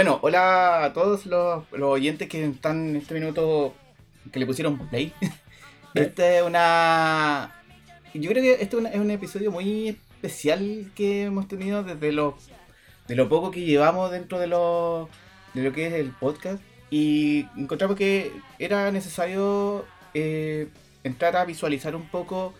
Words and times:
Bueno, 0.00 0.18
hola 0.22 0.84
a 0.84 0.92
todos 0.94 1.26
los, 1.26 1.64
oyentes 1.78 2.26
que 2.26 2.42
están 2.42 2.88
en 2.88 2.96
este 2.96 3.12
minuto 3.12 3.74
que 4.32 4.38
le 4.38 4.46
pusieron 4.46 4.88
play. 4.88 5.12
Este 5.94 6.38
es 6.38 6.42
una. 6.42 7.54
Yo 8.14 8.30
creo 8.30 8.42
que 8.42 8.62
este 8.62 8.78
es 8.78 8.98
un 8.98 9.10
episodio 9.10 9.50
muy 9.50 9.88
especial 9.90 10.90
que 10.94 11.24
hemos 11.24 11.48
tenido 11.48 11.84
desde 11.84 12.12
lo, 12.12 12.38
de 13.08 13.14
lo 13.14 13.28
poco 13.28 13.50
que 13.50 13.60
llevamos 13.60 14.10
dentro 14.10 14.38
de 14.38 14.46
lo, 14.46 15.10
de 15.52 15.64
lo 15.64 15.72
que 15.74 15.88
es 15.88 15.92
el 15.92 16.12
podcast. 16.12 16.62
Y 16.90 17.46
encontramos 17.54 17.94
que 17.94 18.32
era 18.58 18.90
necesario 18.92 19.84
eh, 20.14 20.68
entrar 21.04 21.36
a 21.36 21.44
visualizar 21.44 21.94
un 21.94 22.08
poco 22.08 22.54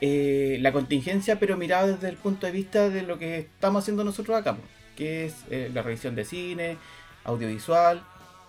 eh, 0.00 0.58
la 0.60 0.72
contingencia, 0.72 1.38
pero 1.38 1.56
mirado 1.56 1.86
desde 1.86 2.08
el 2.08 2.16
punto 2.16 2.46
de 2.46 2.52
vista 2.52 2.90
de 2.90 3.02
lo 3.02 3.16
que 3.16 3.38
estamos 3.38 3.84
haciendo 3.84 4.02
nosotros 4.02 4.36
acá 4.36 4.56
que 5.00 5.24
es 5.24 5.46
eh, 5.50 5.70
la 5.72 5.80
revisión 5.80 6.14
de 6.14 6.26
cine, 6.26 6.76
audiovisual 7.24 8.02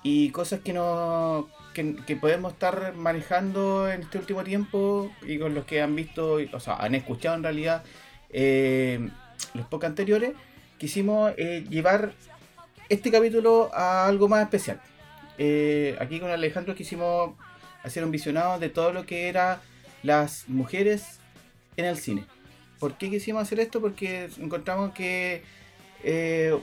y 0.04 0.32
cosas 0.32 0.60
que, 0.60 0.74
no, 0.74 1.48
que, 1.74 2.18
podemos 2.18 2.52
estar 2.52 2.94
manejando 2.94 3.90
en 3.90 4.02
este 4.02 4.18
último 4.18 4.44
tiempo 4.44 5.10
y 5.22 5.40
con 5.40 5.56
los 5.56 5.64
que 5.64 5.82
han 5.82 5.96
visto, 5.96 6.40
o 6.52 6.60
sea, 6.60 6.76
han 6.76 6.94
escuchado 6.94 7.38
en 7.38 7.44
realidad 7.44 7.84
eh, 8.32 9.08
los 9.54 9.66
pocos 9.68 9.88
anteriores, 9.88 10.34
quisimos 10.78 11.32
eh, 11.38 11.64
llevar 11.70 12.12
este 12.90 13.12
capítulo 13.12 13.72
a 13.74 14.06
algo 14.06 14.28
más 14.28 14.44
especial. 14.44 14.82
aquí 16.02 16.20
con 16.20 16.32
Alejandro 16.32 16.76
quisimos 16.76 17.36
hacer 17.82 18.04
un 18.04 18.12
visionado 18.12 18.60
de 18.60 18.68
todo 18.68 18.92
lo 18.92 19.06
que 19.06 19.30
era 19.30 19.62
las 20.04 20.50
mujeres 20.50 21.22
en 21.78 21.86
el 21.86 21.98
cine. 21.98 22.26
¿Por 22.78 22.98
qué 22.98 23.10
quisimos 23.10 23.44
hacer 23.44 23.62
esto? 23.62 23.80
Porque 23.80 24.30
encontramos 24.38 24.92
que 24.92 25.44
eh, 26.04 26.58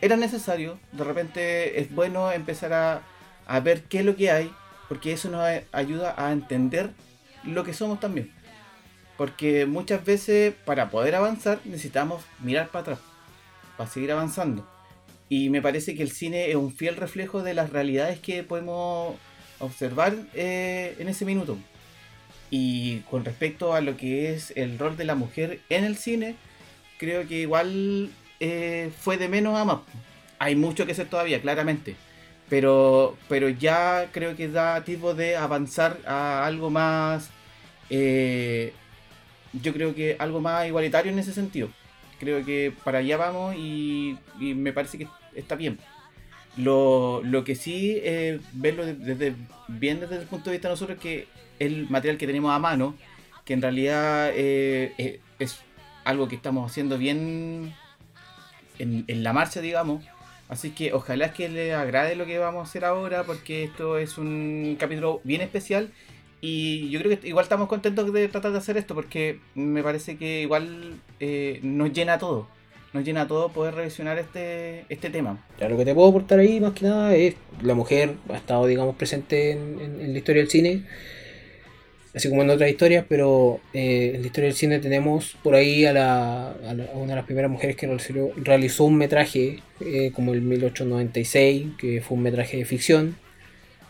era 0.00 0.16
necesario. 0.16 0.78
De 0.92 1.04
repente 1.04 1.80
es 1.80 1.92
bueno 1.94 2.30
empezar 2.32 2.72
a, 2.72 3.02
a, 3.46 3.60
ver 3.60 3.84
qué 3.84 4.00
es 4.00 4.04
lo 4.04 4.16
que 4.16 4.30
hay, 4.30 4.52
porque 4.88 5.12
eso 5.12 5.30
nos 5.30 5.46
ayuda 5.72 6.14
a 6.16 6.32
entender 6.32 6.90
lo 7.44 7.64
que 7.64 7.74
somos 7.74 8.00
también. 8.00 8.32
Porque 9.16 9.66
muchas 9.66 10.04
veces 10.04 10.54
para 10.64 10.90
poder 10.90 11.14
avanzar 11.14 11.60
necesitamos 11.64 12.24
mirar 12.40 12.68
para 12.68 12.82
atrás, 12.82 12.98
para 13.76 13.90
seguir 13.90 14.12
avanzando. 14.12 14.68
Y 15.28 15.50
me 15.50 15.62
parece 15.62 15.94
que 15.94 16.02
el 16.02 16.10
cine 16.10 16.50
es 16.50 16.56
un 16.56 16.72
fiel 16.72 16.96
reflejo 16.96 17.42
de 17.42 17.54
las 17.54 17.70
realidades 17.70 18.18
que 18.18 18.42
podemos 18.42 19.14
observar 19.60 20.16
eh, 20.34 20.96
en 20.98 21.08
ese 21.08 21.24
minuto. 21.24 21.56
Y 22.50 23.00
con 23.10 23.24
respecto 23.24 23.74
a 23.74 23.80
lo 23.80 23.96
que 23.96 24.34
es 24.34 24.52
el 24.56 24.78
rol 24.78 24.96
de 24.96 25.04
la 25.04 25.14
mujer 25.14 25.60
en 25.68 25.84
el 25.84 25.96
cine, 25.96 26.34
creo 26.98 27.28
que 27.28 27.36
igual 27.42 28.10
eh, 28.40 28.90
fue 28.98 29.18
de 29.18 29.28
menos 29.28 29.56
a 29.58 29.64
más. 29.64 29.80
Hay 30.38 30.56
mucho 30.56 30.86
que 30.86 30.92
hacer 30.92 31.08
todavía, 31.08 31.40
claramente. 31.40 31.94
Pero, 32.48 33.16
pero 33.28 33.48
ya 33.50 34.08
creo 34.12 34.34
que 34.34 34.48
da 34.48 34.82
tipo 34.82 35.14
de 35.14 35.36
avanzar 35.36 35.98
a 36.06 36.46
algo 36.46 36.70
más. 36.70 37.30
Eh, 37.90 38.72
yo 39.52 39.72
creo 39.72 39.94
que 39.94 40.16
algo 40.18 40.40
más 40.40 40.66
igualitario 40.66 41.12
en 41.12 41.18
ese 41.18 41.32
sentido. 41.32 41.68
Creo 42.18 42.44
que 42.44 42.72
para 42.84 42.98
allá 42.98 43.16
vamos 43.16 43.54
y, 43.56 44.18
me 44.38 44.72
parece 44.72 44.98
que 44.98 45.08
está 45.34 45.54
bien. 45.54 45.78
Lo, 46.56 47.22
que 47.44 47.54
sí, 47.54 48.00
eh, 48.02 48.40
verlo 48.52 48.84
desde, 48.86 49.34
bien 49.68 50.00
desde 50.00 50.16
el 50.16 50.26
punto 50.26 50.50
de 50.50 50.56
vista 50.56 50.68
de 50.68 50.74
nosotros, 50.74 50.98
que 50.98 51.28
el 51.58 51.88
material 51.88 52.18
que 52.18 52.26
tenemos 52.26 52.52
a 52.52 52.58
mano, 52.58 52.94
que 53.44 53.54
en 53.54 53.62
realidad 53.62 54.32
es 54.34 55.60
algo 56.04 56.28
que 56.28 56.36
estamos 56.36 56.70
haciendo 56.70 56.98
bien 56.98 57.74
en, 58.80 59.22
la 59.22 59.32
marcha, 59.32 59.60
digamos. 59.60 60.04
Así 60.48 60.70
que 60.70 60.92
ojalá 60.92 61.32
que 61.32 61.48
les 61.48 61.74
agrade 61.74 62.16
lo 62.16 62.26
que 62.26 62.38
vamos 62.38 62.60
a 62.60 62.68
hacer 62.68 62.84
ahora, 62.84 63.22
porque 63.24 63.64
esto 63.64 63.98
es 63.98 64.18
un 64.18 64.76
capítulo 64.78 65.20
bien 65.24 65.40
especial. 65.40 65.90
Y 66.40 66.88
yo 66.90 67.00
creo 67.00 67.20
que 67.20 67.28
igual 67.28 67.44
estamos 67.44 67.68
contentos 67.68 68.12
de 68.12 68.28
tratar 68.28 68.52
de 68.52 68.58
hacer 68.58 68.76
esto, 68.76 68.94
porque 68.94 69.40
me 69.54 69.82
parece 69.82 70.16
que 70.16 70.42
igual 70.42 71.00
eh, 71.20 71.60
nos 71.62 71.92
llena 71.92 72.18
todo. 72.18 72.48
Nos 72.92 73.04
llena 73.04 73.28
todo 73.28 73.50
poder 73.50 73.74
revisionar 73.74 74.18
este, 74.18 74.84
este 74.88 75.10
tema. 75.10 75.38
Claro, 75.58 75.74
lo 75.74 75.78
que 75.78 75.84
te 75.84 75.94
puedo 75.94 76.08
aportar 76.08 76.40
ahí 76.40 76.58
más 76.58 76.72
que 76.72 76.86
nada 76.86 77.14
es 77.14 77.36
la 77.62 77.74
mujer 77.74 78.16
ha 78.28 78.36
estado, 78.36 78.66
digamos, 78.66 78.96
presente 78.96 79.52
en 79.52 80.12
la 80.12 80.18
historia 80.18 80.42
del 80.42 80.50
cine 80.50 80.84
así 82.14 82.28
como 82.28 82.42
en 82.42 82.50
otras 82.50 82.70
historias, 82.70 83.04
pero 83.08 83.60
eh, 83.72 84.12
en 84.14 84.22
la 84.22 84.26
historia 84.26 84.48
del 84.48 84.56
cine 84.56 84.78
tenemos 84.80 85.36
por 85.42 85.54
ahí 85.54 85.84
a, 85.84 85.92
la, 85.92 86.56
una 86.94 87.10
de 87.12 87.16
las 87.16 87.24
primeras 87.24 87.50
mujeres 87.50 87.76
que 87.76 87.86
realizó, 88.36 88.84
un 88.84 88.96
metraje 88.96 89.60
eh, 89.80 90.10
como 90.14 90.32
el 90.32 90.42
1896, 90.42 91.68
que 91.78 92.00
fue 92.00 92.16
un 92.16 92.24
metraje 92.24 92.56
de 92.56 92.64
ficción. 92.64 93.16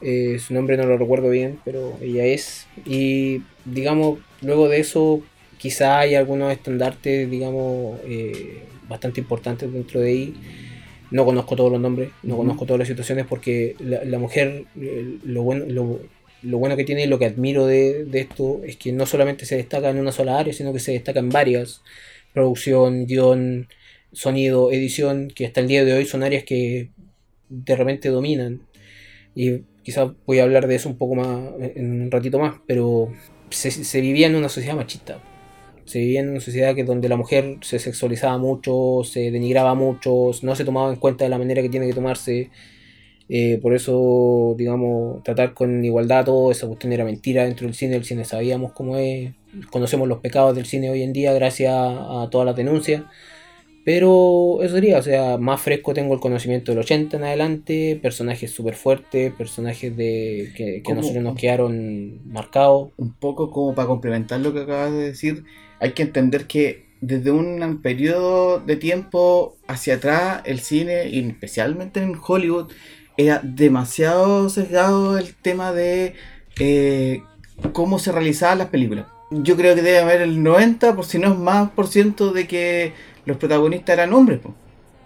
Eh, 0.02 0.38
su 0.38 0.54
nombre 0.54 0.76
no 0.76 0.84
lo 0.86 0.96
recuerdo 0.96 1.30
bien, 1.30 1.58
pero 1.64 1.96
ella 2.00 2.24
es. 2.26 2.66
Y 2.84 3.42
digamos, 3.64 4.18
luego 4.42 4.68
de 4.68 4.80
eso, 4.80 5.22
quizá 5.58 6.00
hay 6.00 6.14
algunos 6.14 6.52
estandartes, 6.52 7.30
digamos, 7.30 8.00
bastante 8.88 9.20
importantes 9.20 9.72
dentro 9.72 10.00
de 10.00 10.08
ahí. 10.08 10.34
No 11.10 11.24
conozco 11.24 11.56
todos 11.56 11.72
los 11.72 11.80
nombres, 11.80 12.10
no 12.22 12.36
conozco 12.36 12.66
todas 12.66 12.78
las 12.78 12.88
situaciones 12.88 13.26
porque 13.26 13.74
la, 13.80 14.04
la 14.04 14.18
mujer, 14.18 14.64
lo 14.76 15.42
bueno, 15.42 15.64
lo, 15.66 16.00
lo 16.42 16.58
bueno 16.58 16.76
que 16.76 16.84
tiene 16.84 17.04
y 17.04 17.06
lo 17.06 17.18
que 17.18 17.26
admiro 17.26 17.66
de, 17.66 18.06
esto 18.12 18.60
es 18.64 18.76
que 18.76 18.92
no 18.92 19.06
solamente 19.06 19.46
se 19.46 19.56
destaca 19.56 19.90
en 19.90 19.98
una 19.98 20.12
sola 20.12 20.38
área, 20.38 20.52
sino 20.52 20.72
que 20.72 20.80
se 20.80 20.92
destaca 20.92 21.20
en 21.20 21.30
varias. 21.30 21.82
Producción, 22.32 23.06
guion, 23.06 23.68
sonido, 24.12 24.72
edición, 24.72 25.28
que 25.34 25.46
hasta 25.46 25.60
el 25.60 25.68
día 25.68 25.84
de 25.84 25.92
hoy 25.92 26.06
son 26.06 26.22
áreas 26.22 26.44
que 26.44 26.90
de 27.48 27.76
repente 27.76 28.08
dominan. 28.08 28.62
Y 29.34 29.62
quizás 29.82 30.10
voy 30.26 30.38
a 30.38 30.44
hablar 30.44 30.66
de 30.66 30.76
eso 30.76 30.88
un 30.88 30.96
poco 30.96 31.14
más 31.14 31.52
en 31.60 32.02
un 32.02 32.10
ratito 32.10 32.38
más, 32.38 32.56
pero 32.66 33.12
se, 33.50 34.00
vivía 34.00 34.26
en 34.26 34.36
una 34.36 34.48
sociedad 34.48 34.76
machista. 34.76 35.20
Se 35.84 35.98
vivía 35.98 36.20
en 36.20 36.30
una 36.30 36.40
sociedad 36.40 36.74
que 36.74 36.84
donde 36.84 37.08
la 37.08 37.16
mujer 37.16 37.58
se 37.62 37.78
sexualizaba 37.78 38.38
mucho, 38.38 39.02
se 39.04 39.30
denigraba 39.30 39.74
mucho, 39.74 40.30
no 40.42 40.54
se 40.54 40.64
tomaba 40.64 40.92
en 40.92 40.96
cuenta 40.96 41.24
de 41.24 41.30
la 41.30 41.38
manera 41.38 41.62
que 41.62 41.68
tiene 41.68 41.86
que 41.86 41.94
tomarse 41.94 42.50
eh, 43.32 43.60
por 43.62 43.74
eso, 43.74 44.56
digamos, 44.58 45.22
tratar 45.22 45.54
con 45.54 45.84
igualdad 45.84 46.24
todo, 46.24 46.50
esa 46.50 46.66
cuestión 46.66 46.92
era 46.92 47.04
mentira 47.04 47.44
dentro 47.44 47.66
del 47.66 47.76
cine. 47.76 47.94
El 47.94 48.04
cine 48.04 48.24
sabíamos 48.24 48.72
cómo 48.72 48.96
es, 48.96 49.32
conocemos 49.70 50.08
los 50.08 50.18
pecados 50.18 50.56
del 50.56 50.66
cine 50.66 50.90
hoy 50.90 51.02
en 51.02 51.12
día 51.12 51.32
gracias 51.32 51.72
a 51.72 52.28
todas 52.28 52.44
las 52.44 52.56
denuncias. 52.56 53.04
Pero 53.84 54.58
eso 54.62 54.74
sería, 54.74 54.98
o 54.98 55.02
sea, 55.02 55.38
más 55.38 55.60
fresco 55.60 55.94
tengo 55.94 56.12
el 56.12 56.20
conocimiento 56.20 56.72
del 56.72 56.80
80 56.80 57.16
en 57.16 57.24
adelante, 57.24 57.98
personajes 58.02 58.50
súper 58.50 58.74
fuertes, 58.74 59.32
personajes 59.32 59.96
de 59.96 60.52
que, 60.56 60.82
que 60.84 60.94
nosotros 60.94 61.22
nos 61.22 61.36
quedaron 61.36 62.20
marcados. 62.28 62.90
Un 62.96 63.14
poco 63.14 63.50
como 63.52 63.76
para 63.76 63.86
complementar 63.86 64.40
lo 64.40 64.52
que 64.52 64.60
acabas 64.60 64.92
de 64.92 64.98
decir, 64.98 65.44
hay 65.78 65.92
que 65.92 66.02
entender 66.02 66.46
que 66.46 66.90
desde 67.00 67.30
un 67.30 67.80
periodo 67.80 68.60
de 68.60 68.76
tiempo 68.76 69.56
hacia 69.66 69.94
atrás, 69.94 70.42
el 70.44 70.60
cine, 70.60 71.08
y 71.08 71.26
especialmente 71.26 72.02
en 72.02 72.14
Hollywood, 72.22 72.70
era 73.20 73.40
demasiado 73.42 74.48
sesgado 74.48 75.18
el 75.18 75.34
tema 75.34 75.72
de 75.72 76.14
eh, 76.58 77.22
cómo 77.72 77.98
se 77.98 78.12
realizaban 78.12 78.58
las 78.58 78.68
películas. 78.68 79.06
Yo 79.30 79.56
creo 79.56 79.74
que 79.74 79.82
debe 79.82 79.98
haber 79.98 80.22
el 80.22 80.42
90, 80.42 80.96
por 80.96 81.04
si 81.04 81.18
no 81.18 81.32
es 81.32 81.38
más 81.38 81.70
por 81.70 81.86
ciento, 81.86 82.32
de 82.32 82.46
que 82.46 82.92
los 83.26 83.36
protagonistas 83.36 83.94
eran 83.94 84.12
hombres. 84.12 84.40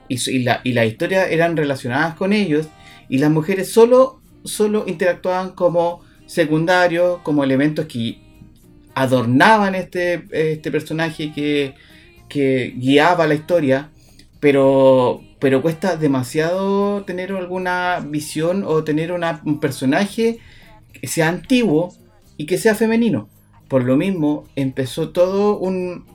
Y, 0.08 0.38
la, 0.44 0.60
y 0.64 0.72
las 0.72 0.86
historias 0.86 1.30
eran 1.30 1.56
relacionadas 1.56 2.14
con 2.14 2.32
ellos. 2.32 2.68
Y 3.08 3.18
las 3.18 3.30
mujeres 3.30 3.70
solo, 3.70 4.20
solo 4.44 4.84
interactuaban 4.86 5.50
como 5.50 6.02
secundarios, 6.26 7.18
como 7.22 7.44
elementos 7.44 7.86
que 7.86 8.18
adornaban 8.94 9.74
este, 9.74 10.24
este 10.30 10.70
personaje 10.70 11.32
que, 11.32 11.74
que 12.28 12.74
guiaba 12.76 13.26
la 13.26 13.34
historia. 13.34 13.90
Pero, 14.40 15.20
pero 15.44 15.60
cuesta 15.60 15.98
demasiado 15.98 17.04
tener 17.04 17.30
alguna 17.30 18.00
visión 18.00 18.64
o 18.66 18.82
tener 18.82 19.12
un 19.12 19.60
personaje 19.60 20.38
que 20.94 21.06
sea 21.06 21.28
antiguo 21.28 21.94
y 22.38 22.46
que 22.46 22.56
sea 22.56 22.74
femenino. 22.74 23.28
Por 23.68 23.84
lo 23.84 23.98
mismo, 23.98 24.44
empezó 24.56 25.10
todo 25.10 25.58
un, 25.58 26.06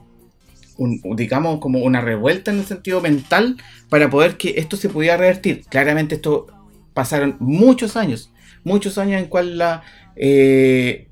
digamos, 1.15 1.59
como 1.59 1.77
una 1.77 2.01
revuelta 2.01 2.49
en 2.49 2.57
el 2.57 2.65
sentido 2.65 3.01
mental 3.01 3.57
para 3.87 4.09
poder 4.09 4.35
que 4.35 4.55
esto 4.57 4.77
se 4.77 4.89
pudiera 4.89 5.15
revertir. 5.15 5.61
Claramente 5.69 6.15
esto 6.15 6.47
pasaron 6.95 7.37
muchos 7.39 7.97
años, 7.97 8.33
muchos 8.63 8.97
años 8.97 9.21
en 9.21 9.27
cual 9.27 9.59
la, 9.59 9.83
eh, 10.15 11.07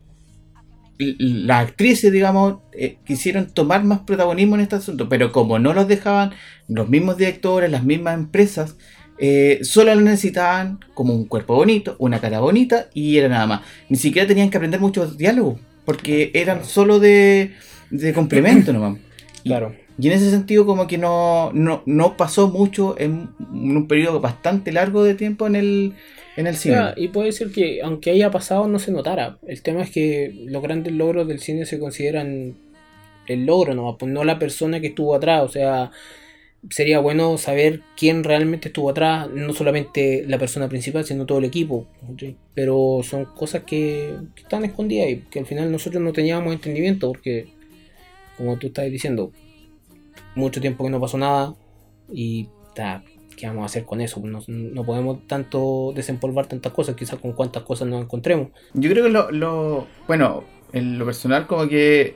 las 0.97 1.67
actrices, 1.67 2.11
digamos, 2.11 2.61
eh, 2.77 2.97
quisieron 3.05 3.47
tomar 3.47 3.83
más 3.83 3.99
protagonismo 4.01 4.55
en 4.55 4.61
este 4.61 4.75
asunto, 4.75 5.09
pero 5.09 5.31
como 5.31 5.59
no 5.59 5.73
los 5.73 5.87
dejaban 5.87 6.31
los 6.67 6.89
mismos 6.89 7.17
directores, 7.17 7.71
las 7.71 7.83
mismas 7.83 8.13
empresas, 8.13 8.75
eh, 9.19 9.59
solo 9.63 9.95
necesitaban 9.95 10.79
como 10.93 11.13
un 11.15 11.25
cuerpo 11.25 11.55
bonito, 11.55 11.95
una 11.97 12.19
cara 12.19 12.39
bonita 12.39 12.87
y 12.93 13.17
era 13.17 13.29
nada 13.29 13.47
más. 13.47 13.61
Ni 13.89 13.97
siquiera 13.97 14.27
tenían 14.27 14.49
que 14.49 14.57
aprender 14.57 14.79
muchos 14.79 15.17
diálogos, 15.17 15.59
porque 15.85 16.31
eran 16.33 16.63
solo 16.63 16.99
de, 16.99 17.53
de 17.89 18.13
complemento 18.13 18.71
nomás. 18.73 18.99
Claro. 19.43 19.73
Y 19.99 20.07
en 20.07 20.13
ese 20.13 20.29
sentido 20.29 20.65
como 20.67 20.85
que 20.85 20.99
no, 20.99 21.51
no, 21.53 22.17
pasó 22.17 22.49
mucho 22.49 22.95
en 22.99 23.29
en 23.51 23.77
un 23.77 23.87
periodo 23.87 24.19
bastante 24.19 24.71
largo 24.71 25.03
de 25.03 25.15
tiempo 25.15 25.47
en 25.47 25.55
el, 25.55 25.93
en 26.35 26.45
el 26.45 26.55
cine. 26.55 26.75
Ya, 26.75 26.93
y 26.95 27.07
puede 27.07 27.31
ser 27.31 27.49
que 27.49 27.81
aunque 27.81 28.11
haya 28.11 28.29
pasado 28.29 28.67
no 28.67 28.77
se 28.77 28.91
notara. 28.91 29.39
El 29.47 29.61
tema 29.63 29.81
es 29.81 29.89
que 29.89 30.45
los 30.45 30.61
grandes 30.61 30.93
logros 30.93 31.27
del 31.27 31.39
cine 31.39 31.65
se 31.65 31.79
consideran 31.79 32.55
el 33.27 33.45
logro, 33.45 33.73
no, 33.75 33.97
pues 33.97 34.11
no 34.11 34.23
la 34.23 34.39
persona 34.39 34.79
que 34.79 34.87
estuvo 34.87 35.15
atrás. 35.15 35.43
O 35.43 35.49
sea, 35.49 35.91
sería 36.69 36.99
bueno 36.99 37.37
saber 37.37 37.81
quién 37.95 38.23
realmente 38.23 38.69
estuvo 38.69 38.89
atrás, 38.89 39.29
no 39.29 39.53
solamente 39.53 40.23
la 40.27 40.37
persona 40.37 40.67
principal, 40.67 41.05
sino 41.05 41.25
todo 41.25 41.39
el 41.39 41.45
equipo. 41.45 41.87
¿sí? 42.17 42.35
Pero 42.53 43.01
son 43.03 43.25
cosas 43.25 43.63
que, 43.63 44.15
que 44.35 44.41
están 44.41 44.65
escondidas 44.65 45.09
y 45.09 45.17
que 45.29 45.39
al 45.39 45.45
final 45.45 45.71
nosotros 45.71 46.01
no 46.01 46.13
teníamos 46.13 46.53
entendimiento 46.53 47.07
porque, 47.07 47.47
como 48.37 48.57
tú 48.57 48.67
estás 48.67 48.91
diciendo, 48.91 49.31
mucho 50.35 50.61
tiempo 50.61 50.83
que 50.83 50.89
no 50.89 50.99
pasó 50.99 51.17
nada 51.17 51.55
y 52.11 52.49
ta, 52.75 53.03
¿qué 53.35 53.47
vamos 53.47 53.63
a 53.63 53.65
hacer 53.65 53.85
con 53.85 54.01
eso? 54.01 54.19
No, 54.23 54.41
no 54.47 54.83
podemos 54.83 55.25
tanto 55.27 55.93
desempolvar 55.95 56.47
tantas 56.47 56.73
cosas, 56.73 56.95
quizás 56.95 57.19
con 57.19 57.33
cuántas 57.33 57.63
cosas 57.63 57.87
nos 57.87 58.01
encontremos. 58.01 58.49
Yo 58.73 58.89
creo 58.89 59.05
que 59.05 59.11
lo, 59.11 59.31
lo 59.31 59.87
bueno, 60.07 60.43
en 60.73 60.99
lo 60.99 61.05
personal 61.05 61.47
como 61.47 61.67
que 61.67 62.15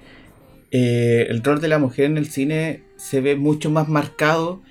eh, 0.72 1.28
el 1.30 1.44
rol 1.44 1.60
de 1.62 1.68
la 1.68 1.80
mujer 1.80 2.06
en 2.06 2.18
el 2.18 2.28
cine 2.30 2.84
se 2.96 3.22
ve 3.22 3.36
mucho 3.36 3.70
más 3.70 3.88
marcado 3.90 4.62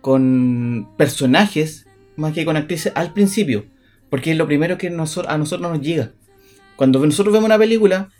con 0.00 0.88
personajes 0.96 1.86
más 2.16 2.32
que 2.34 2.44
con 2.44 2.56
actrices 2.56 2.92
al 2.96 3.12
principio, 3.12 3.66
porque 4.10 4.32
es 4.32 4.36
lo 4.36 4.46
primero 4.46 4.76
que 4.78 4.88
a 4.88 4.90
nosotros 4.90 5.60
nos 5.60 5.80
llega. 5.80 6.12
Cuando 6.76 7.04
nosotros 7.04 7.32
vemos 7.32 7.46
una 7.46 7.58
película, 7.58 8.10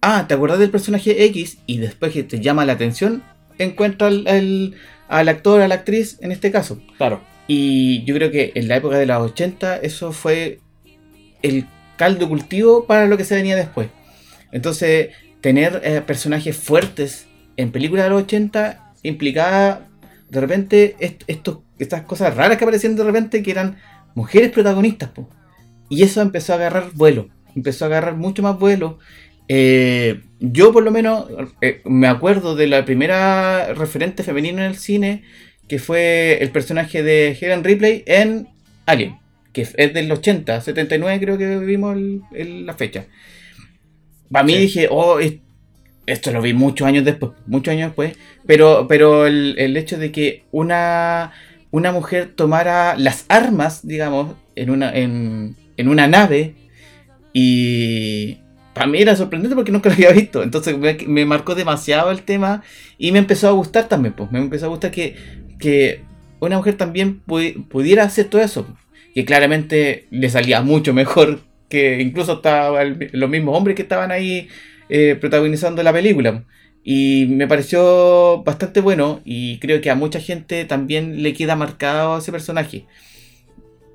ah, 0.00 0.26
¿te 0.28 0.34
acuerdas 0.34 0.58
del 0.58 0.70
personaje 0.70 1.24
X? 1.26 1.58
Y 1.66 1.78
después 1.78 2.12
que 2.12 2.22
te 2.22 2.40
llama 2.40 2.64
la 2.64 2.72
atención, 2.74 3.22
encuentra 3.58 4.06
al, 4.08 4.26
al- 4.26 4.74
al 5.08 5.28
actor, 5.28 5.60
a 5.60 5.68
la 5.68 5.74
actriz, 5.76 6.18
en 6.20 6.32
este 6.32 6.50
caso. 6.50 6.80
Claro. 6.96 7.20
Y 7.48 8.04
yo 8.04 8.14
creo 8.14 8.30
que 8.30 8.52
en 8.54 8.68
la 8.68 8.76
época 8.76 8.96
de 8.96 9.06
los 9.06 9.30
80 9.32 9.78
eso 9.78 10.12
fue 10.12 10.60
el 11.42 11.66
caldo 11.96 12.28
cultivo 12.28 12.86
para 12.86 13.06
lo 13.06 13.16
que 13.16 13.24
se 13.24 13.34
venía 13.34 13.56
después. 13.56 13.88
Entonces, 14.52 15.08
tener 15.40 15.80
eh, 15.84 16.00
personajes 16.06 16.56
fuertes 16.56 17.26
en 17.56 17.70
películas 17.72 18.04
de 18.04 18.10
los 18.10 18.22
80 18.22 18.92
implicaba 19.02 19.86
de 20.28 20.40
repente 20.40 20.96
estas 21.78 22.02
cosas 22.02 22.36
raras 22.36 22.56
que 22.58 22.64
aparecían 22.64 22.96
de 22.96 23.04
repente 23.04 23.42
que 23.42 23.50
eran 23.50 23.78
mujeres 24.14 24.50
protagonistas. 24.50 25.10
po. 25.10 25.28
Y 25.88 26.02
eso 26.02 26.20
empezó 26.22 26.52
a 26.52 26.56
agarrar 26.56 26.90
vuelo, 26.94 27.28
empezó 27.56 27.84
a 27.84 27.88
agarrar 27.88 28.16
mucho 28.16 28.42
más 28.42 28.58
vuelo. 28.58 28.98
Eh, 29.48 30.20
yo 30.38 30.72
por 30.72 30.84
lo 30.84 30.92
menos 30.92 31.26
eh, 31.60 31.80
me 31.84 32.06
acuerdo 32.06 32.54
de 32.54 32.68
la 32.68 32.84
primera 32.84 33.72
referente 33.74 34.22
femenina 34.22 34.64
en 34.64 34.70
el 34.70 34.76
cine, 34.76 35.24
que 35.66 35.78
fue 35.80 36.38
el 36.40 36.50
personaje 36.50 37.02
de 37.02 37.36
Helen 37.40 37.64
Ripley 37.64 38.04
en 38.06 38.48
Alien, 38.86 39.18
que 39.52 39.62
es 39.62 39.74
del 39.94 40.10
80, 40.12 40.60
79 40.60 41.18
creo 41.20 41.38
que 41.38 41.58
vimos 41.58 41.96
el- 41.96 42.20
el- 42.32 42.66
la 42.66 42.74
fecha. 42.74 43.06
Para 44.30 44.44
mí 44.44 44.52
Sí. 44.54 44.58
dije, 44.60 44.88
oh, 44.90 45.18
es- 45.18 45.34
esto 46.06 46.30
lo 46.32 46.42
vi 46.42 46.52
muchos 46.54 46.86
años 46.86 47.04
después, 47.04 47.32
muchos 47.46 47.72
años 47.72 47.88
después, 47.90 48.16
pero, 48.46 48.86
pero 48.88 49.26
el, 49.26 49.54
el 49.58 49.76
hecho 49.76 49.96
de 49.98 50.10
que 50.12 50.44
una, 50.50 51.32
una 51.70 51.92
mujer 51.92 52.32
tomara 52.34 52.96
las 52.96 53.26
armas, 53.28 53.86
digamos, 53.86 54.34
en 54.56 54.70
una, 54.70 54.92
en, 54.92 55.56
en 55.76 55.88
una 55.88 56.08
nave, 56.08 56.54
y 57.32 58.38
para 58.74 58.86
mí 58.86 58.98
era 59.00 59.16
sorprendente 59.16 59.54
porque 59.54 59.72
nunca 59.72 59.88
lo 59.88 59.94
había 59.94 60.12
visto, 60.12 60.42
entonces 60.42 60.76
me, 60.78 60.96
me 61.06 61.24
marcó 61.26 61.54
demasiado 61.54 62.10
el 62.10 62.22
tema 62.22 62.62
y 62.98 63.12
me 63.12 63.18
empezó 63.18 63.48
a 63.48 63.52
gustar 63.52 63.88
también, 63.88 64.14
pues, 64.14 64.30
me 64.32 64.38
empezó 64.38 64.66
a 64.66 64.70
gustar 64.70 64.90
que, 64.90 65.16
que 65.58 66.02
una 66.40 66.56
mujer 66.56 66.76
también 66.76 67.20
pu- 67.26 67.66
pudiera 67.68 68.04
hacer 68.04 68.26
todo 68.26 68.40
eso, 68.40 68.66
que 69.14 69.24
claramente 69.24 70.06
le 70.10 70.28
salía 70.30 70.62
mucho 70.62 70.92
mejor 70.94 71.40
que 71.70 72.02
incluso 72.02 72.34
estaba 72.34 72.82
el- 72.82 73.08
los 73.12 73.30
mismos 73.30 73.56
hombres 73.56 73.76
que 73.76 73.82
estaban 73.82 74.10
ahí 74.10 74.48
eh, 74.90 75.16
protagonizando 75.18 75.82
la 75.82 75.92
película. 75.92 76.44
Y 76.82 77.26
me 77.28 77.46
pareció 77.46 78.42
bastante 78.42 78.80
bueno 78.80 79.20
y 79.24 79.58
creo 79.60 79.80
que 79.80 79.90
a 79.90 79.94
mucha 79.94 80.18
gente 80.20 80.64
también 80.64 81.22
le 81.22 81.32
queda 81.32 81.54
marcado 81.56 82.18
ese 82.18 82.32
personaje. 82.32 82.86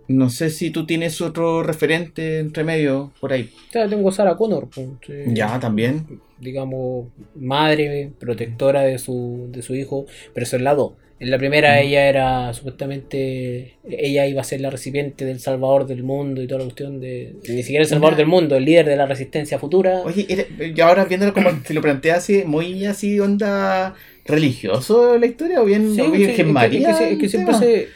No 0.08 0.30
sé 0.30 0.52
si 0.52 0.70
tú 0.70 0.86
tienes 0.86 1.20
otro 1.20 1.64
referente 1.64 2.38
entre 2.40 2.64
medio 2.64 3.12
por 3.20 3.34
ahí. 3.34 3.50
Sea, 3.72 3.88
tengo 3.90 4.10
a 4.10 4.12
Sarah 4.12 4.36
Connor, 4.38 4.70
pues. 4.74 4.88
Ya, 5.34 5.60
también. 5.60 6.06
digamos, 6.40 7.08
madre, 7.36 8.12
protectora 8.20 8.82
de 8.82 9.00
su, 9.00 9.48
de 9.52 9.64
su 9.64 9.74
hijo, 9.74 10.06
pero 10.34 10.44
eso 10.46 10.58
es 10.58 10.62
la 10.62 10.76
2. 10.76 10.94
En 11.26 11.32
la 11.32 11.38
primera 11.40 11.74
Mm. 11.76 11.80
ella 11.86 12.08
era 12.08 12.54
supuestamente, 12.54 13.74
ella 13.90 14.28
iba 14.28 14.42
a 14.42 14.44
ser 14.44 14.62
la 14.62 14.70
recipiente 14.70 15.26
del 15.26 15.40
salvador 15.40 15.88
del 15.88 16.04
mundo 16.04 16.42
y 16.44 16.48
toda 16.48 16.60
la 16.60 16.66
cuestión 16.66 17.00
de, 17.00 17.34
ni 17.50 17.64
siquiera 17.64 17.82
el 17.82 17.90
salvador 17.90 18.14
Una- 18.14 18.18
del 18.18 18.28
mundo, 18.28 18.56
el 18.58 18.66
líder 18.66 18.86
de 18.86 18.96
la 18.96 19.08
resistencia 19.08 19.58
futura. 19.58 20.02
Oye, 20.06 20.48
y 20.76 20.82
ahora 20.82 21.06
viéndolo 21.06 21.34
como 21.34 21.50
si 21.66 21.74
lo 21.74 21.82
plantea 21.82 22.18
así, 22.18 22.44
muy 22.46 22.86
así 22.86 23.20
onda 23.20 23.96
religioso 24.26 25.18
la 25.18 25.26
historia 25.26 25.62
o 25.62 25.66
bien, 25.66 25.96
Sí, 25.96 26.02
o 26.02 26.06
sí, 26.06 26.12
es 26.12 26.12
que- 26.20 26.28
Virgen 26.28 26.54
María 26.54 26.92
es 26.92 26.98
que, 26.98 27.12
es 27.14 27.18
que 27.18 27.26
el 27.26 27.30
siempre 27.32 27.56
se... 27.56 27.88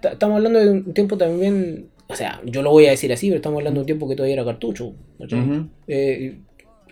ta- 0.00 0.12
Estamos 0.12 0.36
hablando 0.36 0.58
de 0.60 0.70
un 0.70 0.92
tiempo 0.94 1.16
también, 1.16 1.86
o 2.08 2.14
sea, 2.16 2.40
yo 2.44 2.62
lo 2.62 2.70
voy 2.70 2.86
a 2.86 2.90
decir 2.90 3.12
así, 3.12 3.28
pero 3.28 3.36
estamos 3.36 3.58
hablando 3.60 3.78
de 3.78 3.82
un 3.82 3.86
tiempo 3.86 4.08
que 4.08 4.14
todavía 4.14 4.34
era 4.34 4.44
cartucho. 4.44 4.94
Ujú. 5.18 5.68
eh, 5.88 6.36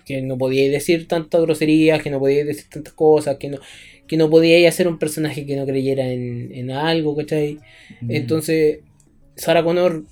que 0.06 0.20
no 0.20 0.36
podíais 0.36 0.70
decir 0.70 1.08
tantas 1.08 1.40
groserías, 1.40 2.02
que 2.02 2.10
no 2.10 2.18
podíais 2.18 2.46
decir 2.46 2.66
tantas 2.68 2.92
cosas, 2.92 3.36
que 3.38 3.48
no, 3.48 3.56
que 4.06 4.16
no 4.16 4.28
podíais 4.30 4.68
hacer 4.68 4.88
un 4.88 4.98
personaje 4.98 5.46
que 5.46 5.56
no 5.56 5.64
creyera 5.66 6.06
en, 6.08 6.50
en 6.54 6.70
algo, 6.70 7.16
¿cachai? 7.16 7.58
Entonces, 8.08 8.80
Sarah 9.36 9.64
Connor 9.64 10.04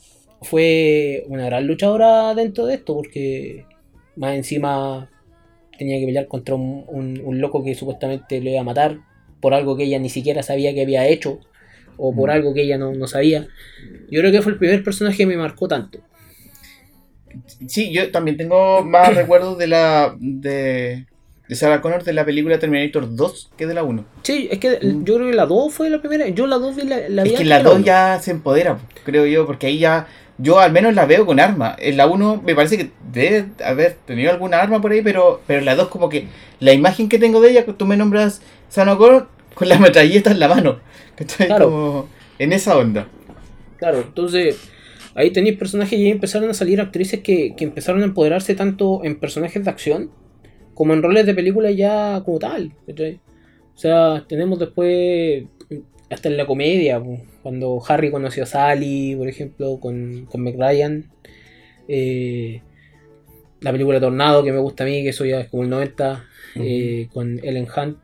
fue 0.42 1.24
una 1.28 1.46
gran 1.46 1.66
luchadora 1.66 2.34
dentro 2.34 2.66
de 2.66 2.74
esto, 2.74 2.94
porque 2.94 3.64
más 4.16 4.34
encima 4.34 5.10
tenía 5.78 5.98
que 5.98 6.06
pelear 6.06 6.26
contra 6.28 6.54
un, 6.54 6.84
un- 6.88 7.20
un 7.24 7.40
loco 7.40 7.62
que 7.64 7.74
supuestamente 7.74 8.40
le 8.40 8.52
iba 8.52 8.60
a 8.60 8.64
matar 8.64 8.98
por 9.40 9.54
algo 9.54 9.76
que 9.76 9.84
ella 9.84 9.98
ni 9.98 10.08
siquiera 10.08 10.42
sabía 10.42 10.72
que 10.74 10.82
había 10.82 11.06
hecho, 11.08 11.40
o 11.98 12.14
por 12.14 12.28
Mm. 12.30 12.32
algo 12.32 12.54
que 12.54 12.62
ella 12.62 12.78
no, 12.78 12.92
no 12.94 13.06
sabía. 13.06 13.46
Yo 14.10 14.20
creo 14.20 14.32
que 14.32 14.42
fue 14.42 14.52
el 14.52 14.58
primer 14.58 14.82
personaje 14.84 15.18
que 15.18 15.26
me 15.26 15.36
marcó 15.36 15.68
tanto. 15.68 16.00
Sí, 17.66 17.92
yo 17.92 18.10
también 18.10 18.36
tengo 18.36 18.82
más 18.84 19.14
recuerdos 19.16 19.58
de 19.58 19.66
la 19.66 20.14
de 20.18 21.06
Sarah 21.50 21.80
Connor 21.82 22.02
de 22.04 22.12
la 22.14 22.24
película 22.24 22.58
Terminator 22.58 23.14
2 23.14 23.50
que 23.56 23.66
de 23.66 23.74
la 23.74 23.82
1. 23.82 24.04
Sí, 24.22 24.48
es 24.50 24.58
que 24.58 24.78
Mm. 24.82 25.04
yo 25.04 25.14
creo 25.16 25.26
que 25.30 25.36
la 25.36 25.46
2 25.46 25.72
fue 25.74 25.90
la 25.90 26.00
primera. 26.00 26.28
Yo 26.28 26.46
la 26.46 26.56
2 26.56 26.76
vi 26.76 26.82
la, 26.84 27.08
la 27.08 27.22
Es 27.24 27.32
que 27.32 27.44
la 27.44 27.58
que 27.58 27.64
2 27.64 27.74
uno. 27.76 27.84
ya 27.84 28.18
se 28.20 28.30
empodera, 28.30 28.78
creo 29.04 29.26
yo, 29.26 29.46
porque 29.46 29.66
ahí 29.66 29.78
ya 29.78 30.06
yo 30.38 30.58
al 30.60 30.72
menos 30.72 30.94
la 30.94 31.04
veo 31.04 31.26
con 31.26 31.38
arma. 31.40 31.76
En 31.78 31.96
la 31.96 32.06
1 32.06 32.42
me 32.44 32.54
parece 32.54 32.78
que 32.78 32.90
debe 33.12 33.46
haber 33.64 33.92
tenido 34.06 34.30
alguna 34.30 34.60
arma 34.60 34.80
por 34.80 34.92
ahí, 34.92 35.02
pero, 35.02 35.42
pero 35.46 35.58
en 35.58 35.66
la 35.66 35.74
2 35.76 35.88
como 35.88 36.08
que 36.08 36.26
la 36.60 36.72
imagen 36.72 37.08
que 37.08 37.18
tengo 37.18 37.40
de 37.40 37.50
ella, 37.50 37.66
tú 37.66 37.84
me 37.86 37.96
nombras 37.96 38.40
Sarah 38.68 38.96
Connor 38.96 39.28
con 39.54 39.68
la 39.68 39.78
metralleta 39.78 40.30
en 40.30 40.40
la 40.40 40.48
mano. 40.48 40.78
¿cachai? 41.16 41.48
Claro. 41.48 41.66
Como 41.66 42.08
en 42.38 42.52
esa 42.54 42.76
onda. 42.78 43.06
Claro, 43.78 43.98
entonces 43.98 44.56
ahí 45.14 45.30
tenéis 45.32 45.58
personajes 45.58 45.98
y 45.98 46.04
ahí 46.06 46.10
empezaron 46.10 46.48
a 46.48 46.54
salir 46.54 46.80
actrices 46.80 47.20
que, 47.20 47.54
que 47.56 47.64
empezaron 47.64 48.00
a 48.02 48.04
empoderarse 48.06 48.54
tanto 48.54 49.02
en 49.04 49.16
personajes 49.20 49.62
de 49.64 49.70
acción 49.70 50.10
como 50.82 50.94
en 50.94 51.02
roles 51.04 51.24
de 51.26 51.34
película 51.34 51.70
ya 51.70 52.22
como 52.24 52.40
tal. 52.40 52.72
O 52.88 53.78
sea, 53.78 54.24
tenemos 54.28 54.58
después 54.58 55.44
hasta 56.10 56.28
en 56.28 56.36
la 56.36 56.44
comedia, 56.44 57.00
cuando 57.40 57.80
Harry 57.86 58.10
conoció 58.10 58.42
a 58.42 58.46
Sally, 58.46 59.14
por 59.14 59.28
ejemplo, 59.28 59.78
con, 59.78 60.26
con 60.26 60.42
Meg 60.42 60.56
Ryan. 60.58 61.08
Eh, 61.86 62.62
la 63.60 63.70
película 63.70 64.00
Tornado, 64.00 64.42
que 64.42 64.50
me 64.50 64.58
gusta 64.58 64.82
a 64.82 64.88
mí, 64.88 65.04
que 65.04 65.10
eso 65.10 65.24
ya 65.24 65.42
es 65.42 65.48
como 65.48 65.62
el 65.62 65.70
90, 65.70 66.24
eh, 66.56 67.06
con 67.12 67.38
Ellen 67.44 67.68
Hunt, 67.76 67.98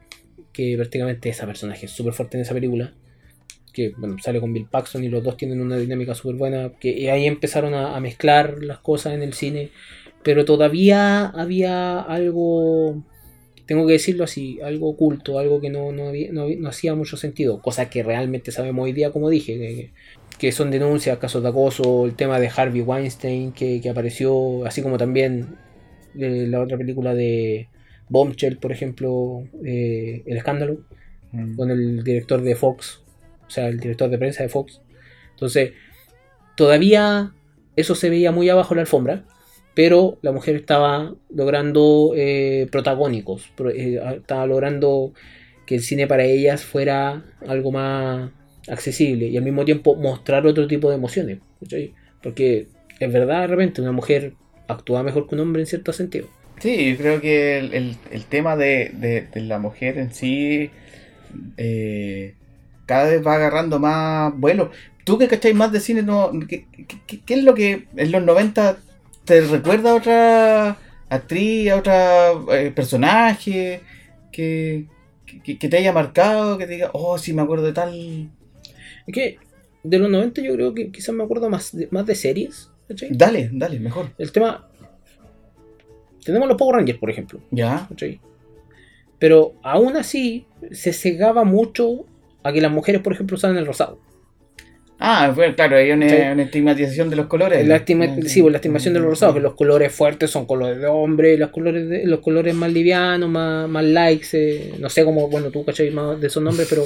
que 0.53 0.77
prácticamente 0.77 1.31
esa 1.31 1.47
personaje 1.47 1.87
es 1.87 1.91
súper 1.91 2.13
fuerte 2.13 2.37
en 2.37 2.43
esa 2.43 2.55
película. 2.55 2.95
Que 3.73 3.93
bueno, 3.97 4.19
sale 4.23 4.39
con 4.39 4.53
Bill 4.53 4.69
Paxton 4.71 5.03
y 5.03 5.09
los 5.09 5.25
dos 5.25 5.37
tienen 5.37 5.61
una 5.61 5.79
dinámica 5.79 6.15
súper 6.15 6.37
buena. 6.37 6.71
Que 6.79 7.11
ahí 7.11 7.27
empezaron 7.27 7.75
a, 7.75 7.97
a 7.97 8.01
mezclar 8.01 8.63
las 8.63 8.79
cosas 8.79 9.15
en 9.15 9.23
el 9.23 9.33
cine. 9.33 9.71
Pero 10.23 10.45
todavía 10.45 11.27
había 11.27 12.01
algo, 12.01 13.03
tengo 13.67 13.87
que 13.87 13.95
decirlo 13.95 14.25
así, 14.25 14.61
algo 14.63 14.91
oculto, 14.91 15.39
algo 15.39 15.61
que 15.61 15.71
no, 15.71 15.93
no, 15.93 16.09
había- 16.09 16.33
no 16.33 16.49
no 16.49 16.69
hacía 16.69 16.95
mucho 16.95 17.17
sentido. 17.17 17.61
Cosas 17.63 17.89
que 17.89 18.03
realmente 18.03 18.51
sabemos 18.53 18.85
hoy 18.85 18.93
día, 18.93 19.11
como 19.13 19.31
dije, 19.31 19.59
que, 19.59 19.93
que 20.39 20.53
son 20.53 20.71
denuncias, 20.71 21.19
casos 21.19 21.43
de 21.43 21.49
acoso, 21.51 22.05
el 22.07 22.15
tema 22.15 22.41
de 22.41 22.51
Harvey 22.55 22.83
Weinstein 22.83 23.53
que, 23.53 23.81
que 23.81 23.91
apareció, 23.91 24.65
así 24.67 24.83
como 24.83 24.99
también 24.99 25.57
eh, 26.19 26.47
la 26.49 26.61
otra 26.61 26.77
película 26.79 27.15
de 27.15 27.69
Bombshell, 28.09 28.59
por 28.59 28.73
ejemplo, 28.73 29.45
eh, 29.65 30.23
El 30.27 30.37
Escándalo, 30.37 30.79
con 31.57 31.71
el 31.71 32.03
director 32.05 32.41
de 32.43 32.57
Fox, 32.57 33.03
o 33.47 33.51
sea, 33.51 33.69
el 33.69 33.79
director 33.81 34.09
de 34.11 34.19
prensa 34.19 34.43
de 34.43 34.49
Fox. 34.49 34.81
Entonces, 35.33 35.73
todavía 36.57 37.33
eso 37.77 37.95
se 37.95 38.11
veía 38.11 38.33
muy 38.33 38.49
abajo 38.49 38.75
la 38.75 38.81
alfombra, 38.83 39.25
pero 39.79 40.19
la 40.23 40.33
mujer 40.33 40.57
estaba 40.57 41.15
logrando 41.33 42.13
eh, 42.17 42.67
protagónicos, 42.73 43.47
pro- 43.55 43.71
eh, 43.71 44.01
estaba 44.17 44.45
logrando 44.45 45.13
que 45.67 45.77
el 45.77 45.83
cine 45.83 46.09
para 46.09 46.25
ellas 46.25 46.65
fuera 46.65 47.23
algo 47.47 47.71
más 47.71 48.29
accesible 48.69 49.29
y 49.29 49.37
al 49.37 49.45
mismo 49.45 49.65
tiempo 49.65 49.95
mostrar 49.95 50.45
otro 50.49 50.67
tipo 50.67 50.89
de 50.91 50.97
emociones. 50.97 51.39
Porque 52.21 52.67
es 52.99 53.13
verdad, 53.13 53.43
de 53.43 53.47
repente, 53.47 53.81
una 53.81 53.93
mujer 53.93 54.33
actúa 54.67 55.05
mejor 55.05 55.29
que 55.29 55.37
un 55.37 55.43
hombre 55.43 55.63
en 55.63 55.67
cierto 55.69 55.93
sentido. 55.93 56.27
Sí, 56.59 56.91
yo 56.91 56.97
creo 56.97 57.21
que 57.21 57.59
el, 57.61 57.73
el- 58.11 58.25
tema 58.25 58.57
de, 58.57 58.91
de- 58.95 59.29
de 59.33 59.41
la 59.43 59.61
mujer 59.61 59.97
en 59.99 60.13
sí 60.13 60.71
eh, 61.57 62.35
cada 62.85 63.11
vez 63.11 63.25
va 63.25 63.37
agarrando 63.37 63.79
más 63.79 64.33
vuelo. 64.37 64.73
Tú 65.05 65.19
que 65.19 65.29
cacháis 65.29 65.55
más 65.55 65.71
de 65.71 65.79
cine, 65.79 66.03
no, 66.03 66.33
¿qué, 66.49 66.67
qué- 67.07 67.21
qué 67.25 67.35
es 67.35 67.45
lo 67.45 67.55
que 67.55 67.87
en 67.97 68.11
los 68.11 68.25
90 68.25 68.79
te 69.29 69.43
recuerda 69.43 69.91
a 69.91 69.95
otra 69.95 70.79
actriz, 71.11 71.71
a 71.71 71.77
otra 71.77 72.33
eh, 72.53 72.73
personaje 72.75 73.83
que, 74.33 74.87
que, 75.45 75.59
que 75.59 75.69
te 75.69 75.77
haya 75.77 75.93
marcado, 75.93 76.57
que 76.57 76.67
te 76.67 76.73
diga, 76.73 76.91
oh, 76.95 77.19
sí, 77.19 77.35
me 77.35 77.43
acuerdo 77.43 77.67
de 77.67 77.73
tal... 77.75 78.31
Es 79.07 79.15
que 79.15 79.39
de 79.83 79.99
los 79.99 80.11
90 80.11 80.41
yo 80.41 80.55
creo 80.55 80.75
que 80.75 80.91
quizás 80.91 81.15
me 81.15 81.25
acuerdo 81.25 81.51
más 81.51 81.77
de, 81.77 81.89
más 81.91 82.07
de 82.07 82.15
series. 82.15 82.71
¿cachai? 82.89 83.11
Dale, 83.13 83.51
dale, 83.53 83.79
mejor. 83.79 84.11
El 84.17 84.33
tema... 84.33 84.67
Tenemos 86.25 86.49
los 86.49 86.57
Power 86.57 86.77
Rangers, 86.77 86.99
por 86.99 87.11
ejemplo. 87.11 87.41
Ya. 87.51 87.87
¿cachai? 87.87 88.21
Pero 89.19 89.55
aún 89.63 89.97
así 89.97 90.47
se 90.73 90.95
cegaba 90.95 91.45
mucho 91.45 92.07
a 92.43 92.51
que 92.51 92.63
las 92.63 92.73
mujeres, 92.73 93.03
por 93.03 93.13
ejemplo, 93.13 93.37
usaran 93.37 93.59
el 93.59 93.67
rosado. 93.67 94.01
Ah, 95.01 95.33
bueno, 95.35 95.55
claro, 95.55 95.77
hay 95.77 95.93
una, 95.93 96.09
Sí. 96.09 96.17
una 96.33 96.43
estigmatización 96.43 97.09
de 97.09 97.15
los 97.17 97.27
colores. 97.27 97.65
La 97.67 97.77
estima- 97.77 98.07
Ah, 98.07 98.17
sí, 98.27 98.41
pues, 98.43 98.51
la 98.53 98.59
estimación 98.59 98.95
de 98.95 99.01
los 99.01 99.11
rosados, 99.11 99.37
que 99.37 99.41
los 99.41 99.55
colores 99.55 99.93
fuertes 99.93 100.29
son 100.31 100.45
colores 100.47 100.81
de 100.81 100.87
hombre, 100.87 101.39
los 101.39 101.51
colores 101.51 101.89
de- 101.89 102.05
los 102.07 102.19
colores 102.19 102.53
más 102.55 102.73
livianos, 102.73 103.29
más, 103.31 103.69
más 103.69 103.85
likes, 103.85 104.27
eh, 104.33 104.73
no 104.81 104.91
sé 104.91 105.05
cómo, 105.05 105.29
bueno, 105.29 105.51
tú 105.53 105.65
cachai 105.65 105.91
más 105.91 106.21
de 106.21 106.27
esos 106.27 106.43
nombres, 106.43 106.67
pero 106.69 106.83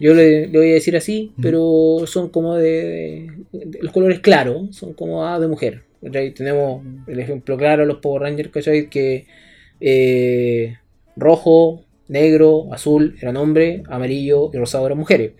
yo 0.00 0.14
le, 0.14 0.46
le 0.46 0.58
voy 0.58 0.70
a 0.70 0.74
decir 0.74 0.96
así, 0.96 1.32
pero 1.42 2.04
son 2.06 2.30
como 2.30 2.56
de, 2.56 3.28
de- 3.52 3.78
los 3.82 3.92
colores 3.92 4.20
claros, 4.20 4.74
son 4.74 4.94
como 4.94 5.26
ah, 5.26 5.38
de 5.38 5.48
mujer. 5.48 5.82
¿cachai? 6.02 6.32
Tenemos 6.32 6.82
el 7.06 7.20
ejemplo 7.20 7.56
claro, 7.58 7.84
los 7.84 7.98
Power 7.98 8.22
Rangers, 8.22 8.48
¿cachai? 8.50 8.88
que 8.88 9.26
eh, 9.80 10.76
rojo, 11.16 11.84
negro, 12.08 12.72
azul 12.72 13.16
eran 13.20 13.36
hombres, 13.36 13.82
amarillo 13.88 14.50
y 14.54 14.56
rosado 14.56 14.86
eran 14.86 14.98
mujeres. 14.98 15.32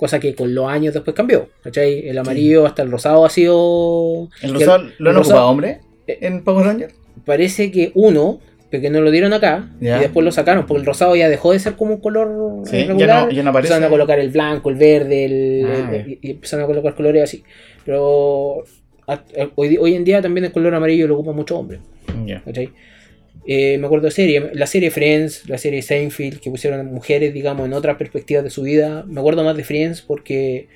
Cosa 0.00 0.18
que 0.18 0.34
con 0.34 0.54
los 0.54 0.66
años 0.66 0.94
después 0.94 1.14
cambió. 1.14 1.48
¿cachai? 1.62 2.08
El 2.08 2.16
amarillo 2.16 2.64
hasta 2.64 2.80
el 2.82 2.90
rosado 2.90 3.26
ha 3.26 3.28
sido. 3.28 4.30
¿El 4.40 4.54
rosado 4.54 4.84
lo 4.98 5.10
han 5.10 5.16
ocupado 5.18 5.46
hombre 5.46 5.80
Eh, 6.06 6.18
en 6.22 6.42
Power 6.42 6.64
Rangers? 6.64 6.94
Parece 7.26 7.70
que 7.70 7.92
uno, 7.94 8.40
porque 8.70 8.88
no 8.88 9.02
lo 9.02 9.10
dieron 9.10 9.34
acá, 9.34 9.68
Ya. 9.78 9.98
y 9.98 10.00
después 10.00 10.24
lo 10.24 10.32
sacaron, 10.32 10.64
porque 10.64 10.80
el 10.80 10.86
rosado 10.86 11.14
ya 11.16 11.28
dejó 11.28 11.52
de 11.52 11.58
ser 11.58 11.74
como 11.74 11.96
un 11.96 12.00
color 12.00 12.62
Sí, 12.66 12.76
eh, 12.76 12.80
ya 12.80 12.86
regular. 12.94 13.26
no, 13.26 13.30
ya 13.30 13.42
no 13.42 13.50
aparece. 13.50 13.74
Empezaron 13.74 13.84
a 13.84 13.90
colocar 13.90 14.18
el 14.18 14.30
blanco, 14.30 14.70
el 14.70 14.76
verde, 14.76 15.24
el, 15.26 15.66
Ah, 15.66 15.90
el- 15.96 16.18
y, 16.22 16.30
empezaron 16.30 16.64
a 16.64 16.66
colocar 16.66 16.94
colores 16.94 17.22
así. 17.22 17.44
Pero 17.84 18.64
a- 19.06 19.12
a- 19.12 19.50
hoy, 19.56 19.76
hoy 19.76 19.94
en 19.96 20.04
día 20.04 20.22
también 20.22 20.46
el 20.46 20.52
color 20.52 20.74
amarillo 20.74 21.06
lo 21.08 21.14
ocupa 21.16 21.32
mucho 21.32 21.58
hombre. 21.58 21.80
Ya. 22.24 22.40
¿cachai? 22.42 22.70
Eh, 23.46 23.78
me 23.78 23.86
acuerdo 23.86 24.06
de 24.06 24.10
serie, 24.12 24.50
la 24.52 24.66
serie 24.66 24.90
Friends, 24.90 25.48
la 25.48 25.58
serie 25.58 25.82
Seinfeld, 25.82 26.40
que 26.40 26.50
pusieron 26.50 26.86
mujeres, 26.92 27.32
digamos, 27.32 27.66
en 27.66 27.72
otras 27.72 27.96
perspectivas 27.96 28.44
de 28.44 28.50
su 28.50 28.62
vida. 28.62 29.04
Me 29.08 29.20
acuerdo 29.20 29.44
más 29.44 29.56
de 29.56 29.64
Friends 29.64 30.02
porque 30.02 30.68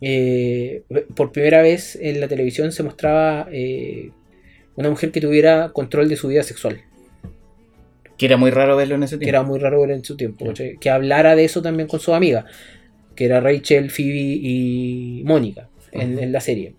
eh, 0.00 0.82
por 1.14 1.32
primera 1.32 1.60
vez 1.62 1.96
en 2.00 2.20
la 2.20 2.28
televisión 2.28 2.72
se 2.72 2.82
mostraba 2.82 3.48
eh, 3.52 4.10
una 4.76 4.90
mujer 4.90 5.10
que 5.10 5.20
tuviera 5.20 5.70
control 5.72 6.08
de 6.08 6.16
su 6.16 6.28
vida 6.28 6.42
sexual, 6.42 6.80
Que 8.16 8.26
era 8.26 8.36
muy 8.36 8.50
raro 8.50 8.76
verlo 8.76 8.94
en 8.94 9.02
ese 9.02 9.16
que 9.16 9.26
tiempo. 9.26 9.36
era 9.38 9.42
muy 9.42 9.58
raro 9.58 9.84
en 9.84 10.04
su 10.04 10.16
tiempo, 10.16 10.46
que 10.80 10.90
hablara 10.90 11.36
de 11.36 11.44
eso 11.44 11.62
también 11.62 11.88
con 11.88 12.00
sus 12.00 12.14
amigas, 12.14 12.46
que 13.14 13.26
era 13.26 13.40
Rachel, 13.40 13.90
Phoebe 13.90 14.38
y 14.40 15.22
Mónica 15.24 15.68
en, 15.92 16.18
en 16.18 16.32
la 16.32 16.40
serie. 16.40 16.74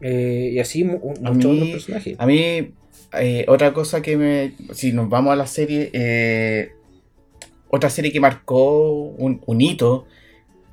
Y 0.00 0.58
así 0.58 0.84
muchos 0.84 1.44
otros 1.44 1.68
personajes. 1.70 2.16
A 2.18 2.26
mí, 2.26 2.70
eh, 3.14 3.44
otra 3.48 3.72
cosa 3.72 4.02
que 4.02 4.16
me. 4.16 4.52
Si 4.74 4.92
nos 4.92 5.08
vamos 5.08 5.32
a 5.32 5.36
la 5.36 5.46
serie. 5.46 5.90
eh, 5.92 6.72
otra 7.68 7.90
serie 7.90 8.12
que 8.12 8.20
marcó 8.20 8.90
un, 9.18 9.42
un 9.46 9.60
hito. 9.60 10.06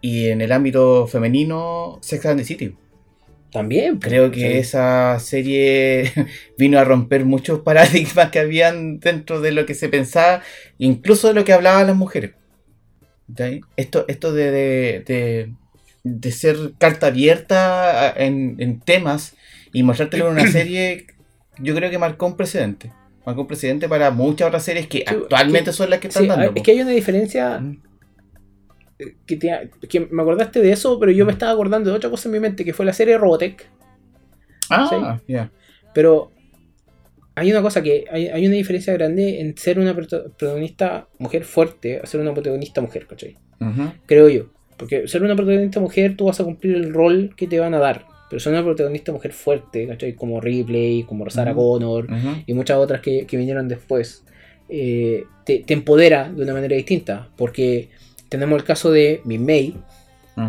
Y 0.01 0.27
en 0.29 0.41
el 0.41 0.51
ámbito 0.51 1.07
femenino, 1.07 1.99
Sex 2.01 2.25
and 2.25 2.39
the 2.39 2.45
City. 2.45 2.75
También. 3.51 3.99
Creo 3.99 4.31
que 4.31 4.59
esa 4.59 5.19
serie 5.19 6.11
vino 6.57 6.79
a 6.79 6.83
romper 6.83 7.25
muchos 7.25 7.59
paradigmas 7.65 8.29
que 8.31 8.39
habían 8.39 8.99
dentro 8.99 9.41
de 9.41 9.51
lo 9.53 9.65
que 9.65 9.75
se 9.75 9.89
pensaba, 9.89 10.41
incluso 10.79 11.29
de 11.29 11.35
lo 11.35 11.45
que 11.45 11.53
hablaban 11.53 11.87
las 11.87 11.95
mujeres. 11.95 12.31
¿Cachai? 13.27 13.61
Esto, 13.77 14.05
esto 14.07 14.33
de, 14.33 14.51
de, 14.51 15.03
de- 15.05 15.53
de 16.05 16.31
ser 16.33 16.57
carta 16.77 17.07
abierta 17.07 18.13
en 18.17 18.81
temas 18.81 19.35
y 19.71 19.83
mostrártelo 19.83 20.27
en 20.27 20.33
una 20.33 20.47
serie, 20.51 21.07
yo 21.59 21.75
creo 21.75 21.89
que 21.89 21.97
marcó 21.97 22.25
un 22.27 22.35
precedente. 22.37 22.91
Marcó 23.25 23.41
un 23.41 23.47
precedente 23.47 23.87
para 23.87 24.11
muchas 24.11 24.47
otras 24.47 24.63
series 24.63 24.87
que 24.87 24.99
Sí, 24.99 25.03
actualmente 25.07 25.65
que- 25.71 25.73
son 25.73 25.89
las 25.89 25.99
que 25.99 26.07
están 26.07 26.23
Sí, 26.23 26.29
dando. 26.29 26.51
es 26.55 26.61
que 26.63 26.71
hay 26.71 26.81
una 26.81 26.91
diferencia 26.91 27.59
Mm. 27.59 27.81
que, 29.25 29.37
te- 29.37 29.69
que 29.89 29.99
me 30.11 30.21
acordaste 30.21 30.59
de 30.61 30.71
eso, 30.71 30.99
pero 30.99 31.11
yo 31.11 31.25
me 31.25 31.31
estaba 31.31 31.51
acordando 31.51 31.89
de 31.89 31.95
otra 31.95 32.09
cosa 32.09 32.27
en 32.29 32.33
mi 32.33 32.39
mente, 32.39 32.63
que 32.65 32.73
fue 32.73 32.85
la 32.85 32.93
serie 32.93 33.17
Robotech. 33.17 33.69
Ah, 34.69 35.19
ya. 35.27 35.51
Pero 35.93 36.31
hay 37.35 37.51
una 37.51 37.61
cosa 37.61 37.81
que 37.81 38.05
hay, 38.11 38.27
hay 38.27 38.45
una 38.45 38.55
diferencia 38.55 38.93
grande 38.93 39.41
en 39.41 39.57
ser 39.57 39.79
una 39.79 39.93
prota- 39.95 40.23
protagonista 40.37 41.07
mujer 41.19 41.43
fuerte 41.43 41.99
a 41.99 42.05
ser 42.05 42.21
una 42.21 42.33
protagonista 42.33 42.81
mujer, 42.81 43.07
¿cachai? 43.07 43.37
Ujú. 43.59 43.91
Creo 44.05 44.29
yo. 44.29 44.45
Porque 44.77 45.07
ser 45.07 45.23
una 45.23 45.35
protagonista 45.35 45.79
mujer 45.79 46.15
tú 46.17 46.25
vas 46.25 46.39
a 46.39 46.43
cumplir 46.43 46.75
el 46.75 46.93
rol 46.93 47.33
que 47.35 47.47
te 47.47 47.59
van 47.59 47.73
a 47.73 47.79
dar. 47.79 48.05
Pero 48.33 48.39
ser 48.39 48.53
una 48.53 48.63
protagonista 48.63 49.11
mujer 49.11 49.31
fuerte, 49.31 49.85
¿cachai? 49.85 50.13
Como 50.13 50.41
Ripley, 50.41 51.03
como 51.03 51.29
Sarah. 51.29 51.53
Connor 51.53 52.07
y 52.47 52.53
muchas 52.55 52.77
otras 52.77 52.99
que, 52.99 53.27
que 53.27 53.37
vinieron 53.37 53.67
después, 53.67 54.23
eh, 54.69 55.25
te, 55.45 55.59
te 55.59 55.75
empodera 55.75 56.33
de 56.33 56.41
una 56.41 56.53
manera 56.53 56.75
distinta. 56.75 57.29
Porque 57.37 57.89
tenemos 58.29 58.59
el 58.59 58.65
caso 58.65 58.91
de 58.91 59.21
Miss 59.23 59.39
May, 59.39 59.75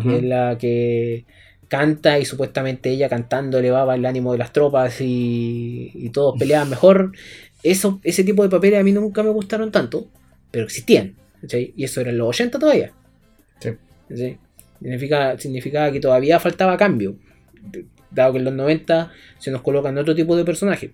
que 0.01 0.15
es 0.17 0.23
la 0.23 0.57
que 0.57 1.25
canta 1.67 2.17
y 2.17 2.25
supuestamente 2.25 2.89
ella 2.89 3.07
cantando 3.07 3.59
elevaba 3.59 3.93
el 3.93 4.07
ánimo 4.07 4.31
de 4.31 4.39
las 4.39 4.51
tropas 4.51 4.99
y, 4.99 5.91
y 5.93 6.09
todos 6.09 6.39
peleaban 6.39 6.71
mejor. 6.71 7.11
Eso, 7.61 7.99
ese 8.03 8.23
tipo 8.23 8.41
de 8.41 8.49
papeles 8.49 8.79
a 8.79 8.83
mí 8.83 8.93
nunca 8.93 9.21
me 9.21 9.29
gustaron 9.29 9.71
tanto, 9.71 10.07
pero 10.49 10.65
existían. 10.65 11.13
¿cachai? 11.39 11.71
Y 11.77 11.83
eso 11.83 12.01
era 12.01 12.09
en 12.09 12.17
los 12.17 12.29
80 12.29 12.57
todavía. 12.57 12.93
Sí. 13.59 14.37
Significa, 14.81 15.37
significaba 15.37 15.91
que 15.91 15.99
todavía 15.99 16.39
faltaba 16.39 16.77
cambio. 16.77 17.17
Dado 18.11 18.33
que 18.33 18.39
en 18.39 18.45
los 18.45 18.53
90 18.53 19.11
se 19.39 19.51
nos 19.51 19.61
colocan 19.61 19.97
otro 19.97 20.15
tipo 20.15 20.35
de 20.37 20.45
personajes. 20.45 20.91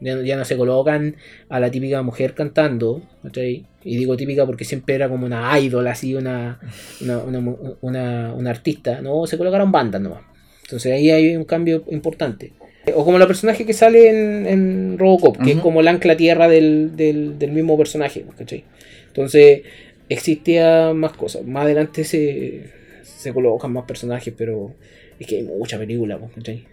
Ya, 0.00 0.14
no- 0.16 0.22
ya 0.22 0.36
no 0.36 0.44
se 0.46 0.56
colocan 0.56 1.16
a 1.48 1.60
la 1.60 1.70
típica 1.70 2.00
mujer 2.02 2.34
cantando. 2.34 3.02
¿cachai? 3.22 3.66
Y 3.84 3.96
digo 3.96 4.16
típica 4.16 4.46
porque 4.46 4.64
siempre 4.64 4.94
era 4.94 5.08
como 5.08 5.26
una 5.26 5.58
idol, 5.60 5.86
así, 5.86 6.14
una, 6.14 6.58
una, 7.00 7.18
una, 7.18 7.40
mu- 7.40 7.76
una- 7.80 8.32
una 8.34 8.50
artista. 8.50 9.00
No, 9.02 9.26
se 9.26 9.36
colocaron 9.36 9.70
bandas 9.72 10.00
nomás. 10.00 10.22
Entonces 10.62 10.92
ahí 10.92 11.10
hay 11.10 11.36
un 11.36 11.44
cambio 11.44 11.84
importante. 11.90 12.52
O 12.94 13.04
como 13.04 13.18
la 13.18 13.26
personaje 13.26 13.66
que 13.66 13.74
sale 13.74 14.08
en, 14.08 14.46
en 14.46 14.98
Robocop, 14.98 15.36
que 15.42 15.50
es 15.52 15.58
como 15.58 15.80
el 15.80 15.88
ancla 15.88 16.16
tierra 16.16 16.48
del, 16.48 16.96
del, 16.96 17.38
del 17.38 17.50
mismo 17.52 17.76
personaje. 17.76 18.24
¿cachai? 18.38 18.64
Entonces 19.08 19.62
existía 20.08 20.92
más 20.94 21.12
cosas. 21.12 21.44
Más 21.44 21.64
adelante 21.64 22.04
se, 22.04 22.70
se 23.02 23.32
colocan 23.32 23.72
más 23.72 23.84
personajes, 23.84 24.32
pero 24.36 24.74
es 25.20 25.26
que 25.26 25.36
hay 25.36 25.42
mucha 25.44 25.78
película, 25.78 26.18
¿cachai? 26.34 26.64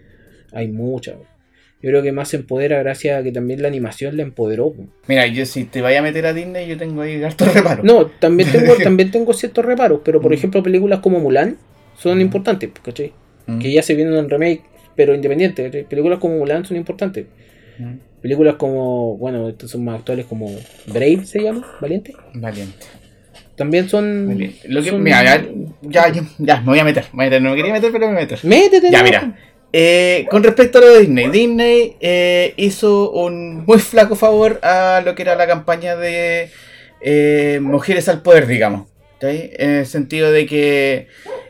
Hay 0.52 0.68
mucha. 0.68 1.12
Yo 1.80 1.90
creo 1.90 2.02
que 2.02 2.10
más 2.10 2.28
se 2.30 2.38
empodera 2.38 2.80
gracias 2.80 3.20
a 3.20 3.22
que 3.22 3.30
también 3.30 3.62
la 3.62 3.68
animación 3.68 4.16
la 4.16 4.22
empoderó. 4.24 4.72
po. 4.72 4.86
Mira, 5.06 5.26
yo 5.28 5.46
si 5.46 5.64
te 5.64 5.80
vaya 5.80 6.00
a 6.00 6.02
meter 6.02 6.26
a 6.26 6.32
Disney, 6.32 6.66
yo 6.66 6.76
tengo 6.76 7.02
ahí 7.02 7.22
hartos 7.22 7.52
reparos. 7.54 7.84
No, 7.84 8.06
también 8.06 8.50
tengo, 8.50 8.74
también 8.82 9.10
tengo 9.12 9.32
ciertos 9.32 9.64
reparos, 9.64 10.00
pero 10.04 10.20
por 10.20 10.32
Mm. 10.32 10.34
ejemplo 10.34 10.62
películas 10.62 10.98
como 11.00 11.20
Mulan 11.20 11.56
son 11.96 12.20
importantes, 12.20 12.70
¿cachai? 12.82 13.12
Mm. 13.46 13.58
Que 13.60 13.72
ya 13.72 13.82
se 13.82 13.94
vienen 13.94 14.14
en 14.16 14.28
remake, 14.28 14.62
pero 14.96 15.14
independiente. 15.14 15.62
¿cachai? 15.64 15.84
Películas 15.84 16.18
como 16.18 16.38
Mulan 16.38 16.64
son 16.64 16.76
importantes. 16.76 17.26
Mm. 17.78 17.94
Películas 18.22 18.56
como, 18.56 19.16
bueno, 19.16 19.48
estos 19.48 19.70
son 19.70 19.84
más 19.84 20.00
actuales 20.00 20.26
como 20.26 20.50
Brave 20.88 21.24
se 21.24 21.40
llama, 21.42 21.64
Valiente. 21.80 22.12
Valiente. 22.34 22.86
También 23.58 23.88
son... 23.88 24.28
Lo 24.68 24.82
que, 24.82 24.90
son- 24.90 25.02
mira, 25.02 25.22
ya, 25.24 25.44
ya, 25.82 26.08
ya, 26.12 26.22
ya, 26.38 26.60
me 26.60 26.66
voy 26.66 26.78
a 26.78 26.84
meter. 26.84 27.04
me 27.12 27.16
voy 27.16 27.26
a 27.26 27.28
meter. 27.30 27.42
No 27.42 27.50
me 27.50 27.56
quería 27.56 27.72
meter, 27.72 27.90
pero 27.92 28.06
me 28.06 28.12
voy 28.14 28.22
a 28.22 28.24
meter. 28.24 28.38
Métete, 28.44 28.90
Ya, 28.90 28.98
¿no? 28.98 29.04
mira. 29.04 29.38
Eh, 29.72 30.26
con 30.30 30.42
respecto 30.42 30.78
a 30.78 30.80
lo 30.80 30.94
de 30.94 31.00
Disney, 31.00 31.28
Disney 31.28 31.96
eh, 32.00 32.54
hizo 32.56 33.10
un 33.10 33.66
muy 33.66 33.78
flaco 33.78 34.14
favor 34.16 34.58
a 34.62 35.02
lo 35.04 35.14
que 35.14 35.22
era 35.22 35.34
la 35.36 35.46
campaña 35.46 35.94
de 35.96 36.50
eh, 37.02 37.58
Mujeres 37.60 38.08
al 38.08 38.22
Poder, 38.22 38.46
digamos. 38.46 38.88
¿sí? 39.20 39.50
En 39.58 39.70
el 39.70 39.86
sentido 39.86 40.30
de 40.32 40.46
que 40.46 41.08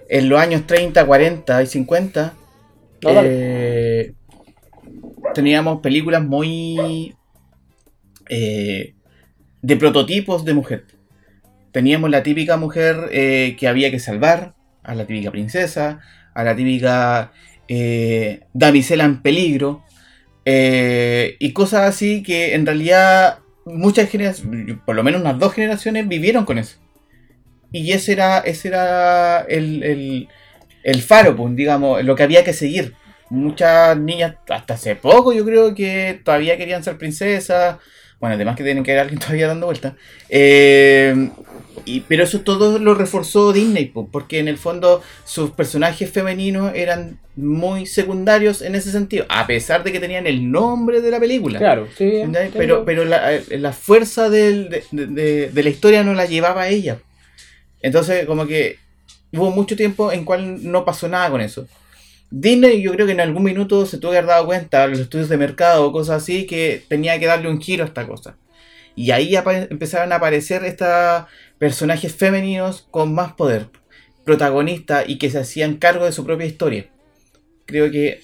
en 0.08 0.28
los 0.30 0.40
años 0.40 0.66
30, 0.66 1.04
40 1.06 1.62
y 1.62 1.66
50 1.66 2.34
No, 3.02 3.12
dale. 3.14 3.28
eh, 3.30 4.12
teníamos 5.34 5.80
películas 5.80 6.22
muy 6.24 7.14
de 8.28 9.76
prototipos 9.78 10.44
de 10.44 10.54
mujer. 10.54 10.84
Teníamos 11.72 12.10
la 12.10 12.22
típica 12.22 12.56
mujer 12.56 13.08
eh, 13.12 13.56
que 13.58 13.68
había 13.68 13.90
que 13.90 13.98
salvar, 13.98 14.54
a 14.82 14.94
la 14.94 15.06
típica 15.06 15.30
princesa, 15.30 16.00
a 16.34 16.44
la 16.44 16.56
típica 16.56 17.32
eh, 17.68 18.40
damisela 18.54 19.04
en 19.04 19.20
peligro, 19.22 19.84
eh, 20.44 21.36
y 21.38 21.52
cosas 21.52 21.82
así 21.82 22.22
que 22.22 22.54
en 22.54 22.64
realidad 22.64 23.40
muchas 23.66 24.08
generaciones, 24.08 24.76
por 24.86 24.96
lo 24.96 25.02
menos 25.02 25.20
unas 25.20 25.38
dos 25.38 25.52
generaciones, 25.52 26.08
vivieron 26.08 26.44
con 26.44 26.58
eso. 26.58 26.78
Y 27.70 27.92
ese 27.92 28.12
era, 28.12 28.38
ese 28.38 28.68
era 28.68 29.40
el, 29.40 29.82
el, 29.82 30.28
el 30.82 31.02
faro, 31.02 31.36
pues, 31.36 31.54
digamos, 31.54 32.02
lo 32.02 32.16
que 32.16 32.22
había 32.22 32.44
que 32.44 32.54
seguir. 32.54 32.94
Muchas 33.28 33.98
niñas, 33.98 34.36
hasta 34.48 34.74
hace 34.74 34.96
poco, 34.96 35.34
yo 35.34 35.44
creo 35.44 35.74
que 35.74 36.18
todavía 36.24 36.56
querían 36.56 36.82
ser 36.82 36.96
princesas. 36.96 37.76
Bueno, 38.20 38.34
además 38.34 38.56
que 38.56 38.64
tienen 38.64 38.82
que 38.84 38.90
haber 38.92 39.02
alguien 39.02 39.20
todavía 39.20 39.46
dando 39.46 39.66
vueltas. 39.66 39.94
Eh, 40.28 41.30
y, 41.84 42.00
pero 42.00 42.24
eso 42.24 42.40
todo 42.40 42.78
lo 42.78 42.94
reforzó 42.94 43.52
Disney, 43.52 43.86
po, 43.86 44.08
porque 44.10 44.40
en 44.40 44.48
el 44.48 44.58
fondo 44.58 45.02
sus 45.24 45.50
personajes 45.52 46.10
femeninos 46.10 46.72
eran 46.74 47.18
muy 47.36 47.86
secundarios 47.86 48.62
en 48.62 48.74
ese 48.74 48.90
sentido, 48.90 49.24
a 49.28 49.46
pesar 49.46 49.84
de 49.84 49.92
que 49.92 50.00
tenían 50.00 50.26
el 50.26 50.50
nombre 50.50 51.00
de 51.00 51.10
la 51.10 51.20
película. 51.20 51.58
Claro, 51.60 51.86
sí. 51.96 52.20
Pero, 52.58 52.84
pero 52.84 53.04
la, 53.04 53.32
eh, 53.34 53.44
la 53.58 53.72
fuerza 53.72 54.28
del- 54.28 54.68
de, 54.68 54.82
de- 54.90 55.50
de 55.50 55.62
la 55.62 55.68
historia 55.70 56.02
no 56.02 56.14
la 56.14 56.26
llevaba 56.26 56.62
a 56.62 56.68
ella. 56.68 56.98
Entonces, 57.80 58.26
como 58.26 58.46
que 58.46 58.78
hubo 59.32 59.50
mucho 59.52 59.76
tiempo 59.76 60.10
en 60.10 60.24
cual 60.24 60.58
no 60.70 60.84
pasó 60.84 61.06
nada 61.08 61.30
con 61.30 61.40
eso. 61.40 61.68
Disney, 62.30 62.82
yo 62.82 62.92
creo 62.92 63.06
que 63.06 63.12
en 63.12 63.20
algún 63.20 63.42
minuto 63.42 63.86
se 63.86 63.98
tuvo 63.98 64.10
que 64.10 64.18
haber 64.18 64.28
dado 64.28 64.46
cuenta, 64.46 64.86
los 64.86 64.98
estudios 64.98 65.28
de 65.28 65.38
mercado 65.38 65.86
o 65.86 65.92
cosas 65.92 66.22
así, 66.22 66.46
que 66.46 66.82
tenía 66.88 67.18
que 67.18 67.26
darle 67.26 67.48
un 67.48 67.60
giro 67.60 67.84
a 67.84 67.86
esta 67.86 68.06
cosa. 68.06 68.36
Y 68.94 69.12
ahí 69.12 69.34
empezaron 69.70 70.12
a 70.12 70.16
aparecer 70.16 70.64
estos 70.64 71.24
personajes 71.58 72.14
femeninos 72.14 72.86
con 72.90 73.14
más 73.14 73.32
poder, 73.32 73.68
protagonistas 74.24 75.08
y 75.08 75.18
que 75.18 75.30
se 75.30 75.38
hacían 75.38 75.76
cargo 75.76 76.04
de 76.04 76.12
su 76.12 76.24
propia 76.24 76.46
historia. 76.46 76.90
Creo 77.64 77.90
que 77.90 78.20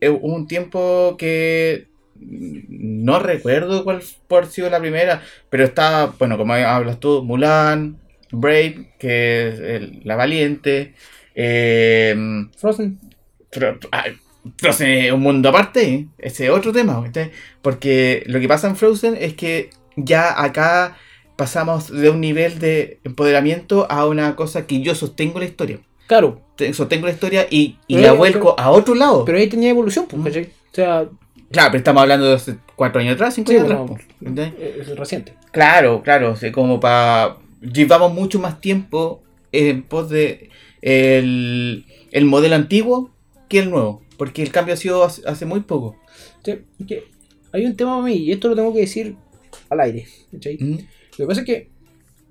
eh, 0.00 0.08
hubo 0.08 0.34
un 0.34 0.46
tiempo 0.46 1.16
que 1.18 1.86
mm, 2.16 3.04
no 3.04 3.18
recuerdo 3.18 3.84
cuál 3.84 4.02
por 4.26 4.46
sido 4.46 4.68
la 4.70 4.80
primera, 4.80 5.22
pero 5.50 5.64
está, 5.64 6.12
bueno, 6.18 6.36
como 6.36 6.54
hablas 6.54 7.00
tú, 7.00 7.22
Mulan, 7.22 7.98
Brave, 8.30 8.92
que 8.98 9.48
es 9.48 10.04
la 10.04 10.16
valiente, 10.16 10.94
eh, 11.34 12.14
Frozen. 12.56 13.07
Ah, 13.92 14.04
Frozen 14.58 14.88
es 14.88 15.12
un 15.12 15.20
mundo 15.20 15.48
aparte, 15.48 15.88
¿eh? 15.88 16.06
ese 16.18 16.44
es 16.46 16.50
otro 16.50 16.72
tema, 16.72 17.00
¿viste? 17.00 17.32
porque 17.62 18.22
lo 18.26 18.40
que 18.40 18.48
pasa 18.48 18.68
en 18.68 18.76
Frozen 18.76 19.16
es 19.18 19.34
que 19.34 19.70
ya 19.96 20.42
acá 20.42 20.96
pasamos 21.36 21.90
de 21.90 22.10
un 22.10 22.20
nivel 22.20 22.58
de 22.58 22.98
empoderamiento 23.04 23.86
a 23.90 24.06
una 24.06 24.36
cosa 24.36 24.66
que 24.66 24.80
yo 24.80 24.94
sostengo 24.94 25.38
la 25.38 25.44
historia. 25.46 25.78
Claro, 26.06 26.40
Te- 26.56 26.72
Sostengo 26.72 27.06
la 27.06 27.12
historia 27.12 27.46
y, 27.50 27.76
y 27.86 27.96
Pero- 27.96 28.06
la 28.08 28.12
vuelco 28.14 28.54
a 28.58 28.70
otro 28.70 28.94
lado. 28.94 29.24
pero 29.24 29.38
ahí 29.38 29.46
tenía 29.48 29.70
evolución, 29.70 30.06
pues. 30.08 30.22
¿cachai? 30.24 30.44
O 30.44 30.74
sea, 30.74 31.06
claro, 31.52 31.70
pero 31.70 31.78
estamos 31.78 32.02
hablando 32.02 32.26
de 32.26 32.34
hace 32.34 32.56
cuatro 32.76 33.00
años 33.00 33.14
atrás, 33.14 33.34
cinco 33.34 33.50
sí, 33.52 33.56
años 33.58 33.70
atrás. 33.70 33.86
po, 33.88 33.98
¿entendés? 34.20 34.52
es 34.80 34.96
reciente. 34.96 35.34
Claro, 35.52 36.02
claro, 36.02 36.32
o 36.32 36.36
sea, 36.36 36.50
como 36.52 36.80
para... 36.80 37.36
Llevamos 37.60 38.12
mucho 38.14 38.38
más 38.38 38.60
tiempo 38.60 39.22
en 39.52 39.82
pos 39.82 40.08
de 40.10 40.48
el, 40.82 41.86
el 42.12 42.24
modelo 42.24 42.54
antiguo 42.54 43.10
que 43.48 43.60
el 43.60 43.70
nuevo, 43.70 44.02
porque 44.16 44.42
el 44.42 44.52
cambio 44.52 44.74
ha 44.74 44.76
sido 44.76 45.04
hace, 45.04 45.22
hace 45.26 45.46
muy 45.46 45.60
poco. 45.60 45.96
Sí, 46.44 46.58
hay 47.52 47.64
un 47.64 47.76
tema 47.76 47.92
para 47.92 48.06
mí, 48.06 48.14
y 48.14 48.32
esto 48.32 48.48
lo 48.48 48.54
tengo 48.56 48.72
que 48.72 48.80
decir 48.80 49.16
al 49.70 49.80
aire. 49.80 50.06
¿Mm? 50.32 50.72
Lo 50.72 50.78
que 51.16 51.26
pasa 51.26 51.40
es 51.40 51.46
que 51.46 51.70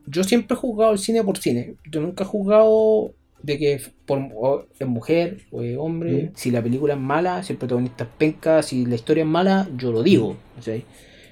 yo 0.05 0.23
siempre 0.23 0.55
he 0.55 0.57
juzgado 0.57 0.93
el 0.93 0.99
cine 0.99 1.23
por 1.23 1.37
cine. 1.37 1.75
Yo 1.89 2.01
nunca 2.01 2.23
he 2.23 2.27
juzgado 2.27 3.13
de 3.43 3.57
que 3.57 3.81
por, 4.05 4.19
o 4.35 4.65
es 4.79 4.87
mujer 4.87 5.41
o 5.51 5.61
es 5.61 5.77
hombre. 5.77 6.23
Mm. 6.23 6.31
Si 6.35 6.51
la 6.51 6.63
película 6.63 6.93
es 6.93 6.99
mala, 6.99 7.43
si 7.43 7.53
el 7.53 7.59
protagonista 7.59 8.05
es 8.05 8.09
penca, 8.17 8.63
si 8.63 8.85
la 8.85 8.95
historia 8.95 9.23
es 9.23 9.29
mala, 9.29 9.69
yo 9.75 9.91
lo 9.91 10.03
digo. 10.03 10.37
¿cachai? 10.55 10.85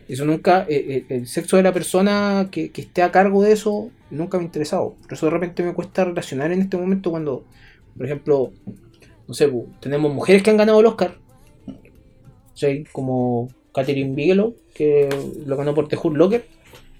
Eso 0.07 0.25
nunca, 0.25 0.65
eh, 0.69 0.85
eh, 0.87 1.05
el 1.09 1.27
sexo 1.27 1.57
de 1.57 1.63
la 1.63 1.73
persona 1.73 2.49
que, 2.51 2.69
que 2.69 2.81
esté 2.81 3.01
a 3.01 3.11
cargo 3.11 3.41
de 3.41 3.53
eso, 3.53 3.89
nunca 4.11 4.37
me 4.37 4.43
ha 4.43 4.45
interesado. 4.45 4.95
Por 5.01 5.13
eso 5.13 5.25
de 5.25 5.31
repente 5.31 5.63
me 5.63 5.73
cuesta 5.73 6.05
relacionar 6.05 6.51
en 6.51 6.61
este 6.61 6.77
momento 6.77 7.09
cuando, 7.09 7.45
por 7.97 8.05
ejemplo, 8.05 8.51
no 9.27 9.33
sé, 9.33 9.51
tenemos 9.79 10.13
mujeres 10.13 10.43
que 10.43 10.49
han 10.51 10.57
ganado 10.57 10.79
el 10.79 10.85
Oscar. 10.85 11.17
¿cachai? 12.49 12.85
Como 12.91 13.49
Catherine 13.73 14.15
Bigelow, 14.15 14.55
que 14.73 15.09
lo 15.45 15.57
ganó 15.57 15.73
por 15.73 15.87
The 15.87 15.97
Hurt 16.01 16.15
Locker. 16.15 16.45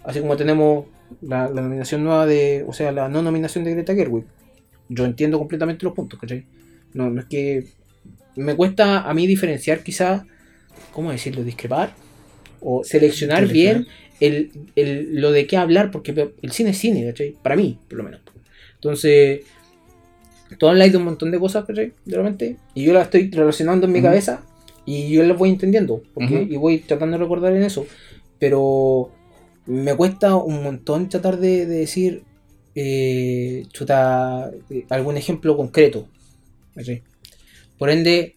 Así 0.03 0.19
como 0.19 0.35
tenemos 0.37 0.85
la, 1.21 1.49
la 1.49 1.61
nominación 1.61 2.03
nueva 2.03 2.25
de, 2.25 2.63
o 2.67 2.73
sea, 2.73 2.91
la 2.91 3.09
no 3.09 3.21
nominación 3.21 3.63
de 3.63 3.71
Greta 3.71 3.95
Gerwig. 3.95 4.25
Yo 4.89 5.05
entiendo 5.05 5.39
completamente 5.39 5.83
los 5.85 5.93
puntos, 5.93 6.19
¿cachai? 6.19 6.45
No, 6.93 7.09
no 7.09 7.21
es 7.21 7.27
que 7.27 7.65
me 8.35 8.55
cuesta 8.55 9.01
a 9.09 9.13
mí 9.13 9.25
diferenciar 9.25 9.81
quizá, 9.81 10.25
¿cómo 10.93 11.11
decirlo? 11.11 11.43
Discrepar 11.43 11.93
o 12.61 12.83
seleccionar 12.83 13.47
bien 13.47 13.87
el, 14.19 14.51
el- 14.75 15.19
lo 15.21 15.31
de 15.31 15.47
qué 15.47 15.57
hablar, 15.57 15.89
porque 15.91 16.33
el 16.41 16.51
cine 16.51 16.71
es 16.71 16.77
cine, 16.77 17.05
¿cachai? 17.05 17.35
Para 17.41 17.55
mí, 17.55 17.79
por 17.87 17.97
lo 17.97 18.03
menos. 18.03 18.21
Entonces, 18.75 19.41
tú 20.57 20.67
habláis 20.67 20.91
de 20.91 20.97
un 20.97 21.05
montón 21.05 21.31
de 21.31 21.39
cosas, 21.39 21.65
¿cachai? 21.65 21.93
De 22.05 22.17
repente, 22.17 22.57
y 22.73 22.83
yo 22.83 22.93
las 22.93 23.05
estoy 23.05 23.29
relacionando 23.31 23.85
en 23.85 23.91
mi 23.91 24.01
cabeza 24.01 24.43
y 24.85 25.09
yo 25.09 25.23
las 25.23 25.37
voy 25.37 25.49
entendiendo, 25.49 26.01
porque, 26.13 26.47
y 26.49 26.55
voy 26.57 26.79
tratando 26.79 27.17
de 27.17 27.23
recordar 27.23 27.55
en 27.55 27.63
eso, 27.63 27.85
pero 28.39 29.11
me 29.65 29.95
cuesta 29.95 30.35
un 30.35 30.63
montón 30.63 31.09
tratar 31.09 31.37
de, 31.37 31.65
de 31.65 31.77
decir 31.77 32.23
eh, 32.75 33.65
chuta, 33.71 34.51
eh, 34.69 34.85
algún 34.89 35.17
ejemplo 35.17 35.55
concreto. 35.55 36.07
¿cachai? 36.75 37.03
Por 37.77 37.89
ende, 37.89 38.35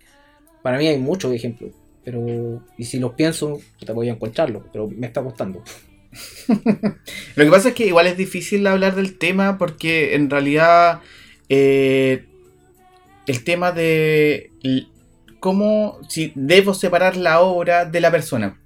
para 0.63 0.79
mí 0.79 0.87
hay 0.87 0.99
muchos 0.99 1.33
ejemplos, 1.35 1.73
pero 2.05 2.63
y 2.77 2.85
si 2.85 2.99
los 2.99 3.15
pienso, 3.15 3.61
te 3.85 3.93
voy 3.93 4.09
a 4.09 4.13
encontrarlos, 4.13 4.63
pero 4.73 4.89
me 4.89 5.07
está 5.07 5.23
costando. 5.23 5.63
Lo 7.37 7.45
que 7.45 7.51
pasa 7.51 7.69
es 7.71 7.75
que 7.75 7.87
igual 7.87 8.07
es 8.07 8.17
difícil 8.17 8.67
hablar 8.67 8.95
del 8.95 9.19
tema 9.19 9.59
porque 9.59 10.15
en 10.15 10.31
realidad 10.31 11.01
eh, 11.49 12.25
el 13.27 13.45
tema 13.45 13.73
de 13.73 14.51
cómo 15.41 15.99
si 16.09 16.33
debo 16.35 16.75
separar 16.75 17.17
la 17.17 17.41
obra 17.41 17.85
de 17.85 18.01
la 18.01 18.11
persona. 18.11 18.59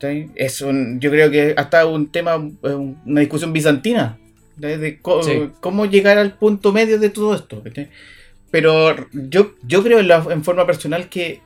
¿sí? 0.00 0.28
Es 0.34 0.60
un, 0.60 1.00
yo 1.00 1.10
creo 1.10 1.30
que 1.30 1.54
hasta 1.56 1.86
un 1.86 2.10
tema, 2.10 2.36
un- 2.36 2.98
una 3.06 3.20
discusión 3.20 3.52
bizantina 3.52 4.18
de, 4.56 4.78
de 4.78 5.00
co- 5.00 5.22
Sí. 5.22 5.50
cómo 5.60 5.86
llegar 5.86 6.18
al 6.18 6.36
punto 6.36 6.72
medio 6.72 6.98
de 6.98 7.10
todo 7.10 7.34
esto. 7.34 7.62
Pero 8.50 8.94
yo, 9.12 9.54
yo 9.66 9.82
creo 9.82 9.98
en, 10.00 10.08
la- 10.08 10.26
en 10.30 10.44
forma 10.44 10.66
personal 10.66 11.08
que 11.08 11.40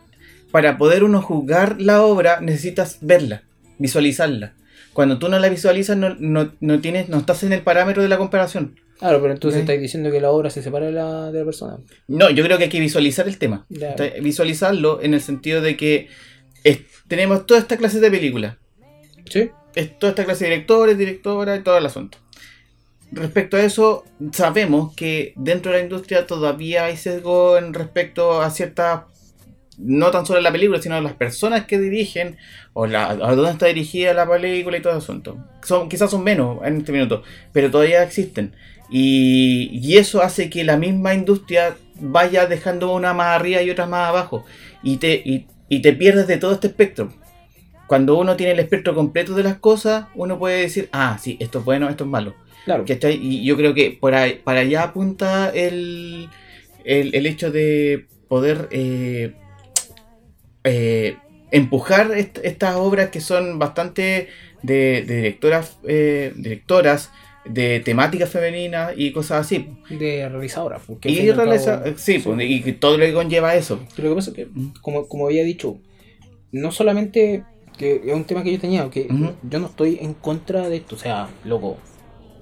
para 0.50 0.78
poder 0.78 1.04
uno 1.04 1.20
juzgar 1.22 1.80
la 1.80 2.02
obra 2.02 2.40
necesitas 2.40 2.98
verla, 3.00 3.42
visualizarla. 3.78 4.54
Cuando 4.92 5.18
tú 5.18 5.28
no 5.28 5.38
la 5.38 5.48
visualizas 5.48 5.96
no, 5.96 6.16
no, 6.18 6.52
no 6.60 6.80
tienes, 6.80 7.08
no 7.08 7.18
estás 7.18 7.42
en 7.44 7.52
el 7.52 7.60
parámetro 7.62 8.02
de 8.02 8.08
la 8.08 8.18
comparación. 8.18 8.80
Claro, 8.98 9.20
pero 9.20 9.32
entonces 9.32 9.58
Sí. 9.58 9.60
estáis 9.62 9.80
diciendo 9.80 10.10
que 10.10 10.20
la 10.20 10.30
obra 10.30 10.50
se 10.50 10.62
separa 10.62 10.86
de 10.86 10.92
la, 10.92 11.30
de 11.30 11.38
la 11.38 11.44
persona. 11.44 11.78
No, 12.08 12.30
yo 12.30 12.42
creo 12.44 12.58
que 12.58 12.64
hay 12.64 12.70
que 12.70 12.80
visualizar 12.80 13.28
el 13.28 13.38
tema. 13.38 13.66
Visualizarlo 14.20 15.00
en 15.02 15.14
el 15.14 15.20
sentido 15.20 15.60
de 15.60 15.76
que 15.76 16.08
es- 16.64 16.80
tenemos 17.06 17.46
toda 17.46 17.60
esta 17.60 17.76
clase 17.76 18.00
de 18.00 18.10
películas. 18.10 18.56
¿Sí? 19.30 19.50
Es 19.74 19.98
toda 19.98 20.10
esta 20.10 20.24
clase 20.24 20.44
de 20.44 20.50
directores, 20.50 20.98
directoras 20.98 21.60
y 21.60 21.62
todo 21.62 21.78
el 21.78 21.86
asunto. 21.86 22.18
Respecto 23.12 23.56
a 23.56 23.62
eso, 23.62 24.04
sabemos 24.32 24.94
que 24.94 25.32
dentro 25.36 25.72
de 25.72 25.78
la 25.78 25.84
industria 25.84 26.26
todavía 26.26 26.84
hay 26.86 26.96
sesgo 26.96 27.56
en 27.56 27.72
respecto 27.74 28.42
a 28.42 28.50
ciertas, 28.50 29.02
no 29.78 30.10
tan 30.10 30.26
solo 30.26 30.40
la 30.40 30.50
película, 30.52 30.82
sino 30.82 30.96
a 30.96 31.00
las 31.00 31.14
personas 31.14 31.64
que 31.66 31.78
dirigen, 31.78 32.36
o 32.72 32.86
la, 32.86 33.10
a 33.10 33.34
dónde 33.34 33.52
está 33.52 33.66
dirigida 33.66 34.12
la 34.14 34.28
película 34.28 34.76
y 34.76 34.82
todo 34.82 34.92
el 34.92 34.98
asunto. 34.98 35.38
Son, 35.62 35.88
quizás 35.88 36.10
son 36.10 36.24
menos 36.24 36.58
en 36.64 36.78
este 36.78 36.92
minuto, 36.92 37.22
pero 37.52 37.70
todavía 37.70 38.02
existen. 38.02 38.54
Y, 38.90 39.70
y 39.72 39.98
eso 39.98 40.22
hace 40.22 40.48
que 40.48 40.64
la 40.64 40.76
misma 40.76 41.14
industria 41.14 41.76
vaya 42.00 42.46
dejando 42.46 42.92
una 42.94 43.12
más 43.14 43.38
arriba 43.38 43.62
y 43.62 43.70
otra 43.70 43.86
más 43.86 44.08
abajo. 44.08 44.44
Y 44.82 44.96
te, 44.96 45.14
y, 45.14 45.46
y 45.68 45.80
te 45.82 45.92
pierdes 45.92 46.26
de 46.26 46.38
todo 46.38 46.52
este 46.52 46.68
espectro. 46.68 47.12
Cuando 47.86 48.18
uno 48.18 48.36
tiene 48.36 48.52
el 48.52 48.60
espectro 48.60 48.94
completo 48.94 49.34
de 49.34 49.42
las 49.42 49.56
cosas, 49.58 50.06
uno 50.14 50.38
puede 50.38 50.60
decir, 50.62 50.88
ah, 50.92 51.18
sí, 51.20 51.36
esto 51.40 51.58
es 51.60 51.64
bueno, 51.64 51.88
esto 51.88 52.04
es 52.04 52.10
malo. 52.10 52.34
Claro. 52.64 52.84
¿Cachai? 52.86 53.14
Y 53.14 53.44
yo 53.44 53.56
creo 53.56 53.72
que 53.74 53.96
por 53.98 54.14
ahí- 54.14 54.40
para 54.44 54.60
allá 54.60 54.82
apunta 54.82 55.50
el, 55.50 56.28
el, 56.84 57.14
el 57.14 57.26
hecho 57.26 57.50
de 57.50 58.06
poder 58.28 58.68
eh, 58.72 59.34
eh, 60.68 61.16
empujar 61.50 62.12
est- 62.16 62.38
estas 62.42 62.76
obras 62.76 63.08
que 63.10 63.20
son 63.20 63.58
bastante 63.58 64.28
de, 64.62 65.02
de 65.06 65.16
directoras, 65.16 65.78
eh, 65.86 66.32
directoras 66.36 67.10
de 67.44 67.80
temáticas 67.80 68.28
femeninas 68.28 68.92
y 68.96 69.12
cosas 69.12 69.40
así. 69.46 69.68
De 69.88 70.28
realizadora. 70.28 70.78
Porque 70.86 71.08
Y 71.10 71.28
cabo- 71.28 71.44
realiza- 71.44 71.82
sí, 71.96 72.18
pues, 72.18 72.38
y 72.50 72.72
todo 72.72 72.98
lo 72.98 73.06
que 73.06 73.12
conlleva 73.14 73.54
eso. 73.54 73.80
Pero 73.96 74.08
lo 74.08 74.14
que 74.14 74.18
pasa 74.18 74.30
es 74.30 74.36
que, 74.36 74.48
como, 74.82 75.08
como 75.08 75.26
había 75.26 75.44
dicho, 75.44 75.78
no 76.52 76.70
solamente 76.72 77.44
que 77.78 78.02
es 78.04 78.12
un 78.12 78.24
tema 78.24 78.42
que 78.42 78.52
yo 78.52 78.58
tenía, 78.58 78.90
que 78.90 79.06
yo 79.48 79.58
no 79.60 79.66
estoy 79.66 79.98
en 80.02 80.12
contra 80.14 80.68
de 80.68 80.76
esto, 80.78 80.96
o 80.96 80.98
sea, 80.98 81.28
loco, 81.44 81.78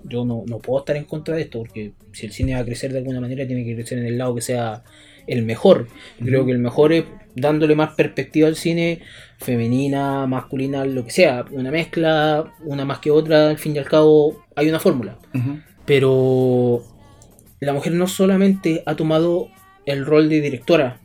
yo 0.03 0.25
no, 0.25 0.45
no 0.47 0.59
puedo 0.61 0.79
estar 0.81 0.97
en 0.97 1.05
contra 1.05 1.37
de 1.37 1.43
esto, 1.43 1.59
porque 1.59 1.93
si 2.13 2.25
el 2.27 2.33
cine 2.33 2.55
va 2.55 2.61
a 2.61 2.65
crecer 2.65 2.91
de 2.93 2.99
alguna 2.99 3.21
manera, 3.21 3.47
tiene 3.47 3.63
que 3.65 3.75
crecer 3.75 3.99
en 3.99 4.07
el 4.07 4.17
lado 4.19 4.35
que 4.35 4.41
sea 4.41 4.83
el 5.27 5.43
mejor. 5.45 5.89
Creo 6.25 6.47
que 6.47 6.53
el 6.53 6.59
mejor 6.59 6.93
es 6.95 7.05
dándole 7.37 7.77
más 7.77 7.95
perspectiva 7.95 8.49
al 8.49 8.57
cine, 8.57 9.01
femenina, 9.39 10.27
masculina, 10.27 10.85
lo 10.85 11.05
que 11.05 11.11
sea, 11.11 11.45
una 11.53 11.71
mezcla, 11.71 12.53
una 12.65 12.85
más 12.85 12.99
que 12.99 13.11
otra, 13.11 13.51
al 13.51 13.59
fin 13.59 13.77
y 13.77 13.79
al 13.79 13.85
cabo 13.85 14.45
hay 14.57 14.69
una 14.69 14.81
fórmula. 14.81 15.19
Pero 15.85 16.83
la 17.61 17.73
mujer 17.75 17.93
no 17.93 18.09
solamente 18.09 18.83
ha 18.87 18.97
tomado 18.97 19.49
el 19.85 20.07
rol 20.07 20.29
de 20.29 20.41
directora. 20.41 20.99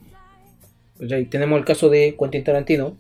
¿cachai? 1.00 1.26
Tenemos 1.26 1.60
el 1.60 1.66
caso 1.66 1.90
de 1.90 2.16
Quentin 2.18 2.44
Tarantino. 2.44 2.98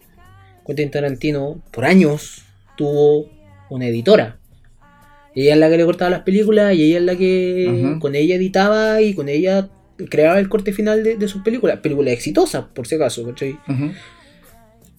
Quentin 0.67 0.91
Tarantino 0.91 1.63
por 1.71 1.85
años 1.85 2.43
tuvo 2.75 3.29
una 3.69 3.87
editora. 3.87 4.37
Ella 5.33 5.53
es 5.53 5.59
la 5.59 5.69
que 5.69 5.77
le 5.77 5.85
cortaba 5.85 6.11
las 6.11 6.23
películas 6.23 6.75
y 6.75 6.83
ella 6.83 6.97
es 6.97 7.03
la 7.05 7.15
que 7.15 7.97
con 8.01 8.15
ella 8.15 8.35
editaba 8.35 9.01
y 9.01 9.13
con 9.13 9.29
ella 9.29 9.69
creaba 10.09 10.39
el 10.39 10.49
corte 10.49 10.73
final 10.73 11.03
de, 11.03 11.17
de 11.17 11.27
sus 11.27 11.41
películas. 11.41 11.79
Películas 11.79 12.13
exitosas, 12.13 12.65
por 12.73 12.87
si 12.87 12.95
acaso. 12.95 13.25
¿cachai? 13.25 13.57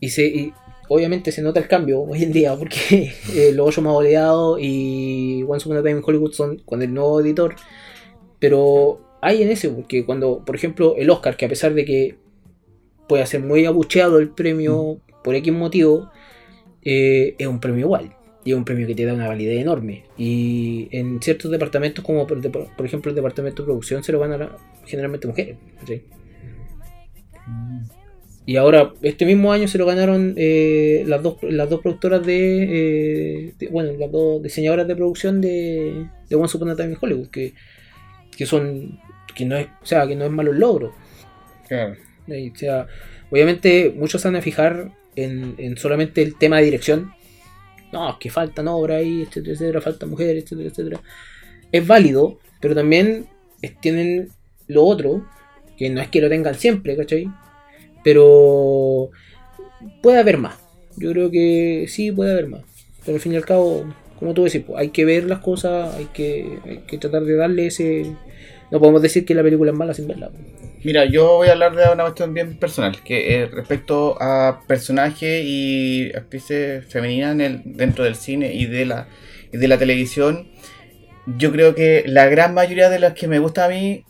Y, 0.00 0.10
se, 0.10 0.26
y 0.26 0.52
obviamente 0.88 1.32
se 1.32 1.42
nota 1.42 1.60
el 1.60 1.68
cambio 1.68 2.00
hoy 2.00 2.22
en 2.22 2.32
día 2.32 2.54
porque 2.56 3.12
eh, 3.34 3.52
Los 3.54 3.68
Ocho 3.68 3.82
Más 3.82 3.94
Oleados 3.94 4.58
y 4.60 5.44
Once 5.48 5.66
Upon 5.66 5.78
a 5.78 5.82
Time 5.82 5.98
in 5.98 6.02
Hollywood 6.04 6.32
son 6.32 6.58
con 6.58 6.82
el 6.82 6.92
nuevo 6.92 7.20
editor. 7.20 7.54
Pero 8.38 9.00
hay 9.20 9.42
en 9.42 9.50
ese, 9.50 9.68
porque 9.68 10.04
cuando, 10.04 10.44
por 10.44 10.56
ejemplo, 10.56 10.96
el 10.96 11.08
Oscar, 11.10 11.36
que 11.36 11.46
a 11.46 11.48
pesar 11.48 11.74
de 11.74 11.84
que 11.84 12.16
puede 13.08 13.24
ser 13.26 13.40
muy 13.42 13.64
abucheado 13.64 14.18
el 14.18 14.30
premio 14.30 15.00
por 15.22 15.34
X 15.36 15.52
motivo, 15.52 16.10
eh, 16.82 17.36
es 17.38 17.46
un 17.46 17.60
premio 17.60 17.86
igual. 17.86 18.16
Y 18.44 18.50
es 18.50 18.56
un 18.56 18.64
premio 18.64 18.88
que 18.88 18.96
te 18.96 19.04
da 19.04 19.14
una 19.14 19.28
validez 19.28 19.60
enorme. 19.60 20.04
Y 20.18 20.88
en 20.90 21.22
ciertos 21.22 21.50
departamentos, 21.50 22.04
como 22.04 22.26
por, 22.26 22.40
por 22.50 22.84
ejemplo 22.84 23.10
el 23.10 23.14
departamento 23.14 23.62
de 23.62 23.66
producción, 23.66 24.02
se 24.02 24.10
lo 24.10 24.18
van 24.18 24.32
a 24.32 24.58
generalmente 24.86 25.26
mujeres. 25.28 25.56
¿cachai? 25.80 26.02
Y 28.44 28.56
ahora, 28.56 28.92
este 29.02 29.24
mismo 29.24 29.52
año 29.52 29.68
se 29.68 29.78
lo 29.78 29.86
ganaron 29.86 30.34
eh, 30.36 31.04
las, 31.06 31.22
dos, 31.22 31.36
las 31.42 31.70
dos 31.70 31.80
productoras 31.80 32.26
de, 32.26 32.62
eh, 33.48 33.54
de- 33.58 33.68
Bueno, 33.68 33.92
las 33.92 34.10
dos 34.10 34.42
diseñadoras 34.42 34.88
de 34.88 34.96
producción 34.96 35.40
de, 35.40 36.06
de 36.28 36.36
Once 36.36 36.56
Upon 36.56 36.70
a 36.70 36.76
Time 36.76 36.90
in 36.90 36.98
Hollywood, 37.00 37.28
que, 37.28 37.54
que 38.36 38.44
son. 38.46 38.98
que 39.36 39.44
no 39.44 39.56
es, 39.56 39.68
o 39.80 39.86
sea, 39.86 40.06
que 40.08 40.16
no 40.16 40.24
es 40.24 40.30
malo 40.32 40.50
el 40.50 40.58
logro. 40.58 40.92
Claro. 41.68 41.94
¿sí? 42.26 42.50
O 42.52 42.58
sea, 42.58 42.86
obviamente 43.30 43.94
muchos 43.96 44.20
se 44.20 44.28
van 44.28 44.36
a 44.36 44.42
fijar 44.42 44.90
en, 45.14 45.54
en 45.58 45.76
solamente 45.76 46.20
el 46.22 46.36
tema 46.36 46.58
de 46.58 46.64
dirección. 46.64 47.12
No, 47.92 48.10
es 48.10 48.16
que 48.18 48.28
faltan 48.30 48.66
obras 48.68 48.98
ahí, 48.98 49.22
etcétera, 49.22 49.52
etcétera, 49.52 49.80
faltan 49.80 50.10
mujeres, 50.10 50.44
etcétera, 50.44 50.68
etcétera. 50.68 51.00
Es 51.70 51.86
válido, 51.86 52.38
pero 52.60 52.74
también 52.74 53.26
tienen 53.80 54.30
lo 54.72 54.84
otro, 54.84 55.26
que 55.76 55.90
no 55.90 56.00
es 56.00 56.08
que 56.08 56.20
lo 56.20 56.28
tengan 56.28 56.54
siempre, 56.54 56.96
¿cachai? 56.96 57.28
Pero 58.04 59.10
puede 60.02 60.18
haber 60.18 60.38
más. 60.38 60.58
Yo 60.96 61.12
creo 61.12 61.30
que 61.30 61.86
sí 61.88 62.12
puede 62.12 62.32
haber 62.32 62.48
más. 62.48 62.62
Pero 63.04 63.16
al 63.16 63.20
fin 63.20 63.32
y 63.32 63.36
al 63.36 63.44
cabo, 63.44 63.84
como 64.18 64.34
tú 64.34 64.44
decís, 64.44 64.62
pues, 64.66 64.78
hay 64.78 64.90
que 64.90 65.04
ver 65.04 65.24
las 65.24 65.40
cosas, 65.40 65.94
hay 65.96 66.06
que, 66.06 66.58
hay 66.64 66.78
que 66.86 66.98
tratar 66.98 67.22
de 67.22 67.36
darle 67.36 67.66
ese... 67.66 68.14
No 68.70 68.80
podemos 68.80 69.02
decir 69.02 69.24
que 69.24 69.34
la 69.34 69.42
película 69.42 69.70
es 69.70 69.76
mala 69.76 69.92
sin 69.92 70.08
verla. 70.08 70.30
Mira, 70.82 71.04
yo 71.04 71.36
voy 71.36 71.48
a 71.48 71.52
hablar 71.52 71.76
de 71.76 71.92
una 71.92 72.04
cuestión 72.04 72.32
bien 72.32 72.58
personal, 72.58 73.02
que 73.04 73.42
es 73.42 73.50
respecto 73.50 74.16
a 74.20 74.62
personajes 74.66 75.44
y 75.44 76.10
actrices 76.14 76.84
femeninas 76.86 77.36
dentro 77.64 78.04
del 78.04 78.16
cine 78.16 78.54
y 78.54 78.66
de 78.66 78.86
la 78.86 79.08
y 79.52 79.58
de 79.58 79.68
la 79.68 79.78
televisión. 79.78 80.48
Yo 81.26 81.52
creo 81.52 81.74
que 81.74 82.02
la 82.06 82.26
gran 82.26 82.54
mayoría 82.54 82.90
de 82.90 82.98
las 82.98 83.12
que 83.12 83.28
me 83.28 83.38
gustan 83.38 83.70
a 83.70 83.74
mí 83.74 84.04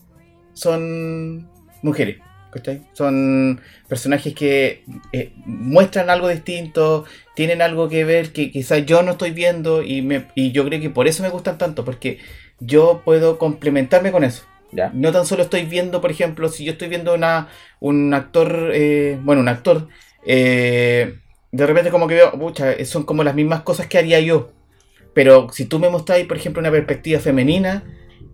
son 0.54 1.48
mujeres. 1.82 2.18
¿cachai? 2.52 2.82
Son 2.92 3.60
personajes 3.88 4.34
que 4.34 4.84
eh, 5.12 5.32
muestran 5.46 6.10
algo 6.10 6.28
distinto, 6.28 7.04
tienen 7.34 7.62
algo 7.62 7.88
que 7.88 8.04
ver 8.04 8.32
que 8.32 8.50
quizás 8.50 8.84
yo 8.84 9.02
no 9.02 9.12
estoy 9.12 9.30
viendo 9.30 9.82
y, 9.82 10.02
me, 10.02 10.28
y 10.34 10.52
yo 10.52 10.64
creo 10.64 10.80
que 10.80 10.90
por 10.90 11.08
eso 11.08 11.22
me 11.22 11.30
gustan 11.30 11.58
tanto, 11.58 11.84
porque 11.84 12.18
yo 12.60 13.02
puedo 13.04 13.38
complementarme 13.38 14.12
con 14.12 14.22
eso. 14.22 14.44
Ya. 14.70 14.90
No 14.94 15.12
tan 15.12 15.26
solo 15.26 15.42
estoy 15.42 15.64
viendo, 15.64 16.00
por 16.00 16.10
ejemplo, 16.10 16.48
si 16.48 16.64
yo 16.64 16.72
estoy 16.72 16.88
viendo 16.88 17.14
una, 17.14 17.48
un 17.80 18.14
actor, 18.14 18.70
eh, 18.72 19.18
bueno, 19.22 19.40
un 19.40 19.48
actor, 19.48 19.88
eh, 20.24 21.18
de 21.50 21.66
repente 21.66 21.90
como 21.90 22.06
que 22.06 22.14
veo, 22.14 22.32
pucha, 22.32 22.82
son 22.84 23.04
como 23.04 23.24
las 23.24 23.34
mismas 23.34 23.62
cosas 23.62 23.86
que 23.86 23.98
haría 23.98 24.20
yo. 24.20 24.52
Pero 25.14 25.48
si 25.52 25.66
tú 25.66 25.78
me 25.78 25.90
mostráis, 25.90 26.26
por 26.26 26.38
ejemplo, 26.38 26.60
una 26.60 26.70
perspectiva 26.70 27.20
femenina, 27.20 27.84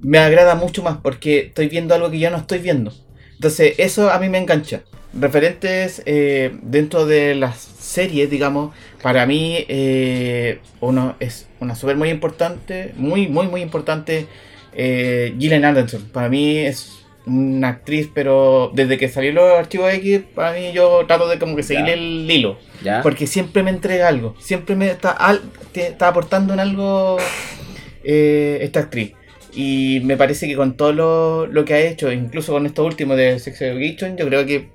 me 0.00 0.18
agrada 0.18 0.54
mucho 0.54 0.82
más 0.82 0.98
porque 0.98 1.38
estoy 1.48 1.68
viendo 1.68 1.94
algo 1.94 2.10
que 2.10 2.18
yo 2.18 2.30
no 2.30 2.36
estoy 2.38 2.58
viendo. 2.58 2.92
Entonces, 3.34 3.74
eso 3.78 4.10
a 4.10 4.18
mí 4.18 4.28
me 4.28 4.38
engancha. 4.38 4.82
Referentes 5.18 6.02
eh, 6.06 6.52
dentro 6.62 7.06
de 7.06 7.34
las 7.34 7.56
series, 7.58 8.28
digamos, 8.30 8.74
para 9.02 9.24
mí 9.26 9.64
eh, 9.68 10.58
uno 10.80 11.16
es 11.18 11.48
una 11.60 11.74
súper 11.74 11.96
muy 11.96 12.10
importante, 12.10 12.92
muy, 12.96 13.26
muy, 13.28 13.46
muy 13.48 13.62
importante, 13.62 14.26
eh, 14.74 15.34
Gillian 15.38 15.64
Anderson. 15.64 16.02
Para 16.12 16.28
mí 16.28 16.58
es 16.58 16.92
una 17.26 17.68
actriz, 17.68 18.08
pero 18.12 18.70
desde 18.74 18.98
que 18.98 19.08
salió 19.08 19.32
los 19.32 19.58
archivos 19.58 19.92
X, 19.94 20.20
para 20.34 20.52
mí 20.58 20.72
yo 20.72 21.04
trato 21.06 21.28
de 21.28 21.38
como 21.38 21.56
que 21.56 21.62
seguir 21.62 21.86
Ya. 21.86 21.92
el 21.94 22.30
hilo. 22.30 22.58
¿Ya? 22.82 23.02
Porque 23.02 23.26
siempre 23.26 23.62
me 23.62 23.70
entrega 23.70 24.08
algo. 24.08 24.34
Siempre 24.40 24.76
me 24.76 24.90
está, 24.90 25.10
al- 25.10 25.42
te- 25.72 25.88
está 25.88 26.08
aportando 26.08 26.52
en 26.54 26.60
algo 26.60 27.16
eh, 28.04 28.58
esta 28.62 28.80
actriz. 28.80 29.12
Y 29.54 30.00
me 30.04 30.16
parece 30.16 30.46
que 30.46 30.56
con 30.56 30.76
todo 30.76 30.92
lo, 30.92 31.46
lo 31.46 31.64
que 31.64 31.74
ha 31.74 31.80
hecho, 31.80 32.12
incluso 32.12 32.52
con 32.52 32.66
esto 32.66 32.84
último 32.84 33.16
de 33.16 33.38
Sex 33.38 33.60
Education, 33.62 34.16
yo 34.16 34.26
creo 34.26 34.44
que 34.46 34.68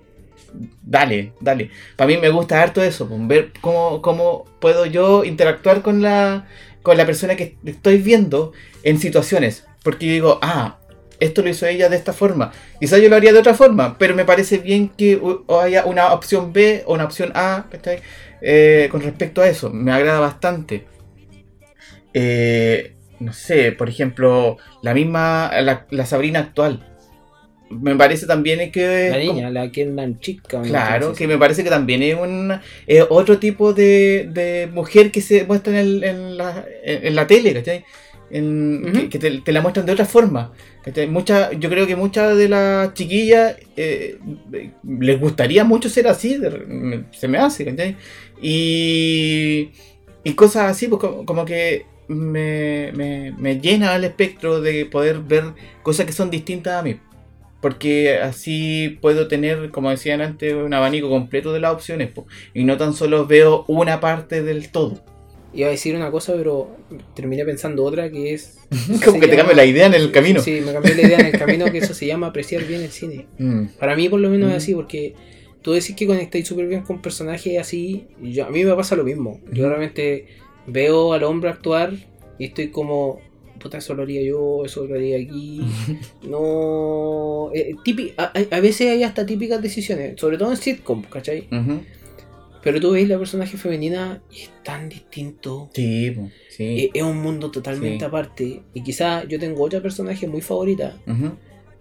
dale, 0.81 1.33
dale. 1.39 1.69
Para 1.95 2.07
mí 2.07 2.17
me 2.17 2.29
gusta 2.29 2.61
harto 2.61 2.81
eso, 2.83 3.07
pues, 3.07 3.27
ver 3.27 3.51
cómo, 3.61 4.01
cómo 4.01 4.45
puedo 4.59 4.85
yo 4.85 5.23
interactuar 5.23 5.81
con 5.81 6.01
la, 6.01 6.47
con 6.81 6.97
la 6.97 7.05
persona 7.05 7.35
que 7.35 7.57
estoy 7.65 7.97
viendo 7.97 8.53
en 8.83 8.99
situaciones. 8.99 9.65
Porque 9.83 10.07
yo 10.07 10.13
digo, 10.13 10.39
ah, 10.41 10.79
esto 11.19 11.41
lo 11.41 11.49
hizo 11.49 11.65
ella 11.65 11.89
de 11.89 11.97
esta 11.97 12.13
forma. 12.13 12.51
Quizás 12.79 13.01
yo 13.01 13.09
lo 13.09 13.15
haría 13.15 13.33
de 13.33 13.39
otra 13.39 13.53
forma, 13.53 13.97
pero 13.97 14.15
me 14.15 14.25
parece 14.25 14.57
bien 14.57 14.89
que 14.89 15.21
haya 15.61 15.85
una 15.85 16.13
opción 16.13 16.53
B 16.53 16.83
o 16.85 16.93
una 16.93 17.05
opción 17.05 17.31
A. 17.35 17.65
Eh, 18.41 18.89
con 18.91 19.01
respecto 19.01 19.41
a 19.41 19.47
eso. 19.47 19.69
Me 19.69 19.91
agrada 19.91 20.19
bastante. 20.19 20.85
Eh, 22.13 22.92
no 23.23 23.33
sé, 23.33 23.71
por 23.71 23.89
ejemplo, 23.89 24.57
la 24.81 24.93
misma, 24.93 25.51
la, 25.61 25.85
la 25.89 26.05
Sabrina 26.05 26.39
actual. 26.39 26.87
Me 27.69 27.95
parece 27.95 28.27
también 28.27 28.71
que... 28.71 29.09
La 29.09 29.17
es 29.17 29.25
como- 29.27 29.39
niña, 29.39 29.49
la 29.49 29.71
Kendall 29.71 30.19
chica. 30.19 30.61
Claro, 30.61 31.13
que 31.13 31.25
me 31.27 31.37
parece 31.39 31.63
que 31.63 31.69
también 31.71 32.03
es 32.03 32.15
un 32.15 32.53
es 32.85 33.03
otro 33.09 33.39
tipo 33.39 33.73
de, 33.73 34.29
de 34.31 34.67
mujer 34.71 35.09
que 35.11 35.21
se 35.21 35.43
muestra 35.45 35.73
en, 35.73 35.79
el- 35.79 36.03
en 36.03 36.37
la, 36.37 36.65
en, 36.83 37.15
la 37.15 37.25
tele, 37.25 37.53
¿cachai? 37.53 37.83
En- 38.29 38.91
que, 38.93 39.09
que 39.09 39.17
te, 39.19 39.41
te 39.41 39.51
la 39.51 39.61
muestran 39.61 39.85
de 39.87 39.91
otra 39.91 40.05
forma. 40.05 40.53
Mucha, 41.09 41.51
yo 41.53 41.69
creo 41.69 41.87
que 41.87 41.95
muchas 41.95 42.37
de 42.37 42.49
las 42.49 42.93
chiquillas 42.93 43.55
eh, 43.77 44.17
les 44.99 45.19
gustaría 45.19 45.63
mucho 45.63 45.89
ser 45.89 46.07
así, 46.07 46.37
de- 46.37 47.05
se 47.11 47.27
me 47.27 47.39
hace, 47.39 47.65
¿cachai? 47.65 47.95
Y, 48.39 49.71
y 50.23 50.33
cosas 50.33 50.69
así, 50.69 50.87
pues 50.87 50.99
como, 50.99 51.25
como 51.25 51.45
que 51.45 51.85
me, 52.07 52.91
me, 52.93 53.31
me 53.37 53.59
llena 53.59 53.95
el 53.95 54.03
espectro 54.03 54.61
de 54.61 54.85
poder 54.85 55.19
ver 55.19 55.43
cosas 55.83 56.05
que 56.05 56.11
son 56.13 56.29
distintas 56.29 56.73
a 56.75 56.83
mí. 56.83 56.97
Porque 57.61 58.17
así 58.17 58.97
puedo 59.01 59.27
tener, 59.29 59.69
como 59.69 59.89
decían 59.89 60.19
antes, 60.19 60.53
un 60.53 60.73
abanico 60.73 61.09
completo 61.09 61.53
de 61.53 61.61
las 61.61 61.73
opciones. 61.73 62.09
po, 62.09 62.25
y 62.53 62.65
no 62.65 62.77
tan 62.77 62.93
solo 62.93 63.25
veo 63.25 63.63
una 63.67 63.99
parte 64.01 64.43
del 64.43 64.69
todo. 64.69 65.01
Iba 65.53 65.67
a 65.67 65.71
decir 65.71 65.95
una 65.95 66.09
cosa, 66.11 66.33
pero 66.35 66.75
terminé 67.15 67.45
pensando 67.45 67.83
otra 67.85 68.09
que 68.11 68.33
es. 68.33 68.57
Como 69.05 69.19
que 69.19 69.27
te 69.27 69.37
llama- 69.37 69.49
cambia 69.49 69.55
la 69.55 69.65
idea 69.65 69.85
en 69.85 69.93
el 69.93 70.11
camino. 70.11 70.41
Sí, 70.41 70.61
me 70.65 70.73
cambió 70.73 70.93
la 70.95 71.01
idea 71.03 71.19
en 71.19 71.27
el 71.27 71.37
camino 71.39 71.65
que 71.71 71.77
eso 71.77 71.93
se 71.93 72.05
llama 72.07 72.27
apreciar 72.27 72.63
bien 72.65 72.81
el 72.81 72.89
cine. 72.89 73.27
Mm, 73.37 73.65
Para 73.79 73.95
mí, 73.95 74.09
por 74.09 74.19
lo 74.19 74.29
menos, 74.29 74.49
Mm. 74.49 74.51
es 74.51 74.57
así, 74.57 74.73
porque 74.73 75.13
tú 75.61 75.71
decís 75.71 75.95
que 75.95 76.05
conectáis 76.07 76.45
súper 76.47 76.67
bien 76.67 76.81
con 76.81 77.01
personajes 77.01 77.57
así. 77.59 78.07
yo- 78.21 78.45
a 78.45 78.49
mí 78.49 78.65
me 78.65 78.73
pasa 78.75 78.95
lo 78.97 79.03
mismo. 79.05 79.39
Yo 79.53 79.61
Ujú. 79.63 79.69
realmente 79.69 80.25
veo 80.67 81.13
al 81.13 81.23
hombre 81.23 81.49
actuar 81.49 81.93
y 82.39 82.45
estoy 82.45 82.69
como. 82.69 83.19
Puta, 83.59 83.77
eso 83.77 83.93
lo 83.93 84.03
haría 84.03 84.21
yo, 84.23 84.65
eso 84.65 84.85
lo 84.85 84.95
haría 84.95 85.17
aquí. 85.17 85.61
No. 86.23 87.49
eh, 87.53 87.75
a, 88.17 88.59
veces 88.59 88.91
hay 88.91 89.03
hasta 89.03 89.25
típicas 89.25 89.61
decisiones, 89.61 90.19
sobre 90.19 90.37
todo 90.37 90.51
en 90.51 90.57
sitcom, 90.57 91.01
¿cachai? 91.03 91.47
Pero 92.61 92.79
tú 92.79 92.91
veis 92.91 93.09
la 93.09 93.17
personaje 93.17 93.57
femenina 93.57 94.21
y 94.31 94.41
es 94.43 94.51
tan 94.63 94.87
distinto. 94.89 95.69
Sí. 95.73 96.13
Eh, 96.59 96.89
Es 96.93 97.03
un 97.03 97.17
mundo 97.21 97.51
totalmente 97.51 97.99
Sí. 97.99 98.05
aparte. 98.05 98.61
Y 98.73 98.83
quizá 98.83 99.25
yo 99.25 99.37
tengo 99.39 99.63
otra 99.63 99.81
personaje 99.81 100.27
muy 100.27 100.41
favorita. 100.41 100.97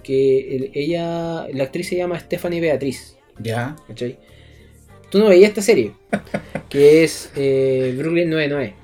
Que 0.02 0.56
el- 0.56 0.70
ella, 0.74 1.46
la 1.52 1.64
actriz 1.64 1.88
se 1.88 1.96
llama 1.96 2.18
Stephanie 2.18 2.60
Beatriz. 2.60 3.16
Ya. 3.40 3.76
¿Cachai? 3.86 4.18
Tú 5.12 5.18
no 5.18 5.28
veías 5.28 5.50
esta 5.50 5.60
serie. 5.60 5.92
que 6.70 7.04
es 7.04 7.30
eh, 7.36 7.94
Brooklyn 7.98 8.30
99. 8.30 8.74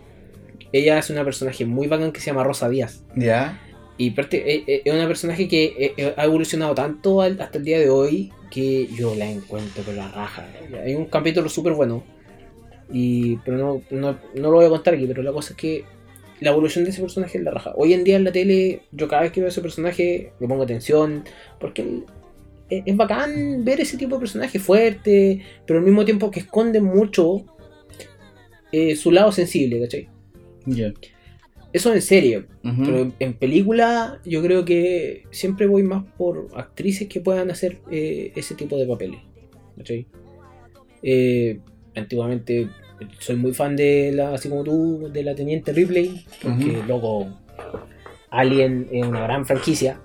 ella 0.72 0.98
es 0.98 1.08
una 1.08 1.24
personaje 1.24 1.64
muy 1.64 1.86
bacán 1.86 2.12
que 2.12 2.20
se 2.20 2.26
llama 2.26 2.44
Rosa 2.44 2.68
Díaz. 2.68 3.02
Ya. 3.16 3.58
Y 3.96 4.08
eh, 4.10 4.64
eh, 4.66 4.82
es 4.84 4.92
una 4.92 5.06
personaje 5.06 5.48
que 5.48 5.94
eh, 5.96 6.14
ha 6.14 6.24
evolucionado 6.24 6.74
tanto 6.74 7.22
hasta 7.22 7.56
el 7.56 7.64
día 7.64 7.78
de 7.80 7.88
hoy 7.88 8.30
que 8.50 8.88
yo 8.88 9.14
la 9.14 9.24
encuentro 9.24 9.82
por 9.82 9.94
la 9.94 10.06
raja. 10.08 10.46
Hay 10.84 10.94
un 10.94 11.06
capítulo 11.06 11.48
súper 11.48 11.72
bueno. 11.72 12.04
Y, 12.92 13.36
pero 13.38 13.56
no, 13.56 13.82
no, 13.90 14.18
no 14.34 14.50
lo 14.50 14.56
voy 14.56 14.66
a 14.66 14.68
contar 14.68 14.94
aquí, 14.94 15.06
pero 15.06 15.22
la 15.22 15.32
cosa 15.32 15.54
es 15.54 15.56
que 15.56 15.84
la 16.40 16.50
evolución 16.50 16.84
de 16.84 16.90
ese 16.90 17.00
personaje 17.00 17.38
es 17.38 17.44
la 17.44 17.52
raja. 17.52 17.72
Hoy 17.74 17.94
en 17.94 18.04
día 18.04 18.16
en 18.16 18.24
la 18.24 18.32
tele, 18.32 18.82
yo 18.92 19.08
cada 19.08 19.22
vez 19.22 19.32
que 19.32 19.40
veo 19.40 19.48
ese 19.48 19.62
personaje 19.62 20.32
le 20.38 20.46
pongo 20.46 20.62
atención, 20.62 21.24
porque 21.58 22.02
es, 22.70 22.96
bacán 22.96 23.64
ver 23.64 23.80
ese 23.80 23.96
tipo 23.96 24.16
de 24.16 24.20
personaje 24.20 24.58
fuerte, 24.58 25.42
pero 25.66 25.78
al 25.78 25.84
mismo 25.84 26.04
tiempo 26.04 26.30
que 26.30 26.40
esconde 26.40 26.80
mucho 26.80 27.44
eh, 28.72 28.94
su 28.96 29.10
lado 29.10 29.32
sensible, 29.32 29.80
¿cachai? 29.80 30.08
Ya. 30.66 30.92
Eso 31.72 31.92
en 31.94 32.02
serio, 32.02 32.46
Ujú. 32.64 32.82
pero 32.84 33.12
en- 33.18 33.34
película 33.34 34.20
yo 34.24 34.42
creo 34.42 34.64
que 34.64 35.24
siempre 35.30 35.66
voy 35.66 35.82
más 35.82 36.04
por 36.16 36.48
actrices 36.54 37.08
que 37.08 37.20
puedan 37.20 37.50
hacer 37.50 37.78
eh, 37.90 38.32
ese 38.36 38.54
tipo 38.54 38.76
de 38.76 38.86
papeles. 38.86 39.20
¿cachai? 39.76 40.06
Eh, 41.02 41.60
antiguamente 41.94 42.68
soy 43.20 43.36
muy 43.36 43.54
fan 43.54 43.76
de 43.76 44.12
la, 44.12 44.34
así 44.34 44.48
como 44.48 44.64
tú, 44.64 45.08
de 45.12 45.22
la 45.22 45.34
Teniente 45.34 45.72
Ripley, 45.72 46.24
porque 46.42 46.70
Ujú. 46.78 46.82
luego 46.86 47.28
Alien 48.30 48.88
es 48.90 49.06
una 49.06 49.20
gran 49.22 49.46
franquicia. 49.46 50.00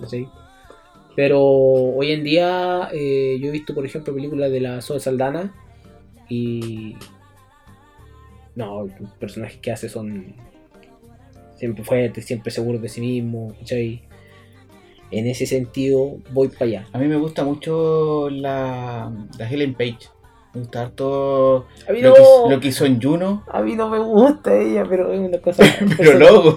¿cachai? 0.00 0.28
Pero 1.16 1.42
hoy 1.42 2.12
en 2.12 2.22
día 2.22 2.90
eh, 2.92 3.38
yo 3.40 3.48
he 3.48 3.50
visto, 3.50 3.74
por 3.74 3.86
ejemplo, 3.86 4.14
películas 4.14 4.52
de 4.52 4.60
la 4.60 4.82
Zoe 4.82 5.00
Saldana 5.00 5.54
y... 6.28 6.94
No, 8.54 8.86
los 9.00 9.10
personajes 9.18 9.58
que 9.58 9.72
hace 9.72 9.88
son 9.88 10.34
siempre 11.56 11.84
fuertes, 11.84 12.24
siempre 12.24 12.50
seguros 12.50 12.80
de 12.82 12.88
sí 12.88 13.00
mismo, 13.00 13.54
¿cachai? 13.58 14.02
En 15.10 15.26
ese 15.26 15.46
sentido, 15.46 16.18
voy 16.32 16.48
para 16.48 16.64
allá. 16.66 16.86
A 16.92 16.98
mí 16.98 17.06
me 17.06 17.16
gusta 17.16 17.44
mucho 17.44 18.28
la, 18.30 19.12
la 19.38 19.50
Helen 19.50 19.74
Page. 19.74 19.98
Me 20.52 20.60
gusta 20.60 20.82
harto 20.82 21.66
A 21.88 21.92
mí 21.92 22.00
lo, 22.00 22.14
que, 22.14 22.20
lo 22.48 22.60
que 22.60 22.68
hizo 22.68 22.86
en 22.86 23.00
Juno. 23.00 23.44
a 23.50 23.60
mí 23.60 23.74
no 23.76 23.88
me 23.88 23.98
gusta 23.98 24.56
ella, 24.58 24.84
pero 24.88 25.12
es 25.12 25.20
una 25.20 25.38
cosa. 25.38 25.64
Pero 25.98 26.18
luego, 26.18 26.56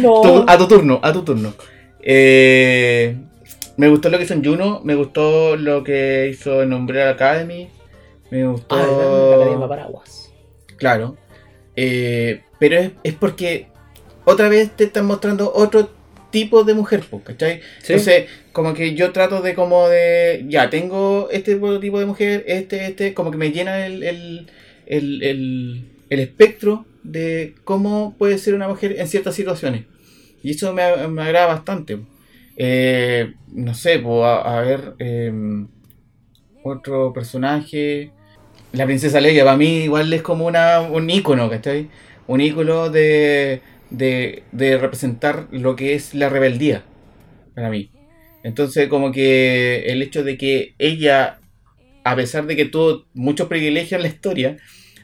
No. 0.00 0.44
A 0.46 0.56
tu 0.56 0.68
turno, 0.68 1.00
a 1.02 1.12
tu 1.12 1.22
turno. 1.22 1.52
Eh, 2.00 3.16
me 3.76 3.88
gustó 3.88 4.08
lo 4.08 4.18
que 4.18 4.24
hizo 4.24 4.34
en 4.34 4.44
Juno, 4.44 4.80
me 4.84 4.94
gustó 4.94 5.56
lo 5.56 5.82
que 5.84 6.28
hizo 6.30 6.62
en 6.62 6.72
Umbrella 6.72 7.10
Academy, 7.10 7.68
me 8.30 8.46
gustó... 8.46 8.74
Ah, 8.76 8.86
la 8.86 9.36
Academia 9.36 9.68
Paraguas. 9.68 10.32
Claro. 10.76 11.16
Eh, 11.76 12.42
pero 12.58 12.78
es, 12.78 12.90
es 13.04 13.14
porque 13.14 13.68
otra 14.24 14.48
vez 14.48 14.70
te 14.76 14.84
están 14.84 15.06
mostrando 15.06 15.52
otro 15.54 15.90
tipo 16.30 16.64
de 16.64 16.74
mujer, 16.74 17.04
¿cachai? 17.24 17.60
¿Sí? 17.82 17.92
Entonces, 17.92 18.26
como 18.52 18.74
que 18.74 18.94
yo 18.94 19.12
trato 19.12 19.42
de 19.42 19.54
como 19.54 19.88
de, 19.88 20.44
ya, 20.48 20.68
tengo 20.70 21.28
este 21.30 21.54
tipo 21.80 21.98
de 22.00 22.06
mujer, 22.06 22.44
este, 22.46 22.86
este, 22.86 23.14
como 23.14 23.30
que 23.30 23.36
me 23.38 23.52
llena 23.52 23.86
el, 23.86 24.02
el, 24.02 24.50
el, 24.86 25.22
el- 25.22 25.92
el 26.08 26.20
espectro 26.20 26.86
de 27.02 27.54
cómo 27.64 28.14
puede 28.16 28.38
ser 28.38 28.54
una 28.54 28.68
mujer 28.68 28.96
en 28.98 29.08
ciertas 29.08 29.34
situaciones. 29.34 29.84
Y 30.42 30.52
eso 30.52 30.72
me, 30.72 31.08
me 31.08 31.22
agrada 31.22 31.46
bastante. 31.46 31.98
Eh, 32.56 33.34
no 33.52 33.74
sé, 33.74 33.98
pues, 33.98 34.24
a, 34.24 34.60
ver, 34.60 34.94
em, 34.98 35.68
otro 36.62 37.12
personaje. 37.12 38.12
La 38.72 38.86
princesa 38.86 39.20
Leia 39.20 39.44
para 39.44 39.56
mí 39.56 39.84
igual 39.84 40.12
es 40.12 40.22
como 40.22 40.46
una, 40.46 40.80
un 40.80 41.08
ícono, 41.10 41.48
¿cachai? 41.50 41.88
Un 42.26 42.40
ícono 42.40 42.90
de, 42.90 43.62
de, 43.90 44.78
representar 44.78 45.46
lo 45.50 45.76
que 45.76 45.94
es 45.94 46.14
la 46.14 46.28
rebeldía 46.28 46.84
para 47.54 47.70
mí. 47.70 47.90
Entonces 48.42 48.88
como 48.88 49.12
que 49.12 49.86
el 49.86 50.02
hecho 50.02 50.24
de 50.24 50.36
que 50.36 50.74
ella, 50.78 51.40
a 52.04 52.16
pesar 52.16 52.46
de 52.46 52.56
que 52.56 52.64
tuvo 52.66 53.06
muchos 53.14 53.48
privilegios 53.48 53.98
en 53.98 54.02
la 54.02 54.08
historia, 54.08 54.56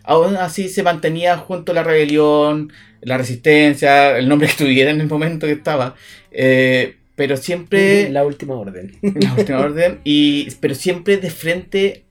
aún 0.04 0.36
así 0.36 0.68
se 0.68 0.82
mantenía 0.82 1.36
junto 1.38 1.72
a 1.72 1.74
la 1.76 1.82
rebelión, 1.82 2.72
la 3.00 3.18
resistencia, 3.18 4.16
el 4.18 4.28
nombre 4.28 4.48
que 4.48 4.64
tuviera 4.64 4.90
en 4.90 5.00
el 5.00 5.08
momento 5.08 5.46
que 5.46 5.52
estaba, 5.52 5.94
eh, 6.30 6.96
pero 7.22 7.36
siempre 7.36 8.10
La 8.10 8.26
última 8.26 8.56
orden. 8.56 8.98
la 9.00 9.34
última 9.34 9.60
orden, 9.64 10.00
y, 10.02 10.50
pero 10.56 10.74
siempre 10.74 11.18
de 11.18 11.30
frente 11.30 12.04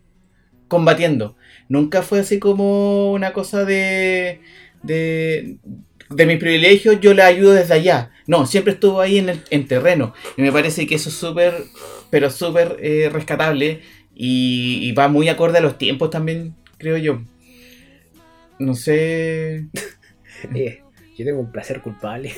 combatiendo. 0.70 1.36
Nunca 1.68 2.02
fue 2.02 2.22
así 2.22 2.40
como 2.40 3.12
una 3.12 3.34
cosa 3.34 3.66
de, 3.66 4.40
de, 4.84 5.58
de 6.10 6.26
mis 6.26 6.38
privilegios, 6.38 7.02
yo 7.02 7.14
le 7.14 7.24
ayudo 7.24 7.52
desde 7.52 7.74
allá. 7.74 8.12
No, 8.26 8.46
siempre 8.46 8.72
estuvo 8.72 9.02
ahí 9.02 9.18
en, 9.18 9.28
el, 9.28 9.42
en 9.50 9.68
terreno. 9.68 10.14
Y 10.38 10.44
me 10.44 10.52
parece 10.54 10.88
que 10.88 10.96
eso 10.96 11.10
es 11.10 11.16
súper, 11.16 11.56
pero 12.10 12.30
súper 12.30 12.78
eh, 12.82 13.10
rescatable 13.12 13.82
y, 14.16 14.80
y 14.82 14.94
va 14.94 15.10
muy 15.10 15.28
acorde 15.28 15.58
a 15.58 15.62
los 15.62 15.78
tiempos 15.78 16.10
también, 16.10 16.56
creo 16.78 16.96
yo. 16.96 17.22
No 18.60 18.76
sé. 18.76 19.66
Eh, 20.56 20.82
yo 21.16 21.24
tengo 21.24 21.40
un 21.42 21.52
placer 21.52 21.82
culpable 21.82 22.34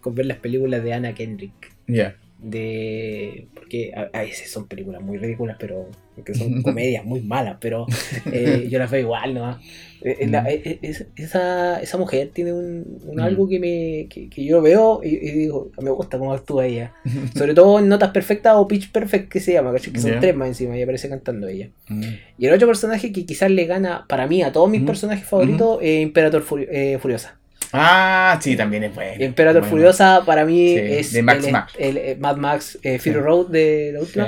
con 0.00 0.14
ver 0.14 0.26
las 0.26 0.38
películas 0.38 0.82
de 0.84 0.92
Anna 0.92 1.14
Kendrick. 1.14 1.72
Ya. 1.86 2.16
de 2.42 3.46
porque 3.54 3.92
a, 3.94 4.08
a 4.18 4.22
veces 4.22 4.50
son 4.50 4.66
películas 4.66 5.02
muy 5.02 5.18
ridículas 5.18 5.56
pero 5.60 5.88
que 6.24 6.34
son 6.34 6.62
comedias 6.62 7.04
muy 7.04 7.20
malas 7.20 7.56
pero 7.60 7.86
eh, 8.32 8.66
yo 8.70 8.78
las 8.78 8.90
veo 8.90 9.00
igual 9.00 9.34
¿no? 9.34 9.58
Eh, 10.02 10.16
eh, 10.20 10.26
la- 10.26 10.50
eh, 10.50 10.62
eh, 10.64 10.78
es- 10.82 11.06
esa, 11.16 11.80
esa 11.82 11.98
mujer 11.98 12.30
tiene 12.32 12.52
un, 12.54 12.98
un 13.04 13.16
Mm. 13.16 13.20
algo 13.20 13.46
que 13.48 13.58
me 13.60 14.06
que, 14.08 14.30
que 14.30 14.44
yo 14.44 14.62
veo 14.62 15.00
y, 15.04 15.08
y 15.08 15.30
digo 15.32 15.70
me 15.82 15.90
gusta 15.90 16.18
cómo 16.18 16.32
actúa 16.32 16.64
ella 16.66 16.94
sobre 17.36 17.52
todo 17.54 17.78
en 17.78 17.88
notas 17.88 18.10
perfectas 18.10 18.54
o 18.56 18.66
pitch 18.66 18.90
perfect 18.92 19.28
que 19.30 19.40
se 19.40 19.52
llama 19.52 19.74
que 19.74 19.98
son 20.00 20.18
tres 20.20 20.34
más 20.34 20.48
encima 20.48 20.78
y 20.78 20.82
aparece 20.82 21.08
cantando 21.08 21.46
ella 21.48 21.68
Mm. 21.88 22.02
y 22.38 22.46
el 22.46 22.54
otro 22.54 22.68
personaje 22.68 23.10
que 23.12 23.26
quizás 23.26 23.50
le 23.50 23.64
gana 23.66 24.06
para 24.08 24.26
mí 24.28 24.42
a 24.42 24.52
todos 24.52 24.70
mis 24.70 24.82
personajes 24.82 25.26
favoritos 25.26 25.78
es 25.82 26.00
Imperator 26.02 26.44
eh, 26.70 26.96
Furiosa 27.02 27.39
Ah, 27.72 28.38
sí, 28.42 28.56
también 28.56 28.84
es 28.84 28.94
bueno. 28.94 29.24
Imperator 29.24 29.62
Bueno. 29.62 29.70
Furiosa 29.76 30.22
para 30.26 30.44
mí 30.44 30.68
Sí, 30.70 30.78
es 30.78 31.12
de 31.12 31.22
Max 31.22 31.44
el, 31.46 31.52
Max. 31.52 31.72
el- 31.78 31.96
el 31.98 32.18
Mad 32.18 32.36
Max 32.36 32.78
eh, 32.82 32.98
Fury 32.98 33.14
Sí. 33.14 33.20
Road 33.20 33.46
de 33.50 33.90
la 33.94 34.00
última 34.00 34.26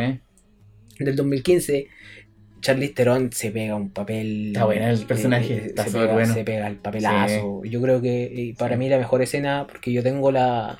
Sí. 0.98 1.04
del 1.04 1.16
2015 1.16 1.86
Charlize 2.60 2.92
Theron 2.94 3.32
se 3.32 3.50
pega 3.50 3.74
un 3.74 3.90
papel 3.90 4.48
Está 4.48 4.64
bueno 4.66 4.86
el 4.86 5.00
personaje, 5.00 5.54
eh, 5.54 5.62
está 5.66 5.84
se, 5.84 5.90
pega, 5.98 6.12
bueno. 6.12 6.32
se 6.32 6.44
pega 6.44 6.68
el 6.68 6.76
papelazo 6.76 7.64
yo 7.64 7.80
creo 7.82 8.00
que 8.00 8.24
eh, 8.24 8.54
para 8.56 8.76
mí 8.76 8.88
la 8.88 8.98
mejor 8.98 9.20
escena 9.22 9.66
porque 9.68 9.92
yo 9.92 10.02
tengo 10.04 10.30
la, 10.30 10.78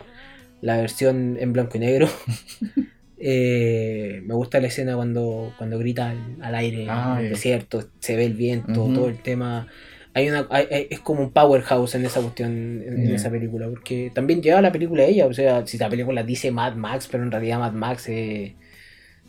la 0.61 0.77
versión 0.77 1.37
en 1.41 1.53
blanco 1.53 1.77
y 1.79 1.81
negro 1.81 2.09
Eh, 3.25 4.21
me 4.25 4.35
gusta 4.35 4.61
la 4.61 4.67
escena 4.67 4.97
cuando, 4.97 5.55
cuando 5.57 5.79
grita 5.79 6.11
al, 6.11 6.19
al 6.41 6.55
aire 6.57 6.87
Ah, 6.89 7.17
en 7.21 7.27
el 7.27 7.31
desierto, 7.33 7.89
se 8.01 8.17
ve 8.17 8.25
el 8.25 8.35
viento, 8.35 8.73
todo 8.93 9.09
el 9.09 9.19
tema. 9.19 9.69
Hay 10.15 10.29
una, 10.29 10.47
hay- 10.51 10.89
es 10.91 11.01
como 11.01 11.23
un 11.23 11.33
powerhouse 11.33 11.95
en 11.95 12.05
esa 12.05 12.21
cuestión, 12.21 12.83
en, 12.87 13.15
esa 13.15 13.31
película, 13.31 13.69
porque 13.69 14.11
también 14.15 14.43
lleva 14.43 14.61
la 14.61 14.71
película 14.73 15.05
ella, 15.05 15.27
o 15.27 15.33
sea, 15.33 15.67
si 15.67 15.79
la 15.79 15.89
película 15.89 16.23
dice 16.23 16.51
Mad 16.51 16.75
Max, 16.75 17.09
pero 17.11 17.23
en 17.23 17.31
realidad 17.31 17.59
Mad 17.59 17.73
Max 17.73 18.09
es, 18.09 18.53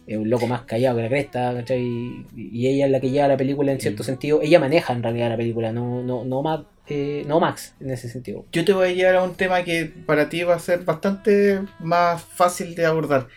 es 0.05 0.17
un 0.17 0.29
loco 0.29 0.47
más 0.47 0.63
callado 0.63 0.97
que 0.97 1.03
la 1.03 1.09
cresta, 1.09 1.53
¿cachai? 1.55 1.81
Y, 1.81 2.25
y 2.35 2.67
ella 2.67 2.85
es 2.87 2.91
la 2.91 2.99
que 2.99 3.09
lleva 3.11 3.29
la 3.29 3.37
película 3.37 3.71
en 3.71 3.79
cierto 3.79 4.03
Mm. 4.03 4.05
sentido, 4.05 4.41
ella 4.41 4.59
maneja 4.59 4.91
en 4.93 5.03
realidad 5.03 5.29
la 5.29 5.37
película, 5.37 5.71
no, 5.71 6.03
no, 6.03 6.25
no, 6.25 6.41
Mad- 6.41 6.65
eh, 6.89 7.23
no 7.27 7.39
Max 7.39 7.75
en 7.79 7.91
ese 7.91 8.09
sentido. 8.09 8.45
Yo 8.51 8.65
te 8.65 8.73
voy 8.73 8.89
a 8.89 8.91
llevar 8.93 9.15
a 9.15 9.23
un 9.23 9.35
tema 9.35 9.63
que 9.63 9.85
para 10.05 10.27
ti 10.27 10.43
va 10.43 10.55
a 10.55 10.59
ser 10.59 10.79
bastante 10.79 11.61
más 11.79 12.21
fácil 12.21 12.75
de 12.75 12.85
abordar. 12.85 13.29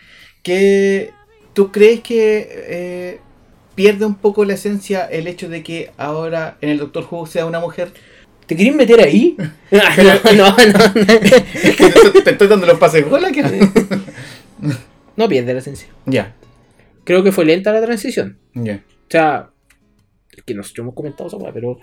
Que 0.43 1.11
tú 1.53 1.71
crees 1.71 2.01
que 2.01 2.47
eh, 2.51 3.19
pierde 3.77 4.05
un 4.05 4.15
poco 4.15 4.43
la 4.43 4.55
esencia 4.55 5.05
el 5.05 5.27
hecho 5.27 5.47
de 5.49 5.61
que 5.61 5.91
ahora 5.97 6.57
en 6.61 6.69
el 6.69 6.79
Doctor 6.79 7.07
Who 7.09 7.27
sea 7.27 7.45
una 7.45 7.59
mujer. 7.59 7.91
¿Te 8.47 8.55
querés 8.55 8.73
meter 8.75 8.99
ahí? 8.99 9.37
no, 9.71 9.79
no, 10.33 10.33
no. 10.35 10.55
Es 11.63 11.75
que 11.75 11.89
te, 12.11 12.21
te 12.23 12.31
estoy 12.31 12.47
dando 12.47 12.65
los 12.65 12.79
pases. 12.79 13.05
Hola, 13.09 13.29
¿qué 13.31 13.43
No 15.15 15.27
pierde 15.29 15.53
la 15.53 15.59
esencia. 15.59 15.87
Ya, 16.05 16.33
Creo 17.03 17.23
que 17.23 17.31
fue 17.31 17.45
lenta 17.45 17.71
la 17.71 17.81
transición. 17.81 18.37
ya. 18.53 18.83
O 18.87 19.09
sea, 19.11 19.51
es 20.35 20.43
que 20.43 20.53
nosotros 20.55 20.83
hemos 20.83 20.95
comentado 20.95 21.27
eso, 21.27 21.39
pero 21.53 21.77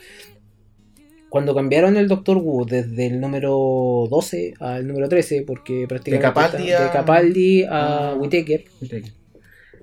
cuando 1.31 1.55
cambiaron 1.55 1.97
el 1.97 2.09
Doctor 2.09 2.37
Who 2.39 2.65
desde 2.67 3.07
el 3.07 3.21
número 3.21 4.07
12 4.11 4.55
al 4.61 4.87
número 4.87 5.09
13, 5.09 5.43
porque 5.47 5.87
prácticamente 5.89 6.27
Capaldi 6.35 6.71
está- 6.71 6.83
a- 6.83 6.85
de 6.87 6.91
Capaldi 6.93 7.63
a 7.65 7.69
Ah. 8.11 8.15
Whittaker, 8.19 8.65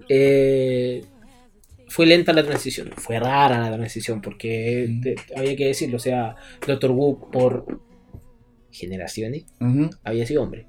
eh, 0.10 1.04
fue 1.92 2.06
lenta 2.06 2.32
la 2.34 2.44
transición, 2.44 2.90
fue 2.96 3.20
rara 3.20 3.60
la 3.70 3.76
transición, 3.76 4.22
porque 4.22 4.88
Mm. 4.90 5.02
te- 5.02 5.16
había 5.36 5.56
que 5.56 5.68
decirlo, 5.68 5.98
o 5.98 6.00
sea, 6.00 6.36
Doctor 6.66 6.92
Who 6.92 7.30
por 7.32 7.82
generaciones 8.72 9.46
Ujú. 9.60 9.90
había 10.04 10.26
sido 10.26 10.44
hombre. 10.44 10.66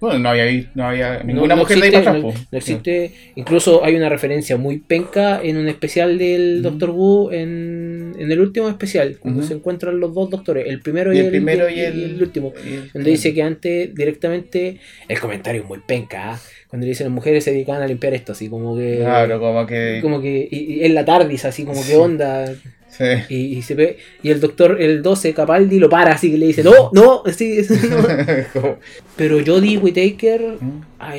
Bueno, 0.00 0.18
no 0.18 0.30
había, 0.30 0.70
no 0.74 0.84
había 0.88 1.22
ninguna 1.22 1.54
no 1.54 1.60
mujer 1.62 1.78
de 1.78 1.84
ahí 1.86 1.92
para 2.04 2.18
no- 2.18 2.32
no 2.50 2.58
existe. 2.58 3.12
Incluso 3.36 3.84
hay 3.84 3.94
una 3.94 4.08
referencia 4.08 4.56
muy 4.56 4.78
penca 4.80 5.40
en 5.40 5.56
un 5.56 5.68
especial 5.68 6.18
del. 6.18 6.60
Doctor 6.60 6.90
Who, 6.90 7.30
en, 7.32 7.91
en 8.22 8.32
el 8.32 8.40
último 8.40 8.68
especial, 8.68 9.16
cuando 9.18 9.42
se 9.42 9.54
encuentran 9.54 9.98
los 9.98 10.14
dos 10.14 10.30
doctores, 10.30 10.66
el 10.68 10.80
primero 10.80 11.12
y, 11.12 11.16
Y 11.16 11.20
el 11.20 11.30
primero 11.30 11.68
y 11.68 11.74
y 11.74 11.80
el, 11.80 12.22
último. 12.22 12.52
el- 12.64 12.90
Donde 12.92 13.10
dice 13.10 13.34
que 13.34 13.42
antes 13.42 13.94
directamente 13.94 14.78
el 15.08 15.18
comentario 15.20 15.62
es 15.62 15.68
muy 15.68 15.80
penca. 15.80 16.32
¿ah? 16.34 16.40
Cuando 16.68 16.86
dicen 16.86 17.06
las 17.06 17.14
mujeres 17.14 17.44
se 17.44 17.50
dedicaban 17.52 17.82
a 17.82 17.86
limpiar 17.86 18.14
esto, 18.14 18.32
así 18.32 18.48
como 18.48 18.76
que. 18.76 18.98
Claro, 19.00 19.40
como 19.40 19.66
que. 19.66 19.98
Como 20.00 20.20
que. 20.20 20.48
Y, 20.50 20.84
en 20.84 20.94
la 20.94 21.04
tardis, 21.04 21.44
así 21.44 21.64
como 21.64 21.84
que 21.84 21.96
onda. 21.96 22.46
Sí. 22.88 23.04
Y, 23.30 23.36
y 23.58 23.62
se 23.62 23.74
ve, 23.74 23.96
y 24.22 24.30
el 24.30 24.38
doctor, 24.40 24.80
el 24.80 25.02
12, 25.02 25.32
Capaldi, 25.32 25.78
lo 25.78 25.88
para, 25.88 26.12
así 26.12 26.30
que 26.30 26.36
le 26.38 26.46
dice: 26.46 26.62
No, 26.62 26.90
no, 26.92 27.22
sí, 27.36 27.58
no". 27.90 28.78
Pero 29.16 29.38
Jodie 29.44 29.78
Whittaker 29.78 30.58
ha 30.98 31.14